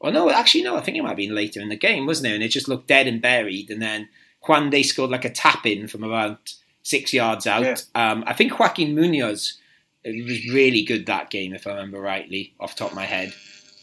oh 0.00 0.10
no, 0.10 0.30
actually 0.30 0.62
no, 0.64 0.76
I 0.76 0.80
think 0.80 0.96
it 0.96 1.02
might 1.02 1.08
have 1.10 1.16
been 1.18 1.34
later 1.34 1.60
in 1.60 1.68
the 1.68 1.76
game, 1.76 2.06
wasn't 2.06 2.28
it? 2.28 2.34
And 2.36 2.42
it 2.42 2.48
just 2.48 2.68
looked 2.68 2.86
dead 2.88 3.06
and 3.06 3.20
buried. 3.20 3.70
And 3.70 3.82
then 3.82 4.08
Juande 4.46 4.82
scored 4.84 5.10
like 5.10 5.24
a 5.26 5.30
tap 5.30 5.66
in 5.66 5.86
from 5.86 6.02
around 6.02 6.38
six 6.82 7.12
yards 7.12 7.46
out. 7.46 7.62
Yeah. 7.62 7.76
Um, 7.94 8.24
I 8.26 8.32
think 8.32 8.58
Joaquin 8.58 8.94
Munoz 8.94 9.58
uh, 10.06 10.10
was 10.24 10.48
really 10.50 10.82
good 10.82 11.04
that 11.06 11.28
game, 11.28 11.52
if 11.52 11.66
I 11.66 11.70
remember 11.72 12.00
rightly, 12.00 12.54
off 12.58 12.74
the 12.74 12.78
top 12.84 12.90
of 12.92 12.96
my 12.96 13.04
head. 13.04 13.34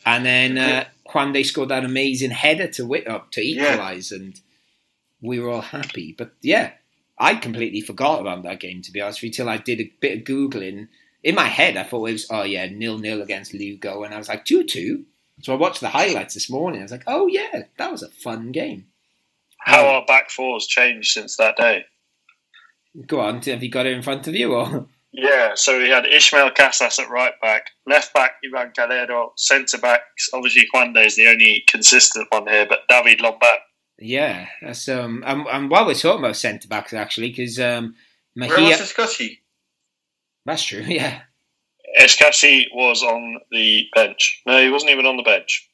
And 0.05 0.25
then 0.25 0.57
uh, 0.57 0.85
Juande 1.09 1.45
scored 1.45 1.69
that 1.69 1.85
amazing 1.85 2.31
header 2.31 2.67
to 2.69 2.85
wit 2.87 3.07
up 3.07 3.29
to 3.33 3.45
Yeah. 3.45 3.73
equalise, 3.73 4.11
and 4.11 4.39
we 5.21 5.39
were 5.39 5.49
all 5.51 5.61
happy. 5.61 6.13
But 6.17 6.31
yeah, 6.41 6.71
I 7.17 7.35
completely 7.35 7.81
forgot 7.81 8.21
about 8.21 8.43
that 8.43 8.59
game 8.59 8.81
to 8.81 8.91
be 8.91 9.01
honest 9.01 9.19
with 9.19 9.29
you 9.29 9.33
till 9.33 9.49
I 9.49 9.57
did 9.57 9.79
a 9.79 9.93
bit 9.99 10.19
of 10.19 10.23
googling. 10.23 10.87
In 11.23 11.35
my 11.35 11.45
head, 11.45 11.77
I 11.77 11.83
thought 11.83 12.07
it 12.07 12.13
was 12.13 12.27
oh 12.29 12.43
yeah 12.43 12.67
nil 12.67 12.97
nil 12.97 13.21
against 13.21 13.53
Lugo, 13.53 14.03
and 14.03 14.13
I 14.13 14.17
was 14.17 14.29
like 14.29 14.45
two 14.45 14.63
two. 14.63 15.05
So 15.41 15.53
I 15.53 15.57
watched 15.57 15.81
the 15.81 15.89
highlights 15.89 16.33
this 16.33 16.49
morning. 16.49 16.81
I 16.81 16.83
was 16.83 16.91
like, 16.91 17.03
oh 17.07 17.27
yeah, 17.27 17.63
that 17.77 17.91
was 17.91 18.03
a 18.03 18.09
fun 18.09 18.51
game. 18.51 18.87
How 19.59 19.87
our 19.87 20.05
back 20.05 20.29
fours 20.29 20.67
changed 20.67 21.11
since 21.11 21.37
that 21.37 21.57
day. 21.57 21.85
Go 23.07 23.21
on, 23.21 23.41
have 23.41 23.63
you 23.63 23.69
got 23.69 23.85
it 23.85 23.93
in 23.93 24.03
front 24.03 24.27
of 24.27 24.35
you 24.35 24.53
or? 24.53 24.87
Yeah, 25.15 25.51
so 25.53 25.77
we 25.77 25.89
had 25.89 26.07
Ismael 26.07 26.49
Casas 26.51 26.97
at 26.97 27.07
right 27.07 27.39
back, 27.39 27.67
left 27.85 28.15
back 28.15 28.31
Ivan 28.43 28.73
Calero, 28.75 29.29
centre 29.37 29.77
backs. 29.77 30.27
Obviously, 30.33 30.67
Juande 30.73 31.05
is 31.05 31.15
the 31.15 31.27
only 31.27 31.63
consistent 31.67 32.27
one 32.31 32.47
here, 32.47 32.65
but 32.67 32.79
David 32.89 33.19
Lomban. 33.19 33.57
Yeah, 34.03 34.47
that's 34.61 34.87
um. 34.89 35.23
And, 35.25 35.47
and 35.47 35.69
while 35.69 35.85
we're 35.85 35.93
talking 35.93 36.23
about 36.23 36.35
centre 36.35 36.67
backs, 36.67 36.93
actually, 36.93 37.29
because 37.29 37.59
um, 37.59 37.95
Where 38.35 38.49
was 38.49 38.57
Mejia, 38.59 38.75
Escassi? 38.77 39.39
that's 40.45 40.63
true. 40.63 40.81
Yeah, 40.87 41.21
Escassi 41.99 42.65
was 42.73 43.01
on 43.03 43.39
the 43.51 43.85
bench. 43.95 44.41
No, 44.45 44.61
he 44.61 44.69
wasn't 44.69 44.91
even 44.91 45.05
on 45.05 45.17
the 45.17 45.23
bench. 45.23 45.69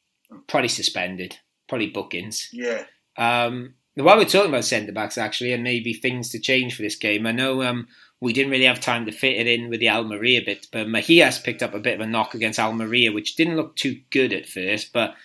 probably 0.48 0.68
suspended, 0.70 1.38
probably 1.68 1.88
bookings. 1.90 2.50
Yeah. 2.54 2.84
Um, 3.18 3.74
while 3.96 4.18
we're 4.18 4.26
talking 4.26 4.50
about 4.50 4.64
centre 4.64 4.92
backs, 4.94 5.18
actually, 5.18 5.52
and 5.52 5.64
maybe 5.64 5.94
things 5.94 6.30
to 6.30 6.40
change 6.40 6.76
for 6.76 6.84
this 6.84 6.96
game, 6.96 7.26
I 7.26 7.32
know 7.32 7.64
um, 7.64 7.88
we 8.22 8.32
didn't 8.32 8.52
really 8.52 8.66
have 8.66 8.80
time 8.80 9.06
to 9.08 9.12
fit 9.12 9.38
it 9.38 9.48
in 9.48 9.70
with 9.70 9.80
the 9.80 9.90
Almeria 9.90 10.42
bit, 10.46 10.68
but 10.72 10.88
Mejias 10.88 11.44
picked 11.44 11.64
up 11.64 11.74
a 11.74 11.80
bit 11.80 11.96
of 11.96 12.02
a 12.02 12.08
knock 12.08 12.34
against 12.34 12.60
Almeria, 12.60 13.12
which 13.12 13.36
didn't 13.36 13.56
look 13.58 13.76
too 13.76 14.00
good 14.12 14.32
at 14.34 14.48
first, 14.48 14.94
but 14.94 15.16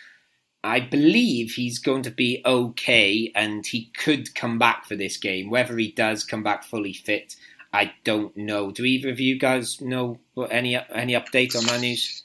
I 0.64 0.80
believe 0.80 1.52
he's 1.52 1.78
going 1.78 2.02
to 2.02 2.10
be 2.10 2.40
okay 2.44 3.30
and 3.34 3.66
he 3.66 3.90
could 3.96 4.34
come 4.34 4.58
back 4.58 4.86
for 4.86 4.96
this 4.96 5.18
game. 5.18 5.50
Whether 5.50 5.76
he 5.76 5.92
does 5.92 6.24
come 6.24 6.42
back 6.42 6.64
fully 6.64 6.94
fit, 6.94 7.36
I 7.72 7.92
don't 8.04 8.34
know. 8.36 8.70
Do 8.70 8.84
either 8.84 9.10
of 9.10 9.20
you 9.20 9.38
guys 9.38 9.80
know 9.80 10.18
any 10.50 10.76
any 10.76 11.12
update 11.12 11.54
on 11.54 11.64
that 11.66 11.80
news? 11.80 12.22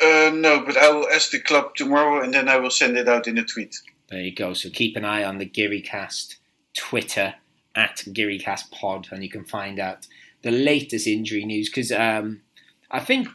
Uh, 0.00 0.30
no, 0.32 0.64
but 0.64 0.76
I 0.76 0.90
will 0.90 1.08
ask 1.12 1.30
the 1.30 1.40
club 1.40 1.74
tomorrow 1.74 2.22
and 2.22 2.32
then 2.32 2.48
I 2.48 2.58
will 2.58 2.70
send 2.70 2.96
it 2.96 3.08
out 3.08 3.26
in 3.26 3.38
a 3.38 3.44
tweet. 3.44 3.76
There 4.08 4.20
you 4.20 4.34
go. 4.34 4.54
So 4.54 4.70
keep 4.70 4.96
an 4.96 5.04
eye 5.04 5.24
on 5.24 5.38
the 5.38 5.46
GiryCast 5.46 6.36
Twitter 6.76 7.34
at 7.74 7.96
GiryCast 7.98 8.70
Pod, 8.70 9.08
and 9.10 9.22
you 9.22 9.30
can 9.30 9.44
find 9.44 9.78
out 9.78 10.06
the 10.42 10.50
latest 10.50 11.06
injury 11.06 11.44
news. 11.44 11.68
Because 11.68 11.92
um, 11.92 12.42
I 12.90 13.00
think 13.00 13.28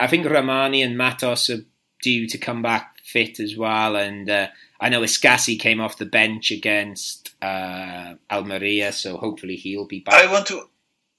I 0.00 0.06
think 0.06 0.26
Rahmani 0.26 0.84
and 0.84 0.98
Matos 0.98 1.50
are 1.50 1.64
due 2.02 2.26
to 2.28 2.38
come 2.38 2.62
back 2.62 2.95
fit 3.06 3.38
as 3.40 3.56
well, 3.56 3.96
and 3.96 4.28
uh, 4.28 4.48
I 4.80 4.88
know 4.88 5.02
Escassi 5.02 5.58
came 5.58 5.80
off 5.80 5.96
the 5.98 6.06
bench 6.06 6.50
against 6.50 7.34
uh, 7.40 8.14
Almeria, 8.30 8.92
so 8.92 9.16
hopefully 9.16 9.56
he'll 9.56 9.86
be 9.86 10.00
back. 10.00 10.14
I 10.14 10.30
want 10.30 10.46
to 10.48 10.68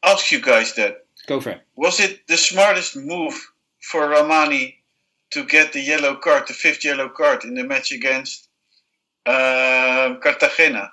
ask 0.04 0.32
you 0.32 0.42
guys 0.42 0.76
that. 0.76 1.06
Go 1.28 1.40
for 1.42 1.52
it. 1.52 1.62
Was 1.76 2.00
it 2.00 2.28
the 2.28 2.38
smartest 2.38 2.96
move 2.96 3.34
for 3.82 4.02
Rahmani 4.08 4.76
to 5.32 5.44
get 5.46 5.74
the 5.74 5.82
yellow 5.82 6.16
card, 6.16 6.48
the 6.48 6.54
fifth 6.54 6.84
yellow 6.86 7.10
card 7.10 7.44
in 7.44 7.54
the 7.56 7.64
match 7.64 7.92
against 7.92 8.48
um 9.26 10.20
Cartagena? 10.22 10.92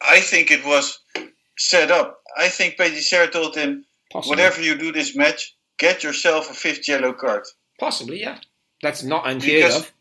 I 0.00 0.20
think 0.20 0.50
it 0.50 0.64
was 0.64 0.98
set 1.56 1.90
up. 1.90 2.20
I 2.36 2.48
think 2.48 2.76
Pellicer 2.76 3.30
told 3.30 3.54
him, 3.56 3.84
Possibly. 4.12 4.30
whatever 4.30 4.60
you 4.62 4.76
do 4.76 4.92
this 4.92 5.16
match, 5.16 5.54
get 5.78 6.02
yourself 6.02 6.50
a 6.50 6.54
fifth 6.54 6.86
yellow 6.88 7.12
card. 7.12 7.44
Possibly, 7.78 8.20
yeah. 8.20 8.38
That's 8.84 9.02
not 9.02 9.26
unheard 9.26 9.50
Because- 9.62 9.76
of. 9.80 9.92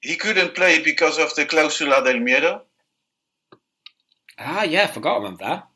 He 0.00 0.16
couldn't 0.16 0.54
play 0.56 0.82
because 0.82 1.18
of 1.18 1.32
the 1.36 1.44
clausula 1.46 2.02
del 2.04 2.18
miedo, 2.26 2.62
Ah, 4.38 4.64
yeah, 4.64 4.86
forgot 4.88 5.18
about 5.18 5.38
that. 5.38 5.68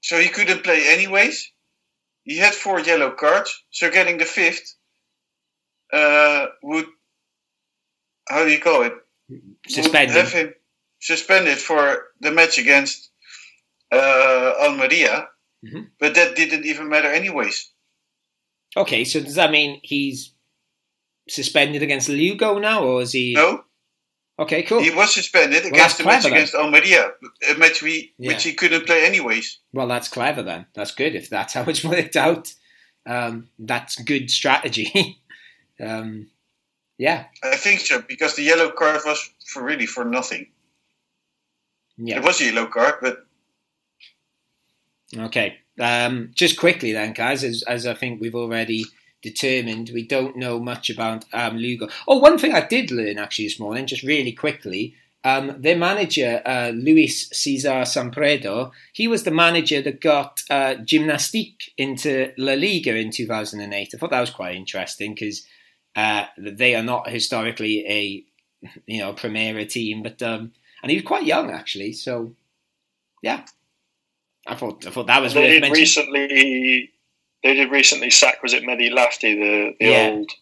so 0.00 0.18
he 0.18 0.28
couldn't 0.30 0.62
play 0.64 0.80
anyways. 0.88 1.52
He 2.24 2.38
had 2.38 2.54
four 2.54 2.80
yellow 2.80 3.10
cards, 3.10 3.50
so 3.70 3.90
getting 3.90 4.16
the 4.18 4.24
fifth 4.24 4.74
uh, 5.92 6.46
would, 6.62 6.86
how 8.28 8.44
do 8.44 8.50
you 8.50 8.60
call 8.60 8.82
it? 8.84 8.94
Suspended. 9.66 10.16
have 10.16 10.32
him 10.32 10.54
suspended 11.00 11.58
for 11.58 12.08
the 12.20 12.30
match 12.30 12.56
against 12.58 13.10
uh, 13.92 14.52
Almeria, 14.64 15.28
Mhm. 15.64 15.90
but 15.98 16.14
that 16.14 16.36
didn't 16.36 16.64
even 16.64 16.88
matter 16.88 17.08
anyways. 17.20 17.70
Okay, 18.76 19.04
so 19.04 19.20
does 19.20 19.34
that 19.34 19.50
mean 19.50 19.80
he's 19.82 20.32
suspended 21.28 21.82
against 21.82 22.08
Lugo 22.08 22.58
now, 22.58 22.82
or 22.84 23.02
is 23.02 23.12
he? 23.12 23.34
No, 23.34 23.64
Okay, 24.40 24.62
cool. 24.62 24.80
he 24.82 24.90
was 24.90 25.12
suspended 25.14 25.64
Well, 25.64 25.72
against 25.72 25.98
the 25.98 26.04
match 26.04 26.22
then. 26.22 26.32
against 26.32 26.54
Almeria, 26.54 27.10
a 27.50 27.54
match 27.54 27.82
we, 27.82 28.14
Yeah. 28.18 28.28
which 28.28 28.44
he 28.44 28.52
couldn't 28.54 28.86
play 28.86 29.04
anyways. 29.04 29.58
Well, 29.72 29.88
that's 29.88 30.08
clever 30.08 30.42
then. 30.42 30.66
That's 30.74 30.92
good 30.94 31.14
if 31.16 31.28
that's 31.28 31.54
how 31.54 31.62
it's 31.64 31.82
worked 31.84 32.16
out. 32.16 32.52
Um, 33.06 33.48
that's 33.58 34.00
good 34.02 34.30
strategy. 34.30 35.20
um, 35.80 36.28
yeah, 36.98 37.26
I 37.42 37.56
think 37.56 37.80
so 37.80 38.00
because 38.02 38.34
the 38.36 38.42
yellow 38.42 38.70
card 38.70 39.00
was 39.06 39.30
for 39.46 39.62
really 39.62 39.86
for 39.86 40.04
nothing. 40.04 40.50
yeah. 41.96 42.16
It 42.18 42.22
was 42.24 42.40
a 42.40 42.44
yellow 42.46 42.66
card, 42.66 42.96
but 43.00 43.24
Okay. 45.16 45.58
Um, 45.80 46.32
just 46.34 46.58
quickly 46.58 46.92
then, 46.92 47.12
guys, 47.12 47.44
as, 47.44 47.62
as 47.62 47.86
I 47.86 47.94
think 47.94 48.20
we've 48.20 48.34
already 48.34 48.84
determined, 49.28 49.90
we 49.92 50.02
don't 50.06 50.36
know 50.36 50.58
much 50.58 50.90
about 50.90 51.24
um, 51.32 51.56
Lugo. 51.56 51.88
Oh, 52.06 52.18
one 52.18 52.38
thing 52.38 52.52
I 52.54 52.66
did 52.66 52.90
learn 52.90 53.18
actually 53.18 53.46
this 53.46 53.60
morning, 53.60 53.86
just 53.86 54.02
really 54.02 54.32
quickly. 54.32 54.94
Um, 55.24 55.60
their 55.60 55.76
manager, 55.76 56.40
uh, 56.46 56.70
Luis 56.70 57.28
Cesar 57.30 57.82
Sampedro, 57.82 58.70
he 58.92 59.08
was 59.08 59.24
the 59.24 59.30
manager 59.30 59.82
that 59.82 60.00
got 60.00 60.40
uh, 60.48 60.74
Gimnastic 60.76 61.70
into 61.76 62.32
La 62.38 62.54
Liga 62.54 62.96
in 62.96 63.10
2008. 63.10 63.90
I 63.92 63.98
thought 63.98 64.10
that 64.10 64.20
was 64.20 64.30
quite 64.30 64.54
interesting 64.54 65.14
because 65.14 65.44
uh, 65.96 66.26
they 66.38 66.74
are 66.74 66.82
not 66.82 67.10
historically 67.10 67.84
a 67.88 68.24
you 68.86 69.00
know 69.00 69.12
Primera 69.12 69.68
team, 69.68 70.02
but 70.02 70.22
um, 70.22 70.52
and 70.82 70.90
he 70.90 70.96
was 70.96 71.04
quite 71.04 71.26
young 71.26 71.50
actually. 71.50 71.92
So 71.92 72.34
yeah, 73.22 73.44
I 74.46 74.54
thought 74.54 74.86
I 74.86 74.90
thought 74.90 75.08
that 75.08 75.20
was 75.20 75.34
they 75.34 75.48
did 75.48 75.62
mentioning. 75.62 75.80
recently. 75.80 76.92
They 77.42 77.54
did 77.54 77.70
recently 77.70 78.10
sack. 78.10 78.42
Was 78.42 78.52
it 78.52 78.64
Mehdi 78.64 78.90
Nafti, 78.92 79.34
the 79.36 79.74
the 79.78 79.86
Yeah. 79.90 80.08
old? 80.10 80.32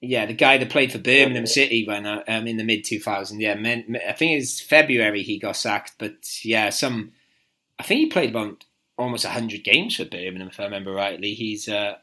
Yeah, 0.00 0.26
the 0.26 0.34
guy 0.34 0.58
that 0.58 0.70
played 0.70 0.90
for 0.90 0.98
Birmingham. 0.98 1.46
City 1.46 1.86
when 1.86 2.06
uh, 2.06 2.24
um, 2.26 2.48
in 2.48 2.56
the 2.56 2.64
mid 2.64 2.84
2000s. 2.84 3.38
Yeah, 3.38 3.54
men, 3.54 3.96
I 4.08 4.12
think 4.12 4.40
it's 4.40 4.60
February 4.60 5.22
he 5.22 5.38
got 5.38 5.56
sacked, 5.56 5.92
but 5.98 6.14
yeah, 6.44 6.70
some. 6.70 7.12
I 7.78 7.84
think 7.84 8.00
he 8.00 8.06
played 8.06 8.30
about 8.30 8.64
almost 8.98 9.24
100 9.24 9.62
games 9.64 9.96
for 9.96 10.04
Birmingham, 10.04 10.48
if 10.48 10.58
I 10.58 10.64
remember 10.64 10.92
rightly. 10.92 11.34
He's. 11.34 11.68
Uh, 11.68 11.96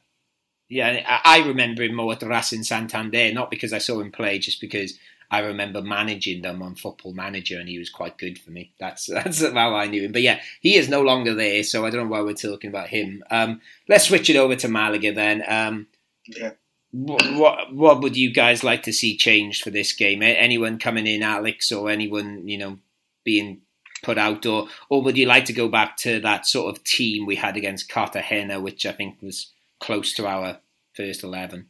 yeah, 0.70 1.04
I, 1.26 1.40
I 1.42 1.48
remember 1.48 1.82
him 1.84 1.96
more 1.96 2.14
at 2.14 2.22
Racing 2.22 2.64
Santander, 2.64 3.34
not 3.34 3.50
because 3.50 3.74
I 3.74 3.80
saw 3.80 4.00
him 4.00 4.12
play, 4.12 4.38
just 4.40 4.62
because 4.62 4.94
I 5.32 5.40
remember 5.40 5.82
managing 5.82 6.42
them 6.42 6.62
on 6.62 6.76
Football 6.76 7.14
Manager, 7.14 7.60
and 7.60 7.70
he 7.70 7.78
was 7.78 7.90
quite 7.90 8.18
good 8.18 8.40
for 8.40 8.52
me. 8.52 8.72
That's 8.80 9.06
that's 9.14 9.42
how 9.42 9.76
I 9.76 9.88
knew 9.88 10.04
him. 10.04 10.12
But 10.12 10.22
yeah, 10.24 10.42
he 10.62 10.76
is 10.76 10.90
no 10.90 11.02
longer 11.02 11.34
there, 11.36 11.64
so 11.64 11.86
I 11.86 11.90
don't 11.90 12.04
know 12.06 12.12
why 12.12 12.22
we're 12.22 12.34
talking 12.34 12.70
about 12.70 12.88
him. 12.90 13.24
Um, 13.30 13.62
let's 13.88 14.06
switch 14.08 14.30
it 14.30 14.36
over 14.36 14.56
to 14.56 14.68
Malaga 14.68 15.14
then. 15.14 15.44
Um, 15.48 15.88
Yeah. 16.26 16.52
what, 16.92 17.34
what 17.34 17.74
what 17.76 18.02
would 18.02 18.18
you 18.18 18.34
guys 18.34 18.64
like 18.64 18.84
to 18.84 18.94
see 18.94 19.16
changed 19.18 19.64
for 19.64 19.70
this 19.70 19.94
game? 19.94 20.22
Anyone 20.24 20.80
coming 20.80 21.06
in, 21.08 21.22
Alex, 21.24 21.72
or 21.72 21.90
anyone 21.90 22.48
you 22.48 22.58
know 22.58 22.80
being 23.24 23.62
put 24.02 24.18
out, 24.18 24.46
or 24.46 24.68
or 24.90 25.02
would 25.04 25.18
you 25.18 25.28
like 25.28 25.46
to 25.46 25.54
go 25.54 25.68
back 25.68 25.98
to 25.98 26.20
that 26.22 26.48
sort 26.48 26.76
of 26.76 26.84
team 26.84 27.26
we 27.26 27.36
had 27.36 27.56
against 27.58 27.90
Cartagena, 27.90 28.60
which 28.60 28.86
I 28.86 28.94
think 28.94 29.22
was 29.22 29.52
close 29.80 30.14
to 30.14 30.26
our 30.26 30.58
first 30.96 31.24
eleven? 31.24 31.68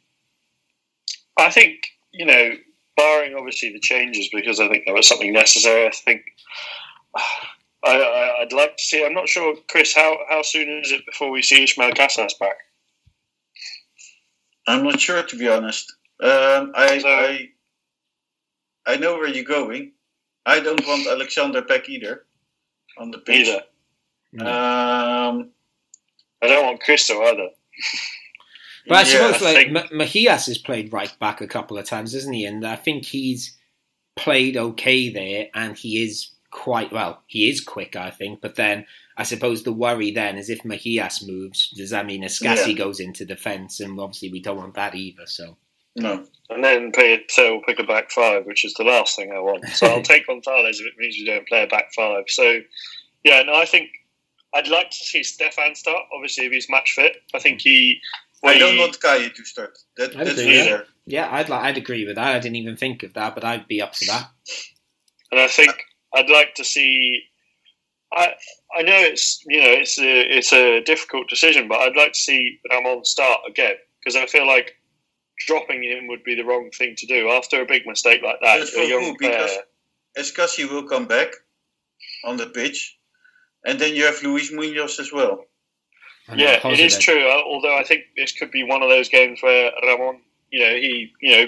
I 1.38 1.50
think 1.50 1.88
you 2.12 2.26
know, 2.26 2.52
barring 3.00 3.34
obviously 3.36 3.72
the 3.72 3.80
changes, 3.80 4.30
because 4.34 4.60
I 4.60 4.68
think 4.70 4.84
there 4.86 4.94
was 4.96 5.08
something 5.08 5.32
necessary. 5.34 5.88
I 5.88 5.92
think 5.92 6.22
I, 7.86 8.32
I'd 8.42 8.54
like 8.54 8.76
to 8.78 8.84
see. 8.84 9.06
I'm 9.06 9.14
not 9.14 9.30
sure, 9.30 9.56
Chris. 9.70 9.96
How 9.96 10.18
how 10.30 10.42
soon 10.42 10.68
is 10.84 10.92
it 10.92 11.06
before 11.06 11.32
we 11.32 11.42
see 11.42 11.64
Ismael 11.64 11.94
Casas 11.94 12.34
back? 12.40 12.58
I'm 14.68 14.84
not 14.84 15.00
sure 15.00 15.24
to 15.24 15.36
be 15.38 15.48
honest. 15.48 15.86
Um, 16.22 16.74
I, 16.76 17.00
So- 17.00 17.08
I 17.10 17.50
I 18.86 18.98
know 18.98 19.14
where 19.18 19.28
you're 19.30 19.44
going. 19.60 19.94
I 20.46 20.60
don't 20.60 20.86
want 20.88 21.08
Alexander 21.08 21.62
back 21.62 21.90
either 21.90 22.26
on 22.98 23.12
the 23.12 23.20
pitch. 23.20 23.48
Either. 23.48 23.64
Um, 24.42 25.52
I 26.42 26.48
don't 26.48 26.66
want 26.66 26.82
Christo 26.82 27.22
either. 27.24 27.50
But 28.90 28.98
I 28.98 29.10
yeah, 29.10 29.32
suppose 29.32 29.42
I 29.42 29.46
like 29.46 29.56
think- 29.56 29.72
Ma- 29.94 30.04
Mejias 30.06 30.48
has 30.48 30.58
played 30.58 30.92
right 30.92 31.18
back 31.20 31.40
a 31.42 31.48
couple 31.48 31.78
of 31.78 31.86
times, 31.86 32.14
hasn't 32.14 32.36
he? 32.36 32.46
And 32.46 32.66
I 32.66 32.76
think 32.76 33.06
he's 33.06 33.56
played 34.16 34.58
okay 34.58 35.10
there, 35.10 35.48
and 35.56 35.78
he 35.78 36.04
is 36.04 36.32
quite 36.52 36.92
well. 36.92 37.22
He 37.28 37.50
is 37.50 37.62
quick, 37.62 37.96
I 37.96 38.10
think. 38.10 38.42
But 38.42 38.56
then 38.56 38.86
I 39.16 39.24
suppose 39.24 39.64
the 39.64 39.72
worry 39.72 40.12
then 40.12 40.38
is 40.38 40.50
if 40.50 40.64
Mejias 40.64 41.26
moves, 41.26 41.70
does 41.78 41.92
that 41.92 42.06
mean 42.06 42.24
Escassi 42.24 42.68
Yeah. 42.70 42.74
goes 42.74 43.00
into 43.00 43.24
defence? 43.26 43.80
And 43.80 44.00
obviously 44.00 44.32
we 44.32 44.42
don't 44.42 44.58
want 44.58 44.74
that 44.74 44.96
either. 44.96 45.26
So 45.28 45.58
no. 45.96 46.26
And 46.50 46.64
then 46.64 46.92
play 46.92 47.22
so 47.30 47.54
we'll 47.54 47.62
pick 47.62 47.80
a 47.80 47.84
back 47.84 48.10
five, 48.12 48.46
which 48.46 48.66
is 48.66 48.74
the 48.74 48.84
last 48.84 49.16
thing 49.16 49.32
I 49.32 49.40
want. 49.40 49.66
So 49.70 49.86
I'll 49.88 50.02
take 50.12 50.26
Gonzalez 50.28 50.80
if 50.80 50.88
it 50.88 50.94
means 50.98 51.16
we 51.20 51.26
don't 51.26 51.48
play 51.48 51.64
a 51.64 51.68
back 51.68 51.94
five. 51.96 52.24
So 52.28 52.60
yeah, 53.24 53.44
no, 53.44 53.54
I 53.54 53.66
think 53.66 53.90
I'd 54.56 54.68
like 54.68 54.90
to 54.90 54.98
see 54.98 55.22
Stefan 55.22 55.76
start. 55.76 56.04
Obviously, 56.16 56.46
if 56.48 56.52
he's 56.52 56.70
match 56.70 56.94
fit, 56.96 57.18
I 57.36 57.40
think 57.40 57.62
he. 57.62 58.00
I 58.44 58.58
don't 58.58 58.74
he- 58.74 58.80
want 58.80 59.00
Caye 59.02 59.30
to 59.30 59.46
start. 59.46 59.78
That, 59.98 60.16
I'd 60.16 60.28
that's 60.28 60.40
agree, 60.40 60.68
for 60.68 60.86
yeah. 61.06 61.30
I'd 61.32 61.50
like, 61.50 61.62
I'd 61.62 61.78
agree 61.78 62.06
with 62.06 62.16
that. 62.16 62.36
I 62.36 62.40
didn't 62.40 62.56
even 62.56 62.78
think 62.78 63.04
of 63.04 63.14
that, 63.14 63.36
but 63.36 63.44
I'd 63.44 63.68
be 63.68 63.82
up 63.82 63.96
for 63.96 64.06
that. 64.06 64.30
and 65.32 65.40
I 65.40 65.48
think 65.48 65.76
I'd 66.14 66.30
like 66.30 66.56
to 66.56 66.64
see. 66.64 67.24
I 68.12 68.34
I 68.76 68.82
know 68.82 68.98
it's 68.98 69.44
you 69.48 69.60
know 69.60 69.70
it's 69.70 70.00
a 70.00 70.38
it's 70.38 70.54
a 70.54 70.82
difficult 70.82 71.30
decision, 71.30 71.68
but 71.68 71.80
I'd 71.80 71.96
like 71.96 72.14
to 72.14 72.20
see 72.20 72.60
Ramon 72.72 73.06
start 73.06 73.42
again 73.48 73.76
because 74.00 74.16
I 74.16 74.26
feel 74.26 74.48
like 74.48 74.76
dropping 75.46 75.84
him 75.84 76.08
would 76.08 76.24
be 76.24 76.36
the 76.36 76.44
wrong 76.44 76.70
thing 76.72 76.96
to 76.98 77.08
do 77.08 77.30
after 77.30 77.62
a 77.62 77.66
big 77.66 77.86
mistake 77.86 78.22
like 78.24 78.40
that. 78.42 78.60
But 78.60 78.74
you're 78.74 78.84
a 78.84 78.88
young 78.88 79.12
who? 79.12 79.18
Because 79.20 79.52
player. 79.52 79.64
Escassi 80.18 80.70
will 80.70 80.84
come 80.84 81.06
back 81.06 81.34
on 82.26 82.38
the 82.38 82.48
pitch. 82.48 82.98
And 83.66 83.80
then 83.80 83.96
you 83.96 84.06
have 84.06 84.24
Luis 84.24 84.52
Munoz 84.52 85.00
as 85.00 85.12
well. 85.12 85.46
And 86.30 86.40
Yeah, 86.40 86.60
it 86.68 86.80
is 86.80 86.98
true. 86.98 87.28
uh, 87.28 87.42
Although 87.46 87.76
I 87.78 87.84
think 87.84 88.04
this 88.16 88.32
could 88.32 88.52
be 88.52 88.64
one 88.64 88.84
of 88.84 88.90
those 88.90 89.10
games 89.10 89.42
where 89.42 89.72
Ramon, 89.84 90.22
you 90.52 90.60
know, 90.66 90.76
he 90.76 91.12
you 91.22 91.32
know 91.38 91.46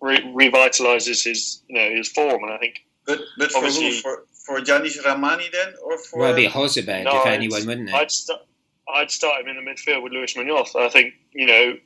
re- 0.00 0.22
revitalizes 0.50 1.24
his 1.24 1.62
you 1.68 1.76
know 1.76 1.90
his 1.90 2.08
form, 2.08 2.42
and 2.44 2.52
I 2.52 2.58
think 2.58 2.80
But 3.06 3.20
but 3.38 3.50
for 3.50 3.60
who? 3.60 3.66
Obviously- 3.66 4.00
For 4.00 4.24
for 4.46 4.60
Yanis 4.60 4.96
Rahmani 5.02 5.50
then, 5.52 5.74
or 5.84 5.98
for? 5.98 6.20
Well, 6.20 6.32
it'd 6.32 6.42
be 6.44 6.48
Jozabed 6.48 7.04
No, 7.04 7.10
if 7.10 7.16
it's- 7.26 7.34
anyone, 7.34 7.66
wouldn't 7.66 7.88
it? 7.90 7.94
I'd 7.94 8.10
start. 8.10 8.40
I'd 8.94 9.10
start 9.10 9.42
him 9.42 9.48
in 9.48 9.56
the 9.62 9.70
midfield 9.70 10.02
with 10.02 10.12
Luis 10.12 10.34
Munoz. 10.36 10.74
I 10.74 10.88
think 10.88 11.12
you 11.32 11.46
know, 11.46 11.76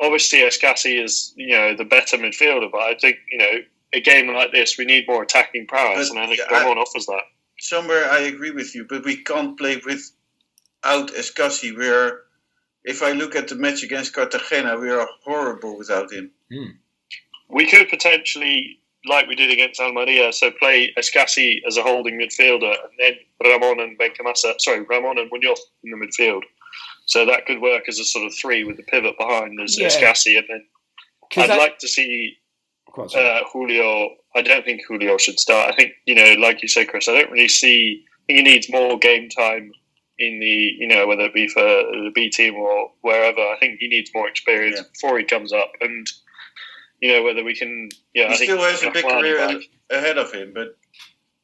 obviously 0.00 0.38
Escassi 0.40 1.02
is 1.02 1.32
you 1.36 1.48
know 1.56 1.74
the 1.76 1.84
better 1.84 2.16
midfielder, 2.16 2.70
but 2.70 2.80
I 2.80 2.94
think 2.94 3.16
you 3.30 3.38
know 3.38 3.52
a 3.92 4.00
game 4.00 4.28
like 4.32 4.50
this 4.52 4.76
we 4.78 4.84
need 4.84 5.06
more 5.06 5.22
attacking 5.22 5.66
prowess, 5.66 6.08
But, 6.08 6.16
and 6.16 6.24
I 6.24 6.26
think 6.28 6.38
yeah, 6.50 6.56
I- 6.56 6.62
Ramon 6.62 6.78
offers 6.78 7.06
that. 7.06 7.22
somewhere 7.60 8.10
I 8.10 8.20
agree 8.20 8.50
with 8.50 8.74
you, 8.74 8.84
but 8.88 9.04
we 9.04 9.16
can't 9.22 9.56
play 9.58 9.76
without 10.84 11.10
Escassi. 11.10 11.76
We're 11.76 12.20
if 12.84 13.02
I 13.02 13.12
look 13.12 13.34
at 13.34 13.48
the 13.48 13.54
match 13.54 13.82
against 13.82 14.12
Cartagena, 14.14 14.78
we 14.78 14.90
are 14.90 15.08
horrible 15.24 15.78
without 15.78 16.12
him. 16.12 16.30
We 17.48 17.66
could 17.66 17.88
potentially, 17.88 18.78
like 19.06 19.26
we 19.26 19.34
did 19.34 19.50
against 19.50 19.80
Almeria, 19.80 20.32
so 20.32 20.50
play 20.50 20.92
Escassi 20.98 21.60
as 21.66 21.76
a 21.78 21.82
holding 21.82 22.18
midfielder, 22.18 22.74
and 22.74 22.92
then 22.98 23.12
Ramon 23.42 23.80
and 23.80 23.98
Benkhemassa, 23.98 24.54
sorry, 24.58 24.80
Ramon 24.82 25.18
and 25.18 25.30
Munoz 25.32 25.60
in 25.82 25.90
the 25.92 25.96
midfield. 26.06 26.42
So 27.06 27.24
that 27.26 27.46
could 27.46 27.60
work 27.62 27.84
as 27.88 27.98
a 27.98 28.04
sort 28.04 28.26
of 28.26 28.34
three 28.34 28.64
with 28.64 28.76
the 28.76 28.82
pivot 28.82 29.16
behind 29.18 29.58
as 29.60 29.78
Yeah. 29.78 29.88
Escassi, 29.88 30.36
and 30.38 30.46
then 30.48 30.66
'Cause 31.32 31.44
I'd 31.44 31.50
I- 31.50 31.56
like 31.56 31.78
to 31.78 31.88
see 31.88 32.38
Go 32.92 33.02
on, 33.02 33.08
sorry. 33.08 33.26
uh, 33.26 33.44
Julio. 33.50 34.16
I 34.36 34.42
don't 34.42 34.64
think 34.64 34.82
Julio 34.86 35.16
should 35.16 35.38
start. 35.40 35.72
I 35.72 35.76
think 35.76 35.92
you 36.06 36.14
know, 36.14 36.34
like 36.34 36.60
you 36.62 36.68
said, 36.68 36.88
Chris. 36.88 37.08
I 37.08 37.12
don't 37.18 37.30
really 37.30 37.48
see. 37.48 38.04
I 38.06 38.32
think 38.32 38.38
he 38.38 38.42
needs 38.52 38.70
more 38.70 38.98
game 38.98 39.28
time 39.30 39.72
in 40.18 40.38
the 40.40 40.46
you 40.78 40.86
know 40.86 41.06
whether 41.06 41.22
it 41.22 41.34
be 41.34 41.48
for 41.48 41.62
the 41.62 42.10
B 42.14 42.30
team 42.30 42.54
or 42.54 42.90
wherever. 43.02 43.40
I 43.40 43.56
think 43.58 43.78
he 43.80 43.88
needs 43.88 44.10
more 44.14 44.28
experience 44.28 44.76
Yeah. 44.78 44.88
before 44.92 45.18
he 45.18 45.24
comes 45.24 45.52
up, 45.52 45.72
and 45.80 46.06
you 47.00 47.12
know 47.12 47.22
whether 47.22 47.42
we 47.44 47.54
can. 47.54 47.90
Yeah, 48.14 48.28
he 48.28 48.32
I 48.32 48.36
still 48.36 48.58
has 48.62 48.82
a 48.82 48.90
big 48.90 49.04
career 49.04 49.38
back. 49.38 49.56
ahead 49.90 50.18
of 50.18 50.32
him, 50.32 50.52
but 50.54 50.76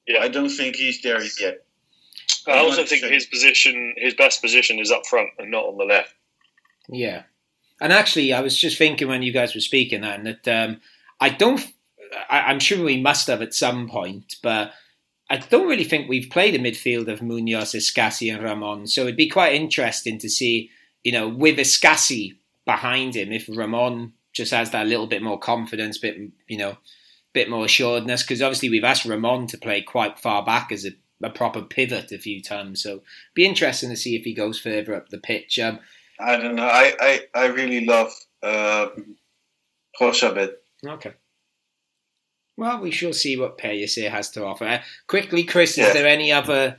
Yeah. 0.07 0.21
I 0.23 0.29
don't 0.29 0.49
think 0.51 0.77
he's 0.77 1.03
there 1.03 1.23
yet. 1.41 1.65
I 2.47 2.59
also 2.59 2.83
I'd 2.83 2.89
think 2.89 3.03
say- 3.03 3.11
his 3.13 3.27
position, 3.27 3.95
his 3.99 4.15
best 4.15 4.41
position, 4.41 4.79
is 4.79 4.91
up 4.91 5.07
front 5.07 5.31
and 5.39 5.51
not 5.51 5.65
on 5.67 5.77
the 5.77 5.85
left. 5.85 6.15
Yeah, 6.89 7.25
and 7.81 7.93
actually, 7.93 8.33
I 8.33 8.41
was 8.41 8.57
just 8.59 8.79
thinking 8.79 9.09
when 9.09 9.23
you 9.23 9.33
guys 9.33 9.55
were 9.55 9.61
speaking, 9.61 10.05
and 10.05 10.27
that 10.27 10.49
um, 10.49 10.81
I 11.21 11.29
don't. 11.29 11.61
I, 12.29 12.41
I'm 12.41 12.59
sure 12.59 12.83
we 12.83 13.01
must 13.01 13.27
have 13.29 13.43
at 13.43 13.55
some 13.55 13.89
point, 13.89 14.37
but 14.43 14.73
I 15.31 15.37
don't 15.37 15.69
really 15.69 15.85
think 15.85 16.09
we've 16.09 16.29
played 16.29 16.57
a 16.57 16.59
midfield 16.59 17.07
of 17.07 17.23
Munoz, 17.23 17.73
Escassi, 17.73 18.35
and 18.35 18.43
Ramon. 18.43 18.89
So 18.89 19.03
it'd 19.03 19.17
be 19.17 19.29
quite 19.29 19.55
interesting 19.55 20.19
to 20.19 20.29
see, 20.29 20.71
you 21.05 21.13
know, 21.13 21.29
with 21.29 21.57
Escassi 21.57 22.37
behind 22.65 23.15
him, 23.15 23.31
if 23.31 23.49
Ramon 23.49 24.13
just 24.33 24.53
has 24.53 24.71
that 24.73 24.89
little 24.89 25.07
bit 25.07 25.23
more 25.23 25.39
confidence, 25.39 25.99
bit 25.99 26.17
you 26.49 26.59
know, 26.59 26.79
bit 27.33 27.49
more 27.49 27.65
assuredness. 27.65 28.23
Because 28.23 28.43
obviously 28.43 28.71
we've 28.71 28.83
asked 28.83 29.05
Ramon 29.05 29.47
to 29.49 29.59
play 29.59 29.83
quite 29.83 30.19
far 30.19 30.45
back 30.45 30.73
as 30.73 30.85
a, 30.85 30.91
a 31.23 31.31
proper 31.31 31.63
pivot 31.63 32.11
a 32.11 32.19
few 32.19 32.43
times. 32.43 32.83
So 32.83 33.03
be 33.35 33.47
interesting 33.47 33.91
to 33.91 33.97
see 33.97 34.17
if 34.17 34.25
he 34.25 34.35
goes 34.35 34.59
further 34.59 34.97
up 34.97 35.11
the 35.11 35.19
pitch. 35.19 35.61
Um, 35.61 35.79
I 36.19 36.39
don't 36.39 36.57
know. 36.57 36.67
I 36.67 36.93
I, 37.01 37.21
I 37.35 37.47
really 37.47 37.87
love 37.87 38.13
um, 38.43 39.17
Jozabed. 40.01 40.55
Okay. 40.85 41.13
Well, 42.61 42.79
we 42.81 42.91
shall 42.91 43.15
see 43.15 43.39
what 43.39 43.57
Pellicer 43.57 44.11
has 44.11 44.29
to 44.33 44.45
offer. 44.45 44.67
Uh, 44.67 44.83
quickly, 45.07 45.45
Chris, 45.45 45.79
Yeah. 45.79 45.87
is 45.89 45.95
there 45.95 46.07
any 46.07 46.31
other 46.31 46.79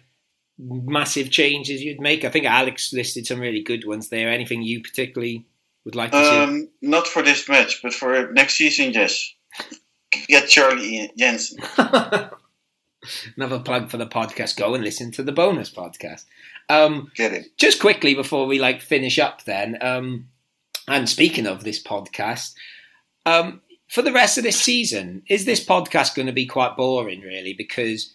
massive 0.59 1.31
changes 1.31 1.81
you'd 1.81 1.99
make? 1.99 2.23
I 2.23 2.29
think 2.29 2.45
Alex 2.45 2.93
listed 2.93 3.25
some 3.25 3.39
really 3.39 3.63
good 3.63 3.87
ones 3.87 4.09
there. 4.09 4.29
Anything 4.29 4.61
you 4.61 4.81
particularly 4.83 5.47
would 5.83 5.95
like 5.95 6.11
to 6.11 6.17
Um, 6.43 6.69
not 6.83 7.07
for 7.07 7.23
this 7.23 7.49
match, 7.49 7.81
but 7.81 7.95
for 7.95 8.31
next 8.31 8.53
season, 8.55 8.93
yes. 8.93 9.33
Get 10.27 10.47
Charlie 10.49 11.11
Jensen. 11.17 11.57
Another 13.35 13.57
plug 13.59 13.89
for 13.89 13.97
the 13.97 14.05
podcast. 14.05 14.57
Go 14.57 14.75
and 14.75 14.83
listen 14.83 15.11
to 15.13 15.23
the 15.23 15.31
bonus 15.31 15.71
podcast. 15.71 16.25
Um, 16.69 17.11
Get 17.15 17.31
him. 17.31 17.45
just 17.57 17.79
quickly 17.81 18.13
before 18.13 18.45
we 18.45 18.59
like 18.59 18.81
finish 18.81 19.17
up 19.17 19.43
then 19.45 19.77
um 19.81 20.27
and 20.87 21.09
speaking 21.09 21.45
of 21.47 21.63
this 21.65 21.81
podcast 21.83 22.53
um 23.25 23.61
for 23.91 24.01
the 24.01 24.11
rest 24.13 24.37
of 24.37 24.43
this 24.43 24.59
season 24.59 25.21
is 25.29 25.45
this 25.45 25.63
podcast 25.63 26.15
going 26.15 26.25
to 26.27 26.31
be 26.33 26.45
quite 26.45 26.77
boring 26.77 27.21
really? 27.21 27.53
Because 27.53 28.13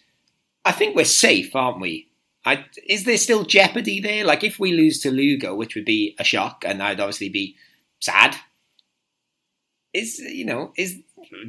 i 0.65 0.71
think 0.71 0.95
we're 0.95 1.05
safe 1.05 1.55
aren't 1.55 1.79
we? 1.81 2.07
I, 2.45 2.65
is 2.87 3.03
there 3.03 3.17
still 3.17 3.43
jeopardy 3.43 3.99
there? 3.99 4.23
Like 4.23 4.43
if 4.43 4.57
we 4.59 4.71
lose 4.73 4.99
to 5.01 5.11
lugo 5.11 5.53
which 5.55 5.75
would 5.75 5.85
be 5.85 6.15
a 6.19 6.23
shock 6.23 6.63
and 6.65 6.81
i'd 6.81 6.99
obviously 6.99 7.29
be 7.29 7.55
sad 7.99 8.35
is 9.93 10.19
you 10.19 10.45
know 10.45 10.71
is 10.77 10.99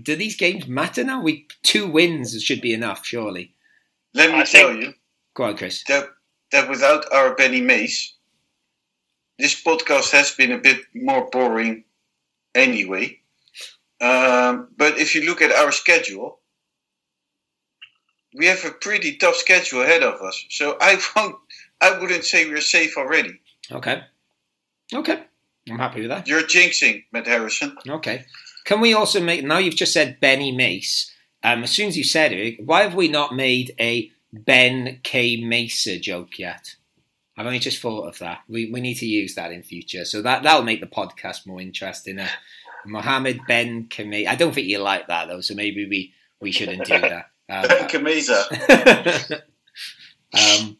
do 0.02 0.16
these 0.16 0.36
games 0.36 0.66
matter 0.66 1.04
now? 1.04 1.22
We 1.22 1.46
two 1.62 1.86
wins 1.88 2.40
should 2.42 2.60
be 2.60 2.72
enough 2.72 3.04
surely. 3.04 3.54
Let 4.14 4.30
me 4.30 4.40
I 4.40 4.44
tell 4.44 4.68
think- 4.70 4.82
you, 4.82 4.94
go 5.34 5.44
on 5.44 5.56
chris. 5.56 5.84
That 5.88 6.08
that 6.52 6.68
without 6.68 7.04
our 7.12 7.34
Benny 7.34 7.60
Mace, 7.60 8.14
this 9.38 9.62
podcast 9.62 10.10
has 10.12 10.34
been 10.34 10.50
a 10.52 10.58
bit 10.58 10.80
more 10.94 11.28
boring 11.30 11.84
anyway. 12.54 13.20
Um, 14.00 14.68
but 14.76 14.98
if 14.98 15.14
you 15.14 15.26
look 15.26 15.42
at 15.42 15.52
our 15.52 15.72
schedule, 15.72 16.40
we 18.34 18.46
have 18.46 18.64
a 18.64 18.70
pretty 18.70 19.16
tough 19.16 19.36
schedule 19.36 19.82
ahead 19.82 20.02
of 20.02 20.20
us. 20.20 20.44
So 20.50 20.76
I 20.80 21.00
won't, 21.16 21.36
I 21.80 21.98
wouldn't 21.98 22.24
say 22.24 22.48
we're 22.48 22.60
safe 22.60 22.96
already. 22.96 23.40
Okay. 23.70 24.02
Okay. 24.94 25.22
I'm 25.68 25.78
happy 25.78 26.00
with 26.00 26.10
that. 26.10 26.26
You're 26.26 26.42
jinxing, 26.42 27.04
Matt 27.12 27.26
Harrison. 27.26 27.76
Okay. 27.86 28.24
Can 28.64 28.80
we 28.80 28.94
also 28.94 29.20
make 29.20 29.44
now 29.44 29.58
you've 29.58 29.76
just 29.76 29.92
said 29.92 30.20
Benny 30.20 30.52
Mace? 30.52 31.12
Um, 31.42 31.62
as 31.62 31.70
soon 31.70 31.88
as 31.88 31.96
you 31.96 32.04
said 32.04 32.32
it, 32.32 32.64
why 32.64 32.82
have 32.82 32.94
we 32.94 33.08
not 33.08 33.34
made 33.34 33.74
a 33.78 34.10
Ben 34.32 35.00
K 35.02 35.36
Mesa 35.36 35.98
joke 35.98 36.38
yet? 36.38 36.74
I've 37.36 37.46
only 37.46 37.60
just 37.60 37.80
thought 37.80 38.08
of 38.08 38.18
that. 38.18 38.40
We 38.48 38.70
we 38.70 38.80
need 38.80 38.96
to 38.96 39.06
use 39.06 39.36
that 39.36 39.52
in 39.52 39.62
future, 39.62 40.04
so 40.04 40.20
that 40.22 40.42
that'll 40.42 40.64
make 40.64 40.80
the 40.80 40.86
podcast 40.86 41.46
more 41.46 41.60
interesting. 41.60 42.18
Uh, 42.18 42.28
Mohammed 42.88 43.40
Ben 43.46 43.86
K 43.88 44.26
I 44.26 44.34
don't 44.34 44.54
think 44.54 44.66
you 44.66 44.78
like 44.78 45.08
that 45.08 45.28
though, 45.28 45.40
so 45.40 45.54
maybe 45.54 45.86
we 45.88 46.14
we 46.40 46.52
shouldn't 46.52 46.84
do 46.84 47.00
that. 47.00 47.26
Um, 47.50 47.66
Ben 47.66 47.88
Kameza. 47.88 49.32
um, 50.34 50.76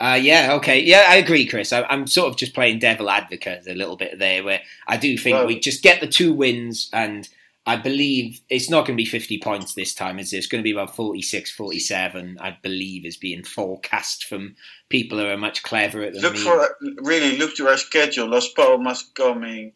uh, 0.00 0.14
yeah, 0.20 0.52
okay, 0.52 0.80
yeah, 0.80 1.06
I 1.08 1.16
agree, 1.16 1.44
Chris. 1.44 1.72
I, 1.72 1.82
I'm 1.82 2.06
sort 2.06 2.30
of 2.30 2.36
just 2.36 2.54
playing 2.54 2.78
devil 2.78 3.10
advocate 3.10 3.66
a 3.66 3.74
little 3.74 3.96
bit 3.96 4.20
there, 4.20 4.44
where 4.44 4.60
I 4.86 4.96
do 4.96 5.18
think 5.18 5.38
Well- 5.38 5.46
we 5.46 5.58
just 5.58 5.82
get 5.82 6.00
the 6.00 6.06
two 6.06 6.32
wins, 6.32 6.88
and 6.92 7.28
I 7.66 7.76
believe 7.76 8.40
it's 8.50 8.68
not 8.68 8.86
going 8.86 8.96
to 8.96 9.02
be 9.02 9.08
50 9.08 9.38
points 9.38 9.72
this 9.74 9.94
time, 9.94 10.18
is 10.18 10.32
it? 10.32 10.38
It's 10.38 10.46
going 10.46 10.62
to 10.62 10.64
be 10.64 10.72
about 10.72 10.94
46, 10.94 11.50
47, 11.50 12.36
I 12.38 12.58
believe, 12.62 13.06
is 13.06 13.16
being 13.16 13.42
forecast 13.42 14.24
from 14.24 14.56
people 14.90 15.18
who 15.18 15.26
are 15.26 15.38
much 15.38 15.62
cleverer 15.62 16.10
than 16.10 16.20
look 16.20 16.34
me. 16.34 16.40
for 16.40 16.76
really 16.98 17.38
look 17.38 17.56
to 17.56 17.68
our 17.68 17.78
schedule. 17.78 18.28
Las 18.28 18.48
Palmas 18.48 19.04
coming, 19.14 19.72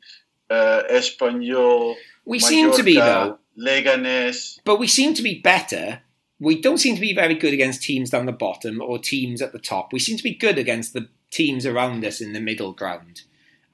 uh, 0.51 0.83
Espanyol. 0.91 1.95
we 2.25 2.39
seem 2.39 2.73
to 2.73 2.83
be, 2.83 2.95
though, 2.95 3.39
Leganes. 3.59 4.59
but 4.65 4.79
we 4.79 4.87
seem 4.87 5.15
to 5.15 5.23
be 5.23 5.41
better. 5.41 6.01
We 6.41 6.61
don't 6.61 6.79
seem 6.79 6.95
to 6.95 7.01
be 7.01 7.15
very 7.15 7.35
good 7.35 7.53
against 7.53 7.83
teams 7.83 8.11
down 8.11 8.27
the 8.27 8.33
bottom 8.33 8.81
or 8.81 8.99
teams 8.99 9.43
at 9.43 9.53
the 9.53 9.59
top. 9.59 9.93
We 9.93 9.99
seem 9.99 10.17
to 10.17 10.23
be 10.23 10.35
good 10.35 10.57
against 10.59 10.93
the 10.93 11.09
teams 11.31 11.67
around 11.67 12.05
us 12.05 12.21
in 12.21 12.33
the 12.33 12.41
middle 12.41 12.73
ground. 12.73 13.23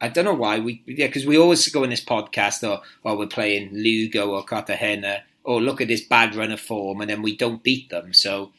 I 0.01 0.09
don't 0.09 0.25
know 0.25 0.35
why 0.35 0.59
we 0.59 0.83
yeah 0.87 1.07
because 1.07 1.27
we 1.27 1.39
always 1.39 1.67
go 1.69 1.85
in 1.85 1.91
this 1.91 2.05
podcast 2.05 2.69
or 2.69 2.83
while 3.03 3.17
we're 3.17 3.27
playing 3.27 3.71
Lugo 3.73 4.31
or 4.33 4.43
Cartagena 4.45 5.23
or 5.45 5.61
look 5.61 5.81
at 5.81 5.89
this 5.89 6.03
bad 6.03 6.35
run 6.35 6.53
of 6.53 6.61
form 6.61 7.01
and 7.01 7.09
then 7.09 7.23
we 7.23 7.37
don't 7.37 7.63
beat 7.63 7.91
them. 7.91 8.13
So, 8.13 8.53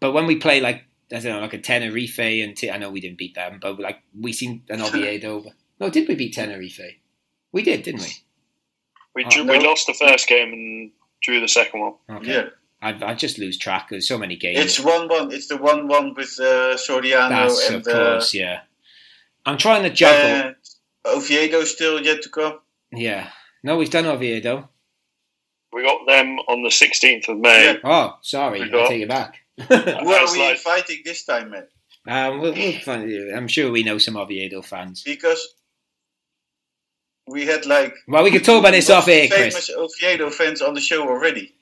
but 0.00 0.12
when 0.12 0.26
we 0.26 0.36
play 0.36 0.60
like 0.60 0.84
I 1.12 1.20
don't 1.20 1.34
know 1.34 1.40
like 1.40 1.54
a 1.54 1.58
Tenerife 1.58 2.18
and 2.18 2.56
T- 2.56 2.70
I 2.70 2.78
know 2.78 2.90
we 2.90 3.00
didn't 3.00 3.18
beat 3.18 3.34
them, 3.34 3.58
but 3.60 3.78
like 3.78 4.02
we 4.18 4.32
seem 4.32 4.62
an 4.68 4.80
Oviedo. 4.82 5.44
No, 5.80 5.90
did 5.90 6.08
we 6.08 6.14
beat 6.14 6.34
Tenerife? 6.34 6.96
We 7.52 7.62
did, 7.62 7.82
didn't 7.82 8.02
we? 8.02 8.12
We, 9.14 9.24
Oh, 9.24 9.28
drew, 9.30 9.44
we 9.44 9.58
lost 9.58 9.86
the 9.86 9.94
first 9.94 10.28
game 10.28 10.52
and 10.52 10.90
drew 11.22 11.40
the 11.40 11.48
second 11.48 11.80
one. 11.80 11.94
Okay. 12.10 12.32
Yeah, 12.32 12.44
I, 12.80 13.10
I 13.12 13.14
just 13.14 13.38
lose 13.38 13.58
track. 13.58 13.88
There's 13.90 14.06
so 14.06 14.18
many 14.18 14.36
games. 14.36 14.58
it's 14.60 14.78
one 14.80 15.08
one. 15.08 15.32
It's 15.32 15.48
the 15.48 15.56
one 15.56 15.88
one 15.88 16.14
with 16.14 16.36
uh, 16.38 16.76
Soriano 16.76 17.28
That's 17.30 17.66
and 17.68 17.76
of 17.76 17.84
course, 17.84 18.34
yeah. 18.34 18.60
I'm 19.46 19.58
trying 19.58 19.82
to 19.82 19.90
uh, 19.90 19.94
juggle. 19.94 20.30
and 20.30 20.56
Oviedo 21.06 21.64
still 21.64 22.00
yet 22.02 22.22
to 22.22 22.28
come. 22.28 22.58
yeah. 22.92 23.30
No, 23.64 23.76
we've 23.76 23.90
done 23.90 24.06
Oviedo. 24.06 24.68
We 25.72 25.82
got 25.82 26.06
them 26.06 26.38
on 26.48 26.62
the 26.62 26.68
16th 26.68 27.28
of 27.28 27.38
May. 27.38 27.64
Yeah. 27.64 27.76
Oh, 27.82 28.18
sorry, 28.22 28.62
I 28.62 28.68
got- 28.68 28.88
take 28.88 29.02
it 29.02 29.08
back. 29.08 29.38
Who 29.58 29.74
are 29.74 30.32
we 30.32 30.38
like- 30.38 30.56
inviting 30.58 31.02
this 31.04 31.24
time, 31.24 31.50
man? 31.50 31.66
um, 32.06 32.38
we'll, 32.40 32.54
we'll 32.54 32.78
find, 32.80 33.10
I'm 33.34 33.48
sure 33.48 33.70
we 33.72 33.82
know 33.82 33.98
some 33.98 34.16
Oviedo 34.16 34.62
fans. 34.62 35.02
Because 35.02 35.56
we 37.28 37.46
had 37.46 37.66
like 37.66 37.94
Well, 38.06 38.24
we 38.24 38.30
could 38.30 38.44
talk 38.44 38.60
about 38.60 38.72
this 38.72 38.90
off 38.90 39.08
air, 39.08 39.24
of 39.24 39.30
Chris. 39.30 39.68
famous 39.68 39.70
Oviedo 39.70 40.30
fans 40.30 40.62
on 40.62 40.74
the 40.74 40.80
show 40.80 41.02
already. 41.08 41.54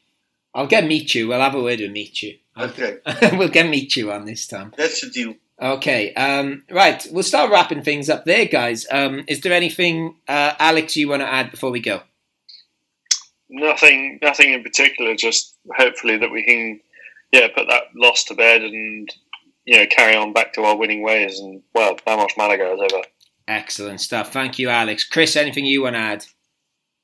I'll 0.55 0.67
get 0.67 0.87
meet 0.87 1.15
you. 1.15 1.29
We'll 1.29 1.41
have 1.41 1.55
a 1.55 1.63
word 1.63 1.81
with 1.81 1.91
Michu. 1.93 2.33
Okay, 2.59 2.99
we'll 3.37 3.49
get 3.49 3.69
meet 3.69 3.95
you 3.97 4.11
on 4.13 4.25
this 4.25 4.47
time. 4.47 4.73
that's 4.77 5.03
the 5.03 5.11
deal. 5.11 5.35
Okay, 5.61 6.13
um, 6.15 6.65
right. 6.71 7.07
We'll 7.11 7.23
start 7.23 7.51
wrapping 7.51 7.83
things 7.83 8.09
up 8.11 8.25
there, 8.25 8.45
guys. 8.47 8.87
Um, 8.91 9.25
is 9.27 9.41
there 9.41 9.53
anything, 9.55 10.17
uh, 10.29 10.53
Alex, 10.59 10.97
you 10.97 11.09
want 11.09 11.23
to 11.23 11.29
add 11.33 11.51
before 11.51 11.71
we 11.71 11.81
go? 11.81 12.03
Nothing, 13.49 14.19
nothing 14.23 14.53
in 14.53 14.63
particular. 14.63 15.15
Just 15.15 15.57
hopefully 15.77 16.17
that 16.19 16.31
we 16.31 16.43
can, 16.45 16.81
yeah, 17.33 17.49
put 17.55 17.69
that 17.69 17.85
loss 17.95 18.25
to 18.25 18.35
bed 18.35 18.63
and 18.63 19.09
you 19.65 19.79
know 19.79 19.87
carry 19.87 20.17
on 20.17 20.33
back 20.33 20.53
to 20.55 20.63
our 20.63 20.77
winning 20.77 21.03
ways. 21.03 21.39
And 21.39 21.63
well, 21.75 21.97
Vamos 22.05 22.33
Malaga 22.37 22.73
is 22.73 22.81
over. 22.81 23.05
Excellent 23.49 24.01
stuff. 24.01 24.33
Thank 24.33 24.59
you, 24.59 24.69
Alex. 24.69 25.05
Chris, 25.05 25.37
anything 25.37 25.67
you 25.67 25.83
want 25.83 25.95
to 25.95 26.01
add? 26.01 26.25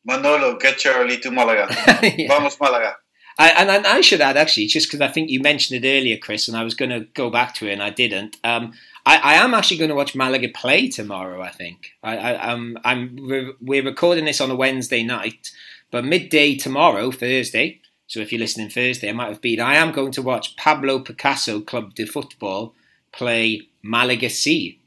Manolo, 0.05 0.59
get 0.59 0.79
Charlie 0.79 1.19
to 1.19 1.31
Malaga. 1.31 1.69
Yeah. 2.19 2.29
Vamos 2.29 2.59
Malaga. 2.61 2.97
I, 3.39 3.51
and 3.51 3.71
I, 3.71 3.97
I 3.97 4.01
should 4.01 4.21
add 4.21 4.37
actually, 4.37 4.67
just 4.67 4.89
because 4.89 5.01
I 5.01 5.09
think 5.09 5.31
you 5.31 5.41
mentioned 5.41 5.83
it 5.85 5.89
earlier, 5.89 6.17
Chris, 6.19 6.49
and 6.49 6.57
I 6.57 6.65
was 6.65 6.75
going 6.75 6.91
to 6.91 7.07
go 7.15 7.31
back 7.31 7.55
to 7.57 7.69
it 7.69 7.73
and 7.73 7.83
I 7.83 7.91
didn't. 7.91 8.37
Um, 8.45 8.73
I, 9.07 9.17
I 9.19 9.35
am 9.35 9.55
actually 9.55 9.79
going 9.79 9.89
to 9.89 9.97
watch 9.97 10.15
Malaga 10.15 10.49
play 10.49 10.89
tomorrow. 10.89 11.41
I 11.41 11.51
think 11.51 11.93
I, 12.03 12.17
I, 12.17 12.53
um, 12.53 12.77
I'm 12.85 13.17
we're, 13.17 13.53
we're 13.61 13.85
recording 13.85 14.27
this 14.27 14.41
on 14.41 14.51
a 14.51 14.57
Wednesday 14.57 15.03
night, 15.03 15.51
but 15.91 16.05
midday 16.05 16.57
tomorrow, 16.57 17.11
Thursday. 17.11 17.81
So 18.07 18.21
if 18.21 18.31
you're 18.31 18.41
listening 18.41 18.69
Thursday, 18.69 19.09
I 19.09 19.13
might 19.13 19.29
have 19.29 19.41
been. 19.41 19.61
I 19.61 19.77
am 19.77 19.93
going 19.93 20.13
to 20.13 20.23
watch 20.23 20.57
Pablo 20.57 20.99
Picasso 20.99 21.61
Club 21.61 21.95
de 21.95 22.05
Football 22.05 22.75
play 23.13 23.63
Malaga 23.83 24.29
C 24.29 24.82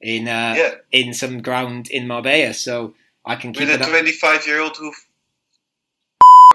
in 0.00 0.28
uh, 0.28 0.54
yeah, 0.56 0.74
in 0.92 1.14
some 1.14 1.42
ground 1.42 1.88
in 1.90 2.06
Marbella. 2.06 2.54
So 2.54 2.94
I 3.24 3.36
can 3.36 3.52
keep 3.52 3.68
with 3.68 3.80
a 3.80 3.84
25 3.84 4.46
year 4.46 4.60
old 4.60 4.76
who 4.76 4.92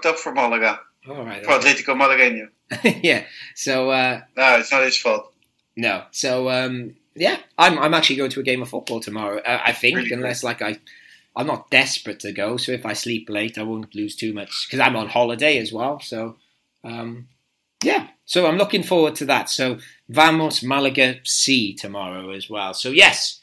up 0.04 0.18
for 0.18 0.32
Malaga, 0.32 0.80
All 1.08 1.24
right. 1.24 1.44
for 1.44 1.52
Atletico 1.52 1.94
Malagueño. 1.96 2.48
yeah. 3.02 3.24
So. 3.54 3.90
Uh, 3.90 4.22
No, 4.36 4.58
it's 4.58 4.72
not 4.72 4.82
his 4.82 4.98
fault. 4.98 5.32
No. 5.76 6.04
So 6.10 6.50
um, 6.50 6.96
yeah, 7.14 7.38
I'm 7.58 7.78
I'm 7.78 7.94
actually 7.94 8.16
going 8.16 8.30
to 8.30 8.40
a 8.40 8.44
game 8.44 8.62
of 8.62 8.68
football 8.68 9.00
tomorrow. 9.00 9.38
Uh, 9.38 9.60
I 9.64 9.72
think, 9.72 9.96
Really 9.96 10.12
unless 10.12 10.42
like 10.42 10.62
I, 10.62 10.78
I'm 11.36 11.46
not 11.46 11.70
desperate 11.70 12.20
to 12.20 12.32
go. 12.32 12.56
So 12.56 12.72
if 12.72 12.84
I 12.84 12.92
sleep 12.92 13.28
late, 13.30 13.58
I 13.58 13.62
won't 13.62 13.94
lose 13.94 14.16
too 14.16 14.32
much 14.32 14.66
because 14.66 14.80
I'm 14.80 14.96
on 14.96 15.08
holiday 15.08 15.58
as 15.58 15.72
well. 15.72 16.00
So 16.00 16.36
um, 16.84 17.28
yeah. 17.84 18.08
So 18.24 18.46
I'm 18.46 18.56
looking 18.56 18.82
forward 18.82 19.14
to 19.16 19.26
that. 19.26 19.50
So 19.50 19.78
Vamos 20.12 20.62
Malaga 20.62 21.16
C 21.24 21.74
tomorrow 21.74 22.30
as 22.30 22.48
well. 22.50 22.74
So 22.74 22.90
yes. 22.90 23.38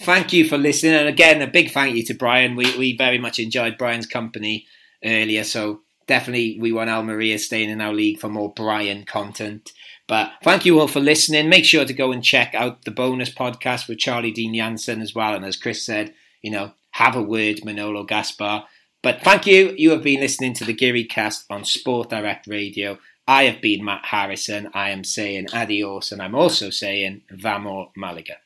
Thank 0.00 0.32
you 0.32 0.48
for 0.48 0.58
listening, 0.58 0.94
and 0.94 1.06
again, 1.06 1.42
a 1.42 1.46
big 1.46 1.70
thank 1.70 1.94
you 1.94 2.02
to 2.06 2.14
Brian. 2.14 2.56
We 2.56 2.76
we 2.76 2.96
very 2.96 3.18
much 3.18 3.38
enjoyed 3.38 3.78
Brian's 3.78 4.06
company 4.06 4.66
earlier, 5.04 5.44
so 5.44 5.82
definitely 6.06 6.58
we 6.58 6.72
want 6.72 6.90
Almeria 6.90 7.38
staying 7.38 7.70
in 7.70 7.80
our 7.80 7.92
league 7.92 8.18
for 8.18 8.28
more 8.28 8.52
Brian 8.52 9.04
content. 9.04 9.70
But 10.08 10.32
thank 10.42 10.64
you 10.64 10.80
all 10.80 10.88
for 10.88 11.00
listening. 11.00 11.48
Make 11.48 11.64
sure 11.64 11.84
to 11.84 11.92
go 11.92 12.10
and 12.10 12.24
check 12.24 12.54
out 12.54 12.84
the 12.84 12.90
bonus 12.90 13.30
podcast 13.30 13.86
with 13.86 13.98
Charlie 13.98 14.32
Dean 14.32 14.54
Jansen 14.54 15.00
as 15.00 15.14
well. 15.14 15.34
And 15.34 15.44
as 15.44 15.56
Chris 15.56 15.84
said, 15.84 16.14
you 16.42 16.50
know, 16.50 16.72
have 16.92 17.14
a 17.14 17.22
word, 17.22 17.64
Manolo 17.64 18.02
Gaspar. 18.04 18.64
But 19.02 19.22
thank 19.22 19.46
you. 19.46 19.74
You 19.76 19.90
have 19.90 20.02
been 20.02 20.20
listening 20.20 20.54
to 20.54 20.64
the 20.64 20.74
Geary 20.74 21.04
Cast 21.04 21.44
on 21.50 21.64
Sport 21.64 22.10
Direct 22.10 22.46
Radio. 22.46 22.98
I 23.26 23.44
have 23.44 23.60
been 23.60 23.84
Matt 23.84 24.04
Harrison. 24.06 24.68
I 24.74 24.90
am 24.90 25.04
saying 25.04 25.48
adios, 25.52 26.10
and 26.10 26.20
I'm 26.20 26.34
also 26.34 26.70
saying 26.70 27.22
vamos, 27.30 27.90
Malaga. 27.96 28.38